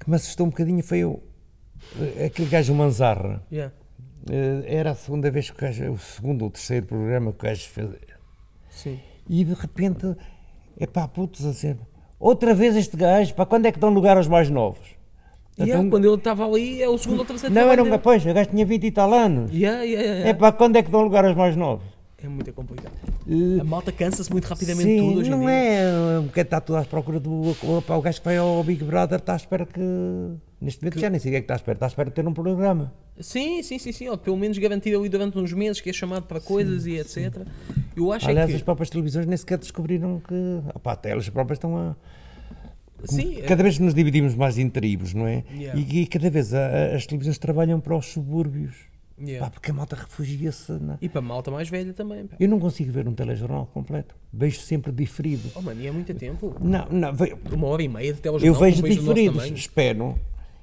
que 0.00 0.10
me 0.10 0.16
assustou 0.16 0.46
um 0.46 0.50
bocadinho 0.50 0.82
foi 0.82 1.04
o, 1.04 1.22
aquele 2.26 2.48
gajo 2.48 2.74
Manzarra. 2.74 3.40
Yeah. 3.52 3.72
Eh, 4.28 4.64
Era 4.66 4.90
a 4.90 4.94
segunda 4.96 5.30
vez 5.30 5.48
que 5.48 5.56
o 5.56 5.60
gajo, 5.60 5.92
o 5.92 5.98
segundo 5.98 6.42
ou 6.42 6.50
terceiro 6.50 6.86
programa 6.86 7.32
que 7.32 7.38
o 7.38 7.42
gajo 7.48 7.68
fez. 7.68 7.88
Sim. 8.78 8.98
E 9.28 9.44
de 9.44 9.54
repente, 9.54 10.14
é 10.78 10.86
pá, 10.86 11.06
putos 11.08 11.44
a 11.44 11.50
dizer, 11.50 11.76
outra 12.18 12.54
vez 12.54 12.76
este 12.76 12.96
gajo, 12.96 13.34
para 13.34 13.44
quando 13.44 13.66
é 13.66 13.72
que 13.72 13.78
dão 13.78 13.90
lugar 13.90 14.16
aos 14.16 14.28
mais 14.28 14.48
novos? 14.48 14.96
Yeah, 15.58 15.74
Então- 15.80 15.90
quando 15.90 16.04
ele 16.04 16.14
estava 16.14 16.46
ali, 16.46 16.80
é 16.80 16.88
o 16.88 16.96
segundo 16.96 17.18
ou 17.18 17.24
terceiro 17.24 17.52
não, 17.52 17.70
era 17.70 17.82
um 17.82 17.98
pois, 17.98 18.24
o 18.24 18.32
gajo 18.32 18.50
tinha 18.50 18.64
20 18.64 18.84
e 18.86 18.90
tal 18.92 19.12
anos. 19.12 19.50
Yeah, 19.52 19.82
yeah, 19.82 20.08
yeah, 20.08 20.28
É 20.28 20.32
para 20.32 20.52
quando 20.52 20.76
é 20.76 20.82
que 20.82 20.90
dão 20.90 21.02
lugar 21.02 21.24
aos 21.24 21.34
mais 21.36 21.56
novos? 21.56 21.84
É 22.20 22.26
muito 22.26 22.52
complicado. 22.52 22.92
Eh, 23.28 23.60
A 23.60 23.64
malta 23.64 23.92
cansa-se 23.92 24.30
muito 24.32 24.44
rapidamente 24.46 24.88
Sim, 24.88 24.98
tudo 24.98 25.20
hoje 25.20 25.28
em 25.28 25.30
não 25.30 25.40
dia. 25.40 25.50
é, 25.50 26.20
porque 26.22 26.40
está 26.40 26.60
tudo 26.60 26.76
à 26.76 26.84
procura 26.84 27.20
do. 27.20 27.54
Pá, 27.86 27.94
o 27.94 28.02
gajo 28.02 28.18
que 28.18 28.24
vai 28.24 28.36
ao 28.36 28.62
Big 28.64 28.82
Brother 28.82 29.20
está 29.20 29.34
à 29.34 29.36
espera 29.36 29.64
que. 29.64 29.80
Neste 30.60 30.82
momento 30.82 30.98
já 30.98 31.08
nem 31.08 31.20
sei 31.20 31.30
o 31.30 31.32
que 31.32 31.36
é 31.36 31.40
que 31.40 31.44
está 31.44 31.54
à 31.54 31.56
espera, 31.56 31.76
está 31.76 31.86
à 31.86 31.88
espera 31.88 32.10
de 32.10 32.16
ter 32.16 32.26
um 32.26 32.34
programa. 32.34 32.92
Sim, 33.20 33.62
sim, 33.62 33.78
sim, 33.78 33.92
sim. 33.92 34.08
Ou 34.08 34.18
pelo 34.18 34.36
menos 34.36 34.58
garantir 34.58 34.96
ali 34.96 35.08
durante 35.08 35.38
uns 35.38 35.52
meses 35.52 35.80
que 35.80 35.90
é 35.90 35.92
chamado 35.92 36.24
para 36.24 36.40
coisas 36.40 36.86
e 36.86 36.96
etc. 36.96 37.46
Eu 37.96 38.12
acho 38.12 38.26
é 38.26 38.30
Aliás, 38.30 38.50
que. 38.50 38.56
as 38.56 38.62
próprias 38.62 38.90
televisões 38.90 39.24
nem 39.26 39.36
sequer 39.36 39.58
descobriram 39.58 40.20
que. 40.20 40.34
Opá, 40.74 40.94
até 40.94 41.10
elas 41.12 41.28
próprias 41.28 41.58
estão 41.58 41.76
a. 41.76 41.94
Sim, 43.04 43.36
Cada 43.46 43.62
vez 43.62 43.78
nos 43.78 43.94
dividimos 43.94 44.34
mais 44.34 44.58
em 44.58 44.68
tribos, 44.68 45.14
não 45.14 45.24
é? 45.24 45.44
Yeah. 45.54 45.78
E, 45.80 46.00
e 46.02 46.06
cada 46.08 46.28
vez 46.28 46.52
a- 46.52 46.66
a- 46.66 46.96
as 46.96 47.06
televisões 47.06 47.38
trabalham 47.38 47.78
para 47.78 47.96
os 47.96 48.06
subúrbios. 48.06 48.74
Yeah. 49.20 49.44
Pá, 49.46 49.50
porque 49.50 49.70
a 49.70 49.74
malta 49.74 49.96
refugia-se. 49.96 50.72
na- 50.72 50.98
E 51.00 51.08
para 51.08 51.18
a 51.18 51.22
malta 51.22 51.50
mais 51.50 51.68
velha 51.68 51.92
também. 51.92 52.26
pá. 52.26 52.36
Eu 52.38 52.48
não 52.48 52.58
consigo 52.58 52.90
ver 52.92 53.06
um 53.08 53.14
telejornal 53.14 53.66
completo. 53.72 54.14
Vejo 54.32 54.60
sempre 54.60 54.92
diferido. 54.92 55.50
Oh 55.54 55.62
mano, 55.62 55.80
e 55.80 55.86
é 55.86 55.90
muito 55.92 56.12
tempo. 56.14 56.54
Não, 56.60 56.86
não, 56.90 57.12
ve- 57.14 57.36
Uma 57.52 57.66
hora 57.68 57.82
e 57.82 57.88
meia 57.88 58.12
de 58.12 58.18
eu 58.18 58.22
telejornal. 58.22 58.60
vejo 58.60 58.82
país 58.82 58.96
do 58.96 59.02
nosso 59.02 59.14
diferidos. 59.14 59.36
tamanho. 59.36 59.54
Espero. 59.56 60.18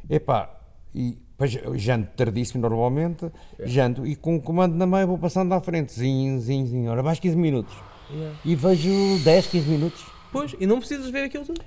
Epá, 0.10 0.60
e 0.94 1.18
depois 1.32 1.56
eu 1.56 1.78
janto 1.78 2.10
tardíssimo 2.16 2.62
normalmente. 2.62 3.30
É. 3.60 3.68
Janto 3.68 4.06
e 4.06 4.16
com 4.16 4.36
o 4.36 4.42
comando 4.42 4.76
na 4.76 4.86
mão 4.86 5.06
vou 5.08 5.18
passando 5.18 5.54
à 5.54 5.60
frente. 5.62 5.94
Zinho, 5.94 6.40
zinho, 6.40 6.66
zinho. 6.68 6.92
Ora, 6.92 7.02
mais 7.04 7.20
15 7.20 7.36
minutos. 7.36 7.76
Yeah. 8.12 8.38
E 8.46 8.56
vejo 8.56 8.90
10, 9.24 9.48
15 9.48 9.68
minutos. 9.68 10.06
Pois, 10.32 10.56
e 10.60 10.68
não 10.68 10.78
precisas 10.80 11.10
ver 11.10 11.24
aquilo 11.24 11.44
tudo. 11.46 11.62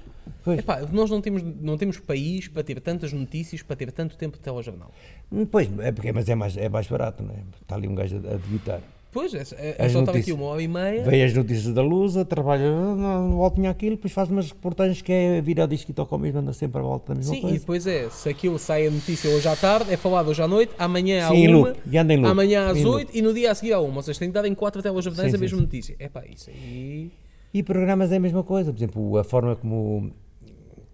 Pois. 0.45 0.59
Epá, 0.59 0.81
nós 0.93 1.11
não 1.11 1.21
temos, 1.21 1.43
não 1.43 1.77
temos 1.77 1.99
país 1.99 2.49
para 2.49 2.63
ter 2.63 2.81
tantas 2.81 3.13
notícias, 3.13 3.63
para 3.63 3.77
ter 3.77 3.93
tanto 3.93 4.17
tempo 4.17 4.37
de 4.37 4.43
telejornal. 4.43 4.91
Hum, 5.33 5.47
Pois, 5.47 5.69
é 5.81 5.93
porque, 5.93 6.13
mas 6.13 6.29
é 6.29 6.35
mais, 6.35 6.57
é 6.57 6.69
mais 6.69 6.87
barato, 6.87 7.23
não 7.23 7.35
é? 7.35 7.39
Está 7.61 7.77
ali 7.77 7.89
um 7.89 7.95
gajo 7.95 8.17
a, 8.17 8.35
a 8.35 8.37
debitar. 8.37 8.81
Pois, 9.11 9.33
é, 9.33 9.43
é, 9.79 9.89
só 9.89 10.01
estar 10.01 10.15
aqui 10.15 10.33
uma 10.33 10.45
hora 10.45 10.63
e 10.63 10.69
meia. 10.69 11.03
Veio 11.03 11.25
as 11.25 11.33
notícias 11.33 11.73
da 11.73 11.81
Lusa, 11.81 12.27
trabalha, 12.27 12.71
não, 12.71 13.37
volta 13.37 13.69
aquilo, 13.69 13.97
depois 13.97 14.13
faz 14.13 14.29
umas 14.31 14.51
reportagens 14.51 15.01
que 15.01 15.11
é 15.11 15.41
virar 15.41 15.65
disco 15.67 15.91
e 15.91 15.95
toca 15.95 16.15
ao 16.15 16.19
mesmo, 16.19 16.41
anda 16.41 16.53
sempre 16.53 16.79
à 16.79 16.83
volta 16.83 17.15
da 17.15 17.19
mesma 17.19 17.33
Sim, 17.33 17.39
e 17.39 17.43
coisa. 17.43 17.59
depois 17.59 17.87
é, 17.87 18.11
se 18.11 18.29
aquilo 18.29 18.59
sai 18.59 18.87
a 18.87 18.91
notícia 18.91 19.31
hoje 19.31 19.49
à 19.49 19.57
tarde, 19.57 19.91
é 19.93 19.97
falado 19.97 20.29
hoje 20.29 20.43
à 20.43 20.47
noite, 20.47 20.73
amanhã 20.79 21.27
à 21.27 21.31
Sim, 21.31 21.55
uma, 21.55 21.75
e 21.91 21.97
anda 21.97 22.13
em 22.13 22.19
loop. 22.19 22.31
amanhã 22.31 22.69
às. 22.71 22.85
8 22.85 23.11
e 23.17 23.23
no 23.23 23.33
dia 23.33 23.51
a 23.51 23.55
seguir 23.55 23.73
à 23.73 23.81
uma. 23.81 23.97
Ou 23.97 24.03
seja, 24.03 24.19
tem 24.19 24.29
que 24.29 24.35
dar 24.35 24.45
em 24.45 24.55
quatro 24.55 24.83
telejornais 24.83 25.31
Sim, 25.31 25.37
a 25.37 25.39
sim, 25.39 25.43
mesma 25.43 25.57
sim. 25.59 25.65
notícia. 25.65 25.97
É 25.99 26.09
pá, 26.09 26.25
isso 26.27 26.51
aí. 26.51 27.11
E 27.53 27.63
programas 27.63 28.13
é 28.13 28.17
a 28.17 28.21
mesma 28.21 28.43
coisa, 28.45 28.73
por 28.73 28.79
exemplo, 28.79 29.17
a 29.19 29.25
forma 29.25 29.57
como, 29.57 30.13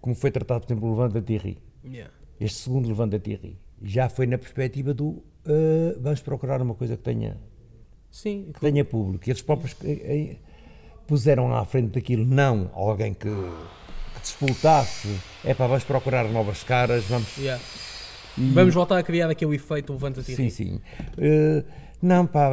como 0.01 0.15
foi 0.15 0.31
tratado, 0.31 0.61
por 0.61 0.67
exemplo, 0.73 0.87
o 0.87 0.91
Levante 0.91 1.13
da 1.15 1.21
Thierry. 1.21 1.57
Yeah. 1.83 2.11
Este 2.39 2.59
segundo 2.59 2.87
Levante 2.87 3.11
da 3.11 3.19
Thierry 3.19 3.57
já 3.81 4.09
foi 4.09 4.25
na 4.25 4.37
perspectiva 4.37 4.93
do 4.93 5.21
eh, 5.45 5.95
vamos 5.99 6.21
procurar 6.21 6.61
uma 6.61 6.73
coisa 6.73 6.95
que 6.97 7.03
tenha, 7.03 7.37
Sim, 8.09 8.51
que 8.53 8.59
tenha 8.59 8.83
público. 8.85 9.23
E 9.27 9.31
eles 9.31 9.41
próprios 9.41 9.75
eh, 9.83 9.91
eh, 10.31 10.35
puseram 11.05 11.53
à 11.55 11.63
frente 11.65 11.91
daquilo 11.91 12.25
não 12.25 12.69
alguém 12.73 13.13
que, 13.13 13.27
que 13.29 14.21
disputasse, 14.21 15.15
é 15.43 15.53
pá, 15.53 15.67
vamos 15.67 15.83
procurar 15.83 16.23
novas 16.31 16.63
caras, 16.63 17.03
vamos. 17.05 17.37
yeah. 17.37 17.61
E- 18.37 18.51
vamos 18.53 18.73
voltar 18.73 18.97
a 18.97 19.03
criar 19.03 19.29
aquele 19.29 19.55
efeito 19.55 19.93
levanta-te 19.93 20.33
Sim, 20.35 20.49
sim. 20.49 20.81
Eh, 21.17 21.63
não, 22.01 22.25
pá, 22.25 22.49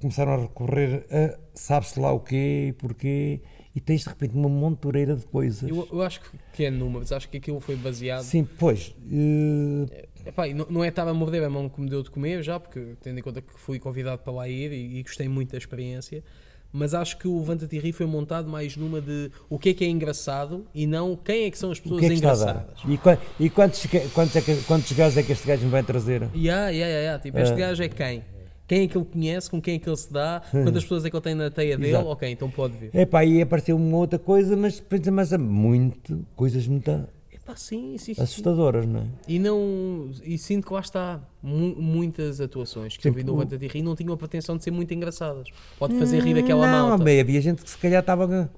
começaram 0.00 0.32
a 0.34 0.36
recorrer 0.42 1.06
a 1.10 1.38
sabe-se 1.54 1.98
lá 1.98 2.12
o 2.12 2.20
quê 2.20 2.66
e 2.68 2.72
porquê, 2.72 3.40
e 3.74 3.80
tens 3.80 4.02
de 4.02 4.08
repente 4.08 4.34
uma 4.34 4.48
montoreira 4.48 5.14
de 5.16 5.24
coisas. 5.26 5.68
Eu, 5.68 5.86
eu 5.92 6.02
acho 6.02 6.20
que 6.52 6.64
é 6.64 6.70
números, 6.70 7.12
acho 7.12 7.28
que 7.28 7.36
aquilo 7.36 7.60
foi 7.60 7.76
baseado. 7.76 8.22
Sim, 8.22 8.46
pois. 8.58 8.94
eh, 9.10 10.06
Epá, 10.26 10.48
não, 10.48 10.66
não 10.68 10.84
é 10.84 10.88
estar 10.88 11.06
a 11.06 11.14
morder 11.14 11.42
a 11.44 11.50
mão 11.50 11.68
que 11.68 11.80
me 11.80 11.88
deu 11.88 12.02
de 12.02 12.10
comer 12.10 12.42
já, 12.42 12.58
porque 12.58 12.94
tendo 13.00 13.18
em 13.18 13.22
conta 13.22 13.40
que 13.40 13.52
fui 13.54 13.78
convidado 13.78 14.22
para 14.22 14.32
lá 14.32 14.48
ir 14.48 14.72
e, 14.72 14.98
e 14.98 15.02
gostei 15.02 15.28
muito 15.28 15.52
da 15.52 15.58
experiência, 15.58 16.24
mas 16.72 16.94
acho 16.94 17.16
que 17.16 17.28
o 17.28 17.38
Levanta-te 17.38 17.78
Ri 17.78 17.92
foi 17.92 18.06
montado 18.06 18.48
mais 18.48 18.76
numa 18.76 19.00
de 19.00 19.30
o 19.48 19.56
que 19.58 19.68
é 19.68 19.74
que 19.74 19.84
é 19.84 19.88
engraçado 19.88 20.66
e 20.74 20.84
não 20.86 21.14
quem 21.16 21.44
é 21.44 21.50
que 21.50 21.56
são 21.56 21.70
as 21.70 21.78
o 21.78 21.82
pessoas 21.82 22.00
que 22.00 22.06
é 22.06 22.08
que 22.08 22.14
engraçadas. 22.16 22.80
E, 22.88 22.98
qua- 22.98 23.18
e 23.38 23.48
quantos, 23.48 23.86
quantos, 24.12 24.34
é 24.36 24.40
que, 24.40 24.56
quantos 24.64 24.90
gajos 24.92 25.16
é 25.16 25.22
que 25.22 25.32
este 25.32 25.46
gajo 25.46 25.64
me 25.64 25.70
vai 25.70 25.82
trazer? 25.84 26.22
Yeah, 26.34 26.68
yeah, 26.70 26.70
yeah, 26.70 27.00
yeah. 27.02 27.22
Tipo, 27.22 27.38
este 27.38 27.52
Ah. 27.54 27.56
gajo 27.56 27.82
é 27.84 27.88
quem? 27.88 28.24
Quem 28.66 28.82
é 28.82 28.88
que 28.88 28.96
ele 28.98 29.04
conhece, 29.04 29.48
com 29.50 29.60
quem 29.60 29.76
é 29.76 29.78
que 29.78 29.88
ele 29.88 29.96
se 29.96 30.12
dá, 30.12 30.42
quantas 30.50 30.82
pessoas 30.82 31.04
é 31.04 31.10
que 31.10 31.16
ele 31.16 31.22
tem 31.22 31.34
na 31.34 31.50
teia 31.50 31.76
dele, 31.78 31.90
Exato. 31.90 32.08
ok, 32.08 32.28
então 32.30 32.50
pode 32.50 32.76
vir. 32.76 32.90
É 32.92 33.06
pá, 33.06 33.20
aí 33.20 33.40
apareceu 33.40 33.76
uma 33.76 33.96
outra 33.96 34.18
coisa, 34.18 34.56
mas, 34.56 34.82
mas 35.12 35.32
há 35.32 35.38
muito, 35.38 36.26
coisas 36.34 36.66
muito 36.66 36.90
Epá, 37.32 37.54
sim, 37.54 37.96
sim, 37.96 38.12
sim. 38.12 38.20
assustadoras, 38.20 38.84
não 38.84 39.00
é? 39.02 39.04
E 39.28 39.38
não 39.38 40.10
e 40.24 40.36
sinto 40.36 40.66
que 40.66 40.72
lá 40.72 40.80
está 40.80 41.20
mu- 41.40 41.76
muitas 41.76 42.40
atuações 42.40 42.96
que 42.96 43.06
eu 43.06 43.12
vi 43.12 43.20
no 43.22 43.26
Tipo, 43.26 43.38
Levanta-te 43.38 43.64
e 43.64 43.68
Ri 43.68 43.82
não 43.82 43.94
tinham 43.94 44.12
a 44.12 44.16
pretensão 44.16 44.56
de 44.56 44.64
ser 44.64 44.72
muito 44.72 44.92
engraçadas. 44.92 45.48
Pode 45.78 45.96
fazer 45.96 46.18
rir 46.24 46.36
aquela 46.36 46.66
não, 46.66 46.88
malta. 46.88 47.04
bem, 47.04 47.20
havia 47.20 47.40
gente 47.40 47.62
que 47.62 47.70
se 47.70 47.78
calhar 47.78 48.00
estava, 48.00 48.50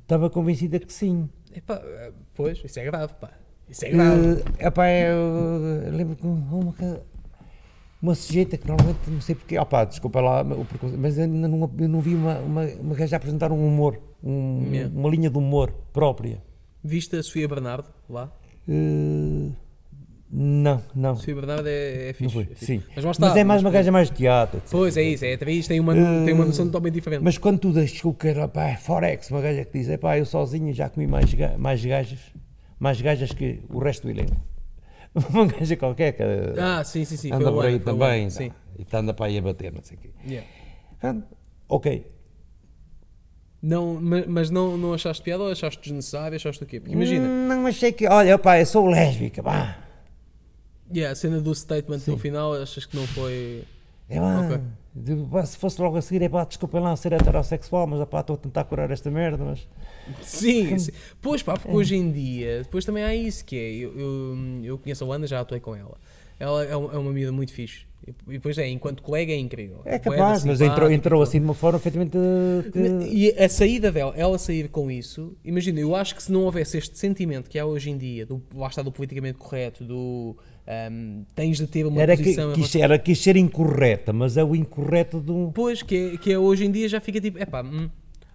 estava 0.00 0.30
convencida 0.30 0.78
que 0.78 0.90
sim. 0.90 1.28
Epá, 1.54 1.82
eh, 1.84 2.12
pois, 2.34 2.62
isso 2.64 2.80
é 2.80 2.84
grave, 2.86 3.12
pá. 3.20 3.30
Isso 3.68 3.84
é 3.84 3.90
grave. 3.90 4.42
Eh, 4.58 4.66
epá, 4.68 4.88
eu, 4.90 5.18
eu 5.84 5.92
lembro 5.94 6.16
que 6.16 6.26
uma 6.26 6.72
que- 6.72 7.00
uma 8.04 8.14
sujeita 8.14 8.58
que 8.58 8.68
normalmente 8.68 8.98
não 9.08 9.20
sei 9.20 9.34
porquê, 9.34 9.58
opá, 9.58 9.84
desculpa 9.84 10.20
lá, 10.20 10.42
o 10.42 10.64
preconceito, 10.64 11.00
mas 11.00 11.18
ainda 11.18 11.48
não, 11.48 11.70
eu 11.78 11.88
não 11.88 12.00
vi 12.00 12.14
uma, 12.14 12.38
uma, 12.38 12.64
uma 12.66 12.94
gaja 12.94 13.16
apresentar 13.16 13.50
um 13.50 13.66
humor, 13.66 13.98
um- 14.22 14.68
Yeah. 14.70 14.94
uma 14.94 15.08
linha 15.08 15.30
de 15.30 15.38
humor 15.38 15.72
própria. 15.92 16.42
Viste 16.82 17.16
a 17.16 17.22
Sofia 17.22 17.48
Bernardo 17.48 17.88
lá? 18.10 18.30
Eh, 18.68 19.48
não, 20.30 20.82
não. 20.94 21.16
Sofia 21.16 21.34
Bernardo 21.34 21.66
é, 21.66 22.10
é 22.10 22.12
fixe. 22.12 22.38
é 22.40 22.44
fixe. 22.44 22.66
sim. 22.66 22.82
Mas, 22.94 23.04
lá 23.04 23.10
está, 23.12 23.28
Mas 23.28 23.36
é 23.36 23.44
mais 23.44 23.62
uma 23.62 23.70
depois- 23.70 23.80
gaja 23.84 23.92
mais 23.92 24.10
de 24.10 24.16
teatro. 24.16 24.58
etc. 24.58 24.68
Pois 24.70 24.96
é 24.96 25.02
isso, 25.02 25.24
é 25.24 25.32
atriz, 25.34 25.66
tem 25.68 25.80
uma, 25.80 25.94
tem 25.94 26.34
uma 26.34 26.44
noção 26.44 26.66
totalmente 26.66 26.94
diferente. 26.94 27.22
Mas 27.22 27.38
quando 27.38 27.58
tu 27.58 27.72
deixas 27.72 28.04
o 28.04 28.12
que 28.12 28.28
era, 28.28 28.46
pá, 28.48 28.68
é 28.70 28.76
Forex, 28.76 29.30
uma 29.30 29.40
gaja 29.40 29.64
que 29.64 29.78
diz, 29.78 29.88
é 29.88 29.96
pá, 29.96 30.18
eu 30.18 30.26
sozinha 30.26 30.72
já 30.74 30.88
comi 30.90 31.06
mais, 31.06 31.32
mais 31.56 31.84
gajas, 31.84 32.18
mais 32.78 33.00
gajas 33.00 33.32
que 33.32 33.60
o 33.70 33.78
resto 33.78 34.02
do 34.02 34.10
elenco. 34.10 34.36
Uma 35.30 35.46
gaja 35.46 35.76
qualquer 35.76 36.12
que 36.12 36.22
Ah, 36.60 36.82
sim, 36.84 37.04
sim, 37.04 37.16
sim. 37.16 37.32
anda 37.32 37.50
por 37.52 37.64
aí 37.64 37.78
também, 37.78 38.28
Sim. 38.30 38.50
e 38.78 38.82
está 38.82 38.98
anda 38.98 39.14
para 39.14 39.26
aí 39.26 39.38
a 39.38 39.42
bater, 39.42 39.72
não 39.72 39.82
sei 39.82 39.96
o 39.96 40.00
quê. 40.00 40.10
Yeah. 40.26 40.46
Ok, 41.68 42.06
Não, 43.62 43.94
ma- 44.00 44.24
mas 44.26 44.50
não, 44.50 44.76
não 44.76 44.92
achaste 44.92 45.22
piada 45.22 45.42
ou 45.42 45.50
achaste 45.50 45.80
desnecessário? 45.82 46.36
Achaste 46.36 46.62
o 46.64 46.66
quê? 46.66 46.80
Porque 46.80 46.94
imagina, 46.94 47.28
Hum, 47.28 47.48
Não 47.48 47.66
achei 47.66 47.92
que, 47.92 48.06
olha, 48.06 48.38
pá, 48.38 48.58
eu 48.60 48.66
sou 48.66 48.86
lésbica, 48.88 49.42
pá. 49.42 49.78
yeah, 50.92 51.12
a 51.12 51.14
cena 51.14 51.40
do 51.40 51.54
statement 51.54 52.00
no 52.06 52.18
final, 52.18 52.54
achas 52.54 52.84
que 52.84 52.96
não 52.96 53.06
foi. 53.06 53.64
É 54.08 54.18
pá, 54.20 54.40
Ok. 54.40 54.60
de- 54.94 55.26
pá, 55.30 55.46
se 55.46 55.56
fosse 55.56 55.80
logo 55.80 55.96
a 55.96 56.02
seguir, 56.02 56.22
é 56.24 56.28
pá, 56.28 56.44
desculpem 56.44 56.80
lá 56.80 56.94
ser 56.96 57.12
heterossexual, 57.14 57.86
mas 57.86 58.06
pá, 58.08 58.20
estou 58.20 58.34
a 58.34 58.38
tentar 58.38 58.64
curar 58.64 58.90
esta 58.90 59.10
merda, 59.10 59.42
mas... 59.44 59.66
Sim, 60.22 60.76
sim. 60.78 60.92
Pois 61.20 61.42
pá, 61.42 61.54
porque 61.54 61.70
hoje 61.74 61.96
em 61.96 62.10
dia, 62.10 62.62
depois 62.62 62.84
também 62.84 63.02
há 63.04 63.14
isso 63.14 63.44
que 63.44 63.56
é. 63.56 63.72
Eu, 63.74 63.98
eu, 63.98 64.36
eu 64.64 64.78
conheço 64.78 65.04
a 65.04 65.06
Wanda, 65.06 65.26
já 65.26 65.40
atuei 65.40 65.60
com 65.60 65.74
ela. 65.74 65.96
Ela 66.38 66.64
é 66.64 66.76
uma, 66.76 66.92
é 66.94 66.98
uma 66.98 67.10
amiga 67.10 67.30
muito 67.32 67.52
fixe. 67.52 67.86
E 68.28 68.32
depois 68.34 68.58
é, 68.58 68.68
enquanto 68.68 69.02
colega 69.02 69.32
é 69.32 69.36
incrível. 69.38 69.80
É 69.86 69.98
capaz, 69.98 70.44
mas 70.44 70.60
entrou, 70.60 70.90
entrou 70.90 71.22
assim 71.22 71.38
de 71.38 71.44
uma 71.44 71.54
forma 71.54 71.78
efetivamente... 71.78 72.12
que- 72.70 73.08
E 73.10 73.30
a 73.42 73.48
saída 73.48 73.90
dela, 73.90 74.12
ela 74.14 74.36
sair 74.36 74.68
com 74.68 74.90
isso, 74.90 75.34
imagina, 75.42 75.80
eu 75.80 75.96
acho 75.96 76.14
que 76.14 76.22
se 76.22 76.30
não 76.30 76.42
houvesse 76.44 76.76
este 76.76 76.98
sentimento 76.98 77.48
que 77.48 77.58
há 77.58 77.64
hoje 77.64 77.88
em 77.88 77.96
dia, 77.96 78.26
do, 78.26 78.42
lá 78.54 78.66
está 78.66 78.82
do 78.82 78.92
politicamente 78.92 79.38
correto, 79.38 79.84
do 79.84 80.36
ahm, 80.66 81.22
tens 81.34 81.56
de 81.56 81.66
ter 81.66 81.86
uma 81.86 82.02
Era, 82.02 82.14
que, 82.14 82.24
posição. 82.24 82.50
em 82.52 82.54
quis, 82.56 82.74
era 82.74 82.98
quis 82.98 83.18
ser 83.18 83.36
incorreta, 83.38 84.12
mas 84.12 84.36
é 84.36 84.44
o 84.44 84.54
incorreto 84.54 85.18
de 85.18 85.30
um... 85.32 85.50
Pois, 85.50 85.82
que 85.82 85.96
é, 86.12 86.16
que 86.18 86.30
é 86.30 86.38
hoje 86.38 86.66
em 86.66 86.70
dia 86.70 86.86
já 86.86 87.00
fica 87.00 87.18
tipo, 87.18 87.38
epá, 87.38 87.62
hum, 87.62 87.88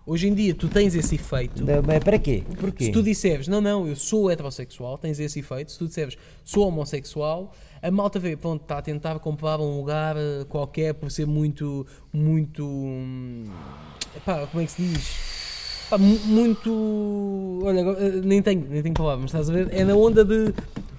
hoje 0.09 0.27
em 0.27 0.33
dia 0.33 0.53
tu 0.55 0.67
tens 0.67 0.95
esse 0.95 1.15
efeito. 1.15 1.63
Da- 1.63 1.81
mas 1.81 2.03
para 2.03 2.17
quê? 2.17 2.43
Porquê? 2.59 2.85
Se 2.85 2.91
tu 2.91 3.03
disseres, 3.03 3.47
não, 3.47 3.61
não, 3.61 3.87
eu 3.87 3.95
sou 3.95 4.29
heterossexual, 4.31 4.97
tens 4.97 5.19
esse 5.19 5.39
efeito. 5.39 5.71
Se 5.71 5.77
tu 5.77 5.87
disseres, 5.87 6.17
sou 6.43 6.67
homossexual, 6.67 7.53
a 7.81 7.91
malta 7.91 8.19
vê, 8.19 8.35
pronto, 8.35 8.61
está 8.63 8.79
a 8.79 8.81
tentar 8.81 9.19
comprar 9.19 9.59
um 9.59 9.77
lugar 9.77 10.15
eh, 10.17 10.45
qualquer 10.49 10.93
por 10.95 11.11
ser 11.11 11.25
muito, 11.27 11.85
muito. 12.11 12.65
hum, 12.65 13.45
Epá, 14.15 14.47
como 14.47 14.61
é 14.63 14.65
que 14.65 14.71
se 14.71 14.81
diz? 14.81 15.87
Pá, 15.89 15.97
muito. 15.97 17.61
Olha, 17.63 17.79
eh, 17.81 18.21
nem 18.23 18.41
tenho, 18.41 18.65
nem 18.69 18.81
tenho 18.81 18.95
palavras, 18.95 19.31
mas 19.31 19.47
estás 19.47 19.49
a 19.49 19.53
ver? 19.53 19.73
É 19.73 19.83
na 19.85 19.95
onda 19.95 20.25
de 20.25 20.53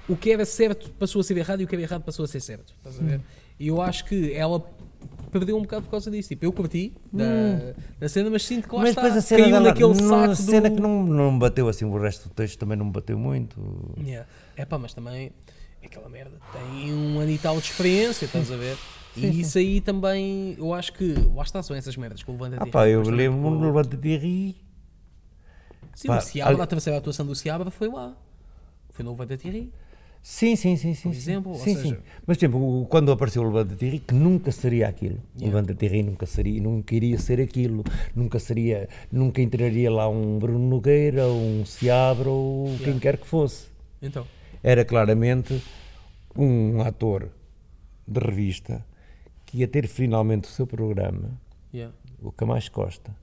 o 0.09 0.17
que 0.17 0.31
era 0.31 0.45
certo 0.45 0.91
passou 0.99 1.21
a 1.21 1.25
ser 1.25 1.37
errado 1.37 1.61
e 1.61 1.65
o 1.65 1.69
que 1.69 1.75
era 1.75 1.83
errado 1.83 2.03
passou 2.03 2.25
a 2.25 2.29
ser 2.29 2.41
certo. 2.41 2.73
Estás 2.79 2.99
a 3.01 3.03
ver? 3.05 3.21
E 3.59 3.69
eu 3.69 3.81
acho 3.83 4.05
que 4.07 4.33
ela 4.33 4.65
perdeu 5.31 5.57
um 5.57 5.63
bocado 5.63 5.85
por 5.85 5.91
causa 5.91 6.11
disso. 6.11 6.29
Tipo, 6.29 6.45
eu 6.45 6.53
curti 6.53 6.93
da, 7.13 7.25
da 7.99 8.09
cena, 8.09 8.29
mas 8.31 8.45
sinto 8.45 8.69
que 8.69 8.75
lá 8.75 8.83
mas 8.83 8.91
está. 8.91 9.03
depois 9.03 9.19
a 9.19 9.27
cena, 9.27 9.43
caiu 9.43 9.53
dela, 9.53 9.69
naquele 9.69 9.95
saco 9.95 10.37
cena 10.37 10.69
do... 10.69 10.77
que 10.77 10.83
não, 10.83 11.03
não 11.05 11.39
bateu 11.39 11.69
assim, 11.69 11.85
o 11.85 11.99
resto 11.99 12.29
do 12.29 12.35
texto 12.35 12.59
também 12.59 12.77
não 12.77 12.87
me 12.87 12.93
bateu 12.93 13.19
muito. 13.19 13.59
Yeah. 13.99 14.29
É 14.57 14.65
pá, 14.65 14.79
mas 14.79 14.93
também 14.93 15.33
aquela 15.83 16.09
merda 16.09 16.37
tem 16.53 16.93
um 16.93 17.19
ano 17.19 17.31
e 17.31 17.39
tal 17.39 17.57
de 17.59 17.67
experiência, 17.67 18.27
estás 18.27 18.51
a 18.51 18.57
ver? 18.57 18.77
E 19.17 19.41
isso 19.41 19.59
aí 19.59 19.81
também, 19.81 20.55
eu 20.57 20.73
acho 20.73 20.93
que, 20.93 21.15
lá 21.35 21.43
está, 21.43 21.61
são 21.65 21.75
essas 21.75 21.97
merdas 21.97 22.23
que 22.23 22.31
o 22.31 22.33
Levanta 22.33 22.59
Ah 22.61 22.67
pá, 22.67 22.89
eu 22.89 23.03
lembro-me 23.03 23.59
no 23.59 23.67
Levanta-te 23.67 24.07
e 24.07 24.17
ri. 24.17 24.57
Sim, 25.95 26.07
pá, 26.09 26.19
o 26.19 26.21
Seabra, 26.21 26.55
ali- 26.55 26.63
a 26.63 26.67
terceira 26.67 26.99
atuação 26.99 27.27
do 27.27 27.35
Seabra 27.35 27.73
foi 27.73 27.89
lá. 27.89 28.17
Foi 28.91 29.05
no 29.05 29.11
Levanta 29.11 29.35
Ri. 29.35 29.73
Sim, 30.23 30.55
sim, 30.55 30.77
sim, 30.77 30.93
sim. 30.95 31.09
Por 31.09 31.15
sim. 31.15 31.19
exemplo, 31.19 31.53
ou 31.53 31.59
sim, 31.59 31.75
seja- 31.75 31.97
sim. 31.97 32.03
Mas 32.27 32.37
tipo, 32.37 32.59
o- 32.59 32.87
quando 32.87 33.11
apareceu 33.11 33.43
o 33.43 33.47
Levanta-te 33.47 33.85
e 33.87 33.91
ri, 33.91 33.99
que 34.01 34.15
nunca 34.15 34.53
seria 34.53 34.87
aquilo. 34.89 35.17
O 35.17 35.39
Yeah. 35.41 35.47
Levanta-te 35.57 35.85
e 35.87 35.89
ri 35.89 36.03
nunca 36.03 36.27
seria, 36.27 36.61
nunca 36.63 36.95
iria 36.95 37.19
ser 37.19 37.41
aquilo. 37.41 37.83
Nunca 38.15 38.39
seria, 38.39 38.89
nunca 39.11 39.41
entraria 39.41 39.91
lá 39.91 40.09
um 40.09 40.39
Bruno 40.39 40.59
Nogueira, 40.69 41.27
um 41.29 41.65
Seabra, 41.65 42.29
ou 42.29 42.67
quem 42.77 42.81
Yeah. 42.89 43.01
quer 43.01 43.17
que 43.17 43.27
fosse. 43.27 43.69
Então, 44.03 44.27
era 44.63 44.85
claramente 44.85 45.63
um 46.37 46.81
ator 46.83 47.31
de 48.07 48.21
revista 48.21 48.85
que 49.47 49.59
ia 49.59 49.69
ter 49.69 49.87
finalmente 49.89 50.45
o 50.45 50.49
seu 50.53 50.67
programa, 50.67 51.31
yeah. 51.73 51.95
o 52.23 52.31
Camais 52.31 52.69
Costa, 52.69 53.15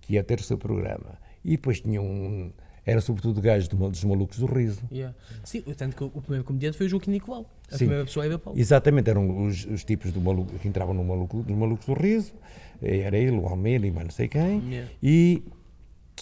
que 0.00 0.14
ia 0.14 0.24
ter 0.24 0.40
o 0.40 0.42
seu 0.42 0.58
programa. 0.58 1.18
E 1.44 1.52
depois 1.52 1.80
tinha 1.80 2.02
um. 2.02 2.50
Era 2.86 3.00
sobretudo 3.00 3.40
gajo 3.40 3.68
do- 3.68 3.90
dos 3.90 4.04
malucos 4.04 4.38
do 4.38 4.46
riso. 4.46 4.80
Yeah. 4.92 5.12
Sim, 5.42 5.62
tanto 5.76 5.96
que 5.96 6.04
o 6.04 6.10
primeiro 6.22 6.44
comediante 6.44 6.76
foi 6.78 6.86
o 6.86 6.88
Joaquim 6.88 7.10
Nicolau. 7.10 7.44
A 7.68 7.72
Sim. 7.72 7.78
primeira 7.78 8.04
pessoa 8.04 8.24
era 8.24 8.38
Paulo. 8.38 8.56
Exatamente, 8.58 9.10
eram 9.10 9.44
os, 9.44 9.64
os 9.66 9.82
tipos 9.82 10.12
do 10.12 10.20
maluco, 10.20 10.52
que 10.58 10.68
entravam 10.68 10.94
no 10.94 11.02
maluco, 11.04 11.42
dos 11.42 11.56
malucos 11.56 11.84
do 11.84 11.94
riso. 11.94 12.32
Era 12.80 13.16
ele, 13.18 13.36
o 13.36 13.46
Almeida 13.46 13.86
e 13.86 13.90
mais 13.90 14.06
não 14.06 14.12
sei 14.12 14.28
quem. 14.28 14.60
Yeah. 14.68 14.90
E 15.02 15.42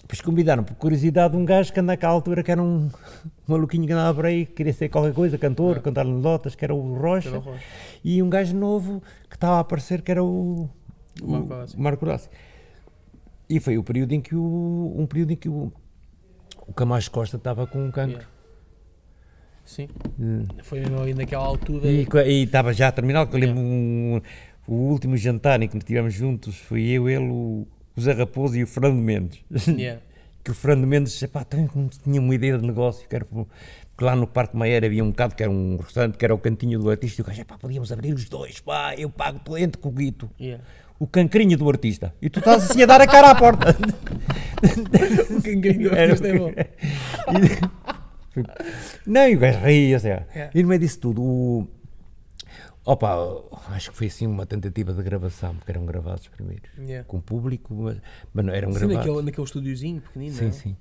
depois 0.01 0.23
convidaram, 0.23 0.65
por 0.65 0.74
curiosidade, 0.77 1.36
um 1.36 1.45
gajo 1.45 1.70
que 1.73 1.82
naquela 1.82 2.12
altura, 2.15 2.43
que 2.43 2.51
era 2.51 2.62
um 2.62 2.89
maluquinho 3.47 3.86
que 3.86 3.93
andava 3.93 4.15
por 4.15 4.24
aí, 4.24 4.47
que 4.47 4.53
queria 4.53 4.73
ser 4.73 4.89
qualquer 4.89 5.12
coisa, 5.12 5.36
cantor, 5.36 5.81
cantar 5.82 6.07
anedotas, 6.07 6.55
que 6.55 6.65
era 6.65 6.74
o 6.74 6.95
Rocha. 6.97 7.28
Era 7.28 7.39
o 7.39 7.43
Rocha. 7.43 7.62
E 8.03 8.23
um 8.23 8.31
gajo 8.31 8.57
novo 8.57 9.03
que 9.28 9.36
estava 9.36 9.57
a 9.57 9.61
aparecer, 9.61 10.01
que 10.01 10.11
era 10.11 10.24
o, 10.24 10.69
O 11.23 11.27
o 11.27 11.49
Marco 11.77 12.07
Horácio. 12.07 12.31
E 13.51 13.61
foi 13.61 13.77
o 13.77 13.82
período 13.85 14.12
em 14.12 14.20
que 14.23 14.35
o, 14.35 14.95
um 14.97 15.07
período 15.07 15.32
em 15.32 15.36
que 15.36 15.49
o, 15.51 15.70
o 16.66 16.73
Camacho 16.73 17.11
Costa 17.11 17.36
estava 17.36 17.66
com 17.66 17.85
um 17.86 17.91
cancro. 17.91 18.12
Yeah. 18.19 18.28
Sim. 19.65 19.89
Foi 20.62 20.81
mesmo 20.81 21.01
ali 21.01 21.15
naquela 21.15 21.45
altura. 21.45 21.86
E 21.89 22.43
estava 22.43 22.73
já 22.73 22.89
a 22.89 22.93
terminar, 22.93 23.27
que 23.27 23.35
eu 23.35 23.41
lembro 23.41 23.61
um- 23.61 24.20
o 24.66 24.74
último 24.74 25.16
jantar 25.16 25.62
em 25.62 25.69
que 25.69 25.74
nos 25.74 25.82
estivemos 25.82 26.12
juntos 26.15 26.57
foi 26.59 26.82
eu, 26.82 27.09
ele, 27.09 27.24
o, 27.31 27.66
o 27.97 28.01
Zé 28.01 28.12
Raposo 28.12 28.57
e 28.57 28.62
o 28.62 28.66
Fernando 28.66 28.97
Mendes. 29.01 29.41
Yeah. 29.69 30.01
que 30.43 30.51
o 30.51 30.55
Fernando 30.55 30.86
Mendes 30.86 31.19
também 31.49 31.69
tinha 32.03 32.20
uma 32.20 32.35
ideia 32.35 32.59
de 32.59 32.66
negócio, 32.66 33.09
que 33.09 33.16
era, 33.16 33.24
porque 33.24 33.49
lá 34.05 34.15
no 34.15 34.27
Parque 34.27 34.55
Maia 34.55 34.77
havia 34.85 35.03
um 35.03 35.09
bocado 35.11 35.35
que 35.35 35.43
era 35.43 35.51
um 35.51 35.77
restaurante, 35.78 36.19
que 36.19 36.24
era 36.24 36.35
o 36.35 36.39
cantinho 36.39 36.78
do 36.78 36.91
artista, 36.91 37.20
e 37.20 37.23
o 37.23 37.27
gajo, 37.27 37.41
epá, 37.41 37.57
podíamos 37.57 37.91
abrir 37.91 38.12
os 38.12 38.28
dois, 38.28 38.61
pá, 38.61 38.95
eu 38.95 39.09
pago, 39.09 39.57
entra 39.57 39.81
com 39.81 39.89
o 39.89 39.93
guito. 39.93 40.31
Yeah. 40.39 40.62
O 41.05 41.07
cancrinho 41.07 41.59
do 41.59 41.69
artista. 41.69 42.15
E 42.23 42.31
tu 42.31 42.39
estás 42.39 42.65
assim 42.65 42.83
a 42.83 42.87
dar 42.87 42.99
a 42.99 43.07
cara 43.07 43.33
à 43.33 43.35
porta. 43.35 43.77
Quem 45.45 45.61
ganhou 45.61 45.93
Era 45.93 46.15
isto 46.15 46.27
é 46.27 46.39
bom. 46.39 46.51
Não, 49.07 49.29
e 49.29 49.37
o 49.37 49.39
gajo 49.39 49.59
ria, 49.59 49.99
assim. 49.99 50.09
É. 50.09 50.51
E 50.55 50.63
no 50.63 50.69
meio 50.71 50.81
disso 50.81 50.99
tudo, 51.01 51.21
o... 51.23 51.69
Opa, 52.87 53.19
acho 53.69 53.91
que 53.91 53.97
foi 53.99 54.07
assim 54.07 54.27
uma 54.27 54.47
tentativa 54.47 54.95
de 54.95 55.03
gravação, 55.03 55.55
porque 55.57 55.73
eram 55.73 55.85
gravados 55.85 56.27
primeiro. 56.29 56.63
Yeah. 56.79 57.07
Com 57.07 57.21
público, 57.21 57.75
mas, 57.75 57.99
mas 58.33 58.45
não 58.47 58.55
eram 58.55 58.73
Sim, 58.73 58.79
gravados. 58.79 59.05
naquele, 59.07 59.23
naquele 59.27 59.47
estúdiozinho 59.47 60.01
pequenino. 60.01 60.35
Sim, 60.35 60.43
não 60.45 60.49
é? 60.49 60.53
sim. 60.53 60.77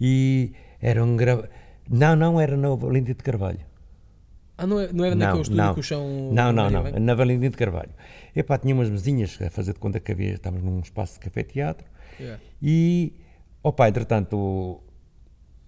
E 0.00 0.52
eram 0.80 1.14
gravados. 1.14 1.50
Não, 1.90 2.16
não, 2.16 2.40
era 2.40 2.56
na 2.56 2.74
Valentim 2.74 3.12
de 3.12 3.22
Carvalho. 3.22 3.60
Ah, 4.56 4.66
não, 4.66 4.80
é- 4.80 4.90
não 4.92 5.04
era 5.04 5.14
Não, 5.14 5.26
naquele 5.26 5.42
estúdio 5.42 5.62
não. 5.62 5.74
que 5.74 5.80
o 5.80 5.82
chão. 5.82 6.30
Não, 6.32 6.52
não, 6.52 6.70
não. 6.70 6.82
Na 7.00 7.14
Valentim 7.14 7.50
de 7.50 7.56
Carvalho. 7.56 7.90
Epá, 8.38 8.56
tinha 8.56 8.72
umas 8.72 8.88
mesinhas 8.88 9.36
a 9.44 9.50
fazer 9.50 9.72
de 9.72 9.80
conta 9.80 9.98
que 9.98 10.12
havia, 10.12 10.34
estávamos 10.34 10.64
num 10.64 10.78
espaço 10.78 11.14
de 11.14 11.20
café-teatro. 11.20 11.84
Yeah. 12.20 12.40
E, 12.62 13.12
opa, 13.62 13.88
entretanto, 13.88 14.80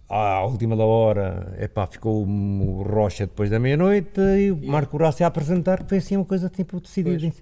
à 0.09 0.45
última 0.45 0.77
da 0.77 0.85
hora, 0.85 1.57
epá, 1.61 1.85
ficou 1.89 2.25
o 2.25 2.83
Rocha 2.83 3.27
depois 3.27 3.51
da 3.51 3.59
meia-noite 3.59 4.21
e 4.21 4.53
o 4.53 4.57
Marco 4.57 4.97
Horácio 4.97 5.25
a 5.25 5.29
apresentar, 5.29 5.83
que 5.83 5.89
foi 5.89 5.99
assim 5.99 6.15
uma 6.17 6.25
coisa 6.25 6.49
tipo 6.49 6.81
decidida. 6.81 7.33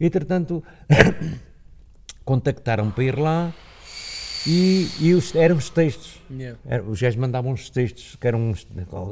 Entretanto, 0.00 0.64
contactaram 2.24 2.90
para 2.90 3.04
ir 3.04 3.18
lá 3.18 3.52
e, 4.46 4.88
e 4.98 5.12
os, 5.12 5.34
eram 5.34 5.56
os 5.56 5.68
textos. 5.68 6.20
Yeah. 6.30 6.58
Era- 6.64 6.82
os 6.82 7.00
gajos 7.02 7.20
mandavam 7.20 7.52
uns 7.52 7.68
textos 7.68 8.16
que 8.16 8.26
eram 8.26 8.38
uns 8.50 8.66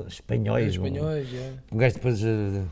espanhóis. 0.09 0.79
um- 0.79 0.87
Espanhóis, 0.87 1.31
yeah. 1.31 1.57
um 1.71 1.77
gajo 1.77 1.95
depois 1.97 2.23
eh, 2.25 2.63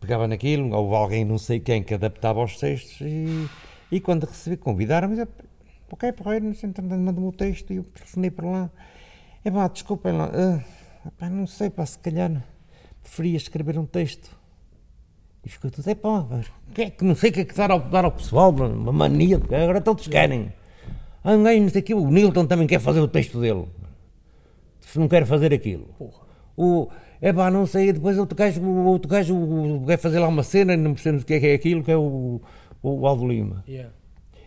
pegava 0.00 0.26
naquilo, 0.26 0.74
houve 0.74 0.94
alguém 0.94 1.24
não 1.24 1.38
sei 1.38 1.60
quem 1.60 1.82
que 1.82 1.94
adaptava 1.94 2.40
aos 2.40 2.56
textos 2.56 3.00
e, 3.00 3.48
e 3.90 4.00
quando 4.00 4.24
recebi, 4.24 4.56
convidaram-me, 4.56 5.26
ok, 5.90 6.12
porreiro, 6.12 6.46
não 6.46 6.54
sei, 6.54 6.68
entretanto, 6.68 7.00
manda-me 7.00 7.26
o 7.26 7.32
texto 7.32 7.72
e 7.72 7.76
eu 7.76 7.84
telefonei 7.84 8.30
para 8.30 8.48
lá. 8.48 8.70
É 9.44 9.50
pá, 9.50 9.68
desculpem 9.68 10.12
lá, 10.12 10.30
ah, 10.34 11.10
pá, 11.18 11.28
não 11.28 11.46
sei, 11.46 11.70
pá, 11.70 11.84
se 11.86 11.98
calhar 11.98 12.30
preferia 13.02 13.36
escrever 13.36 13.78
um 13.78 13.86
texto. 13.86 14.36
E 15.44 15.48
ficou 15.48 15.70
tudo, 15.70 15.88
é 15.88 15.94
pá, 15.94 16.26
mas 16.28 16.46
que 16.78 16.82
é 16.82 16.90
que 16.90 17.04
não 17.04 17.14
sei 17.16 17.30
o 17.30 17.32
que 17.32 17.40
é 17.40 17.44
que 17.44 17.54
dar 17.54 17.70
ao, 17.72 17.80
dar 17.80 18.04
ao 18.04 18.12
pessoal, 18.12 18.50
uma 18.50 18.92
mania, 18.92 19.36
agora 19.36 19.80
todos 19.80 20.06
querem. 20.06 20.52
Ah, 21.24 21.36
ninguém, 21.36 21.60
não 21.62 21.68
sei 21.68 21.80
o 21.80 21.84
que, 21.84 21.94
o 21.94 22.08
Nilton 22.08 22.46
também 22.46 22.68
quer 22.68 22.78
fazer 22.78 23.00
o 23.00 23.08
texto 23.08 23.40
dele. 23.40 23.66
Se 24.80 24.98
não 24.98 25.08
quer 25.08 25.26
fazer 25.26 25.52
aquilo. 25.52 25.86
Porra. 25.98 26.22
o, 26.56 26.88
é 27.20 27.32
pá, 27.32 27.50
não 27.50 27.66
sei, 27.66 27.92
depois 27.92 28.16
outro 28.18 28.36
gajo, 28.36 28.60
o 28.62 28.84
outro 28.86 29.08
gajo 29.08 29.34
o- 29.36 29.84
vai 29.84 29.96
fazer 29.96 30.18
lá 30.18 30.28
uma 30.28 30.42
cena, 30.42 30.76
não 30.76 30.94
percebemos 30.94 31.22
o 31.22 31.26
que 31.26 31.34
é 31.34 31.40
que 31.40 31.46
é 31.46 31.54
aquilo, 31.54 31.82
que 31.82 31.90
é 31.90 31.96
o, 31.96 32.40
o 32.82 33.06
Aldo 33.06 33.26
Lima. 33.26 33.64
Yeah. 33.68 33.92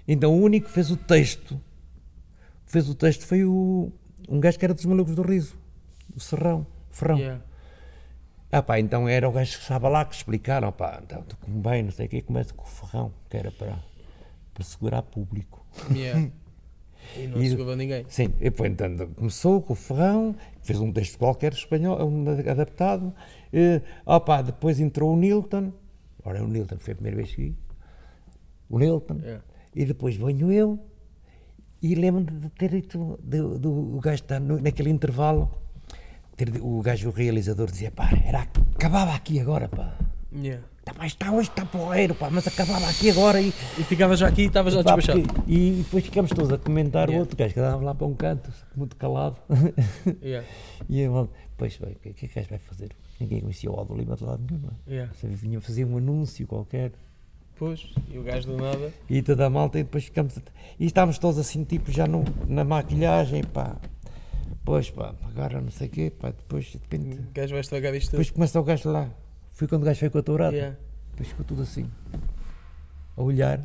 Então 0.08 0.34
o 0.34 0.42
único 0.42 0.68
que 0.68 0.74
fez 0.74 0.90
o 0.92 0.98
texto, 0.98 1.60
que 2.66 2.72
fez 2.72 2.90
o 2.90 2.96
texto 2.96 3.26
foi 3.26 3.44
o, 3.46 3.92
um 4.30 4.40
gajo 4.40 4.58
que 4.58 4.66
era 4.66 4.74
dos 4.74 4.86
malucos 4.86 5.16
do 5.16 5.22
riso, 5.22 5.56
o 6.16 6.20
Serrão, 6.20 6.66
Ferrão. 6.90 7.18
Yeah. 7.18 7.42
Ah 8.52 8.62
pá, 8.62 8.80
então 8.80 9.08
era 9.08 9.30
o 9.30 9.32
gajo 9.32 9.56
que 9.58 9.62
estava 9.64 9.88
lá 9.88 10.04
que 10.04 10.16
explicaram, 10.16 10.72
pá, 10.72 11.00
então 11.04 11.22
tu 11.24 11.38
como 11.38 11.60
bem, 11.62 11.84
não 11.84 11.92
sei 11.92 12.06
o 12.06 12.10
quê, 12.10 12.22
começa 12.22 12.54
com 12.54 12.64
o 12.64 12.68
Ferrão, 12.68 13.14
que 13.30 13.38
era 13.38 13.50
para, 13.52 13.76
para 14.54 14.64
segurar 14.64 15.02
público. 15.04 15.66
Yeah. 15.94 16.30
E 17.18 17.28
não 17.28 17.42
E- 17.42 17.76
ninguém. 17.76 18.06
Sim, 18.10 18.34
e 18.40 18.48
então, 18.68 19.08
começou 19.16 19.62
com 19.62 19.74
o 19.74 19.76
Ferrão, 19.76 20.36
fez 20.62 20.80
um 20.80 20.92
texto 20.92 21.18
qualquer 21.18 21.54
espanhol, 21.54 21.98
um 22.08 22.26
adaptado, 22.50 23.14
ah 24.06 24.20
pá, 24.20 24.42
depois 24.42 24.80
entrou 24.80 25.14
o 25.14 25.18
Nilton, 25.18 25.74
ora 26.24 26.44
o 26.44 26.48
Nilton 26.48 26.78
foi 26.80 26.94
a 26.94 26.96
primeira 26.96 27.18
vez 27.18 27.30
que 27.36 27.42
vi, 27.42 27.56
o 28.70 28.80
Nilton, 28.80 29.18
Yeah. 29.22 29.44
e 29.76 29.86
depois 29.86 30.16
venho 30.16 30.52
eu, 30.52 30.80
e 31.82 31.96
lembro 31.96 32.24
de 32.24 32.50
ter 32.50 32.70
dito, 32.70 33.20
do, 33.24 33.58
do, 33.60 33.98
o 33.98 34.00
gajo 34.00 34.24
está 34.24 34.40
no- 34.40 34.62
naquele 34.62 34.90
intervalo, 34.90 35.52
ter, 36.38 36.50
o 36.62 36.82
gajo, 36.82 37.10
o 37.10 37.12
realizador, 37.12 37.70
dizia, 37.70 37.92
pá, 37.92 38.10
era, 38.26 38.48
acabava 38.76 39.14
aqui 39.14 39.40
agora, 39.40 39.68
pá. 39.68 39.98
Yeah. 40.34 40.64
Tá, 40.84 40.94
pá, 40.96 41.06
está 41.06 41.32
hoje, 41.32 41.50
está 41.50 41.64
porreiro, 41.64 42.16
pá, 42.16 42.30
mas 42.32 42.48
acabava 42.48 42.88
aqui 42.90 43.12
agora 43.12 43.40
e, 43.40 43.50
E 43.78 43.84
ficava 43.84 44.16
já 44.16 44.28
aqui 44.28 44.44
e 44.44 44.46
estava 44.48 44.72
já 44.72 44.84
pá, 44.84 44.96
despachado. 44.96 45.22
porque- 45.32 45.52
e 45.52 45.72
depois 45.84 46.04
ficamos 46.04 46.32
todos 46.32 46.52
a 46.52 46.58
comentar 46.58 47.08
o 47.08 47.12
Yeah. 47.12 47.20
outro 47.22 47.38
gajo 47.38 47.54
que 47.54 47.60
andava 47.60 47.84
lá 47.84 47.94
para 47.94 48.08
um 48.08 48.16
canto, 48.16 48.52
muito 48.76 48.96
calado. 48.96 49.38
Yeah. 50.24 50.48
e 50.90 51.02
eu, 51.02 51.30
pois 51.56 51.78
bem, 51.78 51.92
o 51.92 51.96
que 52.00 52.10
é 52.10 52.14
que 52.14 52.26
o 52.26 52.30
gajo 52.36 52.50
vai 52.50 52.58
fazer? 52.60 52.90
Ninguém 53.20 53.42
conhecia 53.42 53.70
o 53.72 53.76
Aldo 53.78 53.96
Lima 53.96 54.16
de 54.16 54.24
lado 54.24 54.44
nenhum, 54.50 54.60
não 54.64 54.70
é? 54.88 54.92
Yeah. 54.92 55.14
Vinha 55.24 55.62
fazer 55.62 55.86
um 55.86 55.98
anúncio 55.98 56.48
qualquer 56.48 56.92
Pois, 57.58 57.94
e 58.12 58.18
o 58.18 58.24
gajo 58.24 58.48
do 58.48 58.58
nada. 58.58 58.92
e 59.08 59.22
toda 59.22 59.46
a 59.46 59.50
malta 59.52 59.78
e 59.78 59.84
depois 59.84 60.06
ficamos. 60.06 60.36
E 60.80 60.86
estávamos 60.88 61.20
todos 61.20 61.38
assim, 61.38 61.64
tipo, 61.64 61.92
já 61.92 62.08
no, 62.08 62.24
na 62.48 62.64
maquilhagem, 62.64 63.44
pá. 63.44 63.76
Pois 64.66 64.90
pá, 64.90 65.14
agora 65.30 65.62
não 65.62 65.70
sei 65.70 65.88
o 65.88 65.90
quê, 65.92 66.10
pá, 66.12 66.30
depois 66.32 66.66
de 66.66 66.80
repente. 66.80 67.20
O 67.20 67.32
gajo 67.36 67.52
vai 67.52 67.62
estragar 67.62 67.94
isto 67.94 68.06
tudo. 68.08 68.12
Depois 68.14 68.32
começa 68.32 68.60
o 68.60 68.64
gajo 68.64 68.90
lá. 68.90 69.10
Foi 69.52 69.68
quando 69.68 69.84
o 69.84 69.86
gajo 69.86 70.00
foi 70.00 70.10
com 70.10 70.18
a 70.18 70.24
tourada. 70.24 70.56
Yeah. 70.56 70.78
Depois 71.12 71.28
ficou 71.30 71.46
tudo 71.46 71.62
assim. 71.62 71.90
A 73.18 73.22
olhar. 73.22 73.60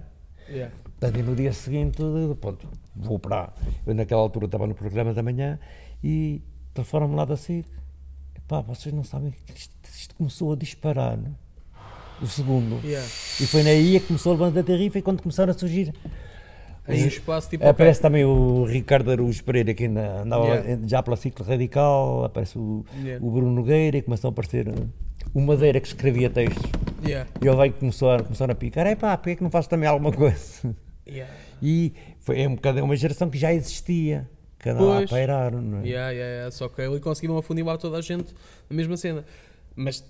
Yeah. 0.49 0.73
Portanto, 0.85 1.19
e 1.19 1.23
no 1.23 1.35
dia 1.35 1.53
seguinte, 1.53 1.99
pronto, 2.41 2.69
vou 2.95 3.19
para. 3.19 3.53
Eu 3.87 3.95
naquela 3.95 4.21
altura 4.21 4.47
estava 4.47 4.67
no 4.67 4.75
programa 4.75 5.13
da 5.15 5.23
manhã 5.23 5.59
e 6.03 6.43
telefonaram-me 6.75 7.17
lá 7.17 7.25
da 7.25 7.37
SIC. 7.37 7.67
Pá, 8.49 8.61
vocês 8.61 8.95
não 8.95 9.03
sabem 9.05 9.33
que 9.45 9.53
isto, 9.59 9.75
isto 9.93 10.15
começou 10.15 10.53
a 10.53 10.57
disparar. 10.57 11.17
né? 11.17 11.31
O 12.23 12.27
segundo. 12.27 12.81
Yeah. 12.85 13.07
E 13.41 13.47
foi 13.47 13.63
naí 13.63 13.99
que 14.01 14.07
começou 14.07 14.33
a 14.33 14.35
levantar 14.37 14.61
a 14.61 14.63
terrifa 14.63 14.99
e 14.99 15.03
quando 15.03 15.21
começaram 15.23 15.51
a 15.51 15.55
surgir. 15.59 15.93
Aí 16.89 17.03
o 17.03 17.09
espaço 17.09 17.51
tipo. 17.51 17.67
Aparece 17.67 18.01
também 18.01 18.25
o 18.25 18.65
Ricardo 18.65 19.11
Araújo 19.11 19.43
Pereira, 19.43 19.75
que 19.75 19.85
ainda 19.85 20.23
andava 20.23 20.45
Yeah. 20.47 20.83
já 20.87 21.03
pela 21.03 21.17
ciclo 21.17 21.45
radical, 21.45 22.25
aparece 22.25 22.57
o, 22.57 22.85
Yeah. 23.03 23.25
o 23.25 23.31
Bruno 23.31 23.51
Nogueira 23.53 23.99
e 23.99 24.03
começou 24.03 24.29
a 24.29 24.31
aparecer 24.31 24.69
uh, 24.69 24.89
o 25.35 25.41
Madeira 25.41 25.81
que 25.81 25.87
escrevia 25.89 26.31
textos. 26.31 26.71
Yeah. 27.05 27.29
E 27.43 27.47
ele 27.47 27.57
veio 27.57 27.67
e 27.69 27.73
começou 27.73 28.11
a, 28.11 28.23
começaram 28.23 28.53
a 28.53 28.55
picar, 28.55 28.87
é 28.87 28.95
pá, 28.97 29.17
porque 29.17 29.31
é 29.31 29.37
que 29.37 29.43
não 29.43 29.51
faço 29.51 29.69
também 29.69 29.89
alguma 29.89 30.13
coisa? 30.13 30.75
Yeah. 31.09 31.33
E 31.63 31.93
foi 32.21 32.41
é 32.43 32.49
um 32.49 32.55
bocado 32.57 32.79
é 32.79 32.83
uma 32.83 32.97
geração 32.97 33.31
que 33.31 33.39
já 33.39 33.53
existia, 33.53 34.29
que 34.59 34.69
andava 34.69 34.95
a 34.95 34.97
Pois. 34.99 35.11
pairar, 35.11 35.53
não 35.53 35.79
é? 35.79 35.87
Yeah, 35.87 36.11
yeah, 36.11 36.33
yeah. 36.35 36.51
Só 36.51 36.69
que 36.69 36.83
ele 36.83 36.99
conseguiram 37.01 37.37
afunilar 37.39 37.79
toda 37.79 37.97
a 37.99 38.01
gente 38.01 38.35
na 38.69 38.77
mesma 38.77 38.97
cena. 38.97 39.25
Mas, 39.77 40.05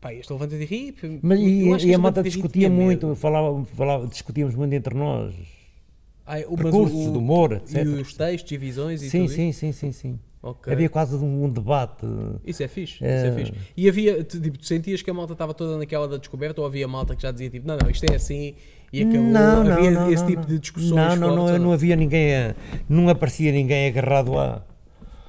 pá, 0.00 0.12
este 0.12 0.30
levanta 0.32 0.58
de 0.58 0.64
rir. 0.64 0.94
Mas, 1.22 1.40
e, 1.40 1.86
e 1.86 1.94
a 1.94 1.98
malta 1.98 2.22
discutia 2.22 2.68
muito, 2.68 3.14
falava, 3.14 3.64
falava, 3.64 4.06
discutíamos 4.06 4.54
muito 4.54 4.72
entre 4.74 4.94
nós. 4.94 5.34
Ah, 6.26 6.38
o- 6.48 6.56
Percursos 6.56 7.06
o- 7.08 7.12
de 7.12 7.18
humor, 7.18 7.52
E 7.52 7.56
etc. 7.78 7.86
os 7.86 8.14
textos 8.14 8.52
e 8.52 8.56
visões 8.58 9.02
e 9.02 9.08
Sim, 9.10 9.20
tudo 9.20 9.30
sim, 9.30 9.52
sim, 9.52 9.72
sim, 9.72 9.92
sim. 9.92 10.20
Isso? 10.44 10.50
Ok. 10.50 10.72
Havia 10.72 10.88
quase 10.88 11.16
um, 11.16 11.44
um 11.44 11.48
debate. 11.50 12.06
Isso 12.46 12.62
é 12.62 12.68
fixe, 12.68 13.04
É. 13.04 13.16
isso 13.16 13.26
é 13.26 13.32
fixe. 13.32 13.52
E 13.76 13.88
havia, 13.88 14.22
tipo, 14.24 14.58
tu 14.58 14.64
sentias 14.66 15.02
que 15.02 15.10
a 15.10 15.14
malta 15.14 15.32
estava 15.32 15.52
toda 15.54 15.76
naquela 15.78 16.06
da 16.08 16.16
descoberta 16.16 16.60
ou 16.60 16.66
havia 16.66 16.86
malta 16.88 17.14
que 17.16 17.22
já 17.22 17.30
dizia 17.30 17.50
tipo, 17.50 17.66
não, 17.66 17.76
não, 17.76 17.90
isto 17.90 18.04
é 18.10 18.14
assim 18.16 18.54
e 18.92 19.02
acabou. 19.02 19.36
havia 19.36 20.12
esse 20.12 20.26
tipo 20.26 20.46
de 20.46 20.58
discussões 20.58 21.18
Não, 21.18 21.36
não, 21.36 21.36
não, 21.48 21.58
não 21.58 21.72
havia 21.72 21.96
ninguém, 21.96 22.34
a- 22.34 22.54
não 22.88 23.08
aparecia 23.08 23.50
ninguém 23.52 23.88
agarrado 23.88 24.38
a. 24.38 24.62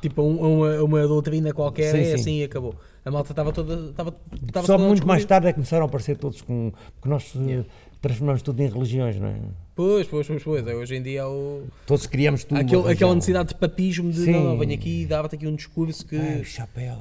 Tipo, 0.01 0.21
a 0.21 0.25
um- 0.25 0.57
uma, 0.59 0.83
uma 0.83 1.07
doutrina 1.07 1.51
qualquer 1.53 1.91
Sim, 1.91 1.99
é 1.99 2.03
sim. 2.05 2.13
assim 2.13 2.39
e 2.41 2.43
acabou. 2.43 2.75
A 3.03 3.09
malta 3.11 3.31
estava 3.31 3.51
toda. 3.51 3.89
Estava, 3.89 4.15
estava 4.45 4.65
Só 4.67 4.75
toda 4.77 4.87
muito 4.87 5.07
mais 5.07 5.23
tarde 5.25 5.47
é 5.47 5.51
que 5.51 5.55
começaram 5.55 5.83
a 5.85 5.87
aparecer 5.87 6.17
todos 6.17 6.41
com. 6.41 6.71
Porque 6.95 7.09
nós 7.09 7.33
eh, 7.47 7.63
transformamos 8.01 8.41
tudo 8.41 8.61
em 8.61 8.67
religiões, 8.67 9.19
não 9.19 9.27
é? 9.27 9.35
Pois, 9.75 10.07
pois, 10.07 10.25
pois, 10.27 10.41
pois. 10.43 10.65
É, 10.67 10.73
Hoje 10.73 10.95
em 10.95 11.01
dia 11.03 11.23
há 11.23 11.29
o, 11.29 11.67
Todos 11.85 12.07
criamos 12.07 12.43
tudo. 12.45 12.59
aquele, 12.61 12.91
aquela 12.91 13.13
necessidade 13.13 13.49
de 13.49 13.55
papismo 13.55 14.09
de 14.11 14.23
Sim. 14.23 14.31
não, 14.31 14.43
não, 14.45 14.57
venho 14.57 14.73
aqui 14.73 15.01
e 15.01 15.05
dava-te 15.05 15.35
aqui 15.35 15.45
um 15.47 15.55
discurso 15.55 16.05
que. 16.05 16.15
Ah, 16.15 16.39
o 16.41 16.45
chapéu. 16.45 16.97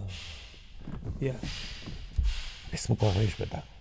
Yeah. 1.22 1.40
Esse 2.72 2.90
me 2.90 2.96
corre 2.96 3.20
um 3.20 3.22
espetáculo. 3.22 3.72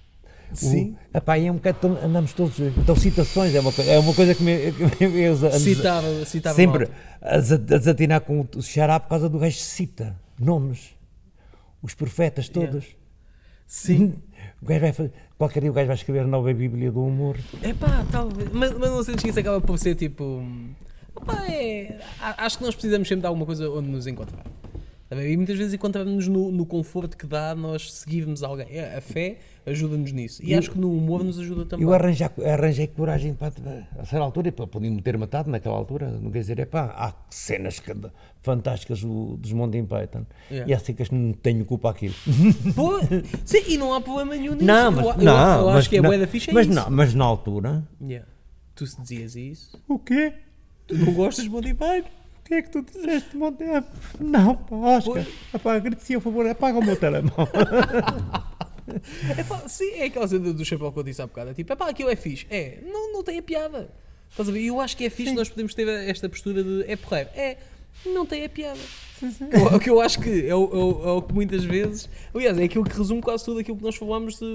Sim. 0.53 0.95
O, 1.11 1.17
epá, 1.17 1.39
e 1.39 1.47
é 1.47 1.51
um 1.51 1.55
bocado, 1.55 1.97
andamos 2.03 2.33
todos. 2.33 2.59
Então, 2.59 2.95
citações 2.95 3.55
é 3.55 3.59
uma, 3.59 3.71
coisa- 3.73 3.89
é 3.91 3.97
uma 3.97 4.13
coisa 4.13 4.35
que 4.35 4.43
me, 4.43 4.71
que 4.71 5.07
me- 5.07 5.21
eu 5.21 5.35
Citava, 5.59 6.25
citava 6.25 6.55
sempre 6.55 6.87
a 7.19 7.37
desa- 7.37 7.55
a 7.55 7.57
desatinar 7.57 8.21
com 8.21 8.41
o 8.55 8.61
xará 8.61 8.99
por 8.99 9.09
causa 9.09 9.27
do 9.27 9.39
gajo 9.39 9.57
cita 9.57 10.15
nomes. 10.39 10.89
Os 11.81 11.95
profetas 11.95 12.47
todos. 12.47 12.85
Sim. 13.65 14.13
O 14.63 14.65
gajo 14.65 14.79
vai 14.81 14.93
fazer, 14.93 15.11
qualquer 15.37 15.59
dia 15.59 15.69
o 15.69 15.73
gajo 15.73 15.87
vai 15.87 15.95
escrever 15.95 16.19
a 16.21 16.27
nova 16.27 16.53
Bíblia 16.53 16.89
do 16.89 17.03
humor. 17.03 17.37
Epá, 17.61 18.05
talvez. 18.09 18.49
Mas, 18.53 18.71
mas 18.71 18.89
não 18.89 19.03
sentes 19.03 19.21
que 19.21 19.29
isso 19.29 19.39
acaba 19.39 19.59
por 19.59 19.77
ser 19.77 19.93
tipo. 19.95 20.41
Epá, 21.21 21.45
é. 21.51 21.99
a- 22.21 22.45
Acho 22.45 22.57
que 22.59 22.63
nós 22.63 22.73
precisamos 22.73 23.07
sempre 23.07 23.21
de 23.21 23.27
alguma 23.27 23.45
coisa 23.45 23.69
onde 23.69 23.89
nos 23.89 24.07
encontrar. 24.07 24.43
Tá? 25.15 25.23
E 25.23 25.35
muitas 25.37 25.57
vezes 25.57 25.73
encontramos 25.73 26.27
no, 26.27 26.51
no 26.51 26.65
conforto 26.65 27.15
que 27.17 27.25
dá 27.25 27.53
nós 27.55 27.91
seguirmos 27.93 28.43
alguém. 28.43 28.67
É, 28.71 28.97
A 28.97 29.01
fé 29.01 29.37
ajuda-nos 29.65 30.11
nisso. 30.11 30.43
E 30.43 30.51
Eu- 30.53 30.59
acho 30.59 30.71
que 30.71 30.77
no 30.79 30.91
humor 30.95 31.23
nos 31.23 31.39
ajuda 31.39 31.65
também. 31.65 31.85
Eu 31.85 31.93
arranjei, 31.93 32.27
arranjei 32.45 32.87
coragem 32.87 33.33
para, 33.33 33.53
a 33.97 34.05
certa 34.05 34.23
altura, 34.25 34.49
e 34.49 34.51
podia-me 34.51 35.01
ter 35.01 35.17
matado 35.17 35.49
naquela 35.49 35.75
altura, 35.75 36.09
não 36.21 36.29
quer 36.31 36.39
dizer, 36.39 36.59
é 36.59 36.65
pá, 36.65 36.93
há 36.97 37.13
cenas 37.29 37.81
fantásticas 38.41 39.01
do- 39.01 39.37
dos 39.37 39.53
Monty 39.53 39.81
Python. 39.83 40.25
Yeah. 40.51 40.69
E 40.69 40.73
há 40.73 40.77
assim 40.77 40.93
que 40.93 41.01
eu 41.01 41.07
não 41.11 41.31
tenho 41.33 41.63
culpa 41.65 41.89
aquilo. 41.89 42.13
Pô, 42.75 42.99
sim, 43.45 43.63
e 43.69 43.77
não 43.77 43.93
há 43.93 44.01
problema 44.01 44.35
nenhum 44.35 44.53
nisso. 44.53 44.65
Não, 44.65 44.85
Eu- 44.85 44.91
mas, 44.91 45.05
eu, 45.05 45.11
eu, 45.13 45.17
não, 45.23 45.65
mas 45.67 45.75
acho 45.77 45.89
que 45.89 45.97
é 45.97 46.01
não, 46.01 46.19
da 46.19 46.27
ficha 46.27 46.51
é 46.51 46.53
mas, 46.53 46.67
isso. 46.67 46.75
não, 46.75 46.89
mas 46.89 47.13
na 47.13 47.23
altura. 47.25 47.83
Yeah. 48.01 48.27
Tu 48.75 48.85
se 48.87 48.99
dizias 49.01 49.35
isso, 49.35 49.79
O 49.87 49.97
quê? 49.99 50.33
tu 50.87 50.97
não 50.97 51.13
gostas 51.13 51.45
de 51.45 51.49
Monty 51.49 51.73
Python? 51.73 52.09
O 52.43 52.45
que 52.45 52.53
é 52.55 52.61
que 52.61 52.69
tu 52.69 52.81
disseste, 52.81 53.35
Monty? 53.37 53.63
Ah, 53.63 53.83
Não, 54.19 54.55
pá, 54.55 54.75
Oscar, 54.75 55.25
epá, 55.53 55.75
agradecia 55.75 56.17
o 56.17 56.21
favor, 56.21 56.45
apaga 56.45 56.77
o 56.77 56.85
meu 56.85 56.95
telemóvel. 56.95 57.47
É 59.37 59.43
pá, 59.45 59.59
sim, 59.67 59.91
é 59.93 60.03
aquela 60.05 60.27
cena 60.27 60.51
do 60.51 60.65
chapéu 60.65 60.91
que 60.91 60.99
eu 60.99 61.03
disse 61.03 61.21
há 61.21 61.25
bocado. 61.25 61.51
É 61.51 61.53
tipo, 61.53 61.73
pá, 61.75 61.87
aquilo 61.89 62.09
é 62.09 62.17
fixe. 62.17 62.45
É, 62.49 62.79
não, 62.85 63.13
não 63.13 63.23
tem 63.23 63.37
a 63.39 63.41
piada. 63.41 63.89
Estás 64.29 64.49
a 64.49 64.51
ver? 64.51 64.61
Eu 64.61 64.81
acho 64.81 64.97
que 64.97 65.05
é 65.05 65.09
fixe 65.09 65.33
nós 65.33 65.47
podemos 65.47 65.73
ter 65.73 65.87
esta 65.87 66.27
postura 66.27 66.61
de 66.61 66.83
é 66.85 66.97
porreiro. 66.97 67.29
É, 67.33 67.57
não 68.05 68.25
tem 68.25 68.43
a 68.43 68.49
piada. 68.49 68.79
O 69.73 69.79
que 69.79 69.89
eu 69.89 70.01
acho 70.01 70.19
que 70.19 70.45
é 70.45 70.53
o, 70.53 70.63
é 70.65 70.75
o- 70.75 71.07
é 71.07 71.11
o 71.13 71.21
que 71.21 71.33
muitas 71.33 71.63
vezes. 71.63 72.09
Aliás, 72.35 72.57
é 72.59 72.63
aquilo 72.65 72.83
que 72.83 72.95
resume 72.97 73.21
quase 73.21 73.45
tudo 73.45 73.61
aquilo 73.61 73.77
que 73.77 73.83
nós 73.83 73.95
falamos 73.95 74.37
de- 74.37 74.45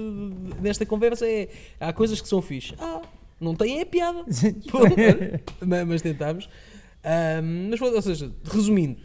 de- 0.53 0.61
nesta 0.61 0.85
conversa. 0.85 1.25
É, 1.27 1.47
há 1.79 1.91
coisas 1.91 2.21
que 2.21 2.27
são 2.27 2.39
fixe. 2.39 2.75
Ah, 2.77 3.01
não 3.41 3.55
tem 3.55 3.81
a 3.81 3.85
piada. 3.85 4.23
Pô, 4.69 4.77
mas, 5.65 5.87
mas 5.87 6.01
tentamos. 6.03 6.47
Ahm, 7.03 7.69
mas, 7.69 7.81
ou 7.81 8.01
seja, 8.01 8.31
resumindo, 8.43 8.97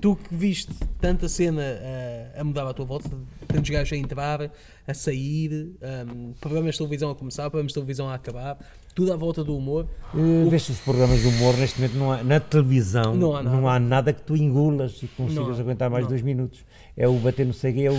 tu 0.00 0.14
que 0.16 0.34
viste 0.34 0.72
tanta 1.00 1.28
cena 1.28 1.62
ah, 1.62 2.40
a 2.40 2.44
mudar 2.44 2.66
à 2.66 2.72
tua 2.74 2.84
volta, 2.84 3.10
tantos 3.46 3.70
gajos 3.70 3.92
a 3.92 3.96
entrar, 3.96 4.50
a 4.86 4.94
sair, 4.94 5.72
ahm, 5.82 6.32
programas 6.40 6.74
de 6.74 6.78
televisão 6.78 7.10
a 7.10 7.14
começar, 7.14 7.44
programas 7.50 7.70
de 7.70 7.74
televisão 7.74 8.08
a 8.08 8.14
acabar, 8.14 8.58
tudo 8.94 9.12
à 9.12 9.16
volta 9.16 9.42
do 9.44 9.56
humor. 9.56 9.88
Uh, 10.12 10.48
Vês 10.50 10.68
os 10.68 10.80
programas 10.80 11.20
de 11.20 11.28
humor 11.28 11.56
neste 11.56 11.80
momento 11.80 11.96
não 11.96 12.12
há, 12.12 12.22
na 12.22 12.40
televisão 12.40 13.14
Não 13.14 13.36
há 13.36 13.42
nada. 13.42 13.78
nada 13.78 14.12
que 14.12 14.22
tu 14.22 14.36
engulas 14.36 15.00
e 15.02 15.06
consigas 15.08 15.46
Não 15.46 15.54
há, 15.54 15.60
aguentar 15.60 15.88
mais 15.88 16.02
não. 16.02 16.08
dois 16.10 16.22
minutos. 16.22 16.60
É 16.96 17.06
o 17.06 17.14
bater 17.14 17.46
no 17.46 17.54
cegue, 17.54 17.84
é 17.86 17.90
o. 17.92 17.94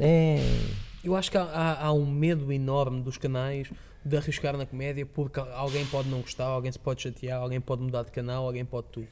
É. 0.00 0.40
Eu 1.04 1.16
acho 1.16 1.30
que 1.30 1.36
há, 1.36 1.42
há- 1.42 1.86
há 1.86 1.92
um 1.92 2.06
medo 2.06 2.52
enorme 2.52 3.02
dos 3.02 3.16
canais 3.16 3.68
de 4.04 4.16
arriscar 4.16 4.56
na 4.56 4.66
comédia 4.66 5.04
porque 5.06 5.40
alguém 5.40 5.84
pode 5.86 6.08
não 6.08 6.20
gostar, 6.20 6.44
alguém 6.44 6.70
se 6.70 6.78
pode 6.78 7.02
chatear, 7.02 7.40
alguém 7.40 7.60
pode 7.60 7.82
mudar 7.82 8.02
de 8.04 8.10
canal, 8.10 8.44
alguém 8.46 8.64
pode 8.64 8.86
tudo. 8.92 9.08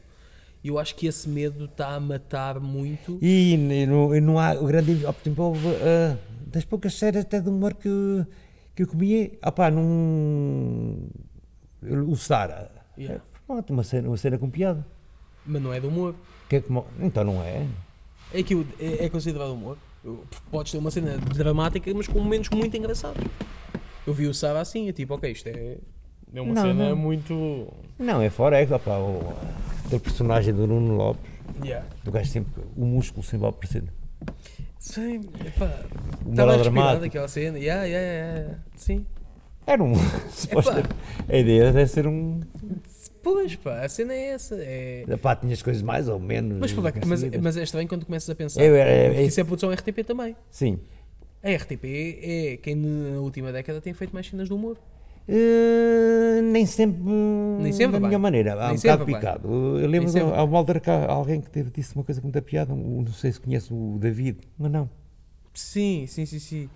E 0.62 0.68
eu 0.68 0.78
acho 0.78 0.94
que 0.94 1.06
esse 1.06 1.28
medo 1.28 1.64
está 1.64 1.94
a 1.94 2.00
matar 2.00 2.60
muito. 2.60 3.18
E, 3.22 3.54
e 3.54 3.86
não, 3.86 4.14
e 4.14 4.20
não 4.20 4.38
há 4.38 4.52
o 4.52 4.66
grande. 4.66 4.94
Por 4.96 5.14
exemplo, 5.24 5.44
houve, 5.46 5.66
ah, 5.68 6.16
das 6.46 6.64
poucas 6.64 6.94
séries 6.94 7.22
até 7.22 7.40
de 7.40 7.48
humor 7.48 7.72
que, 7.74 7.88
que 8.76 8.82
eu 8.82 8.86
comia, 8.86 9.32
opá, 9.44 9.70
num. 9.70 11.08
O 11.82 12.14
Sara. 12.14 12.70
Yeah. 12.98 13.24
Pronto, 13.46 13.72
uma 13.72 13.82
cena, 13.82 14.08
uma 14.08 14.18
cena 14.18 14.36
com 14.36 14.50
piada. 14.50 14.86
Mas 15.46 15.62
não 15.62 15.72
é 15.72 15.80
do 15.80 15.88
humor. 15.88 16.14
Que 16.46 16.56
é 16.56 16.60
como- 16.60 16.84
então 17.00 17.24
não 17.24 17.42
é. 17.42 17.66
É 18.34 18.42
que 18.42 18.54
é, 18.78 19.06
é 19.06 19.08
considerado 19.08 19.52
humor. 19.54 19.78
Podes 20.50 20.72
ter 20.72 20.78
uma 20.78 20.90
cena 20.90 21.18
dramática, 21.18 21.92
mas 21.94 22.06
com 22.08 22.18
momentos 22.20 22.48
muito 22.50 22.76
engraçados. 22.76 23.22
Eu 24.06 24.14
vi 24.14 24.26
o 24.26 24.34
Sara 24.34 24.60
assim, 24.60 24.88
é 24.88 24.92
tipo, 24.92 25.14
ok, 25.14 25.30
isto 25.30 25.48
é, 25.48 25.76
é 26.34 26.40
uma 26.40 26.54
Não, 26.54 26.62
cena 26.62 26.88
não. 26.90 26.96
muito. 26.96 27.68
Não, 27.98 28.20
é 28.22 28.30
fora, 28.30 28.58
é 28.60 28.74
opá, 28.74 28.96
o, 28.98 29.34
o 29.92 30.00
personagem 30.00 30.54
do 30.54 30.66
Nuno 30.66 30.96
Lopes, 30.96 31.30
Yeah. 31.64 31.86
do 32.04 32.10
gajo 32.12 32.30
sempre, 32.30 32.62
o 32.76 32.84
músculo 32.84 33.22
sempre 33.22 33.46
a 33.46 33.50
aparecer. 33.50 33.84
Sim, 34.78 35.20
epá. 35.44 35.84
O 36.24 36.30
a 36.30 36.34
melodramático. 36.34 37.00
daquela 37.02 37.28
cena. 37.28 37.58
Yeah, 37.58 37.84
yeah, 37.84 38.06
yeah, 38.06 38.38
yeah. 38.40 38.58
Sim. 38.76 39.04
Era 39.66 39.82
um. 39.82 39.92
suposta- 40.30 40.82
a 41.28 41.36
ideia 41.36 41.64
deve 41.72 41.86
ser 41.86 42.06
um. 42.06 42.40
Pois 43.22 43.54
pá, 43.56 43.80
a 43.84 43.88
cena 43.88 44.14
é 44.14 44.28
essa. 44.28 44.56
É... 44.58 45.04
Pá, 45.20 45.36
tinhas 45.36 45.62
coisas 45.62 45.82
mais 45.82 46.08
ou 46.08 46.18
menos. 46.18 46.58
Mas, 46.58 46.72
pá, 46.72 46.82
mas, 47.06 47.22
mas 47.40 47.56
é 47.56 47.62
estranho 47.62 47.88
quando 47.88 48.06
começas 48.06 48.28
a 48.30 48.34
pensar. 48.34 48.62
Eu 48.62 48.74
porque 48.74 49.18
é- 49.18 49.22
isso 49.24 49.40
é 49.40 49.44
produção 49.44 49.70
RTP 49.70 50.04
também. 50.04 50.34
Sim. 50.50 50.78
A 51.42 51.50
RTP 51.50 51.84
é 52.22 52.56
quem 52.62 52.74
na 52.74 53.20
última 53.20 53.50
década 53.52 53.80
tem 53.80 53.92
feito 53.94 54.12
mais 54.12 54.26
cenas 54.28 54.48
de 54.48 54.54
humor. 54.54 54.76
Eh, 55.28 56.40
nem 56.42 56.66
sempre, 56.66 57.00
Nem 57.60 57.72
sempre 57.72 58.00
da 58.00 58.06
minha 58.06 58.18
maneira, 58.18 58.54
há 58.54 58.68
Nem 58.68 58.76
um 58.76 58.80
bocado 58.80 59.06
picado. 59.06 59.48
Eu 59.78 59.86
lembro, 59.88 60.10
de, 60.10 60.18
há 60.18 60.42
uma 60.42 60.58
altura 60.58 60.80
que 60.80 60.90
alguém 60.90 61.40
que 61.40 61.48
teve, 61.50 61.70
disse 61.70 61.94
uma 61.94 62.02
coisa 62.02 62.20
com 62.20 62.26
muita 62.26 62.42
piada, 62.42 62.72
um- 62.72 63.02
não 63.02 63.12
sei 63.12 63.30
se 63.32 63.40
conhece 63.40 63.72
o 63.72 63.96
David, 64.00 64.38
mas 64.58 64.70
não. 64.72 64.90
Sim, 65.54 66.04
sim, 66.08 66.26
sim, 66.26 66.38
sim. 66.38 66.68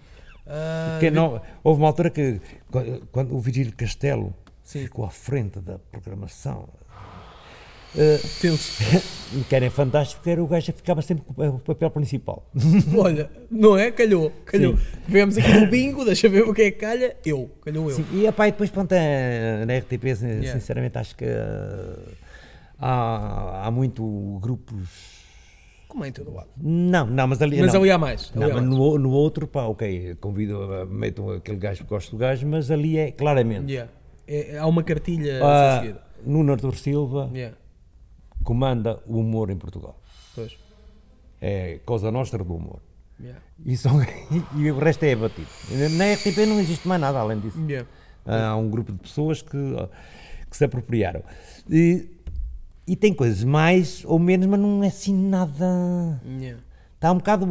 Ah, 0.47 0.99
Que 1.01 1.11
não- 1.11 1.41
houve 1.65 1.81
uma 1.81 1.89
altura 1.89 2.11
que, 2.11 2.41
quando, 2.71 3.07
quando 3.11 3.35
o 3.35 3.41
Virgílio 3.41 3.73
Castelo 3.75 4.33
Sim. 4.65 4.81
ficou 4.81 5.05
à 5.05 5.11
frente 5.11 5.61
da 5.61 5.78
programação, 5.78 6.69
tenso. 8.41 8.82
que 9.49 9.55
era 9.55 9.70
fantástico, 9.70 10.20
porque 10.20 10.31
era 10.31 10.43
o 10.43 10.47
gajo 10.47 10.73
que 10.73 10.78
ficava 10.78 11.03
sempre 11.03 11.24
com 11.24 11.49
o 11.49 11.59
papel 11.59 11.91
principal. 11.91 12.49
Olha, 12.97 13.31
não 13.51 13.77
é? 13.77 13.91
Calhou, 13.91 14.32
calhou. 14.45 14.78
Vemos 15.09 15.36
aqui 15.39 15.53
no 15.53 15.66
bingo, 15.66 16.05
deixa 16.05 16.28
ver 16.28 16.43
o 16.43 16.55
que 16.55 16.62
é 16.62 16.70
que 16.70 16.78
calha. 16.78 17.16
Eu, 17.24 17.51
calhou 17.62 17.91
eu. 17.91 17.97
Sim, 17.97 18.07
e 18.12 18.27
epá, 18.27 18.49
e 18.49 18.53
depois 18.53 18.70
pronto, 18.70 18.93
eh, 18.93 19.65
na 19.66 19.77
RTP, 19.78 20.05
Yeah. 20.05 20.53
sinceramente, 20.53 20.99
acho 20.99 21.16
que 21.16 21.24
eh, 21.24 21.97
há, 22.78 23.66
há 23.66 23.70
muito 23.70 24.39
grupos. 24.41 25.15
Como 25.89 26.05
é 26.05 26.09
em 26.09 26.12
todo 26.12 26.32
lado. 26.32 26.49
Não, 26.57 27.07
não, 27.07 27.27
mas 27.28 27.41
ali. 27.41 27.61
Mas 27.61 27.73
não. 27.73 27.81
ali 27.81 27.91
há 27.91 27.99
mais. 27.99 28.32
Ali 28.35 28.41
Não, 28.41 28.51
há 28.51 28.55
mais. 28.55 28.66
no, 28.66 28.99
no 28.99 29.11
outro, 29.11 29.47
pá, 29.47 29.65
ok, 29.65 30.16
convido, 30.20 30.86
meto 30.91 31.31
aquele 31.31 31.59
gajo 31.59 31.85
que 31.85 31.89
gosto 31.89 32.11
do 32.12 32.16
gajo, 32.19 32.47
mas 32.47 32.70
ali 32.70 32.99
é 32.99 33.12
claramente. 33.12 33.70
Yeah. 33.73 33.91
É- 34.27 34.59
há 34.59 34.67
uma 34.67 34.83
cartilha 34.83 35.43
a 35.45 35.47
Ah, 35.47 35.73
ser 35.75 35.81
seguida. 35.87 36.03
Nuno 36.27 36.53
Artur 36.53 36.75
Silva 36.77 37.31
Yeah. 37.33 37.57
comanda 38.43 39.01
o 39.07 39.19
humor 39.19 39.51
em 39.51 39.57
Portugal. 39.57 39.99
Pois. 40.35 40.57
É 41.41 41.79
Cosa 41.85 42.11
Nostra 42.11 42.43
do 42.43 42.55
humor. 42.55 42.81
Yeah. 43.21 43.41
E, 43.65 43.77
só, 43.77 43.91
e 44.57 44.71
o 44.71 44.79
resto 44.79 45.05
é 45.05 45.13
abatido. 45.13 45.47
Na 45.97 46.13
RTP 46.15 46.47
não 46.47 46.59
existe 46.59 46.89
mais 46.89 47.01
nada 47.01 47.19
além 47.19 47.39
disso. 47.41 47.61
Yeah. 47.69 47.89
Há 48.27 48.57
um 48.57 48.71
grupo 48.71 48.93
de 48.93 48.99
pessoas 48.99 49.43
que, 49.43 49.59
que 50.51 50.57
se 50.57 50.65
apropriaram. 50.65 51.23
E, 51.71 52.09
e 52.87 52.97
tem 52.97 53.13
coisas 53.13 53.45
mais 53.45 54.03
ou 54.07 54.19
menos, 54.19 54.47
mas 54.47 54.59
não 54.59 54.83
é 54.83 54.87
assim 54.89 55.15
nada. 55.15 56.21
Yeah. 56.27 56.61
Está 56.95 57.13
um 57.13 57.19
bocado 57.19 57.45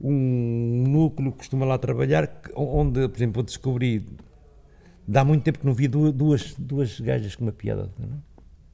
um 0.00 0.84
núcleo 0.88 1.32
que 1.32 1.38
costuma 1.38 1.66
lá 1.66 1.76
trabalhar, 1.78 2.30
onde, 2.54 3.06
por 3.08 3.16
exemplo, 3.16 3.40
eu 3.40 3.44
descobri. 3.44 4.06
Dá 5.08 5.24
muito 5.24 5.42
tempo 5.42 5.58
que 5.60 5.66
não 5.66 5.72
vi 5.74 5.86
du- 5.88 6.12
duas, 6.12 6.54
duas 6.58 6.98
gajas 7.00 7.34
com 7.36 7.44
uma 7.44 7.52
piada. 7.52 7.90
Não 7.98 8.06
é? 8.08 8.18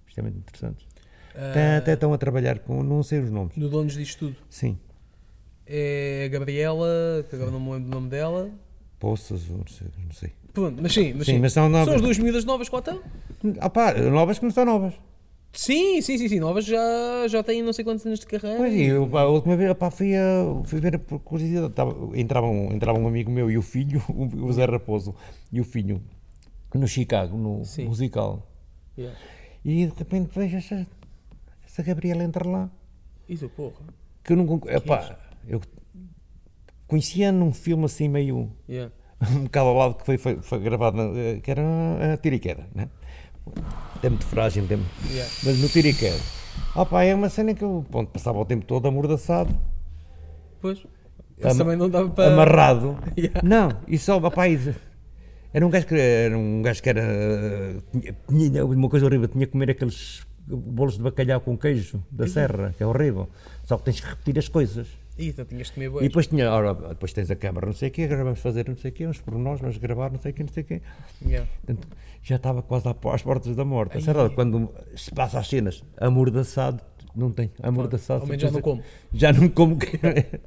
Extremamente 0.07 0.39
interessantes. 0.39 0.87
Até, 1.35 1.77
até 1.77 1.93
estão 1.95 2.13
a 2.13 2.19
trabalhar 2.19 2.59
com. 2.61 2.83
Não 2.83 3.03
sei 3.03 3.21
os 3.21 3.31
nomes. 3.31 3.57
No 3.57 3.69
Donos 3.69 3.95
disto 3.95 4.19
tudo. 4.27 4.37
Sim. 4.49 4.79
É 5.67 6.25
a 6.27 6.29
Gabriela, 6.29 7.25
que 7.29 7.35
agora 7.37 7.51
não 7.51 7.61
me 7.61 7.71
lembro 7.73 7.89
do 7.91 7.95
nome 7.95 8.09
dela. 8.09 8.51
Poças, 8.99 9.49
não 9.49 9.67
sei. 9.67 9.89
Não 10.07 10.13
sei. 10.13 10.33
Pronto, 10.53 10.83
mas 10.83 10.93
sim, 10.93 11.15
mas 11.15 11.27
Sim, 11.27 11.35
sim. 11.35 11.39
mas 11.41 11.53
são 11.53 11.69
novas. 11.69 11.87
São 11.87 11.95
as 11.95 12.03
duas 12.03 12.19
miúdas 12.19 12.45
novas 12.45 12.69
que 12.69 12.75
lá 12.75 12.81
estão. 12.81 13.01
Ah, 13.61 13.71
pá, 13.71 13.95
novas 13.95 14.39
que 14.39 14.45
não 14.45 14.53
são 14.53 14.65
novas. 14.65 14.95
Sim, 15.55 16.01
sim, 16.01 16.17
sim, 16.19 16.29
sim. 16.29 16.41
Novas 16.41 16.65
já, 16.65 16.81
já 17.29 17.43
têm 17.43 17.63
não 17.63 17.73
sei 17.73 17.85
quantos 17.85 18.05
anos 18.07 18.21
de 18.21 18.27
carreira. 18.27 18.57
Pois, 18.59 18.73
e 18.75 18.85
eu, 18.85 19.17
a 19.17 19.27
última 19.29 19.57
vez 19.57 19.73
pá, 19.75 19.91
fui, 19.91 20.15
a, 20.15 20.63
fui 20.65 20.81
ver 20.81 20.99
por 20.99 21.19
curiosidade. 21.21 21.73
Entrava, 22.15 22.47
um, 22.47 22.73
entrava 22.73 22.99
um 22.99 23.07
amigo 23.09 23.31
meu 23.31 23.51
e 23.51 23.57
o 23.59 23.63
filho, 23.63 24.03
o 24.09 24.53
Zé 24.53 24.65
Raposo, 24.67 25.15
e 25.51 25.61
o 25.61 25.65
filho, 25.65 26.01
no 26.79 26.87
Chicago, 26.89 27.37
no 27.37 27.65
Sim. 27.65 27.87
musical. 27.87 28.49
Yeah. 28.99 29.19
E 29.65 29.87
de 29.87 29.93
repente 29.97 30.31
vejo 30.39 30.57
essa, 30.57 30.87
essa 31.67 31.83
Gabriela 31.83 32.23
entrar 32.25 32.47
lá. 32.47 32.71
Isso, 33.29 33.49
porra. 33.49 33.75
Que 34.25 34.33
eu 34.33 34.37
não 34.37 34.47
conhe- 34.47 34.75
epá, 34.77 35.19
eu 35.47 35.61
conhecia 36.87 37.33
num 37.33 37.53
filme 37.53 37.85
assim 37.85 38.09
meio 38.09 38.51
Yeah. 38.69 38.93
um 39.37 39.45
bocado 39.45 39.69
ao 39.69 39.75
lado 39.77 39.95
que 39.95 40.05
foi, 40.05 40.19
foi, 40.19 40.43
foi 40.43 40.59
gravado, 40.61 40.99
eh, 41.17 41.41
que 41.41 41.51
era 41.51 41.63
a 42.15 42.17
Tira 42.17 42.37
e 42.37 42.39
Queda, 42.41 42.67
né? 42.75 42.89
É 44.03 44.09
muito 44.09 44.25
frágil, 44.27 44.67
tem 44.67 44.79
Yeah. 45.11 45.33
mas 45.45 45.59
no 45.61 45.69
Tira 45.69 45.89
e 45.89 45.95
Queda. 45.95 46.21
Ah, 46.75 46.85
pá, 46.85 47.03
é 47.05 47.15
uma 47.15 47.29
cena 47.29 47.55
que 47.55 47.63
eu 47.65 47.85
pronto, 47.91 48.11
passava 48.11 48.39
o 48.39 48.45
tempo 48.45 48.65
todo 48.67 48.87
amordaçado. 48.87 49.55
Pois. 50.61 50.85
Ama- 51.43 51.55
também 51.57 51.77
não 51.77 51.89
dava 51.91 52.09
para. 52.11 52.33
amarrado. 52.33 52.97
Yeah. 53.17 53.41
Não, 53.43 53.81
e 53.89 53.99
só, 53.99 54.19
rapaz, 54.19 54.69
era 55.53 55.67
um 55.67 55.71
gajo 55.71 55.87
que 55.87 55.95
era, 55.95 56.39
um 56.39 56.63
gajo 56.63 56.83
que 56.83 56.89
era, 56.89 57.03
tinha, 58.29 58.65
uma 58.65 58.89
coisa 58.89 59.07
horrível, 59.07 59.29
tinha 59.29 59.47
que 59.47 59.53
comer 59.53 59.71
aqueles 59.71 60.27
bolos 60.47 60.97
de 60.97 61.03
bacalhau 61.03 61.41
com 61.41 61.57
queijo 61.57 62.03
da 62.11 62.27
serra, 62.27 62.75
que 62.77 62.83
é 62.83 62.87
horrível. 62.87 63.29
Só 63.65 63.77
que 63.79 63.85
tens 63.85 64.01
que 64.01 64.09
repetir 64.09 64.39
as 64.39 64.49
coisas. 64.49 64.89
Ih, 65.19 65.29
então 65.29 65.45
tinhas 65.45 65.67
de 65.69 65.75
comer 65.75 65.87
E 65.87 65.91
boas. 65.91 66.03
depois 66.05 66.27
tinha, 66.27 66.51
ora, 66.51 66.75
depois 66.75 67.13
tens 67.13 67.31
a 67.31 67.37
câmara, 67.37 67.67
não 67.67 67.75
sei 67.75 67.89
o 67.89 67.93
quê, 67.93 68.03
agora 68.05 68.25
vamos 68.25 68.41
fazer 68.41 68.67
não 68.69 68.77
sei 68.77 68.91
o 68.91 68.95
quê, 68.95 69.07
uns 69.07 69.21
por 69.21 69.35
nós, 69.39 69.61
vamos 69.61 69.77
gravar 69.77 70.11
não 70.11 70.19
sei 70.19 70.33
o 70.33 70.35
quê, 70.35 70.43
não 70.43 70.53
sei 70.53 70.63
o 70.63 70.67
quê. 70.67 70.83
Yeah. 71.25 71.49
Portanto, 71.65 71.89
já 72.23 72.37
estava 72.37 72.63
quase 72.63 72.89
às 72.89 73.23
portas 73.23 73.55
da 73.55 73.65
morte. 73.65 73.99
A 73.99 74.01
certa 74.01 74.23
hora, 74.23 74.31
quando 74.31 74.71
se 74.97 75.11
passa 75.11 75.39
as 75.39 75.49
cenas, 75.49 75.85
amordaçado, 75.99 76.83
não 77.15 77.31
tem, 77.31 77.51
amordaçado. 77.63 78.23
Ao 78.23 78.27
menos 78.27 78.43
já 78.43 78.51
não 78.51 78.61
como. 78.63 78.83
Já 79.13 79.33
não 79.33 79.49
como. 79.51 79.77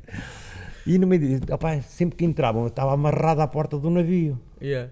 e 0.88 0.98
no 0.98 1.06
meio 1.06 1.41
opá, 1.52 1.80
sempre 1.82 2.18
que 2.18 2.26
entravam, 2.26 2.64
eu 2.64 2.68
estava 2.69 2.94
amarrado 2.94 3.41
à 3.41 3.48
porta 3.48 3.77
do 3.77 3.90
navio. 3.90 4.40
Yeah. 4.65 4.91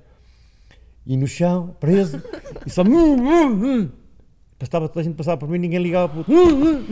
E 1.05 1.17
no 1.17 1.27
chão, 1.27 1.75
preso, 1.79 2.21
e 2.65 2.69
só. 2.69 2.83
"Hum, 2.83 3.15
hum, 3.15 3.65
hum." 3.65 3.89
Passava 4.59 4.87
toda 4.87 5.01
a 5.01 5.03
gente 5.03 5.15
passava 5.15 5.37
por 5.37 5.49
mim, 5.49 5.57
ninguém 5.57 5.79
ligava 5.79 6.07
para 6.07 6.19
o. 6.19 6.25
"Hum, 6.33 6.63
hum." 6.63 6.85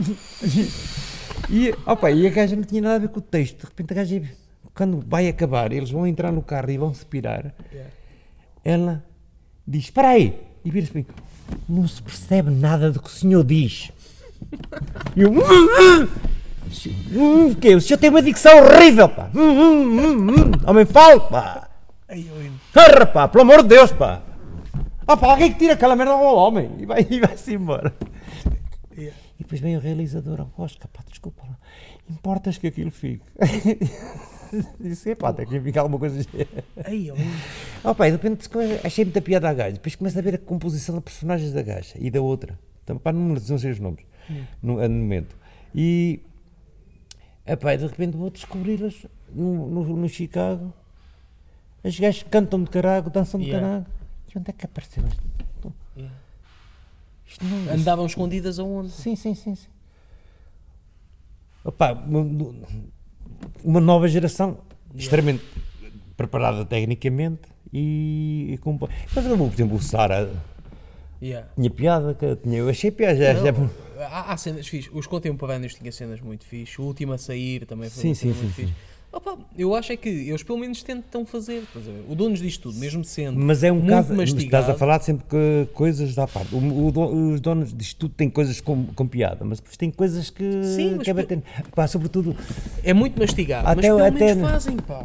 E, 1.48 1.74
opa, 1.86 2.10
e 2.10 2.26
a 2.26 2.30
gaja 2.30 2.56
não 2.56 2.62
tinha 2.62 2.82
nada 2.82 2.96
a 2.96 2.98
ver 2.98 3.08
com 3.08 3.18
o 3.18 3.22
texto. 3.22 3.60
De 3.60 3.64
repente 3.66 3.92
a 3.92 3.96
gaja, 3.96 4.22
quando 4.74 5.02
vai 5.06 5.28
acabar, 5.28 5.72
eles 5.72 5.90
vão 5.90 6.06
entrar 6.06 6.32
no 6.32 6.42
carro 6.42 6.70
e 6.70 6.78
vão 6.78 6.92
se 6.92 7.06
pirar. 7.06 7.54
Yeah. 7.72 7.90
Ela 8.64 9.04
diz: 9.66 9.84
Espera 9.84 10.08
aí! 10.08 10.38
E 10.64 10.70
vira-se 10.70 10.92
para 10.92 11.00
mim: 11.00 11.06
Não 11.68 11.86
se 11.86 12.02
percebe 12.02 12.50
nada 12.50 12.90
do 12.90 13.00
que 13.00 13.08
o 13.08 13.12
senhor 13.12 13.44
diz. 13.44 13.90
E 15.16 15.22
eu: 15.22 15.30
"Hum, 15.30 15.38
hum." 15.38 16.08
Hum, 17.12 17.46
o 17.50 17.56
quê? 17.56 17.74
O 17.74 17.80
senhor 17.80 17.98
tem 17.98 18.08
uma 18.08 18.22
dicção 18.22 18.56
horrível, 18.58 19.08
pá! 19.08 19.30
Hum, 19.34 19.40
hum, 19.40 20.00
hum, 20.00 20.30
hum. 20.30 20.52
Homem, 20.66 20.86
fale, 20.86 21.20
pá! 21.20 21.61
Ai, 22.12 22.26
eu 22.28 22.34
lembro. 22.36 22.60
Pá, 23.12 23.26
pelo 23.26 23.40
amor 23.42 23.62
de 23.62 23.68
Deus, 23.70 23.90
pá! 23.90 24.22
Ah, 25.06 25.16
pá, 25.16 25.30
alguém 25.30 25.50
que 25.50 25.58
tira 25.58 25.72
aquela 25.72 25.96
merda 25.96 26.12
ao 26.12 26.36
homem 26.36 26.70
e 26.78 26.84
vai- 26.84 27.06
e 27.08 27.18
vai-se 27.20 27.54
embora. 27.54 27.94
Yeah. 28.94 29.16
E 29.40 29.42
depois 29.42 29.62
vem 29.62 29.78
o 29.78 29.80
realizador, 29.80 30.46
oh, 30.58 30.62
Oscar, 30.62 30.88
pá, 30.92 31.02
desculpa 31.08 31.42
lá, 31.48 31.58
importas 32.10 32.58
que 32.58 32.66
aquilo 32.66 32.90
fique? 32.90 33.24
Disse, 34.78 35.14
pá, 35.14 35.32
tem 35.32 35.46
que 35.46 35.58
ficar 35.58 35.80
alguma 35.80 35.98
coisa. 35.98 36.20
Ai, 36.84 37.08
eu 37.08 37.14
lembro. 37.14 37.32
Ah, 37.82 37.94
pá, 37.94 38.06
e 38.06 38.10
de 38.12 38.16
repente 38.18 38.48
achei 38.84 39.04
muita 39.06 39.22
piada 39.22 39.48
à 39.48 39.54
gaja. 39.54 39.72
Depois 39.72 39.96
começa 39.96 40.18
a 40.18 40.22
ver 40.22 40.34
a 40.34 40.38
composição 40.38 40.96
de 40.96 41.00
personagens 41.00 41.50
da 41.52 41.62
gaja 41.62 41.94
e 41.98 42.10
da 42.10 42.20
outra. 42.20 42.56
Então, 42.84 42.98
pá, 42.98 43.10
não, 43.10 43.20
não 43.34 43.58
sei 43.58 43.70
os 43.72 43.80
nomes 43.80 44.04
no, 44.62 44.74
no 44.76 44.88
momento. 44.88 45.34
E, 45.74 46.20
epá, 47.46 47.72
e 47.74 47.78
de 47.78 47.86
repente 47.86 48.16
vou 48.16 48.28
descobri-las 48.30 49.06
no, 49.34 49.66
no, 49.68 49.96
no 49.96 50.08
Chicago. 50.08 50.72
As 51.84 51.98
gajas 51.98 52.22
cantam 52.30 52.62
de 52.62 52.70
carago, 52.70 53.10
dançam 53.10 53.40
de 53.40 53.46
Yeah. 53.46 53.66
carago. 53.68 53.86
E 54.34 54.38
onde 54.38 54.50
é 54.50 54.52
que 54.52 54.64
apareceu 54.64 55.04
isto? 55.06 55.22
Yeah. 55.96 56.14
Isto 57.26 57.44
não 57.44 57.58
isto- 57.60 57.70
Andavam 57.74 58.06
escondidas 58.06 58.58
aonde? 58.58 58.90
Sim, 58.90 59.16
sim, 59.16 59.34
sim. 59.34 59.54
sim. 59.54 59.68
Opa, 61.64 61.92
uma, 61.92 62.54
uma 63.62 63.80
nova 63.80 64.08
geração 64.08 64.58
extremamente 64.94 65.44
preparada 66.16 66.64
tecnicamente 66.64 67.42
e, 67.72 68.48
e 68.52 68.58
com. 68.58 68.78
Mas, 68.80 68.90
por 69.12 69.22
exemplo, 69.52 69.76
o 69.76 69.80
Sara 69.82 70.30
Yeah. 71.20 71.48
tinha 71.54 71.70
piada, 71.70 72.14
que 72.14 72.34
tinha, 72.36 72.58
eu 72.58 72.68
achei 72.68 72.90
piada. 72.90 73.16
Já, 73.16 73.34
já- 73.34 73.52
Não, 73.52 73.70
há, 74.00 74.32
há 74.32 74.36
cenas 74.36 74.66
fixe. 74.66 74.90
Os 74.92 75.06
contemporâneos 75.06 75.74
tinha 75.74 75.92
cenas 75.92 76.20
muito 76.20 76.44
fixe. 76.44 76.80
O 76.80 76.84
último 76.84 77.12
a 77.12 77.18
sair 77.18 77.64
também 77.64 77.88
foi 77.88 78.02
Sim, 78.02 78.08
uma 78.08 78.14
cena 78.16 78.34
sim, 78.34 78.40
muito 78.40 78.54
sim, 78.56 78.62
fixe. 78.66 78.74
Opa, 79.12 79.36
eu 79.58 79.74
acho 79.74 79.92
é 79.92 79.96
que 79.96 80.08
eles 80.08 80.42
pelo 80.42 80.58
menos 80.58 80.82
tentam 80.82 81.26
fazer. 81.26 81.62
O 82.08 82.14
dono 82.14 82.34
disto 82.34 82.62
tudo, 82.70 82.78
mesmo 82.78 83.04
sendo. 83.04 83.38
Mas 83.38 83.62
é 83.62 83.70
um 83.70 83.84
caso. 83.86 84.14
mastigado. 84.14 84.44
Estás 84.44 84.70
a 84.70 84.74
falar 84.74 85.02
sempre 85.02 85.26
que 85.28 85.68
coisas 85.74 86.14
da 86.14 86.26
parte. 86.26 86.54
O- 86.54 86.58
o 86.58 87.32
os 87.34 87.40
donos 87.40 87.74
disto 87.74 87.98
tudo 87.98 88.14
têm 88.14 88.30
coisas 88.30 88.58
com, 88.62 88.86
com 88.86 89.06
piada, 89.06 89.44
mas 89.44 89.58
depois 89.58 89.76
tem 89.76 89.90
coisas 89.90 90.30
que. 90.30 90.64
Sim, 90.64 90.94
mas 90.96 91.04
que 91.04 91.10
é 91.10 91.14
bater- 91.14 91.42
pá, 91.74 91.86
sobretudo. 91.86 92.34
É 92.82 92.94
muito 92.94 93.18
mastigado, 93.18 93.64
mas 93.64 93.78
Até- 93.78 93.88
pelo 93.88 93.98
até- 94.04 94.34
menos 94.34 94.50
fazem, 94.50 94.76
pá. 94.78 95.04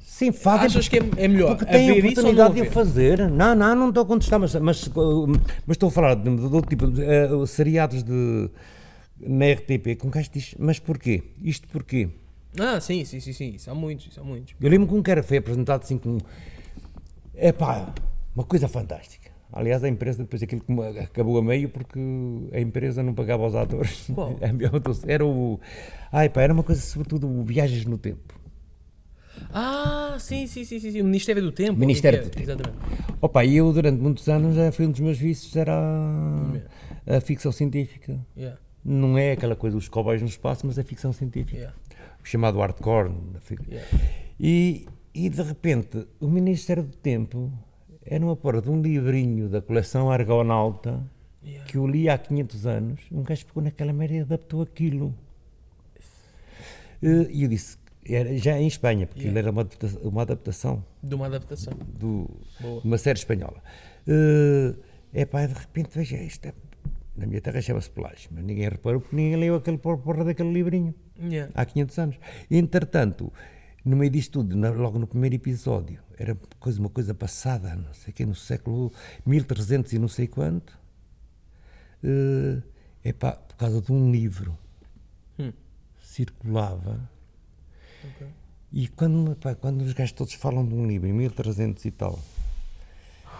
Sim, 0.00 0.32
fazem. 0.32 0.66
Achas 0.66 0.88
que 0.88 0.98
é, 0.98 1.02
é 1.16 1.28
melhor 1.28 1.56
Porque 1.56 1.70
têm 1.72 1.90
a 1.90 1.94
oportunidade 1.94 2.54
de 2.54 2.62
o 2.62 2.70
fazer. 2.72 3.30
Não, 3.30 3.54
não, 3.54 3.74
não 3.76 3.88
estou 3.88 4.02
a 4.02 4.06
contestar, 4.06 4.38
mas, 4.40 4.54
mas, 4.56 4.88
mas 5.66 5.74
estou 5.76 5.88
a 5.88 5.92
falar 5.92 6.14
de, 6.16 6.24
de 6.36 6.42
outro 6.42 6.68
tipo 6.68 6.88
de 6.88 7.02
uh, 7.02 7.46
seriados 7.46 8.02
de, 8.02 8.48
na 9.20 9.46
RTP 9.52 9.96
com 9.98 10.08
um 10.08 10.10
gajo 10.10 10.28
diz, 10.32 10.54
mas 10.58 10.78
porquê? 10.80 11.22
Isto 11.42 11.66
porquê? 11.68 12.08
Ah, 12.58 12.80
sim, 12.80 13.04
sim, 13.04 13.20
sim, 13.20 13.32
sim. 13.32 13.50
Isso 13.54 13.70
há 13.70 13.74
muitos, 13.74 14.06
isso 14.06 14.20
há 14.20 14.24
muitos. 14.24 14.54
Eu 14.60 14.70
lembro 14.70 14.86
que 14.88 14.94
um 14.94 15.02
cara 15.02 15.22
foi 15.22 15.38
apresentado 15.38 15.82
assim 15.82 15.98
como. 15.98 16.20
É 17.34 17.52
pá, 17.52 17.92
uma 18.34 18.44
coisa 18.44 18.68
fantástica. 18.68 19.30
Aliás, 19.52 19.84
a 19.84 19.88
empresa 19.88 20.24
depois 20.24 20.42
aquilo 20.42 20.62
acabou 21.00 21.38
a 21.38 21.42
meio 21.42 21.68
porque 21.68 21.98
a 22.52 22.60
empresa 22.60 23.02
não 23.02 23.14
pagava 23.14 23.44
aos 23.44 23.54
atores. 23.54 24.08
Qual? 24.12 24.36
Era 25.06 25.24
o. 25.24 25.60
Ai 26.10 26.28
pá, 26.28 26.42
era 26.42 26.52
uma 26.52 26.62
coisa 26.62 26.80
sobretudo 26.80 27.42
viagens 27.44 27.84
no 27.84 27.98
tempo. 27.98 28.34
Ah, 29.52 30.16
sim, 30.18 30.46
sim, 30.46 30.64
sim, 30.64 30.78
sim. 30.78 31.00
O 31.00 31.04
Ministério 31.04 31.42
do 31.42 31.52
Tempo. 31.52 31.78
Ministério 31.78 32.20
o 32.20 32.22
que 32.22 32.28
do 32.30 32.32
é? 32.50 32.56
Tempo. 32.56 32.62
Exatamente. 32.68 33.14
Opa, 33.20 33.44
e 33.44 33.56
eu 33.56 33.72
durante 33.72 34.00
muitos 34.00 34.28
anos 34.28 34.54
já 34.54 34.70
foi 34.72 34.86
um 34.86 34.90
dos 34.90 35.00
meus 35.00 35.18
vícios, 35.18 35.54
era 35.56 35.72
a, 37.06 37.16
a 37.16 37.20
ficção 37.20 37.50
científica. 37.52 38.18
Yeah, 38.36 38.58
Não 38.84 39.16
é 39.16 39.32
aquela 39.32 39.56
coisa 39.56 39.76
dos 39.76 39.88
cowboys 39.88 40.20
no 40.20 40.28
espaço, 40.28 40.66
mas 40.66 40.78
a 40.78 40.84
ficção 40.84 41.12
científica. 41.12 41.56
yeah, 41.56 41.76
O 42.22 42.26
chamado 42.26 42.58
hardcore. 42.58 43.12
yeah. 43.68 43.88
E, 44.38 44.86
e 45.14 45.28
de 45.30 45.42
repente, 45.42 46.06
o 46.20 46.28
Ministério 46.28 46.82
do 46.82 46.94
Tempo 46.96 47.50
era 48.04 48.22
uma 48.24 48.36
porra 48.36 48.60
de 48.60 48.68
um 48.70 48.82
livrinho 48.82 49.48
da 49.48 49.62
coleção 49.62 50.10
Argonauta 50.10 51.02
Yeah. 51.42 51.66
que 51.70 51.76
eu 51.76 51.86
li 51.86 52.08
há 52.08 52.16
500 52.16 52.66
anos. 52.66 53.00
Um 53.12 53.22
gajo 53.22 53.44
pegou 53.44 53.62
naquela 53.62 53.92
merda 53.92 54.14
e 54.14 54.20
adaptou 54.20 54.62
aquilo. 54.62 55.14
Eh, 57.02 57.28
E 57.30 57.42
eu 57.42 57.48
disse, 57.48 57.76
era 58.08 58.36
já 58.38 58.58
em 58.58 58.66
Espanha, 58.66 59.06
porque 59.06 59.20
Yeah. 59.24 59.38
ele 59.40 59.46
era 59.46 59.50
uma 59.50 59.60
adaptação, 59.60 60.00
uma 60.02 60.22
adaptação 60.22 60.84
De 61.02 61.14
uma 61.14 61.26
adaptação. 61.26 61.74
do, 61.98 62.30
de 62.80 62.86
uma 62.86 62.96
série 62.98 63.18
espanhola. 63.18 63.62
É 65.12 65.22
uh, 65.22 65.26
pá, 65.26 65.46
de 65.46 65.52
repente 65.54 65.90
veja 65.94 66.16
isto. 66.16 66.46
é- 66.46 66.54
na 67.16 67.26
minha 67.26 67.40
terra 67.40 67.60
chama-se 67.60 67.90
Pelágio, 67.90 68.30
mas 68.32 68.44
ninguém 68.44 68.68
reparou 68.68 69.00
porque 69.00 69.14
ninguém 69.16 69.36
leu 69.36 69.54
aquele 69.56 69.78
por- 69.78 69.98
porra 69.98 70.24
daquele 70.24 70.52
livrinho 70.52 70.94
Yeah. 71.20 71.52
há 71.54 71.64
500 71.64 71.98
anos. 71.98 72.16
Entretanto, 72.50 73.32
no 73.84 73.96
meio 73.96 74.10
disto 74.10 74.42
tudo, 74.42 74.56
logo 74.76 74.98
no 74.98 75.06
primeiro 75.06 75.36
episódio, 75.36 76.00
era 76.18 76.36
coisa, 76.58 76.80
uma 76.80 76.88
coisa 76.90 77.14
passada, 77.14 77.74
não 77.76 77.94
sei 77.94 78.10
o 78.10 78.14
quê, 78.14 78.26
no 78.26 78.34
século 78.34 78.92
1300 79.24 79.92
e 79.92 79.98
não 79.98 80.08
sei 80.08 80.26
quanto, 80.26 80.76
é 83.04 83.12
pá, 83.12 83.32
por 83.32 83.56
causa 83.56 83.80
de 83.80 83.92
um 83.92 84.10
livro 84.10 84.56
Hum. 85.38 85.52
circulava. 86.02 87.08
Ok. 88.04 88.26
E 88.72 88.88
quando, 88.88 89.36
pá, 89.36 89.54
quando 89.54 89.82
os 89.82 89.92
gajos 89.92 90.12
todos 90.12 90.34
falam 90.34 90.66
de 90.66 90.74
um 90.74 90.86
livro, 90.86 91.06
em 91.08 91.12
1300 91.12 91.84
e 91.84 91.90
tal, 91.90 92.18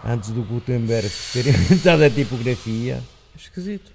antes 0.03 0.29
do 0.31 0.43
Gutenberg 0.43 1.09
ter 1.33 1.45
inventado 1.49 2.03
a 2.03 2.09
tipografia, 2.09 3.01
Esquisito. 3.37 3.91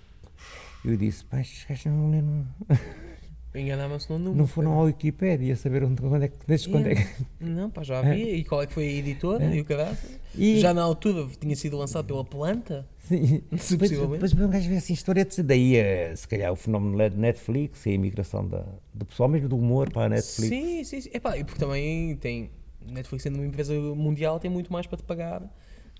eu 0.84 0.96
disse, 0.96 1.24
pá, 1.24 1.40
estes 1.40 1.64
gajos 1.68 1.86
não 1.86 2.10
leram, 2.10 2.46
Enganavam-se 3.52 4.08
no 4.10 4.16
número. 4.18 4.36
não 4.38 4.46
foram 4.46 4.70
ao 4.72 4.84
Wikipédia 4.84 5.56
saber 5.56 5.82
onde, 5.82 6.00
quando 6.00 6.22
é 6.22 6.28
que, 6.28 6.36
desde 6.46 6.68
quando 6.68 6.86
é 6.86 6.94
que... 6.94 7.06
Não, 7.40 7.68
pá, 7.68 7.82
já 7.82 7.98
havia. 7.98 8.32
E 8.36 8.44
qual 8.44 8.62
é 8.62 8.66
que 8.66 8.72
foi 8.72 8.84
a 8.86 8.92
editora 8.92 9.44
e 9.52 9.60
o 9.60 9.64
cadastro? 9.64 10.08
E- 10.36 10.60
Já 10.60 10.72
na 10.72 10.82
altura 10.82 11.26
tinha 11.40 11.56
sido 11.56 11.76
lançado 11.76 12.06
pela 12.06 12.24
planta? 12.24 12.86
Sim. 13.00 13.42
Se 13.58 13.76
possivelmente. 13.76 14.22
depois 14.22 14.32
um 14.34 14.50
gajo 14.50 14.68
vê 14.68 14.76
assim 14.76 14.92
historietas, 14.92 15.36
daí 15.44 15.74
é, 15.74 16.14
se 16.14 16.28
calhar 16.28 16.52
o 16.52 16.54
fenómeno 16.56 16.96
da 16.96 17.10
Netflix 17.10 17.84
e 17.86 17.88
a 17.90 17.92
imigração 17.94 18.46
da, 18.46 18.64
do 18.94 19.04
pessoal, 19.04 19.28
mesmo 19.28 19.48
do 19.48 19.56
humor 19.58 19.90
para 19.90 20.04
a 20.04 20.08
Netflix. 20.10 20.48
Sim, 20.48 20.84
sim, 20.84 21.00
sim. 21.00 21.10
Epá, 21.12 21.36
e 21.36 21.42
porque 21.42 21.58
também 21.58 22.14
tem. 22.18 22.50
Netflix 22.88 23.24
sendo 23.24 23.34
uma 23.36 23.46
empresa 23.46 23.74
mundial 23.74 24.38
tem 24.38 24.48
muito 24.48 24.72
mais 24.72 24.86
para 24.86 24.96
te 24.96 25.02
pagar. 25.02 25.42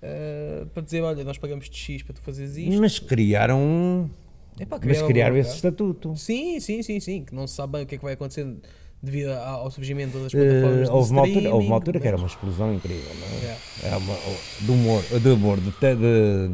Eh, 0.01 0.65
para 0.73 0.83
dizer, 0.83 1.01
olha, 1.01 1.23
nós 1.23 1.37
pagamos 1.37 1.69
de 1.69 1.77
X 1.77 2.03
para 2.03 2.13
tu 2.15 2.21
fazeres 2.21 2.57
isto. 2.57 2.79
Mas 2.79 2.99
criaram, 2.99 3.59
um- 3.59 4.09
Epá, 4.59 4.75
mas 4.77 4.81
criaram 4.83 5.07
criaram 5.07 5.35
um 5.35 5.39
esse 5.39 5.55
estatuto. 5.55 6.15
Sim, 6.17 6.59
sim, 6.59 6.81
sim, 6.83 6.99
sim. 6.99 7.23
Que 7.23 7.33
não 7.33 7.47
se 7.47 7.55
sabe 7.55 7.73
bem 7.73 7.83
o 7.83 7.85
que 7.85 7.95
é 7.95 7.97
que 7.97 8.03
vai 8.03 8.13
acontecer 8.13 8.45
devido 9.01 9.29
ao 9.31 9.69
surgimento 9.71 10.17
das 10.19 10.33
Eh, 10.33 10.37
plataformas 10.37 10.87
de 10.87 10.93
houve, 10.93 11.11
uma 11.11 11.21
altura, 11.21 11.53
houve 11.55 11.67
uma 11.67 11.75
altura 11.75 11.99
que 11.99 12.07
era 12.07 12.17
mas- 12.17 12.21
uma 12.23 12.27
explosão 12.27 12.73
incrível, 12.73 13.15
não 13.15 13.27
é? 13.37 13.41
Yeah, 13.41 13.61
Era 13.83 13.97
uma, 13.97 14.15
de 14.59 14.71
humor, 14.71 15.03
de, 15.03 15.29
humor, 15.29 15.59
de, 15.59 15.71
de, 15.71 16.47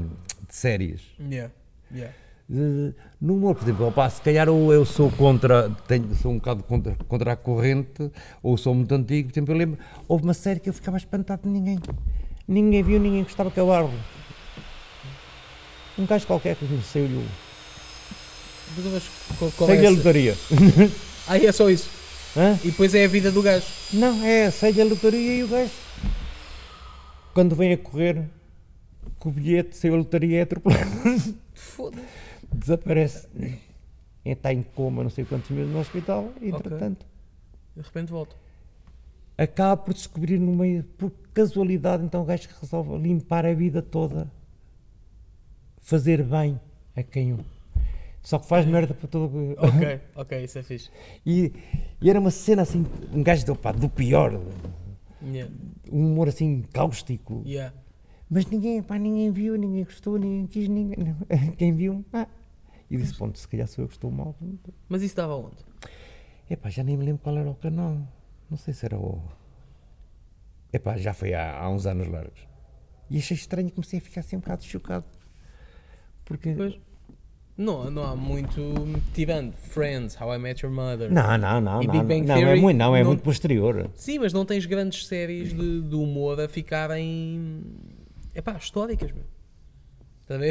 de 0.48 0.56
séries. 0.56 1.02
yeah, 1.20 1.52
yeah. 1.94 2.14
No 3.20 3.34
humor, 3.36 3.56
por 3.56 3.64
exemplo, 3.66 3.88
opá, 3.88 4.10
se 4.10 4.22
calhar 4.22 4.48
ou 4.48 4.72
eu 4.72 4.86
sou 4.86 5.12
contra, 5.12 5.70
tenho, 5.86 6.16
sou 6.16 6.32
um 6.32 6.36
bocado 6.38 6.64
contra, 6.64 6.96
contra 7.08 7.34
a 7.34 7.36
corrente, 7.36 8.10
ou 8.42 8.56
sou 8.58 8.74
muito 8.74 8.94
antigo, 8.96 9.28
por 9.28 9.34
exemplo, 9.34 9.54
eu 9.54 9.58
lembro, 9.58 9.80
houve 10.08 10.24
uma 10.24 10.34
série 10.34 10.62
que 10.62 10.70
eu 10.70 10.74
ficava 10.74 10.96
espantado 10.96 11.42
de 11.44 11.50
ninguém. 11.50 11.78
Ninguém 12.48 12.82
viu, 12.82 13.00
ninguém 13.00 13.24
gostava 13.24 13.52
que 13.52 13.60
eu 13.60 13.72
árvore. 13.72 13.98
Um 15.98 16.06
gajo 16.06 16.26
qualquer 16.26 16.56
que 16.56 16.66
saiu-lhe 16.84 17.16
o. 17.18 17.26
Qual 19.58 19.70
é 19.70 19.86
a 19.86 19.90
lotaria. 19.90 20.36
Ah, 21.30 21.38
é 21.38 21.52
só 21.52 21.70
isso. 21.70 21.90
Hã? 22.38 22.58
E 22.64 22.72
depois 22.72 22.96
é 22.96 23.04
a 23.04 23.08
vida 23.10 23.30
do 23.30 23.42
gajo. 23.42 23.66
Não, 23.92 24.24
é, 24.24 24.50
sei-lhe 24.50 24.80
a 24.80 24.86
lotaria 24.86 25.40
e 25.40 25.44
o 25.44 25.48
gajo. 25.50 25.74
Quando 27.34 27.54
vem 27.54 27.74
a 27.74 27.78
correr, 27.78 28.24
com 29.20 29.28
o 29.28 29.32
bilhete, 29.34 29.76
saiu 29.76 29.96
a 29.96 29.98
lotaria 29.98 30.40
é 30.40 30.42
atropelado. 30.44 30.90
Foda-se. 31.54 32.06
Desaparece. 32.50 33.28
Está 34.24 34.54
em 34.54 34.64
coma 34.64 35.04
não 35.04 35.10
sei 35.10 35.26
quantos 35.26 35.50
meses 35.50 35.70
no 35.70 35.80
hospital, 35.80 36.32
e, 36.42 36.48
entretanto. 36.48 37.06
De 37.76 37.82
repente 37.82 38.10
volta. 38.10 38.36
Acaba 39.38 39.78
por 39.78 39.94
descobrir 39.94 40.40
no 40.40 40.56
meio, 40.56 40.84
por 40.98 41.12
casualidade, 41.34 42.04
então 42.04 42.22
o 42.22 42.26
gajo 42.26 42.48
que 42.48 42.60
resolve 42.60 42.98
limpar 42.98 43.46
a 43.46 43.54
vida 43.54 43.82
toda, 43.82 44.32
fazer 45.80 46.24
bem 46.24 46.60
a 46.96 47.04
quem 47.04 47.34
o. 47.34 47.40
Só 48.22 48.40
que 48.40 48.48
faz 48.48 48.66
merda 48.66 48.94
para 48.94 49.08
todo. 49.08 49.56
Ok, 49.58 50.02
ok, 50.16 50.44
isso 50.44 50.60
é 50.60 50.64
fixe. 50.64 50.90
E, 51.26 51.54
e 52.02 52.10
era 52.10 52.20
uma 52.20 52.32
cena 52.32 52.64
assim, 52.64 52.86
um 53.14 53.24
gajo 53.24 53.46
do, 53.46 53.56
pá, 53.56 53.72
do 53.72 53.88
pior, 53.88 54.42
Yeah, 55.20 55.52
um 55.92 56.12
humor 56.12 56.28
assim 56.28 56.64
cáustico. 56.72 57.42
yeah. 57.46 57.74
Mas 58.30 58.46
ninguém, 58.46 58.84
pá, 58.84 59.00
ninguém 59.00 59.32
viu, 59.32 59.56
ninguém 59.56 59.84
gostou, 59.84 60.18
ninguém 60.18 60.46
quis, 60.46 60.68
ninguém. 60.68 61.16
Quem 61.58 61.74
viu, 61.74 62.06
ah. 62.12 62.28
E 62.90 62.98
disse, 62.98 63.16
ponto, 63.16 63.40
se 63.40 63.48
calhar 63.48 63.68
sou 63.68 63.84
eu 63.84 63.88
que 63.88 63.96
estou 63.96 64.12
mal. 64.12 64.36
Mas 64.88 65.02
isso 65.02 65.16
dava 65.16 65.36
onde? 65.36 65.56
Epá, 66.50 66.70
já 66.70 66.84
nem 66.84 66.96
me 66.98 67.06
lembro 67.06 67.22
qual 67.24 67.38
era 67.38 67.50
o 67.50 67.56
canal. 67.56 67.98
Não 68.50 68.58
sei 68.58 68.74
se 68.74 68.86
era 68.86 68.98
o. 68.98 69.22
Epá, 70.72 70.98
já 70.98 71.14
foi 71.14 71.34
há, 71.34 71.58
há 71.60 71.70
uns 71.70 71.86
anos 71.86 72.08
largos. 72.08 72.40
E 73.10 73.18
achei 73.18 73.36
estranho 73.36 73.72
comecei 73.72 74.00
a 74.00 74.02
ficar 74.02 74.22
assim 74.22 74.36
um 74.36 74.40
bocado 74.40 74.64
chocado. 74.64 75.06
Porque. 76.26 76.54
Pois. 76.54 76.78
Não, 77.58 77.90
não 77.90 78.04
há 78.04 78.16
muito. 78.16 78.62
Tirando 79.14 79.54
Friends, 79.54 80.20
How 80.20 80.36
I 80.36 80.38
Met 80.38 80.64
Your 80.66 80.74
Mother. 80.74 81.12
Não, 81.12 81.38
não, 81.38 81.60
não. 81.60 81.82
E 81.82 81.88
não, 81.88 81.94
Big 81.94 82.06
Bang 82.06 82.28
não, 82.28 82.36
é 82.36 82.40
Theory 82.40 82.62
muito, 82.62 82.78
não, 82.78 82.96
é 82.96 83.00
não- 83.00 83.08
muito 83.10 83.24
posterior. 83.24 83.90
Sim, 83.96 84.20
mas 84.20 84.32
não 84.32 84.46
tens 84.46 84.66
grandes 84.66 85.08
séries 85.08 85.50
de, 85.54 85.82
de 85.82 85.96
humor 85.96 86.40
a 86.40 86.48
ficarem. 86.48 87.64
Epá, 88.36 88.54
históricas, 88.58 89.12
meu. 89.12 89.24
Estás 90.30 90.42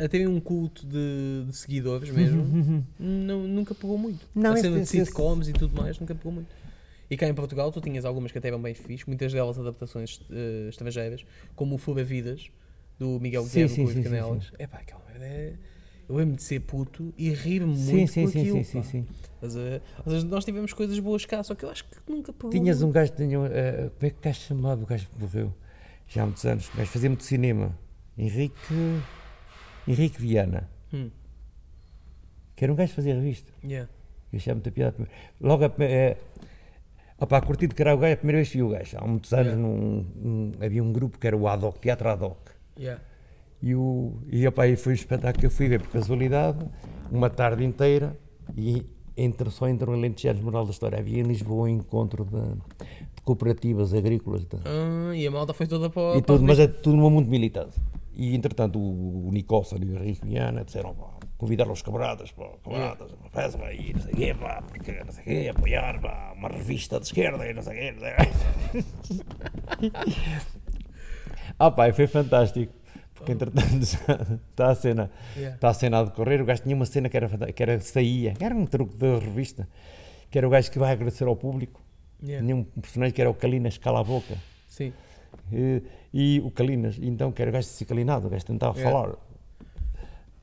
a 0.00 0.04
A, 0.04 0.08
terem 0.08 0.28
um 0.28 0.40
culto 0.40 0.86
de, 0.86 1.44
de 1.48 1.56
seguidores 1.56 2.08
mesmo, 2.08 2.84
não, 2.98 3.42
nunca 3.48 3.74
pegou 3.74 3.98
muito. 3.98 4.24
Não, 4.34 4.52
a 4.52 4.56
cena 4.56 4.76
de 4.76 4.82
esse- 4.82 5.04
sitcoms 5.04 5.48
e 5.48 5.52
tudo 5.52 5.76
mais 5.76 5.98
nunca 5.98 6.14
pegou 6.14 6.30
muito. 6.32 6.46
E 7.14 7.16
cá 7.16 7.28
em 7.28 7.34
Portugal 7.34 7.70
tu 7.70 7.80
tinhas 7.80 8.04
algumas 8.04 8.32
que 8.32 8.38
até 8.38 8.48
eram 8.48 8.60
bem 8.60 8.74
fixe, 8.74 9.06
muitas 9.06 9.32
delas 9.32 9.56
adaptações 9.56 10.20
eh, 10.32 10.66
estrangeiras, 10.68 11.24
como 11.54 11.76
o 11.76 11.78
Fura 11.78 12.02
Vidas, 12.02 12.50
do 12.98 13.20
Miguel 13.20 13.44
Sim, 13.44 13.50
Guilherme 13.68 13.68
sim, 13.76 13.86
sim, 13.86 13.92
sim, 13.94 14.02
Canelas. 14.02 14.52
Epá, 14.58 14.78
aquela 14.78 15.00
merda 15.08 15.24
é... 15.24 15.54
Eu 16.08 16.16
lembro 16.16 16.34
de 16.34 16.42
ser 16.42 16.58
puto 16.62 17.14
e 17.16 17.30
rir-me 17.30 17.76
Sim, 17.76 17.92
muito 17.92 18.10
sim, 18.12 18.24
com 18.24 18.30
sim, 18.32 18.40
aquilo. 18.40 18.64
sim, 18.64 18.82
sim, 18.82 18.82
sim. 18.82 19.06
Mas, 19.40 19.52
seja, 19.52 20.26
nós 20.26 20.44
tivemos 20.44 20.72
coisas 20.72 20.98
boas 20.98 21.24
cá, 21.24 21.40
só 21.44 21.54
que 21.54 21.64
eu 21.64 21.70
acho 21.70 21.84
que 21.84 21.96
nunca 22.08 22.32
pegou. 22.32 22.50
Tinhas 22.50 22.82
um 22.82 22.90
gajo, 22.90 23.12
tinha, 23.12 23.38
eh, 23.46 23.90
como 23.96 24.06
é 24.06 24.10
que 24.10 24.18
o 24.18 24.20
gajo 24.20 24.40
se 24.40 24.46
chamava? 24.48 24.82
O 24.82 24.86
gajo 24.86 25.06
que 25.08 25.18
morreu 25.20 25.54
já 26.08 26.22
há 26.22 26.26
muitos 26.26 26.44
anos. 26.44 26.68
Gajo 26.76 26.90
fazia 26.90 27.08
muito 27.08 27.22
cinema. 27.22 27.78
Henrique. 28.18 28.56
Henrique 29.86 30.20
Viana. 30.20 30.68
Hum, 30.92 31.10
Que 32.56 32.64
era 32.64 32.72
um 32.72 32.76
gajo 32.76 32.90
que 32.90 32.96
fazia 32.96 33.14
revista. 33.14 33.52
yeah. 33.64 33.88
Eu 34.32 34.38
achava 34.38 34.56
muita 34.56 34.72
piada. 34.72 35.08
Logo, 35.40 35.64
a, 35.64 35.72
é, 35.84 36.16
opa, 37.18 37.40
curti 37.40 37.66
de 37.66 37.74
caralho 37.74 37.98
o 37.98 38.00
gajo, 38.00 38.14
a 38.14 38.16
primeira 38.16 38.38
vez 38.38 38.48
que 38.50 38.56
vi 38.58 38.62
o 38.62 38.68
gajo. 38.68 38.96
Há 38.98 39.06
muitos 39.06 39.32
anos 39.32 39.46
Yeah. 39.52 39.62
num- 39.62 40.06
num- 40.16 40.52
havia 40.60 40.82
um 40.82 40.92
grupo 40.92 41.18
que 41.18 41.26
era 41.26 41.36
o 41.36 41.46
ADOC, 41.48 41.78
Teatro 41.80 42.08
ADOC. 42.08 42.36
Yeah. 42.78 43.00
E, 43.62 43.74
o, 43.74 44.18
e 44.30 44.46
opa, 44.46 44.64
aí 44.64 44.76
foi 44.76 44.92
um 44.92 44.94
espetáculo 44.96 45.40
que 45.40 45.46
eu 45.46 45.50
fui 45.50 45.68
ver 45.68 45.80
por 45.80 45.88
casualidade, 45.90 46.64
uma 47.10 47.30
tarde 47.30 47.64
inteira, 47.64 48.16
e 48.56 48.84
entre, 49.16 49.48
só 49.50 49.66
entre 49.68 49.88
o 49.88 49.92
Alentejano 49.94 50.42
Moral 50.42 50.64
da 50.64 50.70
História. 50.72 50.98
Havia 50.98 51.20
em 51.20 51.22
Lisboa 51.22 51.62
um 51.64 51.68
encontro 51.68 52.24
de, 52.24 52.40
de 52.40 53.22
cooperativas 53.24 53.94
agrícolas 53.94 54.44
de- 54.44 54.56
Ah, 54.66 55.14
e 55.16 55.26
a 55.26 55.30
malta 55.30 55.54
foi 55.54 55.66
toda 55.66 55.88
para, 55.88 56.18
e 56.18 56.22
tudo, 56.22 56.42
mas 56.44 56.58
é 56.58 56.66
tudo 56.66 56.96
numa 56.96 57.08
muito 57.08 57.30
militante. 57.30 57.80
E 58.16 58.34
entretanto 58.34 58.78
o, 58.78 59.28
o 59.28 59.30
Nicholson 59.32 59.76
e 59.82 59.86
o 59.86 59.96
Henrique 59.96 60.26
Viana 60.26 60.64
disseram 60.64 60.94
pá, 60.94 61.10
convidaram 61.36 61.72
os 61.72 61.82
camaradas, 61.82 62.30
pá, 62.30 62.48
camaradas, 62.62 63.12
uma 63.12 63.28
festa, 63.28 63.58
pá, 63.58 63.72
e 63.72 63.92
não 63.92 64.00
sei 64.00 64.12
o 64.12 64.16
quê, 64.16 64.34
pá, 64.34 64.62
porque 64.62 64.92
não 64.92 65.12
sei 65.12 65.22
o 65.22 65.24
quê, 65.24 65.48
apoiar 65.48 66.00
pá, 66.00 66.32
uma 66.36 66.48
revista 66.48 67.00
de 67.00 67.06
esquerda 67.06 67.48
e 67.48 67.54
não 67.54 67.62
sei 67.62 67.72
o 67.72 67.80
quê. 67.80 67.92
Não 67.92 68.00
sei 68.00 69.22
quê. 69.82 70.02
ah 71.58 71.70
pá, 71.70 71.92
foi 71.92 72.06
fantástico. 72.06 72.72
Porque 73.14 73.32
entretanto 73.32 73.80
está 74.50 74.70
a 74.70 74.74
cena, 74.74 75.10
Yeah. 75.36 75.54
está 75.56 75.68
a 75.70 75.74
cena 75.74 75.98
a 76.00 76.04
decorrer, 76.04 76.42
o 76.42 76.44
gajo 76.44 76.62
tinha 76.62 76.76
uma 76.76 76.84
cena 76.84 77.08
que 77.08 77.16
era, 77.16 77.28
que 77.52 77.62
era 77.62 77.80
saía, 77.80 78.34
era 78.38 78.54
um 78.54 78.66
truque 78.66 78.96
da 78.96 79.18
revista, 79.18 79.68
que 80.30 80.36
era 80.38 80.46
o 80.46 80.50
gajo 80.50 80.70
que 80.70 80.78
vai 80.78 80.92
agradecer 80.92 81.26
ao 81.26 81.34
público. 81.36 81.80
Yeah. 82.22 82.44
Tinha 82.44 82.56
um 82.56 82.64
personagem 82.64 83.14
que 83.14 83.20
era 83.20 83.30
o 83.30 83.34
Calinas 83.34 83.78
Cala 83.78 84.00
a 84.00 84.04
Boca. 84.04 84.36
Sim. 84.68 84.92
E, 85.52 86.40
o 86.44 86.50
Calinas, 86.50 86.96
então, 87.00 87.30
que 87.32 87.40
era 87.42 87.50
o 87.50 87.52
gajo 87.52 87.66
de 87.68 87.72
ser 87.74 87.84
calinado, 87.84 88.26
o 88.26 88.30
gajo 88.30 88.44
tentava 88.44 88.76
Yeah. 88.78 88.90
falar, 89.02 89.16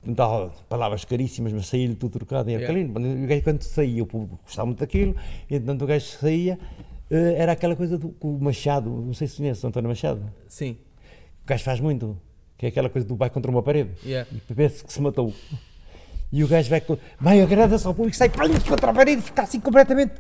tentava 0.01 0.49
palavras 0.67 1.05
caríssimas, 1.05 1.53
mas 1.53 1.67
saía-lhe 1.67 1.95
tudo 1.95 2.13
trocado. 2.13 2.49
E 2.49 2.53
era 2.53 2.63
Yeah. 2.63 2.89
calino. 2.93 3.23
O 3.23 3.27
gajo, 3.27 3.43
quando 3.43 3.61
saía, 3.63 4.03
o 4.03 4.05
público 4.05 4.39
gostava 4.43 4.65
muito 4.65 4.79
daquilo, 4.79 5.15
e 5.49 5.55
então 5.55 5.75
o 5.75 5.85
gajo 5.85 6.05
saía, 6.05 6.57
eh, 7.09 7.35
era 7.37 7.51
aquela 7.53 7.75
coisa 7.75 7.97
do 7.97 8.13
Machado, 8.39 8.89
não 8.89 9.13
sei 9.13 9.27
se 9.27 9.37
conhece 9.37 9.63
o 9.65 9.67
António 9.69 9.89
Machado, 9.89 10.21
Sim. 10.47 10.77
o 11.43 11.47
gajo 11.47 11.63
faz 11.63 11.79
muito, 11.79 12.17
que 12.57 12.65
é 12.65 12.69
aquela 12.69 12.89
coisa 12.89 13.07
do 13.07 13.15
vai 13.15 13.29
contra 13.29 13.51
uma 13.51 13.61
parede, 13.63 13.91
Yeah. 14.05 14.29
e 14.33 14.53
parece 14.53 14.83
que 14.83 14.91
se 14.91 15.01
matou. 15.01 15.33
E 16.33 16.43
o 16.43 16.47
gajo 16.47 16.69
vai, 16.69 16.79
com- 16.81 16.97
agradecer 17.19 17.85
ao 17.87 17.93
público, 17.93 18.15
sai 18.17 18.29
pá, 18.29 18.43
contra 18.67 18.91
a 18.91 18.93
parede, 18.93 19.21
fica 19.21 19.41
assim 19.43 19.59
completamente. 19.59 20.13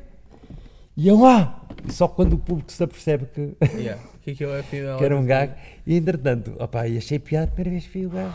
E 0.95 1.07
eu, 1.07 1.25
ah! 1.25 1.61
Só 1.89 2.07
quando 2.07 2.33
o 2.33 2.37
público 2.37 2.71
se 2.71 2.83
apercebe 2.83 3.25
que. 3.25 3.55
Yeah. 3.75 4.01
Que 4.21 4.31
aquilo 4.31 4.51
é 4.51 4.61
que 4.69 5.03
era 5.03 5.17
um 5.17 5.25
gag. 5.25 5.53
E 5.85 5.95
entretanto, 5.95 6.53
opá, 6.59 6.87
e 6.87 6.97
achei 6.97 7.17
piada 7.17 7.45
a 7.45 7.47
primeira 7.47 7.71
vez 7.71 7.87
que 7.87 7.99
vi 7.99 8.05
o 8.05 8.09
gajo. 8.09 8.33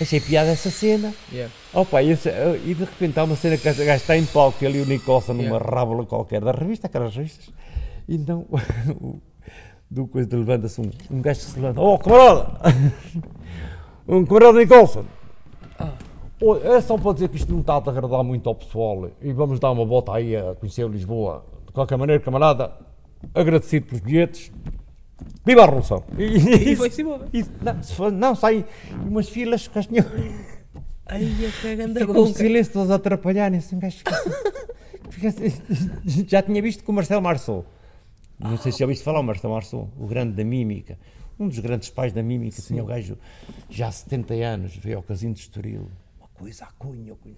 Achei 0.00 0.20
piada 0.20 0.50
essa 0.50 0.70
cena. 0.70 1.12
Yeah. 1.32 1.52
Opa, 1.72 2.02
e, 2.02 2.12
e 2.12 2.74
de 2.74 2.84
repente 2.84 3.18
há 3.18 3.24
uma 3.24 3.34
cena 3.34 3.56
que 3.56 3.68
o 3.68 3.74
gajo 3.74 3.92
está 3.92 4.16
em 4.16 4.24
palco, 4.26 4.64
e 4.64 4.80
o 4.80 4.86
Nicholson 4.86 5.32
numa 5.32 5.56
Yeah. 5.56 5.74
rábula 5.74 6.06
qualquer 6.06 6.40
da 6.40 6.52
revista, 6.52 6.86
aquelas 6.86 7.14
revistas. 7.16 7.50
E 8.06 8.14
então, 8.14 8.46
do 9.90 10.06
coisa 10.06 10.28
levanta-se 10.36 10.80
um, 10.80 10.90
um 11.10 11.20
gajo 11.20 11.40
que 11.40 11.46
se 11.46 11.58
levanta. 11.58 11.80
Oh, 11.80 11.98
camarada! 11.98 12.58
um 14.06 14.24
camarada 14.24 14.58
Nicholson! 14.58 15.04
É 16.64 16.80
só 16.80 16.96
para 16.96 17.12
dizer 17.14 17.28
que 17.28 17.36
isto 17.36 17.52
não 17.52 17.60
está 17.60 17.74
a 17.74 17.78
agradar 17.78 18.22
muito 18.22 18.48
ao 18.48 18.54
pessoal 18.54 19.10
e 19.20 19.32
vamos 19.32 19.58
dar 19.58 19.72
uma 19.72 19.84
volta 19.84 20.12
aí 20.14 20.36
a 20.36 20.54
conhecer 20.54 20.88
Lisboa. 20.88 21.44
De 21.66 21.72
qualquer 21.72 21.98
maneira, 21.98 22.22
camarada, 22.22 22.72
agradecido 23.34 23.86
pelos 23.86 24.00
bilhetes. 24.00 24.52
Viva 25.44 25.62
a 25.62 25.64
Revolução! 25.66 26.04
E 26.16 26.74
embora. 27.00 27.26
Isso, 27.32 27.50
não, 27.60 27.82
se 27.82 27.92
for- 27.94 28.12
não, 28.12 28.34
sai 28.36 28.64
umas 29.04 29.28
filas 29.28 29.66
que 29.66 29.78
as 29.78 29.86
tinham. 29.86 30.04
Ai, 31.06 31.24
a 31.46 31.62
caganda 31.62 32.00
Ficou 32.00 32.14
o 32.14 32.22
bronca. 32.24 32.38
silêncio 32.38 32.72
todos 32.72 32.90
a 32.90 32.94
atrapalharem-se. 32.96 33.74
Um 33.74 33.78
gajo 33.80 33.98
fica 35.10 35.28
assim, 35.28 35.46
assim. 36.06 36.24
Já 36.28 36.40
tinha 36.42 36.62
visto 36.62 36.84
com 36.84 36.92
o 36.92 36.94
Marcelo 36.94 37.22
Marceau. 37.22 37.64
Não 38.38 38.56
sei 38.58 38.70
se 38.70 38.78
já 38.78 38.84
ouviste 38.84 39.02
falar 39.02 39.18
o 39.18 39.22
Marcelo 39.24 39.54
Marceau, 39.54 39.88
o 39.98 40.06
grande 40.06 40.34
da 40.34 40.44
mímica. 40.44 40.96
Um 41.40 41.48
dos 41.48 41.58
grandes 41.58 41.88
pais 41.90 42.12
da 42.12 42.22
mímica. 42.22 42.60
Tinha 42.62 42.82
o 42.82 42.86
gajo 42.86 43.16
já 43.68 43.88
há 43.88 43.92
70 43.92 44.34
anos, 44.34 44.76
veio 44.76 44.98
ao 44.98 45.02
casino 45.02 45.34
de 45.34 45.40
Estoril. 45.40 45.88
Coisa 46.38 46.64
a 46.64 46.68
cunha, 46.78 47.14
cunha. 47.16 47.36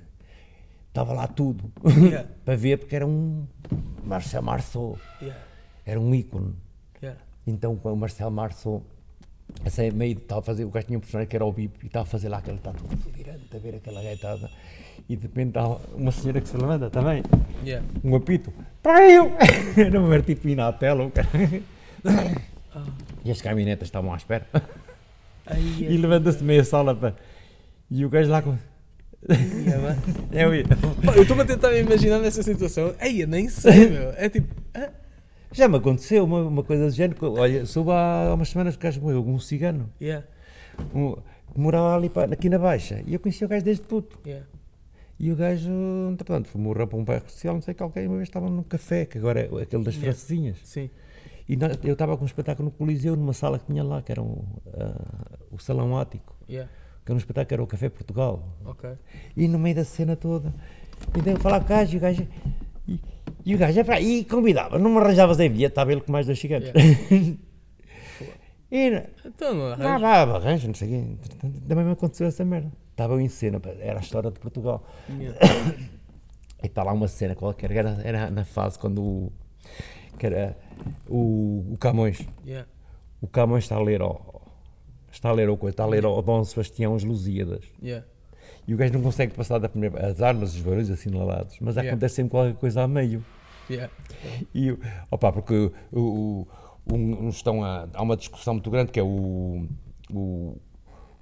Estava 0.89 1.13
lá 1.13 1.27
tudo. 1.27 1.71
Yeah. 1.87 2.29
Para 2.45 2.57
ver, 2.57 2.79
porque 2.79 2.97
era 2.97 3.07
um 3.07 3.47
Marcelo 4.05 4.45
Marceau. 4.45 4.99
Yeah. 5.21 5.41
Era 5.87 6.01
um 6.01 6.15
ícone. 6.15 6.55
Yeah. 7.03 7.21
Então, 7.47 7.77
com 7.77 7.93
o 7.93 7.97
Marcelo 7.97 8.31
Marceau, 8.31 8.83
assim, 9.65 9.91
meio 9.91 10.19
estava 10.19 10.41
a 10.41 10.45
fazer, 10.45 10.65
o 10.65 10.71
gajo 10.71 10.87
tinha 10.87 10.99
um 10.99 11.01
personagem 11.01 11.29
que 11.29 11.37
era 11.37 11.45
o 11.45 11.53
Bipo 11.53 11.79
e 11.83 11.87
estava 11.87 12.03
a 12.03 12.07
fazer 12.07 12.29
lá 12.29 12.39
aquele 12.39 12.59
delirante 12.59 13.57
a 13.57 13.59
ver 13.59 13.77
aquela 13.77 14.03
gaitada. 14.03 14.51
E 15.09 15.17
de 15.17 15.23
repente 15.23 15.59
há 15.59 15.67
uma 15.95 16.13
senhora 16.13 16.41
que 16.41 16.49
se 16.49 16.57
levanta 16.57 16.91
também, 16.91 17.23
Yeah. 17.65 17.87
um 18.05 18.15
apito, 18.15 18.53
para 18.83 19.11
eu! 19.11 19.33
Era 19.77 20.01
um 20.01 20.13
ir 20.15 20.55
na 20.55 20.73
tela, 20.73 21.05
o 21.05 21.11
cara. 21.11 21.29
E 23.25 23.31
as 23.31 23.43
caminhonetas 23.43 23.89
estavam 23.89 24.13
à 24.13 24.17
espera. 24.17 24.47
Ai, 25.47 25.61
E 25.79 25.97
levanta-se 25.97 26.43
meia 26.43 26.65
sala 26.65 26.95
para. 26.95 27.15
E 27.91 28.05
o 28.05 28.09
gajo 28.09 28.31
lá 28.31 28.41
com. 28.41 28.57
É 30.33 30.47
o 30.47 30.51
Pá, 31.05 31.15
Eu 31.17 31.23
estou-me 31.23 31.43
a 31.43 31.47
tentar 31.47 31.77
imaginar 31.77 32.19
nessa 32.19 32.43
situação. 32.43 32.95
Ei, 33.01 33.23
eu 33.23 33.29
nem 33.29 33.49
sei, 33.49 33.89
meu. 33.91 34.11
É 34.17 34.29
tipo. 34.29 34.55
ah, 34.75 34.91
Já 35.53 35.69
me 35.69 35.77
aconteceu 35.77 36.25
uma, 36.25 36.43
uma 36.43 36.63
coisa 36.65 36.87
do 36.87 36.93
género. 36.93 37.19
que, 37.19 37.25
Olha, 37.27 37.67
soube 37.67 37.91
há 37.93 38.33
umas 38.35 38.49
semanas 38.49 38.77
que 38.77 38.81
o 38.81 38.85
gajo 38.85 39.01
morreu, 39.01 39.27
um 39.27 39.39
cigano. 39.39 39.91
Yeah. 40.01 40.27
Um, 40.95 41.17
que 41.53 41.61
morava 41.61 41.97
ali 41.97 42.09
pa- 42.09 42.25
aqui 42.25 42.49
na 42.49 42.59
Baixa. 42.59 43.03
E 43.07 43.13
eu 43.15 43.21
conheci 43.21 43.45
o 43.45 43.49
gajo 43.49 43.65
desde 43.65 43.83
puto. 43.85 44.19
Yeah. 44.27 44.47
E 45.19 45.31
o 45.31 45.37
gajo, 45.37 45.71
entretanto, 46.11 46.49
foi 46.49 46.59
morrer 46.61 46.87
para 46.87 46.97
um 46.99 47.05
bairro 47.05 47.29
social, 47.29 47.55
não 47.55 47.61
sei 47.61 47.75
qualquer, 47.75 48.07
uma 48.07 48.17
vez 48.17 48.29
estava 48.29 48.49
num 48.49 48.63
café, 48.63 49.05
que 49.05 49.19
agora 49.19 49.41
é 49.41 49.63
aquele 49.63 49.85
das 49.85 49.95
francesinhas. 49.97 50.57
Sim. 50.65 50.89
E 51.47 51.57
nós- 51.57 51.79
eu 51.85 51.93
estava 51.93 52.17
com 52.17 52.23
um 52.23 52.27
espetáculo 52.27 52.71
no 52.71 52.71
Coliseu, 52.71 53.15
numa 53.17 53.35
sala 53.35 53.59
que 53.59 53.67
tinha 53.67 53.83
lá, 53.85 54.01
que 54.01 54.11
era 54.13 54.23
um, 54.23 54.43
ah, 54.73 55.37
o 55.51 55.59
Salão 55.59 55.99
Ático, 55.99 56.35
Yeah. 56.49 56.71
Que 57.11 57.11
era 57.11 57.15
um 57.15 57.19
espetáculo 57.19 57.47
que 57.49 57.55
era 57.55 57.63
o 57.63 57.67
Café 57.67 57.89
Portugal. 57.89 58.43
Ok. 58.65 58.91
E 59.37 59.49
no 59.49 59.59
meio 59.59 59.75
da 59.75 59.85
cena 59.85 60.15
toda, 60.17 60.55
então 61.17 61.33
eu 61.33 61.39
falava 61.41 61.65
com 61.65 61.73
o 61.73 61.77
gajo, 61.77 61.95
e 61.95 61.97
o 61.97 62.01
gajo, 62.01 62.29
e, 62.87 63.01
e 63.47 63.55
o 63.55 63.59
gajo, 63.59 63.81
"Epá", 63.81 64.01
e 64.01 64.25
convidava, 64.25 64.79
não 64.79 64.91
me 64.91 64.99
arranjavas 64.99 65.41
aí 65.41 65.49
bilhete, 65.49 65.73
estava 65.73 65.93
ele 65.93 66.01
com 66.03 66.13
mais 66.13 66.27
dois 66.27 66.39
ciganos. 66.39 66.69
e, 68.71 69.03
Então 69.25 69.55
não 69.55 69.67
ah, 69.67 69.73
arranjo. 69.73 70.01
vá, 70.01 70.37
arranjo, 70.37 70.67
não 70.69 70.75
sei 70.75 70.89
o 70.89 70.91
quê. 70.91 71.05
Também 71.69 71.85
me 71.85 71.93
aconteceu 71.93 72.27
essa 72.27 72.45
merda. 72.45 72.71
Estava 72.93 73.15
eu 73.15 73.21
em 73.21 73.29
cena, 73.29 73.61
era 73.81 73.99
a 73.99 74.03
história 74.03 74.31
de 74.31 74.39
Portugal. 74.39 74.87
Yeah. 75.09 75.39
E 76.63 76.67
está 76.67 76.83
lá 76.83 76.93
uma 76.93 77.09
cena 77.09 77.35
qualquer, 77.35 77.71
era, 77.71 77.99
era 78.05 78.31
na 78.31 78.45
fase 78.45 78.79
quando 78.79 79.01
o, 79.01 79.33
que 80.19 80.27
era 80.27 80.55
o, 81.09 81.65
o 81.73 81.77
Camões, 81.79 82.21
Yeah. 82.45 82.69
o 83.19 83.27
Camões 83.27 83.65
está 83.65 83.77
a 83.77 83.81
ler 83.81 84.03
ao, 84.03 84.30
está 85.21 85.29
a 85.29 85.33
ler 85.33 85.49
ao, 85.49 85.57
coisa, 85.57 85.73
está 85.75 85.85
a 85.85 85.87
ler 85.87 86.05
ao 86.05 86.21
Dom 86.23 86.43
Sebastião 86.45 86.95
as 86.95 87.05
Lusíadas. 87.05 87.63
Yeah. 87.83 88.07
E 88.67 88.73
o 88.75 88.77
gajo 88.77 88.93
não 88.95 89.03
consegue 89.03 89.35
passar 89.35 89.59
da 89.59 89.69
primeira, 89.69 90.07
as 90.07 90.23
armas, 90.23 90.55
os 90.55 90.61
barulhos 90.63 90.91
assinalados, 90.91 91.57
mas 91.61 91.77
Yeah. 91.77 91.91
acontece 91.93 92.15
sempre 92.17 92.31
qualquer 92.31 92.55
coisa 92.55 92.83
a 92.83 92.89
meio. 92.89 93.23
Yeah. 93.69 93.93
E, 94.55 94.71
o- 94.73 94.79
opa, 95.11 95.31
porque 95.33 95.71
o, 95.93 96.01
o, 96.01 96.47
um- 96.95 97.29
estão 97.29 97.63
a, 97.63 97.87
há 97.93 98.03
uma 98.03 98.17
discussão 98.17 98.55
muito 98.55 98.71
grande 98.71 98.91
que 98.91 98.99
é 98.99 99.03
o, 99.03 99.67
o, 100.11 100.57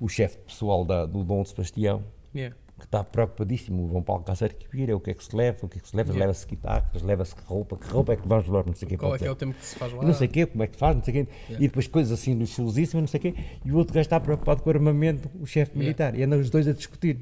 o 0.01 0.09
chefe 0.09 0.39
pessoal 0.39 0.85
da, 0.85 1.05
do 1.05 1.25
Dom 1.25 1.45
Sebastião, 1.45 2.03
Yeah. 2.35 2.55
Que 2.79 2.85
está 2.85 3.03
preocupadíssimo, 3.03 3.85
o 3.85 3.89
João 3.89 4.03
Paulo 4.03 4.23
Cáceres 4.23 4.57
que 4.57 4.69
vira, 4.71 4.97
o 4.97 5.01
que 5.01 5.11
é 5.11 5.15
que 5.15 5.25
se 5.25 5.35
leva, 5.35 5.59
o 5.67 5.69
que 5.69 5.79
é 5.79 5.81
que 5.81 5.89
se 5.89 5.97
leva, 5.97 6.11
Yeah. 6.11 6.27
leva-se 6.27 6.47
guitarras, 6.47 7.03
leva-se 7.03 7.35
que 7.35 7.43
roupa, 7.45 7.77
que 7.77 7.89
roupa 7.91 8.13
é 8.13 8.17
que 8.17 8.27
vamos 8.29 8.47
levar, 8.47 8.65
não 8.67 8.75
sei 8.75 8.87
o 8.87 8.89
quê. 8.91 8.97
Qual 8.97 9.15
é 9.15 9.19
que 9.19 9.27
é 9.27 9.31
o 9.31 9.35
tempo 9.35 9.55
que 9.55 9.67
se 9.67 9.75
faz 9.77 9.93
lá? 9.93 10.03
não 10.05 10.15
sei 10.15 10.27
o 10.29 10.31
quê, 10.31 10.47
como 10.47 10.63
é 10.63 10.67
que 10.69 10.77
faz, 10.77 10.97
não 10.97 11.03
sei 11.05 11.13
o 11.23 11.25
quê, 11.27 11.33
Yeah. 11.49 11.65
e 11.65 11.69
depois 11.69 11.87
coisas 11.89 12.13
assim 12.13 12.35
luxuosíssimas, 12.35 13.03
não 13.03 13.09
sei 13.09 13.19
o 13.19 13.21
quê, 13.21 13.35
e 13.65 13.73
o 13.73 13.77
outro 13.77 13.93
gajo 13.95 14.03
está 14.07 14.21
preocupado 14.21 14.63
com 14.63 14.71
o 14.71 14.73
armamento, 14.73 15.29
o 15.41 15.47
chefe 15.47 15.73
Yeah. 15.73 15.79
militar, 15.79 16.15
e 16.19 16.23
andam 16.23 16.39
os 16.39 16.51
dois 16.51 16.69
a 16.69 16.73
discutir. 16.73 17.19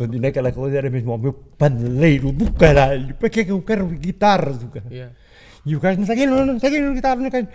E 0.00 0.18
naquela 0.20 0.52
coisa 0.52 0.78
era 0.78 0.88
mesmo, 0.90 1.10
ao 1.10 1.18
meu 1.18 1.32
paneleiro 1.32 2.30
do 2.32 2.52
caralho, 2.52 3.14
para 3.16 3.28
que 3.30 3.40
é 3.40 3.44
que 3.44 3.50
eu 3.50 3.60
quero 3.62 3.86
guitarras, 3.86 4.62
o 4.62 4.68
cara? 4.68 4.86
Yeah. 4.90 5.14
E 5.66 5.76
o 5.76 5.80
gajo, 5.80 5.98
não 5.98 6.06
sei 6.06 6.14
o 6.14 6.18
quê, 6.18 6.26
não, 6.26 6.46
não 6.46 6.58
sei 6.60 6.68
o 6.68 6.72
quê, 6.72 6.80
não 6.80 6.94
guitarra, 6.94 7.16
não 7.16 7.30
sei 7.30 7.42
o 7.42 7.46
quê. 7.46 7.52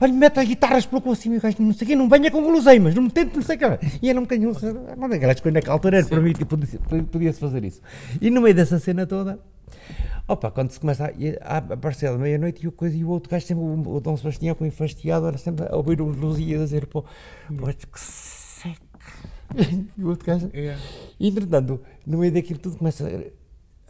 Olha, 0.00 0.12
mete 0.12 0.40
as 0.40 0.46
guitarras 0.48 0.86
pelo 0.86 1.12
acima 1.12 1.36
e 1.36 1.38
o 1.38 1.40
gajo, 1.40 1.56
não 1.60 1.72
sei 1.72 1.84
o 1.84 1.88
quê, 1.88 1.96
não 1.96 2.08
venha 2.08 2.30
com 2.30 2.42
guloseimas, 2.42 2.94
não 2.94 3.02
me 3.04 3.10
tente, 3.10 3.36
não 3.36 3.42
sei 3.42 3.56
o 3.56 3.58
quê. 3.58 3.64
E 4.02 4.10
era 4.10 4.18
um 4.18 4.22
bocadinho, 4.22 4.52
não 4.52 4.58
sei 4.58 4.70
aquelas 4.70 5.40
coisas 5.40 5.54
naquela 5.54 5.74
altura, 5.74 5.98
era 5.98 6.06
para 6.06 6.20
mim 6.20 6.32
que 6.32 6.44
podia- 6.44 6.78
podia-se 7.10 7.38
fazer 7.38 7.64
isso. 7.64 7.80
E 8.20 8.28
no 8.30 8.40
meio 8.40 8.54
dessa 8.54 8.78
cena 8.80 9.06
toda, 9.06 9.38
opa, 10.26 10.50
quando 10.50 10.70
se 10.72 10.80
começa 10.80 11.04
a, 11.06 11.54
a 11.54 11.56
aparecer 11.58 12.10
da 12.10 12.18
meia-noite 12.18 12.66
e 12.66 12.70
coisa, 12.72 12.96
e 12.96 13.04
o 13.04 13.08
outro 13.08 13.30
gajo 13.30 13.46
sempre, 13.46 13.62
o, 13.62 13.94
o 13.96 14.00
Dom 14.00 14.16
Sebastião 14.16 14.54
com 14.54 14.64
o 14.64 14.66
enfastiado, 14.66 15.26
era 15.28 15.38
sempre 15.38 15.66
a 15.68 15.76
ouvir 15.76 16.00
o 16.00 16.06
Luzia 16.06 16.56
a 16.56 16.64
dizer, 16.64 16.86
pô, 16.86 17.02
pô, 17.56 17.66
que 17.66 18.00
seca. 18.00 18.80
E 19.96 20.02
o 20.02 20.08
outro 20.08 20.26
gajo, 20.26 20.50
Yeah. 20.52 20.80
e, 21.20 21.28
entretanto, 21.28 21.80
no 22.04 22.18
meio 22.18 22.32
daquilo 22.32 22.58
tudo 22.58 22.76
começa 22.76 23.08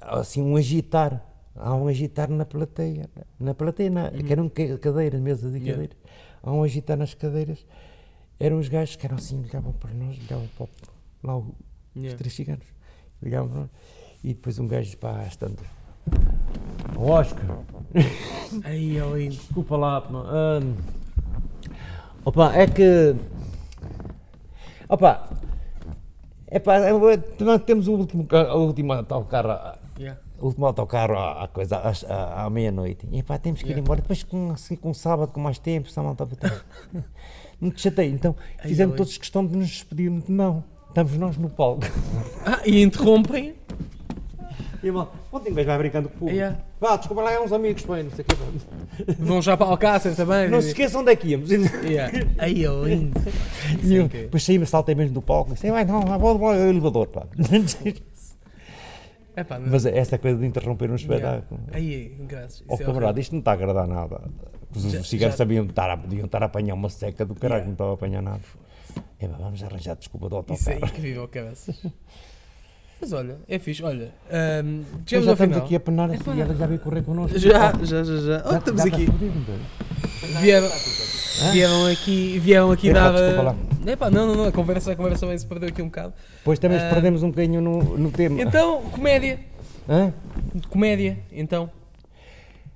a- 0.00 0.20
assim 0.20 0.42
um 0.42 0.56
agitar. 0.56 1.24
Há 1.56 1.74
um 1.74 1.86
agitar 1.88 2.28
na 2.30 2.44
plateia. 2.44 3.08
Na 3.38 3.54
plateia, 3.54 3.90
na, 3.90 4.10
que 4.10 4.32
eram 4.32 4.48
ca- 4.48 4.78
cadeiras, 4.78 5.20
mesas 5.20 5.52
e 5.54 5.58
Yeah. 5.58 5.72
cadeiras. 5.72 5.96
Há 6.42 6.52
um 6.52 6.62
agitar 6.62 6.96
nas 6.96 7.14
cadeiras. 7.14 7.64
Eram 8.40 8.58
os 8.58 8.68
gajos 8.68 8.96
que 8.96 9.06
eram 9.06 9.16
assim, 9.16 9.40
olhavam 9.48 9.72
para 9.72 9.92
nós, 9.94 10.18
olhavam 10.28 10.48
para 10.56 10.64
o- 10.64 10.68
lá 11.22 11.36
o- 11.36 11.54
os 11.94 12.02
Yeah. 12.02 12.18
três 12.18 12.34
ciganos. 12.34 12.66
Olhavam 13.24 13.48
para 13.48 13.60
nós. 13.60 13.70
E 14.24 14.28
depois 14.28 14.58
um 14.58 14.66
gajo, 14.66 14.96
pá, 14.98 15.20
às 15.20 15.36
tantas. 15.36 15.66
"Ó, 16.96 17.20
Oscar, 17.20 17.58
Ai, 18.64 18.98
é 18.98 19.16
lindo. 19.16 19.36
desculpa 19.36 19.76
lá, 19.76 20.02
hum, 20.10 20.74
opa, 22.24 22.52
é 22.54 22.66
que. 22.66 23.14
Opa, 24.88 25.28
é 26.46 26.58
pá, 26.58 26.76
é, 26.78 26.92
nós 27.42 27.62
temos 27.64 27.88
o 27.88 27.92
último, 27.94 28.26
o 28.30 28.58
último 28.66 29.02
tal 29.04 29.24
carro 29.24 29.78
Yeah. 29.98 30.20
O 30.44 30.48
último 30.48 30.66
autocarro 30.66 31.18
à, 31.18 31.48
coisa, 31.48 31.76
à, 31.78 32.44
à 32.44 32.50
meia-noite. 32.50 33.08
E 33.10 33.22
pá, 33.22 33.38
temos 33.38 33.60
que 33.60 33.66
ir 33.66 33.70
Yeah. 33.70 33.80
embora. 33.80 34.02
Depois 34.02 34.22
com, 34.22 34.50
assim, 34.50 34.76
com 34.76 34.92
sábado, 34.92 35.32
com 35.32 35.40
mais 35.40 35.58
tempo, 35.58 35.88
para 35.92 36.26
trás. 36.26 36.64
Não 37.60 37.70
te 37.70 37.80
chatei. 37.80 38.10
Então 38.10 38.36
fizemos 38.60 38.96
todos 38.96 39.16
questão 39.16 39.44
de 39.46 39.56
nos 39.56 39.68
despedirmos. 39.68 40.28
Não, 40.28 40.62
estamos 40.88 41.16
nós 41.16 41.38
no 41.38 41.48
palco. 41.48 41.82
Ah, 42.44 42.60
e 42.66 42.82
interrompem. 42.82 43.54
E 44.82 44.90
mal, 44.90 45.14
ontem 45.32 45.50
um 45.50 45.54
gajo 45.54 45.66
vai 45.66 45.78
brincando 45.78 46.08
com 46.10 46.14
o 46.14 46.18
público. 46.18 46.36
Yeah. 46.36 46.58
Vá, 46.78 46.98
desculpa 46.98 47.22
lá, 47.22 47.32
é 47.32 47.40
uns 47.40 47.52
amigos, 47.52 47.82
bem, 47.84 48.02
não 48.02 48.10
sei 48.10 48.22
o 48.22 48.26
quê. 48.26 49.14
Vão 49.18 49.40
já 49.40 49.56
para 49.56 49.66
Alcácer 49.68 50.14
também. 50.14 50.50
Não 50.50 50.60
se 50.60 50.68
esqueçam 50.68 51.00
onde 51.00 51.10
é 51.12 51.16
que 51.16 51.28
íamos. 51.28 51.50
Yeah. 51.50 52.12
Aí 52.36 52.66
é 52.66 52.68
lindo. 52.68 53.18
E 53.82 53.94
é 53.94 53.98
eu, 54.00 54.08
depois 54.08 54.44
saímos, 54.44 54.68
saltei 54.68 54.94
mesmo 54.94 55.14
do 55.14 55.22
palco 55.22 55.52
e 55.52 55.54
disse, 55.54 55.70
vai, 55.70 55.86
não, 55.86 56.02
vou 56.18 56.36
vou 56.36 56.48
ao 56.50 56.54
elevador, 56.54 57.06
pá. 57.06 57.26
Epá, 59.36 59.58
não- 59.58 59.68
Mas 59.70 59.84
essa 59.86 60.16
coisa 60.18 60.38
de 60.38 60.46
interromper 60.46 60.90
um 60.90 60.94
espetáculo. 60.94 61.60
Aí, 61.72 62.14
graças. 62.20 62.62
Ó 62.68 62.74
é 62.74 62.78
camarada, 62.78 63.18
isto 63.20 63.32
não 63.32 63.40
está 63.40 63.50
a 63.50 63.54
agradar 63.54 63.86
nada. 63.86 64.20
Os 64.74 64.82
Já- 64.92 65.02
ciganos 65.04 65.34
já- 65.34 65.38
sabiam 65.38 65.64
estar 65.66 65.90
a, 65.90 65.96
podiam 65.96 66.26
estar 66.26 66.42
a 66.42 66.46
apanhar 66.46 66.74
uma 66.74 66.88
seca 66.88 67.24
do 67.24 67.34
caralho, 67.34 67.60
Yeah. 67.62 67.66
não 67.66 67.72
estava 67.72 67.90
a 67.90 67.94
apanhar 67.94 68.22
nada. 68.22 68.40
É, 69.18 69.26
vamos 69.28 69.62
arranjar 69.62 69.96
desculpa 69.96 70.28
do 70.28 70.44
Isso 70.52 70.68
é 70.70 70.74
autocarro. 70.74 70.92
incrível, 70.92 71.28
cabeças. 71.28 71.82
Mas 73.00 73.12
olha, 73.12 73.36
é 73.48 73.58
fixe. 73.58 73.82
Olha, 73.82 74.12
chegamos 74.30 74.86
já 75.08 75.18
estamos 75.32 75.38
final. 75.38 75.58
aqui 75.64 75.76
a 75.76 75.80
penar 75.80 76.10
a 76.10 76.16
seguida, 76.16 76.54
já 76.54 76.66
veio 76.66 76.80
correr 76.80 77.02
connosco. 77.02 77.38
Já, 77.38 77.72
já, 77.82 78.02
já, 78.02 78.16
já. 78.16 78.42
Oh, 78.46 78.50
Já- 78.52 78.58
estamos 78.58 78.82
já 78.82 78.88
aqui. 78.88 79.02
então. 79.04 79.93
Vieram, 80.40 80.70
vieram 81.52 81.86
aqui, 81.86 82.38
vieram 82.38 82.70
aqui 82.72 82.88
Epá, 82.88 83.10
dar. 83.10 83.42
lá. 83.42 83.56
Epá, 83.86 84.10
não, 84.10 84.26
não, 84.26 84.34
não, 84.34 84.44
a 84.46 84.52
conversa, 84.52 84.92
a 84.92 84.96
conversa 84.96 85.26
bem 85.26 85.36
se 85.36 85.46
perdeu 85.46 85.68
aqui 85.68 85.82
um 85.82 85.86
bocado. 85.86 86.12
Depois 86.38 86.58
também 86.58 86.78
Ah. 86.78 86.88
perdemos 86.90 87.22
um 87.22 87.30
bocadinho 87.30 87.60
no, 87.60 87.98
no 87.98 88.10
tema. 88.10 88.40
Então, 88.40 88.82
comédia. 88.92 89.40
Hã? 89.88 90.12
Comédia, 90.70 91.18
então. 91.32 91.70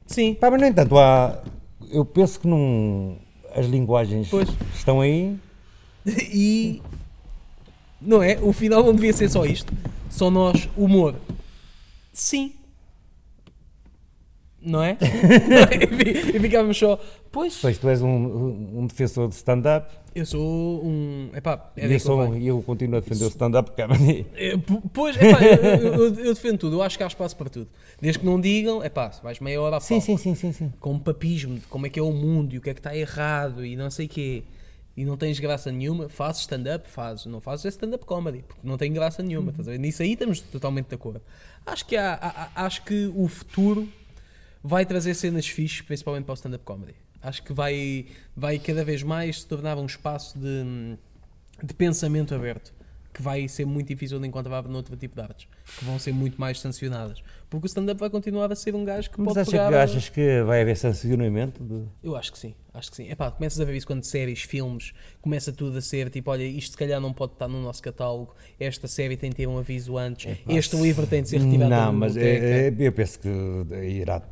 Sim, 0.06 0.34
Pá, 0.34 0.50
mas 0.50 0.60
no 0.60 0.66
entanto, 0.66 0.98
há, 0.98 1.42
eu 1.90 2.04
penso 2.04 2.40
que 2.40 2.46
não, 2.48 3.16
as 3.54 3.66
linguagens 3.66 4.28
Pois. 4.30 4.48
estão 4.74 5.00
aí. 5.00 5.36
e. 6.06 6.82
Não 8.00 8.22
é? 8.22 8.38
O 8.40 8.52
final 8.52 8.82
não 8.84 8.94
devia 8.94 9.12
ser 9.12 9.28
só 9.28 9.44
isto. 9.44 9.72
Só 10.10 10.30
nós, 10.30 10.68
humor. 10.76 11.14
Sim. 12.12 12.52
Não 14.68 14.82
é? 14.82 14.96
E 15.72 16.22
fi- 16.22 16.38
ficávamos 16.38 16.76
só. 16.76 17.00
Pois, 17.32 17.58
Pois 17.60 17.78
tu 17.78 17.88
és 17.88 18.02
um, 18.02 18.08
um 18.80 18.86
defensor 18.86 19.28
de 19.28 19.34
stand-up 19.34 19.88
eu 20.14 20.26
sou 20.26 20.84
um. 20.84 21.30
Epá, 21.34 21.70
é 21.76 21.86
e 21.86 21.92
eu, 21.92 22.00
sou, 22.00 22.34
eu 22.36 22.60
continuo 22.62 22.96
a 22.96 23.00
defender 23.00 23.24
o 23.26 23.28
stand-up 23.28 23.70
é 23.76 24.48
É, 24.48 24.56
p- 24.56 24.80
Pois, 24.92 25.16
epá, 25.16 25.40
eu, 25.44 25.94
eu- 25.94 26.14
eu 26.24 26.34
defendo 26.34 26.58
tudo. 26.58 26.76
Eu 26.76 26.82
acho 26.82 26.96
que 26.96 27.04
há 27.04 27.06
espaço 27.06 27.36
para 27.36 27.48
tudo. 27.48 27.68
Desde 28.00 28.18
que 28.18 28.26
não 28.26 28.40
digam, 28.40 28.84
epá, 28.84 29.12
vais 29.22 29.38
meia 29.38 29.60
hora 29.60 29.76
a 29.76 29.80
Sim, 29.80 30.00
sim, 30.00 30.16
sim, 30.16 30.34
sim, 30.34 30.50
sim. 30.52 30.72
com 30.80 30.98
papismo 30.98 31.54
de 31.56 31.66
como 31.66 31.86
é 31.86 31.90
que 31.90 32.00
é 32.00 32.02
o 32.02 32.10
mundo 32.10 32.52
e 32.54 32.58
o 32.58 32.60
que 32.60 32.70
é 32.70 32.74
que 32.74 32.80
está 32.80 32.96
errado 32.96 33.64
e 33.64 33.76
não 33.76 33.90
sei 33.90 34.06
o 34.06 34.08
quê, 34.08 34.42
e 34.96 35.04
não 35.04 35.16
tens 35.16 35.38
graça 35.38 35.70
nenhuma, 35.70 36.08
fazes 36.08 36.40
stand-up, 36.40 36.88
fazes. 36.88 37.26
Não 37.26 37.40
fazes 37.40 37.66
é 37.66 37.68
stand-up 37.68 38.04
comedy, 38.04 38.42
porque 38.48 38.66
não 38.66 38.76
tem 38.76 38.92
graça 38.92 39.22
nenhuma. 39.22 39.50
estás 39.50 39.68
a 39.68 39.72
ver? 39.72 39.78
Nisso 39.78 40.02
aí 40.02 40.14
estamos 40.14 40.40
totalmente 40.40 40.88
de 40.88 40.94
acordo. 40.96 41.20
Acho 41.64 41.86
que, 41.86 41.96
há- 41.96 42.18
há- 42.54 42.64
acho 42.64 42.82
que 42.84 43.12
o 43.14 43.28
futuro 43.28 43.86
vai 44.62 44.84
trazer 44.84 45.14
cenas 45.14 45.46
fixes, 45.46 45.80
principalmente 45.80 46.24
para 46.24 46.32
o 46.32 46.34
stand-up 46.34 46.64
comedy. 46.64 46.94
Acho 47.20 47.42
que 47.42 47.52
vai, 47.52 48.06
vai 48.36 48.58
cada 48.58 48.84
vez 48.84 49.02
mais 49.02 49.40
se 49.40 49.46
tornar 49.46 49.76
um 49.76 49.86
espaço 49.86 50.38
de, 50.38 50.96
de 51.62 51.74
pensamento 51.74 52.34
aberto. 52.34 52.76
Que 53.12 53.22
vai 53.22 53.48
ser 53.48 53.64
muito 53.64 53.88
difícil 53.88 54.20
de 54.20 54.28
encontrar 54.28 54.62
noutro 54.68 54.94
tipo 54.96 55.16
de 55.16 55.20
artes, 55.20 55.48
que 55.76 55.84
vão 55.84 55.98
ser 55.98 56.12
muito 56.12 56.40
mais 56.40 56.60
sancionadas. 56.60 57.20
Porque 57.50 57.66
o 57.66 57.66
stand-up 57.66 57.98
vai 57.98 58.10
continuar 58.10 58.52
a 58.52 58.54
ser 58.54 58.76
um 58.76 58.84
gajo 58.84 59.10
que 59.10 59.18
Mas 59.18 59.28
pode 59.28 59.40
acha 59.40 59.50
pegar... 59.50 59.68
que, 59.70 59.74
achas 59.76 60.08
que 60.08 60.42
vai 60.42 60.60
haver 60.60 60.76
sancionamento? 60.76 61.64
De... 61.64 61.84
Eu 62.00 62.14
acho 62.14 62.30
que 62.30 62.38
sim, 62.38 62.54
acho 62.72 62.90
que 62.90 62.96
sim. 62.96 63.10
Epá, 63.10 63.28
começas 63.30 63.58
a 63.58 63.64
ver 63.64 63.74
isso 63.74 63.86
quando 63.86 64.04
séries, 64.04 64.42
filmes, 64.42 64.92
começa 65.20 65.52
tudo 65.52 65.78
a 65.78 65.80
ser 65.80 66.10
tipo, 66.10 66.30
olha, 66.30 66.44
isto 66.44 66.72
se 66.72 66.76
calhar 66.76 67.00
não 67.00 67.12
pode 67.12 67.32
estar 67.32 67.48
no 67.48 67.60
nosso 67.60 67.82
catálogo, 67.82 68.36
esta 68.60 68.86
série 68.86 69.16
tem 69.16 69.30
de 69.30 69.36
ter 69.36 69.48
um 69.48 69.58
aviso 69.58 69.98
antes, 69.98 70.38
este 70.46 70.76
livro 70.76 71.04
tem 71.04 71.22
de 71.22 71.30
ser 71.30 71.40
retirado 71.40 71.70
Não, 71.70 71.92
mas 71.92 72.14
eu 72.16 72.92
penso 72.92 73.18
que 73.18 73.28
irá 73.84 74.22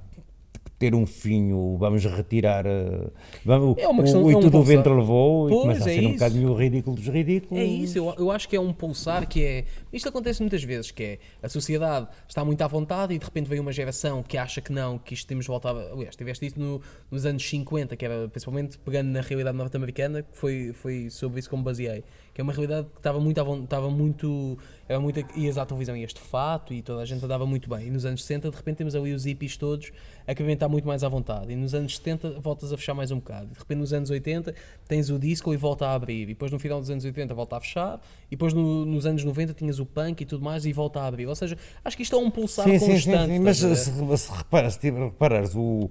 ter 0.78 0.94
um 0.94 1.06
fim, 1.06 1.50
vamos 1.78 2.04
retirar. 2.04 2.66
eh, 2.66 3.08
Vamos, 3.44 3.78
É 3.78 3.88
uma 3.88 4.02
questão- 4.02 4.22
o, 4.24 4.28
é 4.28 4.32
e 4.32 4.36
um 4.36 4.40
tudo 4.40 4.58
o 4.58 4.62
vento 4.62 4.90
levou 4.92 5.48
Pois, 5.48 5.54
e 5.54 5.62
começa 5.62 5.88
a 5.88 5.92
é 5.92 5.94
ser 5.94 6.00
um 6.00 6.08
isso. 6.10 6.12
bocadinho 6.14 6.50
o 6.50 6.54
ridículo 6.54 6.96
dos 6.96 7.06
ridículos. 7.06 7.58
É 7.62 7.64
isso, 7.64 7.96
eu, 7.98 8.14
eu 8.18 8.30
acho 8.30 8.48
que 8.48 8.56
é 8.56 8.60
um 8.60 8.72
pulsar 8.72 9.26
que 9.26 9.42
é. 9.42 9.64
Isto 9.92 10.08
acontece 10.10 10.40
muitas 10.42 10.62
vezes, 10.62 10.90
que 10.90 11.02
é 11.02 11.18
a 11.42 11.48
sociedade 11.48 12.08
está 12.28 12.44
muito 12.44 12.60
à 12.62 12.66
vontade 12.66 13.14
e 13.14 13.18
de 13.18 13.24
repente 13.24 13.48
vem 13.48 13.58
uma 13.60 13.72
geração 13.72 14.22
que 14.22 14.36
acha 14.36 14.60
que 14.60 14.70
não, 14.72 14.98
que 14.98 15.14
isto 15.14 15.26
temos 15.26 15.48
a- 15.48 15.92
Aliás, 15.92 16.14
tiveste 16.14 16.44
isso 16.46 16.58
no- 16.60 16.80
nos 17.10 17.24
anos 17.24 17.48
50, 17.48 17.96
que 17.96 18.04
era 18.04 18.28
principalmente 18.28 18.76
pegando 18.78 19.08
na 19.08 19.20
realidade 19.22 19.56
norte-americana, 19.56 20.22
que 20.22 20.36
foi, 20.36 20.72
foi 20.74 21.08
sobre 21.08 21.40
isso 21.40 21.48
que 21.48 21.56
me 21.56 21.62
baseei. 21.62 22.04
Que 22.36 22.42
é 22.42 22.44
uma 22.44 22.52
realidade 22.52 22.86
que 22.92 22.98
estava 22.98 23.18
muito 23.18 23.40
à 23.40 23.42
vontade, 23.42 23.64
estava 23.64 23.88
muito. 23.90 24.58
Era 24.86 25.00
muito 25.00 25.18
ias 25.38 25.56
à 25.56 25.64
televisão 25.64 25.96
e 25.96 26.02
este 26.04 26.20
fato 26.20 26.74
e 26.74 26.82
toda 26.82 27.00
a 27.00 27.04
gente 27.06 27.24
andava 27.24 27.46
muito 27.46 27.66
bem. 27.66 27.86
E 27.86 27.90
nos 27.90 28.04
anos 28.04 28.20
60, 28.22 28.50
de 28.50 28.56
repente, 28.56 28.76
temos 28.76 28.94
ali 28.94 29.14
os 29.14 29.24
hippies 29.24 29.56
todos 29.56 29.90
a 30.26 30.32
estar 30.32 30.68
muito 30.68 30.86
mais 30.86 31.02
à 31.02 31.08
vontade. 31.08 31.50
E 31.50 31.56
nos 31.56 31.72
anos 31.74 31.96
70, 31.96 32.38
voltas 32.40 32.74
a 32.74 32.76
fechar 32.76 32.92
mais 32.92 33.10
um 33.10 33.16
bocado. 33.16 33.46
De 33.46 33.58
repente, 33.58 33.78
nos 33.78 33.94
anos 33.94 34.10
80, 34.10 34.54
tens 34.86 35.08
o 35.08 35.18
disco 35.18 35.54
e 35.54 35.56
volta 35.56 35.86
a 35.86 35.94
abrir. 35.94 36.24
E 36.24 36.26
depois, 36.26 36.52
no 36.52 36.58
final 36.58 36.78
dos 36.78 36.90
anos 36.90 37.06
80, 37.06 37.32
volta 37.32 37.56
a 37.56 37.60
fechar. 37.60 37.98
E 38.26 38.32
depois, 38.32 38.52
no- 38.52 38.84
nos 38.84 39.06
anos 39.06 39.24
90, 39.24 39.54
tinhas 39.54 39.78
o 39.78 39.86
punk 39.86 40.20
e 40.20 40.26
tudo 40.26 40.44
mais 40.44 40.66
e 40.66 40.74
volta 40.74 41.00
a 41.00 41.06
abrir. 41.06 41.24
Ou 41.26 41.34
seja, 41.34 41.56
acho 41.82 41.96
que 41.96 42.02
isto 42.02 42.14
é 42.14 42.18
um 42.18 42.30
pulsar 42.30 42.66
Sim, 42.66 42.78
sim, 42.78 42.86
constante. 42.92 43.26
sim, 43.28 43.32
sim, 43.38 43.38
mas 43.40 43.56
estás 43.56 43.72
a 43.72 44.16
se, 44.16 44.24
se, 44.26 44.32
repara, 44.36 44.70
se 44.70 44.78
tiver- 44.78 45.04
reparares, 45.04 45.54
o, 45.54 45.88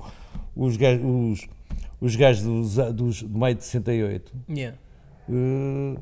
os 0.55 0.77
gajos, 0.77 1.03
os, 1.03 1.47
os 1.99 2.15
gajos 2.15 2.43
dos, 2.43 2.93
dos, 2.93 3.23
do 3.23 3.39
meio 3.39 3.55
de 3.55 3.63
68 3.63 4.31
Yeah. 4.47 4.77
eh, 5.27 5.97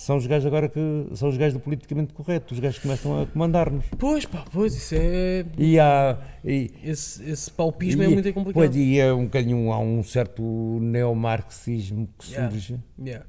são 0.00 0.16
os 0.16 0.26
gajos 0.26 0.46
agora 0.46 0.68
que 0.68 0.80
são 1.14 1.28
os 1.28 1.36
gajos 1.36 1.54
do 1.54 1.60
politicamente 1.60 2.12
correto, 2.12 2.54
os 2.54 2.60
gajos 2.60 2.76
que 2.78 2.82
começam 2.82 3.20
a 3.22 3.26
comandar-nos. 3.26 3.84
Pois, 3.98 4.24
pá, 4.24 4.44
pois, 4.52 4.74
isso 4.74 4.94
é. 4.96 5.44
E 5.58 5.78
há. 5.78 6.16
E, 6.44 6.70
Esse, 6.84 7.28
esse 7.28 7.50
paupismo 7.50 8.02
e- 8.02 8.06
é 8.06 8.08
muito 8.08 8.32
complicado. 8.32 8.54
Pois, 8.64 8.76
e 8.76 8.98
é 8.98 9.12
um 9.12 9.24
bocadinho, 9.24 9.72
há 9.72 9.78
um 9.78 10.02
certo 10.02 10.42
neomarxismo 10.80 12.08
que 12.18 12.30
Yeah. 12.30 12.50
surge. 12.50 12.78
Yeah. 13.04 13.26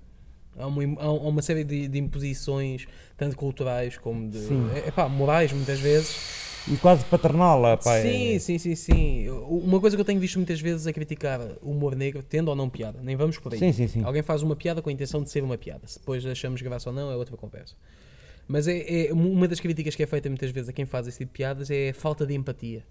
Há, 0.58 0.68
uma, 0.68 1.02
há 1.02 1.12
uma 1.12 1.42
série 1.42 1.64
de, 1.64 1.88
de 1.88 1.98
imposições, 2.00 2.86
tanto 3.18 3.36
culturais 3.36 3.98
como 3.98 4.30
de. 4.30 4.40
Sim. 4.40 4.70
É, 4.86 4.92
pá, 4.92 5.08
morais, 5.10 5.52
muitas 5.54 5.80
vezes. 5.80 6.49
E 6.68 6.78
quase 6.78 7.04
paternal, 7.06 7.66
ah, 7.66 7.78
pá, 7.78 8.02
sim, 8.02 8.36
é- 8.36 8.40
sim, 8.40 8.58
sim, 8.58 8.76
sim. 8.76 9.30
Uma 9.30 9.80
coisa 9.80 9.96
que 9.96 10.02
eu 10.02 10.06
tenho 10.06 10.20
visto 10.20 10.36
muitas 10.38 10.60
vezes 10.62 10.86
é 10.86 10.94
criticar 10.94 11.40
o 11.62 11.72
humor 11.72 11.96
negro, 11.96 12.22
tendo 12.22 12.50
ou 12.50 12.56
não 12.56 12.70
piada. 12.70 13.00
Nem 13.02 13.16
vamos 13.16 13.38
por 13.40 13.54
aí. 13.54 13.60
Sim, 13.60 13.72
sim, 13.72 13.88
sim. 13.88 14.04
Alguém 14.04 14.22
faz 14.22 14.42
uma 14.44 14.56
piada 14.56 14.82
com 14.82 14.90
a 14.90 14.94
intenção 14.94 15.24
de 15.24 15.30
ser 15.30 15.44
uma 15.44 15.58
piada. 15.58 15.88
Se 15.88 15.98
depois 16.00 16.26
achamos 16.26 16.62
graça 16.62 16.90
ou 16.90 16.96
não, 16.96 17.12
é 17.12 17.16
outra 17.16 17.36
conversa. 17.38 17.76
Mas 18.48 18.68
é, 18.68 19.08
é- 19.08 19.14
uma 19.14 19.48
das 19.48 19.60
críticas 19.60 19.96
que 19.96 20.04
é 20.04 20.08
feita 20.08 20.28
muitas 20.30 20.52
vezes 20.52 20.70
a 20.70 20.74
quem 20.74 20.86
faz 20.86 21.08
esse 21.08 21.18
tipo 21.20 21.32
de 21.32 21.38
piadas 21.38 21.70
é 21.72 21.90
a 21.90 21.94
falta 21.94 22.26
de 22.26 22.34
empatia. 22.36 22.84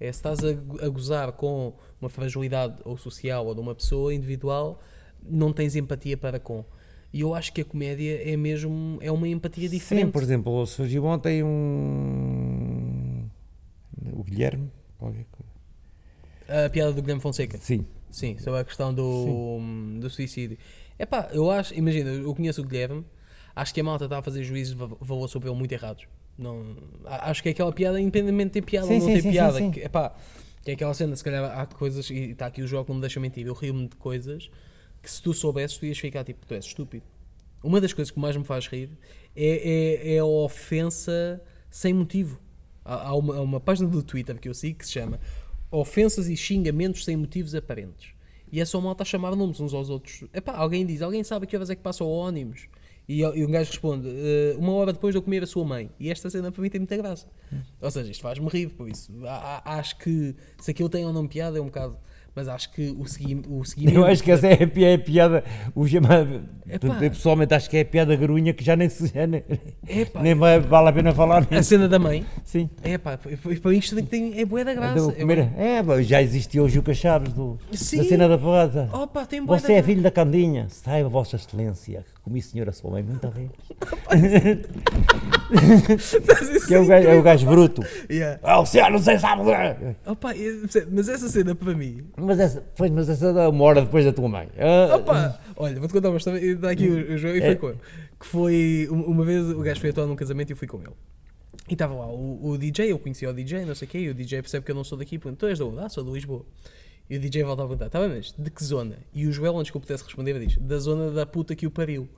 É 0.00 0.12
se 0.12 0.18
estás 0.18 0.38
a, 0.44 0.50
a 0.84 0.88
gozar 0.88 1.32
com 1.32 1.72
uma 2.00 2.08
fragilidade 2.08 2.76
ou 2.84 2.96
social 2.96 3.46
ou 3.46 3.54
de 3.54 3.60
uma 3.60 3.74
pessoa 3.74 4.14
individual, 4.14 4.80
não 5.28 5.52
tens 5.52 5.74
empatia 5.74 6.16
para 6.16 6.38
com. 6.38 6.64
E 7.12 7.22
eu 7.22 7.34
acho 7.34 7.52
que 7.52 7.62
a 7.62 7.64
comédia 7.64 8.20
é 8.30 8.36
mesmo 8.36 8.98
é 9.00 9.10
uma 9.10 9.26
empatia 9.26 9.68
diferente. 9.68 10.04
Sim, 10.06 10.10
por 10.12 10.22
exemplo, 10.22 10.66
surgiu 10.66 11.04
ontem 11.04 11.42
um. 11.42 12.57
O 14.14 14.22
Guilherme. 14.24 14.70
A 16.48 16.68
piada 16.70 16.92
do 16.92 17.00
Guilherme 17.02 17.20
Fonseca. 17.22 17.58
Sim. 17.58 17.86
Sim, 18.10 18.38
sobre 18.38 18.60
a 18.60 18.64
questão 18.64 18.92
do, 18.94 19.58
do 20.00 20.08
suicídio. 20.08 20.56
É 20.98 21.04
pá, 21.04 21.28
eu 21.32 21.50
acho, 21.50 21.74
imagina, 21.74 22.10
eu 22.10 22.34
conheço 22.34 22.62
o 22.62 22.64
Guilherme, 22.64 23.04
acho 23.54 23.74
que 23.74 23.80
a 23.80 23.84
malta 23.84 24.04
está 24.04 24.18
a 24.18 24.22
fazer 24.22 24.42
juízes 24.42 24.72
de 24.72 24.78
va- 24.78 24.96
valor 24.98 25.28
sobre 25.28 25.48
ele 25.50 25.58
muito 25.58 25.70
errados. 25.72 26.06
Não, 26.38 26.74
acho 27.04 27.42
que 27.42 27.50
é 27.50 27.52
aquela 27.52 27.70
piada, 27.72 28.00
independentemente 28.00 28.46
de 28.48 28.52
ter 28.54 28.62
piada 28.62 28.86
Sim, 28.86 28.94
ou 28.94 29.00
não 29.00 29.06
sim, 29.08 29.12
ter 29.14 29.22
sim, 29.22 29.30
piada, 29.30 29.58
sim. 29.58 29.70
que, 29.70 29.80
epá, 29.80 30.14
que 30.62 30.70
é 30.70 30.74
aquela 30.74 30.94
cena, 30.94 31.14
se 31.14 31.22
calhar 31.22 31.44
há 31.58 31.66
coisas, 31.66 32.08
e 32.08 32.30
está 32.30 32.46
aqui 32.46 32.62
o 32.62 32.66
jogo 32.66 32.86
não 32.88 32.94
me 32.96 33.00
deixa 33.02 33.20
mentir, 33.20 33.46
eu 33.46 33.52
rio-me 33.52 33.88
de 33.88 33.96
coisas 33.96 34.50
que 35.02 35.10
se 35.10 35.20
tu 35.20 35.34
soubesses, 35.34 35.76
tu 35.76 35.84
ias 35.84 35.98
ficar 35.98 36.24
tipo, 36.24 36.46
tu 36.46 36.54
és 36.54 36.64
estúpido. 36.64 37.04
Uma 37.62 37.80
das 37.80 37.92
coisas 37.92 38.10
que 38.10 38.18
mais 38.18 38.36
me 38.36 38.44
faz 38.44 38.66
rir 38.68 38.88
é, 39.36 40.06
é, 40.06 40.14
é 40.14 40.18
a 40.18 40.24
ofensa 40.24 41.42
sem 41.70 41.92
motivo. 41.92 42.40
Há, 42.94 43.14
uma, 43.14 43.36
há 43.36 43.40
uma 43.40 43.60
página 43.60 43.88
do 43.88 44.02
Twitter 44.02 44.38
que 44.38 44.48
eu 44.48 44.54
sigo 44.54 44.78
que 44.78 44.86
se 44.86 44.92
chama 44.92 45.20
Ofensas 45.70 46.28
e 46.28 46.36
xingamentos 46.36 47.04
sem 47.04 47.16
motivos 47.16 47.54
aparentes. 47.54 48.10
E 48.50 48.60
é 48.60 48.64
só 48.64 48.80
malta 48.80 49.02
a 49.02 49.06
chamar 49.06 49.36
nomes 49.36 49.60
uns 49.60 49.74
aos 49.74 49.90
outros. 49.90 50.24
Epá, 50.32 50.56
alguém 50.56 50.86
diz, 50.86 51.02
alguém 51.02 51.22
sabe 51.22 51.46
que 51.46 51.54
horas 51.54 51.68
é 51.68 51.74
que 51.76 51.82
passa 51.82 52.02
o 52.02 52.08
ónimos? 52.10 52.66
E, 53.06 53.20
e 53.20 53.44
um 53.44 53.50
gajo 53.50 53.70
responde, 53.70 54.08
"Eh, 54.08 54.54
uma 54.58 54.72
hora 54.72 54.92
depois 54.92 55.12
de 55.14 55.18
eu 55.18 55.22
comer 55.22 55.42
a 55.42 55.46
sua 55.46 55.64
mãe. 55.64 55.90
E 56.00 56.10
esta 56.10 56.28
cena 56.30 56.50
para 56.52 56.60
mim 56.62 56.68
tem 56.70 56.78
muita 56.78 56.96
graça. 56.96 57.26
Ou 57.80 57.90
seja, 57.90 58.10
isto 58.10 58.22
faz-me 58.22 58.48
rir, 58.48 58.68
por 58.70 58.88
isso. 58.88 59.12
a- 59.26 59.62
a- 59.66 59.78
Acho 59.78 59.96
que 59.98 60.34
se 60.60 60.70
aquilo 60.70 60.88
tem 60.88 61.04
ou 61.04 61.12
não 61.12 61.26
piada 61.26 61.58
é 61.58 61.60
um 61.60 61.66
bocado. 61.66 61.98
Mas 62.34 62.46
acho 62.46 62.70
que 62.72 62.94
o, 62.96 63.04
segui 63.06 63.42
o 63.48 63.64
seguimento. 63.66 63.98
Eu 63.98 64.04
acho 64.06 64.22
que 64.22 64.30
essa 64.30 64.46
é 64.46 64.62
a, 64.62 64.66
pi- 64.68 64.84
é 64.84 64.94
a 64.94 64.98
piada, 64.98 65.42
o 65.74 65.86
chamado, 65.88 66.42
eu 66.68 66.78
pessoalmente 67.10 67.52
acho 67.52 67.68
que 67.68 67.76
é 67.76 67.80
a 67.80 67.84
piada 67.84 68.14
garunha 68.14 68.52
que 68.52 68.62
já 68.64 68.76
nem 68.76 68.88
se, 68.88 69.08
já 69.08 69.26
nem, 69.26 69.42
Epá. 69.88 70.22
nem 70.22 70.34
vale 70.34 70.88
a 70.88 70.92
pena 70.92 71.12
falar 71.12 71.46
A 71.50 71.62
cena 71.62 71.88
da 71.88 71.98
mãe. 71.98 72.24
Sim. 72.44 72.70
É 72.82 72.96
pá, 72.96 73.18
para 73.18 73.74
isto 73.74 73.96
tem, 73.96 74.04
tem, 74.04 74.40
é 74.40 74.44
bué 74.44 74.62
da 74.62 74.72
graça. 74.74 75.12
Comer- 75.12 75.52
é, 75.56 75.82
pá, 75.82 76.00
já 76.00 76.22
existia 76.22 76.62
o 76.62 76.68
Juca 76.68 76.94
Chaves 76.94 77.32
do, 77.32 77.58
Sim. 77.72 77.98
da 77.98 78.04
cena 78.04 78.28
da 78.28 78.38
pagada. 78.38 78.88
Opa, 78.92 79.26
tem 79.26 79.44
Você 79.44 79.72
é 79.72 79.80
da 79.80 79.86
filho 79.86 80.02
da 80.02 80.10
Candinha, 80.10 80.66
saiba, 80.68 81.08
Vossa 81.08 81.34
Excelência, 81.36 82.04
comi 82.22 82.42
senhora 82.42 82.72
sua 82.72 82.90
mãe 82.90 83.02
muita 83.02 83.30
vez. 83.30 83.50
Que 86.66 86.74
é 86.74 86.78
o 86.80 86.86
gajo, 86.86 87.08
é 87.08 87.14
o 87.18 87.22
gajo 87.22 87.46
bruto. 87.46 87.82
Yeah. 88.10 88.38
Ah, 88.42 88.60
o 88.60 88.66
senhor 88.66 88.90
não 88.90 88.98
sei 88.98 89.18
sabe. 89.18 89.42
Opa, 90.06 90.32
mas 90.90 91.08
essa 91.08 91.28
cena 91.28 91.54
para 91.54 91.74
mim. 91.74 92.04
Mas 92.16 92.38
essa, 92.38 92.62
pois, 92.76 92.90
mas 92.90 93.08
essa 93.08 93.32
dá 93.32 93.48
uma 93.48 93.64
hora 93.64 93.80
depois 93.82 94.04
da 94.04 94.12
tua 94.12 94.28
mãe. 94.28 94.48
Ah, 94.58 94.96
Opa, 94.96 95.40
olha, 95.56 95.78
vou-te 95.78 95.92
contar 95.92 96.08
uma 96.10 96.18
história. 96.18 96.38
e 96.44 96.54
Dá 96.54 96.70
aqui 96.70 96.86
o, 96.88 97.14
o 97.14 97.18
João 97.18 97.34
e 97.36 97.40
foi 97.40 97.50
É. 97.50 97.54
com 97.54 97.68
ele. 97.68 97.78
Que 98.20 98.26
foi 98.26 98.88
um- 98.90 99.02
uma 99.04 99.24
vez 99.24 99.48
o 99.50 99.60
gajo 99.60 99.80
foi 99.80 99.90
atuar 99.90 100.06
num 100.06 100.16
casamento 100.16 100.50
e 100.50 100.52
eu 100.52 100.56
fui 100.56 100.68
com 100.68 100.78
ele. 100.78 100.92
E 101.68 101.72
estava 101.74 101.94
lá 101.94 102.06
o, 102.06 102.50
o 102.50 102.58
DJ, 102.58 102.92
eu 102.92 102.98
conhecia 102.98 103.28
o 103.30 103.32
DJ, 103.32 103.64
não 103.64 103.74
sei 103.74 103.86
o 103.86 103.90
quê, 103.90 103.98
e 103.98 104.08
o 104.08 104.14
DJ 104.14 104.40
percebe 104.42 104.64
que 104.64 104.70
eu 104.70 104.74
não 104.74 104.84
sou 104.84 104.96
daqui, 104.98 105.18
pergunta, 105.18 105.40
tu 105.40 105.46
és 105.50 105.58
da 105.58 105.64
onde? 105.66 105.80
Ah, 105.80 105.88
sou 105.88 106.02
de 106.04 106.10
Lisboa. 106.10 106.44
E 107.10 107.16
o 107.16 107.20
DJ 107.20 107.42
volta 107.42 107.62
a 107.62 107.66
perguntar, 107.66 107.88
tá 107.90 108.00
bem, 108.00 108.08
mas 108.10 108.34
de 108.36 108.50
que 108.50 108.62
zona? 108.62 108.96
E 109.14 109.26
o 109.26 109.32
Joel, 109.32 109.56
antes 109.58 109.70
que 109.70 109.76
eu 109.76 109.80
pudesse 109.80 110.04
responder, 110.04 110.38
diz, 110.38 110.56
da 110.58 110.78
zona 110.78 111.10
da 111.10 111.24
puta 111.24 111.54
que 111.56 111.66
o 111.66 111.70
pariu. 111.70 112.08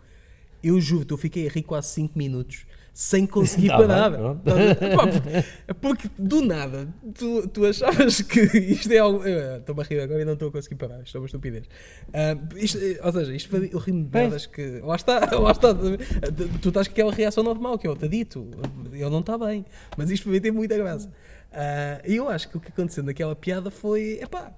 Eu 0.62 0.78
juro-te, 0.80 1.12
eu 1.12 1.16
fiquei 1.16 1.46
a 1.46 1.50
rir 1.50 1.62
quase 1.62 1.88
5 1.88 2.18
minutos 2.18 2.66
sem 2.92 3.24
conseguir 3.24 3.68
Tá 3.70 3.78
parar. 3.78 4.10
bem, 4.10 4.18
pronto. 4.20 4.42
Estás 4.46 4.92
a- 4.92 4.96
Pá, 4.96 5.06
porque, 5.06 5.74
porque 5.80 6.10
do 6.18 6.42
nada 6.42 6.88
tu, 7.14 7.48
tu 7.48 7.64
achavas 7.64 8.20
que 8.20 8.40
isto 8.40 8.92
é 8.92 8.98
algo. 8.98 9.22
eh, 9.24 9.56
Estou-me 9.58 9.80
a 9.80 9.84
rir 9.84 10.00
agora 10.00 10.20
e 10.20 10.24
não 10.24 10.34
estou 10.34 10.48
a 10.48 10.52
conseguir 10.52 10.74
parar. 10.74 11.00
Isto 11.02 11.16
é 11.16 11.20
uma 11.20 11.26
estupidez. 11.26 11.64
Ah, 12.12 12.36
isto, 12.56 12.76
eh, 12.78 13.00
ou 13.02 13.12
seja, 13.12 13.34
isto 13.34 13.48
foi- 13.48 13.70
eu 13.72 13.78
rimo 13.78 14.04
de 14.04 14.10
merdas 14.18 14.44
que. 14.44 14.80
Lá 14.80 14.96
está, 14.96 15.20
lá 15.38 15.52
está. 15.52 15.72
Tu- 15.72 16.68
estás 16.68 16.88
com 16.88 16.92
aquela 16.92 17.12
reação 17.12 17.42
normal 17.42 17.78
que 17.78 17.86
eu 17.88 17.96
te 17.96 18.06
dito. 18.08 18.46
Ele 18.92 19.08
não 19.08 19.20
está 19.20 19.38
bem. 19.38 19.64
Mas 19.96 20.10
isto 20.10 20.24
para 20.24 20.32
mim 20.32 20.40
tem 20.40 20.50
muita 20.52 20.76
graça. 20.76 21.10
Ah, 21.52 22.02
E 22.06 22.16
eu 22.16 22.28
acho 22.28 22.50
que 22.50 22.56
o 22.58 22.60
que 22.60 22.68
aconteceu 22.68 23.02
naquela 23.02 23.34
piada 23.34 23.70
foi. 23.70 24.18
Epá, 24.20 24.52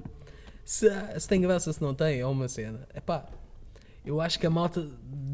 se, 0.64 0.88
se 1.18 1.28
tem 1.28 1.40
graça, 1.40 1.72
se 1.72 1.80
não 1.82 1.94
tem, 1.94 2.20
é 2.20 2.26
uma 2.26 2.48
cena. 2.48 2.80
Epá, 2.94 3.26
eu 4.04 4.20
acho 4.20 4.38
que 4.38 4.46
a 4.46 4.50
malta, 4.50 4.86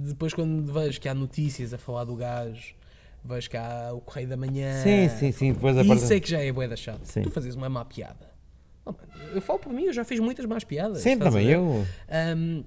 depois 0.07 0.35
quando 0.35 0.73
vejo 0.73 1.01
que 1.01 1.09
há 1.09 1.15
notícias 1.15 1.73
a 1.73 1.79
falar 1.79 2.05
do 2.05 2.15
gajo, 2.17 2.75
vejo 3.25 3.49
que 3.51 3.57
há 3.57 3.91
o 3.93 4.01
Correio 4.01 4.29
da 4.29 4.37
Manhã. 4.37 4.83
Sim, 4.83 5.09
sim, 5.09 5.33
sim. 5.33 5.53
Depois 5.53 5.77
Isso 5.77 6.13
é 6.13 6.21
que 6.21 6.31
já 6.31 6.41
é 6.43 6.53
bué 6.53 6.69
da 6.69 6.77
chata. 6.77 7.01
Sim. 7.05 7.23
Tu 7.23 7.31
fazes 7.31 7.55
uma 7.55 7.69
má 7.69 7.85
piada. 7.85 8.29
Oh, 8.85 8.93
mano, 8.93 9.33
eu 9.35 9.41
falo 9.43 9.59
por 9.59 9.73
mim, 9.73 9.85
eu 9.85 9.93
já 9.93 10.05
fiz 10.05 10.19
muitas 10.21 10.47
más 10.47 10.65
piadas. 10.65 11.03
Sim, 11.03 11.19
também 11.19 11.47
eu. 11.49 11.85
Ahm, 12.09 12.63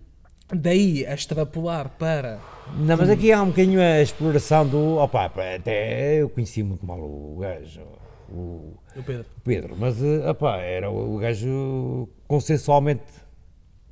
daí 0.54 1.06
a 1.06 1.14
extrapolar 1.14 1.90
para. 1.98 2.40
Não, 2.78 2.96
mas 2.98 3.10
aqui 3.10 3.32
há 3.32 3.42
um 3.42 3.48
bocadinho 3.48 3.82
a 3.82 4.02
exploração 4.02 4.68
do. 4.68 4.98
Opa, 4.98 5.30
pá, 5.30 5.56
até 5.56 6.22
eu 6.22 6.30
conheci 6.30 6.62
muito 6.62 6.86
mal 6.86 7.00
o 7.00 7.38
gajo, 7.40 7.82
o 8.30 8.74
O 8.96 9.04
Pedro. 9.04 9.26
Pedro, 9.44 9.76
mas 9.78 10.02
eh, 10.04 10.30
opá, 10.30 10.58
era 10.58 10.92
o 10.92 11.18
gajo 11.18 12.08
consensualmente. 12.32 13.04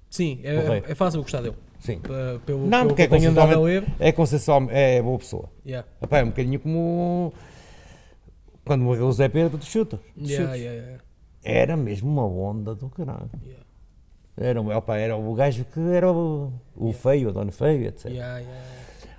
Sim, 0.10 0.40
é, 0.44 0.91
é 0.91 0.95
fácil 0.95 1.22
gostar 1.22 1.41
dele. 1.41 1.57
Sim. 1.78 1.99
Pelo, 2.45 2.66
Não, 2.68 2.88
porque 2.88 3.02
é 3.02 3.07
consensualmente. 3.07 3.94
É 3.99 4.11
consensualmente. 4.14 4.74
É 4.74 5.02
boa 5.02 5.18
pessoa. 5.18 5.49
Yeah. 5.66 5.86
É 6.10 6.24
um 6.24 6.28
bocadinho 6.28 6.60
como. 6.61 7.34
Quando 8.64 8.84
morreu 8.84 9.07
o 9.07 9.11
Zé 9.11 9.28
Pedro, 9.28 9.57
tu 9.57 9.66
chutas. 9.66 9.99
tu 9.99 10.26
Yeah, 10.26 10.53
yeah, 10.56 11.03
Era 11.44 11.76
mesmo 11.76 12.10
uma 12.10 12.26
onda 12.26 12.74
do 12.74 12.90
caralho. 12.90 13.30
Era, 14.38 14.61
opa, 14.61 14.95
era 14.95 15.18
o 15.18 15.34
gajo 15.34 15.66
que 15.66 15.80
era 15.80 16.10
o, 16.10 16.53
o 16.78 16.94
feio, 16.94 17.30
o 17.30 17.34
dono 17.34 17.52
feio, 17.52 17.88
etc. 17.88 18.06
Yeah. 18.06 18.45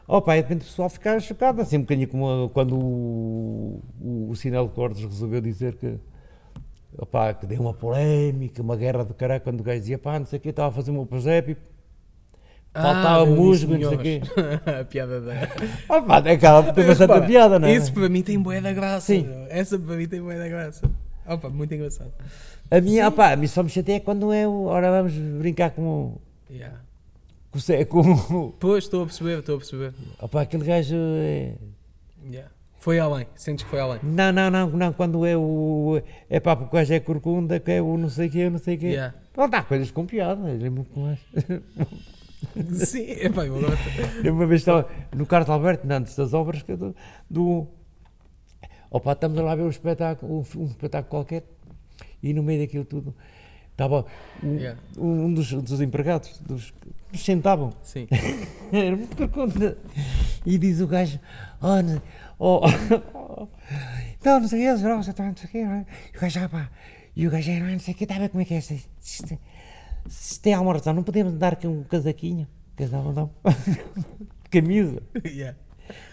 Opa, 0.09 0.35
e 0.35 0.43
de 0.43 0.49
repente 0.49 0.63
o 0.63 0.65
pessoal 0.65 0.89
ficava 0.89 1.21
chocado, 1.21 1.61
assim 1.61 1.77
um 1.77 1.83
bocadinho 1.83 2.09
como 2.09 2.49
quando 2.51 2.75
o, 2.75 3.83
o, 4.01 4.31
o 4.31 4.37
Sinel 4.37 4.69
Cordes 4.71 5.05
resolveu 5.05 5.43
dizer 5.43 5.77
que, 5.77 5.99
opa, 6.99 7.33
que 7.35 7.47
deu 7.47 7.61
uma 7.61 7.75
polémica, 7.75 8.61
uma 8.62 8.77
guerra 8.77 9.05
do 9.05 9.15
caralho, 9.15 9.41
quando 9.41 9.61
o 9.61 9.62
gajo 9.62 9.81
dizia, 9.81 9.99
pá, 9.99 10.19
não 10.19 10.27
sei 10.27 10.39
o 10.39 10.43
quê, 10.43 10.49
estava 10.51 10.69
a 10.69 10.73
fazer 10.73 10.91
o 10.91 10.95
meu 10.95 11.07
presépio, 11.07 11.57
faltava 12.73 13.23
Ah, 13.23 13.27
musgo, 13.27 13.77
não 13.77 13.89
sei 13.89 13.99
o 13.99 14.01
quê. 14.01 14.21
a 14.81 14.85
piada 14.85 15.21
da. 15.21 15.33
Opa, 15.89 16.19
acaba 16.19 16.62
por 16.65 16.75
ter 16.75 16.87
bastante 16.87 17.09
Repara, 17.12 17.27
piada, 17.27 17.59
não 17.59 17.69
é? 17.69 17.75
Isso 17.75 17.93
para 17.93 18.09
mim 18.09 18.23
tem 18.23 18.39
bué 18.41 18.61
da 18.61 18.73
graça. 18.73 19.07
Sim. 19.07 19.23
meu. 19.27 19.47
Essa 19.49 19.79
para 19.79 19.97
mim 19.97 20.07
tem 20.09 20.21
bué 20.21 20.39
da 20.39 20.49
graça. 20.49 20.91
Opa, 21.27 21.49
muito 21.49 21.73
engraçado. 21.75 22.12
A 22.71 22.81
minha, 22.81 23.09
opa, 23.09 23.33
a 23.33 23.37
mim 23.37 23.47
só 23.47 23.62
me 23.62 23.69
chateia 23.69 24.01
quando 24.01 24.33
é 24.33 24.47
o, 24.47 24.65
ora 24.65 24.91
vamos 24.91 25.12
brincar 25.15 25.71
com, 25.71 25.83
o- 25.83 26.21
Yeah. 26.51 26.81
com, 27.89 28.17
com 28.17 28.51
Pois, 28.59 28.85
estou 28.85 29.03
a 29.03 29.07
perceber, 29.07 29.39
estou 29.39 29.55
a 29.57 29.59
perceber. 29.59 29.93
opa, 30.21 30.43
aquele 30.43 30.65
gajo 30.65 30.95
é... 30.97 31.55
Yeah. 32.25 32.51
Foi 32.81 32.98
além, 32.98 33.27
sentes 33.35 33.62
que 33.62 33.70
foi 33.70 33.78
além. 33.78 34.01
Não, 34.02 34.32
não, 34.32 34.51
não, 34.51 34.70
não, 34.70 34.93
quando 34.94 35.27
é 35.27 35.36
o. 35.36 36.01
É 36.31 36.40
pá, 36.40 36.57
porque 36.57 36.74
o 36.74 36.78
gajo 36.78 36.94
é 36.94 36.98
corcunda, 36.98 37.61
que 37.61 37.73
é 37.73 37.82
o 37.82 37.98
não 37.98 38.09
sei 38.09 38.28
o 38.28 38.31
quê, 38.31 38.48
não 38.48 38.59
sei 38.59 38.77
o 38.77 38.78
quê. 38.78 38.86
Yeah. 38.86 39.15
Pronto, 39.35 39.55
há 39.55 39.62
coisas 39.62 39.90
com 39.90 40.07
piada, 40.07 40.48
ele 40.48 40.66
é 40.66 40.70
muito 40.70 40.98
mais. 40.98 41.19
Sim, 42.89 43.02
eu 43.02 43.39
agora. 43.39 43.77
Eu 44.24 44.32
uma 44.32 44.47
vez 44.47 44.62
estava 44.62 44.89
no 45.15 45.27
Carlos 45.27 45.51
Alberto, 45.51 45.86
não, 45.86 45.97
antes 45.97 46.16
das 46.16 46.32
obras, 46.32 46.62
que 46.62 46.74
do. 46.74 46.97
do 47.28 47.69
opa, 48.90 49.12
estamos 49.12 49.39
lá 49.39 49.52
a 49.52 49.57
ver 49.57 49.62
um 49.65 49.69
espetáculo, 49.69 50.39
um, 50.39 50.61
um 50.62 50.65
espetáculo 50.65 51.11
qualquer, 51.11 51.44
e 52.23 52.32
no 52.32 52.43
meio 52.43 52.62
daquilo 52.62 52.86
tudo 52.86 53.15
estava 53.73 54.05
um, 54.43 54.57
Yeah. 54.57 54.81
um 54.98 55.32
dos, 55.32 55.52
dos 55.52 55.81
empregados, 55.81 56.39
dos 56.40 56.73
que 57.12 57.19
sentavam. 57.19 57.73
Sim. 57.82 58.07
Era 58.73 58.97
muito 58.97 59.16
corcunda. 59.16 59.77
E 60.47 60.59
diz 60.59 60.81
o 60.81 60.86
gajo: 60.86 61.19
Oh, 61.61 62.01
oh, 62.43 62.67
oh, 63.15 63.49
não, 64.25 64.49
sei 64.49 64.61
o 64.61 64.62
que, 64.62 64.69
eles 64.69 64.83
não 64.83 65.03
sei 65.03 65.12
o 65.12 65.49
que, 65.49 65.65
não 65.65 65.73
é?" 65.73 65.87
E 66.15 66.17
o 66.17 66.21
gajo, 66.21 66.49
pá, 66.49 66.71
e 67.15 67.27
o 67.27 67.31
gajo, 67.31 67.51
"Ah, 67.53 67.61
não 67.61 67.79
sei 67.79 67.95
o 67.95 67.97
que, 67.97 68.05
está 68.05 68.17
a 68.17 68.19
ver 68.19 68.31
como 68.31 68.43
é 68.43 68.45
que 68.45 68.55
é 68.55 68.59
isto? 68.59 68.75
Isto 69.03 70.41
tem 70.41 70.55
alguma 70.55 70.73
razão, 70.73 70.95
não 70.95 71.03
podemos 71.03 71.35
dar 71.35 71.53
aqui 71.53 71.67
um 71.67 71.85
casaquinho? 71.85 72.49
Casal, 72.77 73.12
não. 73.12 73.31
Camisa. 74.51 75.03
yeah. 75.25 75.57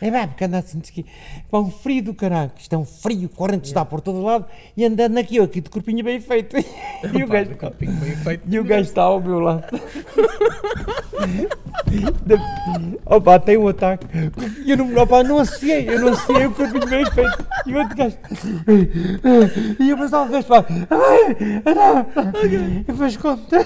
É 0.02 0.12
pá, 0.12 0.28
porque 0.28 0.44
anda 0.46 0.60
assim, 0.60 0.80
diz 0.80 0.90
que, 0.90 1.06
pá, 1.50 1.60
um 1.60 1.72
frio 1.72 2.04
do 2.04 2.14
caralho, 2.14 2.52
isto 2.58 2.74
é 2.74 2.78
um 2.78 2.86
frio, 2.86 3.30
corrente 3.30 3.68
está 3.68 3.84
por 3.86 4.02
todo 4.02 4.22
lado, 4.22 4.46
e 4.76 4.86
andando 4.86 5.18
aqui, 5.18 5.38
eu 5.38 5.44
aqui 5.44 5.62
de 5.62 5.70
corpinho 5.70 6.04
bem 6.04 6.20
feito. 6.20 6.56
E 7.14 7.24
o 7.24 7.28
gajo, 7.28 7.50
de 7.50 7.56
copinho 7.56 7.94
bem 7.94 8.16
feito. 8.16 8.44
e 8.48 8.60
o 8.60 8.64
gajo 8.64 8.82
está 8.82 9.04
ao 9.04 9.22
meu 9.22 9.40
lado. 9.40 9.66
Opa, 13.06 13.40
tem 13.40 13.58
um 13.58 13.68
ataque. 13.68 14.06
E 14.66 14.72
eu 14.72 14.78
não, 14.78 14.96
opa, 14.96 15.24
não 15.24 15.40
associei, 15.40 15.90
eu 15.90 16.00
não 16.00 16.10
associei 16.10 16.46
o 16.46 16.52
corpinho 16.52 16.88
bem 16.88 17.06
feito. 17.12 17.46
E 17.66 17.74
o 17.74 17.78
outro 17.78 17.96
gajo. 17.96 18.18
E 19.80 19.90
eu 19.90 19.98
pensava, 19.98 20.30
o 20.30 20.32
gajo 20.32 20.48
pá. 20.48 20.66
Ai, 20.90 21.62
não. 21.76 22.06
E 22.44 22.84
depois 22.84 23.18
conta. 23.18 23.66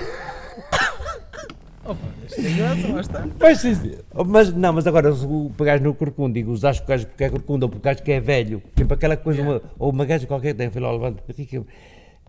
Opa, 1.84 1.98
isto 2.28 2.42
tem 2.42 2.56
graça, 2.56 2.88
lá 2.88 3.02
está. 3.02 3.28
Mas, 3.40 3.58
sim, 3.60 3.74
sim. 3.76 3.92
mas 4.28 4.54
não, 4.54 4.72
mas 4.74 4.86
agora 4.86 5.12
se 5.14 5.26
o 5.26 5.52
pegares 5.58 5.82
no 5.82 5.96
corcunda 5.96 6.38
e 6.38 6.44
usares 6.44 6.80
o 6.80 6.86
gajo 6.86 7.08
porque 7.08 7.24
é 7.24 7.30
corcunda 7.30 7.66
ou 7.66 7.70
porque 7.70 7.80
o 7.82 7.84
gajo 7.92 8.04
que 8.04 8.12
é 8.12 8.20
velho, 8.20 8.62
tipo 8.76 8.94
aquela 8.94 9.18
coisa, 9.18 9.42
Yeah. 9.42 9.64
uma- 9.66 9.72
ou 9.80 9.92
uma 9.92 10.06
gaja 10.06 10.28
qualquer, 10.28 10.54
tem 10.54 10.70
foi 10.70 10.80
lá 10.82 10.92
levando, 10.92 11.22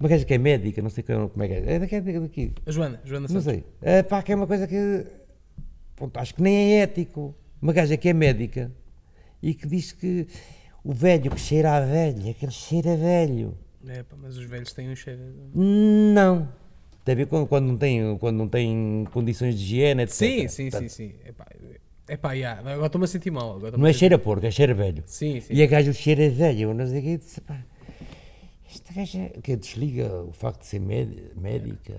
uma 0.00 0.08
gaja 0.08 0.24
que 0.24 0.32
é 0.34 0.38
médica, 0.38 0.80
não 0.80 0.88
sei 0.90 1.04
como 1.04 1.42
é 1.42 1.48
que 1.48 1.54
é, 1.54 1.74
é 1.74 1.78
daqui, 1.78 1.94
é 1.96 2.00
daqui, 2.00 2.52
A 2.66 2.70
Joana, 2.70 3.00
Joana 3.04 3.28
não 3.28 3.40
Santos. 3.40 3.44
sei, 3.44 3.64
é 3.82 4.02
pá, 4.02 4.22
que 4.22 4.32
é 4.32 4.34
uma 4.34 4.46
coisa 4.46 4.66
que, 4.66 5.06
pronto, 5.94 6.16
acho 6.16 6.34
que 6.34 6.42
nem 6.42 6.56
é 6.56 6.82
ético, 6.82 7.34
uma 7.60 7.72
gaja 7.74 7.96
que 7.96 8.08
é 8.08 8.12
médica 8.14 8.72
e 9.42 9.52
que 9.54 9.66
diz 9.68 9.92
que 9.92 10.26
o 10.82 10.92
velho 10.94 11.30
que 11.30 11.38
cheira 11.38 11.72
a 11.76 11.80
velho, 11.80 12.30
aquele 12.30 12.50
cheira 12.52 12.94
a 12.94 12.96
velho, 12.96 13.54
É, 13.86 14.02
pá, 14.02 14.16
mas 14.20 14.36
os 14.38 14.44
velhos 14.46 14.72
têm 14.72 14.90
um 14.90 14.96
cheiro. 14.96 15.20
não. 15.54 16.48
Tem 17.04 17.12
a 17.14 17.16
ver 17.16 17.26
com 17.26 17.44
quando 17.46 17.66
não 17.66 17.76
tem, 17.76 18.16
quando 18.18 18.36
não 18.36 18.48
tem 18.48 19.06
condições 19.12 19.58
de 19.58 19.64
higiene, 19.64 20.02
etc. 20.02 20.14
Sim, 20.14 20.38
sim, 20.40 20.48
sim, 20.48 20.70
Portanto, 20.70 20.88
sim. 20.90 21.12
Epá, 21.26 21.46
epá 22.08 22.32
yeah. 22.32 22.60
agora 22.60 22.86
estou-me 22.86 23.04
a 23.04 23.08
sentir 23.08 23.30
mal. 23.30 23.56
Agora 23.56 23.76
Não 23.76 23.86
é 23.86 23.90
a 23.90 23.92
sentir- 23.92 23.98
cheiro 24.00 24.14
a 24.14 24.18
porco, 24.18 24.46
é 24.46 24.50
cheiro 24.50 24.72
a 24.72 24.74
velho. 24.76 25.02
Sim, 25.06 25.40
sim. 25.40 25.52
E 25.52 25.62
a 25.62 25.66
gajo 25.66 25.92
cheira 25.92 26.26
a 26.26 26.30
velho, 26.30 26.60
eu 26.70 26.74
não 26.74 26.86
sei 26.86 27.00
o 27.00 27.02
que, 27.02 27.16
disse, 27.18 27.40
pá, 27.40 27.58
esta 28.70 28.94
gaja 28.94 29.30
que 29.42 29.56
desliga 29.56 30.22
o 30.22 30.32
facto 30.32 30.60
de 30.60 30.66
ser 30.66 30.78
médi- 30.80 31.32
médica, 31.36 31.94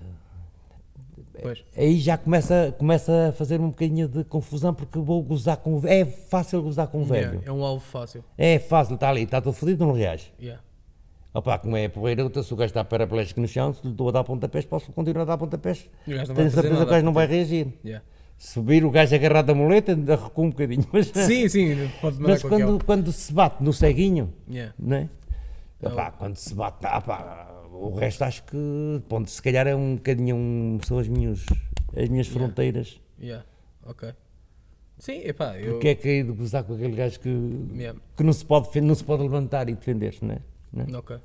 Pois. 1.41 1.63
aí 1.75 1.99
já 1.99 2.17
começa, 2.17 2.73
começa 2.77 3.29
a 3.29 3.31
fazer 3.33 3.59
um 3.59 3.69
bocadinho 3.69 4.07
de 4.07 4.23
confusão 4.23 4.73
porque 4.73 4.97
vou 4.99 5.21
gozar 5.21 5.57
com. 5.57 5.81
É 5.85 6.05
fácil 6.05 6.61
gozar 6.63 6.87
com 6.87 7.01
o 7.01 7.03
velho. 7.05 7.25
Yeah, 7.33 7.47
é 7.47 7.51
um 7.51 7.63
alvo 7.63 7.83
fácil. 7.83 8.23
É 8.37 8.57
fácil, 8.57 8.95
está 8.95 9.09
ali, 9.09 9.23
está 9.23 9.41
todo 9.41 9.53
fodido, 9.53 9.85
não 9.85 9.93
reage. 9.93 10.31
Yeah. 10.41 10.61
Opa, 11.33 11.57
como 11.57 11.75
é 11.75 11.87
porreira, 11.87 12.21
então, 12.21 12.43
se 12.43 12.53
o 12.53 12.55
gajo 12.55 12.69
está 12.69 12.83
paraplégico 12.83 13.41
no 13.41 13.47
chão, 13.47 13.73
se 13.73 13.81
lhe 13.83 13.91
estou 13.91 14.09
a 14.09 14.11
dar 14.11 14.23
pontapés, 14.23 14.65
posso 14.65 14.91
continuar 14.91 15.23
a 15.23 15.25
dar 15.25 15.37
pontapés. 15.37 15.89
Tenho 16.05 16.25
certeza 16.27 16.61
que 16.61 16.83
o 16.83 16.85
gajo 16.85 17.03
não 17.05 17.13
vai 17.13 17.25
reagir. 17.25 17.67
Yeah. 17.83 18.05
Subir 18.37 18.85
o 18.85 18.91
gajo 18.91 19.15
agarrado 19.15 19.47
da 19.47 19.55
muleta, 19.55 19.93
ainda 19.93 20.15
recua 20.15 20.45
um 20.45 20.49
bocadinho. 20.49 20.85
Mas, 20.93 21.07
Sim, 21.07 21.49
sim, 21.49 21.89
pode 21.99 22.19
mas 22.19 22.43
quando, 22.43 22.83
quando 22.83 23.11
se 23.11 23.33
bate 23.33 23.63
no 23.63 23.73
ceguinho, 23.73 24.31
Yeah. 24.47 24.75
não 24.77 24.97
é? 24.97 25.09
Epá, 25.81 26.11
quando 26.11 26.35
se 26.35 26.53
bate, 26.53 26.85
ah, 26.85 27.01
pá, 27.01 27.47
o 27.71 27.95
resto 27.95 28.23
acho 28.23 28.43
que, 28.43 29.01
ponto, 29.09 29.29
se 29.29 29.41
calhar 29.41 29.65
é 29.67 29.75
um 29.75 29.95
bocadinho, 29.95 30.35
um, 30.35 30.79
são 30.85 30.99
as 30.99 31.07
minhas, 31.07 31.45
as 31.97 32.09
minhas 32.09 32.27
fronteiras. 32.27 33.01
Yeah, 33.19 33.43
ok. 33.83 34.13
Sim, 34.99 35.21
epá, 35.25 35.57
eu. 35.59 35.77
O 35.77 35.79
que 35.79 35.87
é 35.89 35.95
que 35.95 36.07
é 36.07 36.23
de 36.23 36.31
gozar 36.31 36.63
com 36.63 36.75
aquele 36.75 36.95
gajo 36.95 37.19
que, 37.19 37.29
Yeah, 37.73 37.99
que 38.15 38.23
não, 38.23 38.31
se 38.31 38.45
pode, 38.45 38.79
não 38.81 38.93
se 38.93 39.03
pode 39.03 39.23
levantar 39.23 39.67
e 39.67 39.73
defender-se, 39.73 40.23
não 40.23 40.35
é? 40.35 40.39
Não 40.73 40.95
é? 40.95 40.97
ok. 40.97 41.17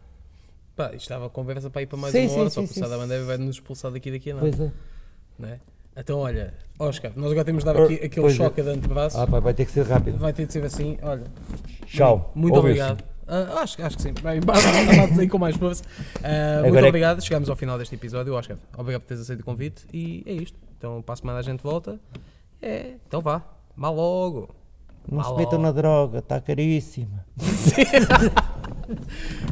Pá, 0.77 0.87
isto 0.89 0.97
estava 1.03 1.27
a 1.27 1.31
conversa 1.31 1.69
para 1.71 1.83
ir 1.83 1.87
para 1.87 1.99
mais 1.99 2.13
Sim, 2.13 2.23
uma 2.23 2.29
sim, 2.29 2.41
hora, 2.41 2.51
sim, 2.51 2.55
só 2.55 2.61
que 2.63 2.71
o 2.71 2.75
sim, 2.75 2.81
Sada 2.81 2.95
sim. 2.95 3.01
Bandeira 3.01 3.25
vai 3.25 3.37
nos 3.39 3.57
expulsar 3.57 3.91
daqui 3.91 4.11
daqui 4.13 4.31
a 4.31 4.35
nada. 4.35 4.47
Pois 4.49 4.61
é. 4.61 4.73
Não 5.39 5.49
é? 5.49 5.61
Então, 5.97 6.19
olha, 6.21 6.55
Oscar, 6.79 7.11
nós 7.17 7.33
agora 7.33 7.45
temos 7.45 7.65
de 7.65 7.73
dar 7.73 7.83
aqui 7.83 7.95
aquele 7.95 8.21
Pois 8.21 8.35
é. 8.35 8.37
choque 8.37 8.63
de 8.63 8.69
antebraço. 8.69 9.19
Ah, 9.19 9.27
pá, 9.27 9.41
vai 9.41 9.53
ter 9.53 9.65
que 9.67 9.73
ser 9.73 9.85
rápido. 9.85 10.17
Vai 10.19 10.33
ter 10.33 10.47
de 10.47 10.53
ser 10.53 10.65
assim, 10.65 10.97
olha. 11.03 11.25
Tchau. 11.87 12.31
Muito 12.37 12.57
obrigado. 12.57 13.03
Ah, 13.27 13.61
acho, 13.63 13.83
acho 13.83 13.97
que 13.97 14.03
sim. 14.03 14.15
Bem, 14.23 14.41
aí 15.19 15.27
com 15.29 15.39
mais 15.39 15.57
força. 15.57 15.83
Ah, 16.23 16.63
muito 16.63 16.77
é- 16.79 16.89
obrigado. 16.89 17.21
Chegamos 17.21 17.51
ao 17.51 17.57
final 17.57 17.77
deste 17.77 17.97
episódio. 17.97 18.33
Oscar, 18.35 18.57
obrigado 18.77 19.03
por 19.03 19.09
teres 19.09 19.23
aceito 19.25 19.41
o 19.41 19.45
convite. 19.45 19.85
E 19.93 20.23
é 20.25 20.33
isto. 20.35 20.57
Então, 20.79 21.03
para 21.03 21.15
a 21.15 21.17
semana 21.17 21.39
a 21.41 21.43
gente 21.43 21.63
volta. 21.63 21.99
É, 22.63 22.93
então 23.07 23.21
vá. 23.21 23.43
Mal 23.75 23.93
logo. 23.95 24.55
Não 25.11 25.25
se 25.25 25.35
metam 25.35 25.59
na 25.59 25.73
droga, 25.73 26.19
está 26.21 26.41
caríssima. 26.41 27.25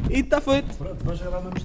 E 0.09 0.19
está 0.19 0.41
feito. 0.41 0.73
Pronto, 0.75 1.03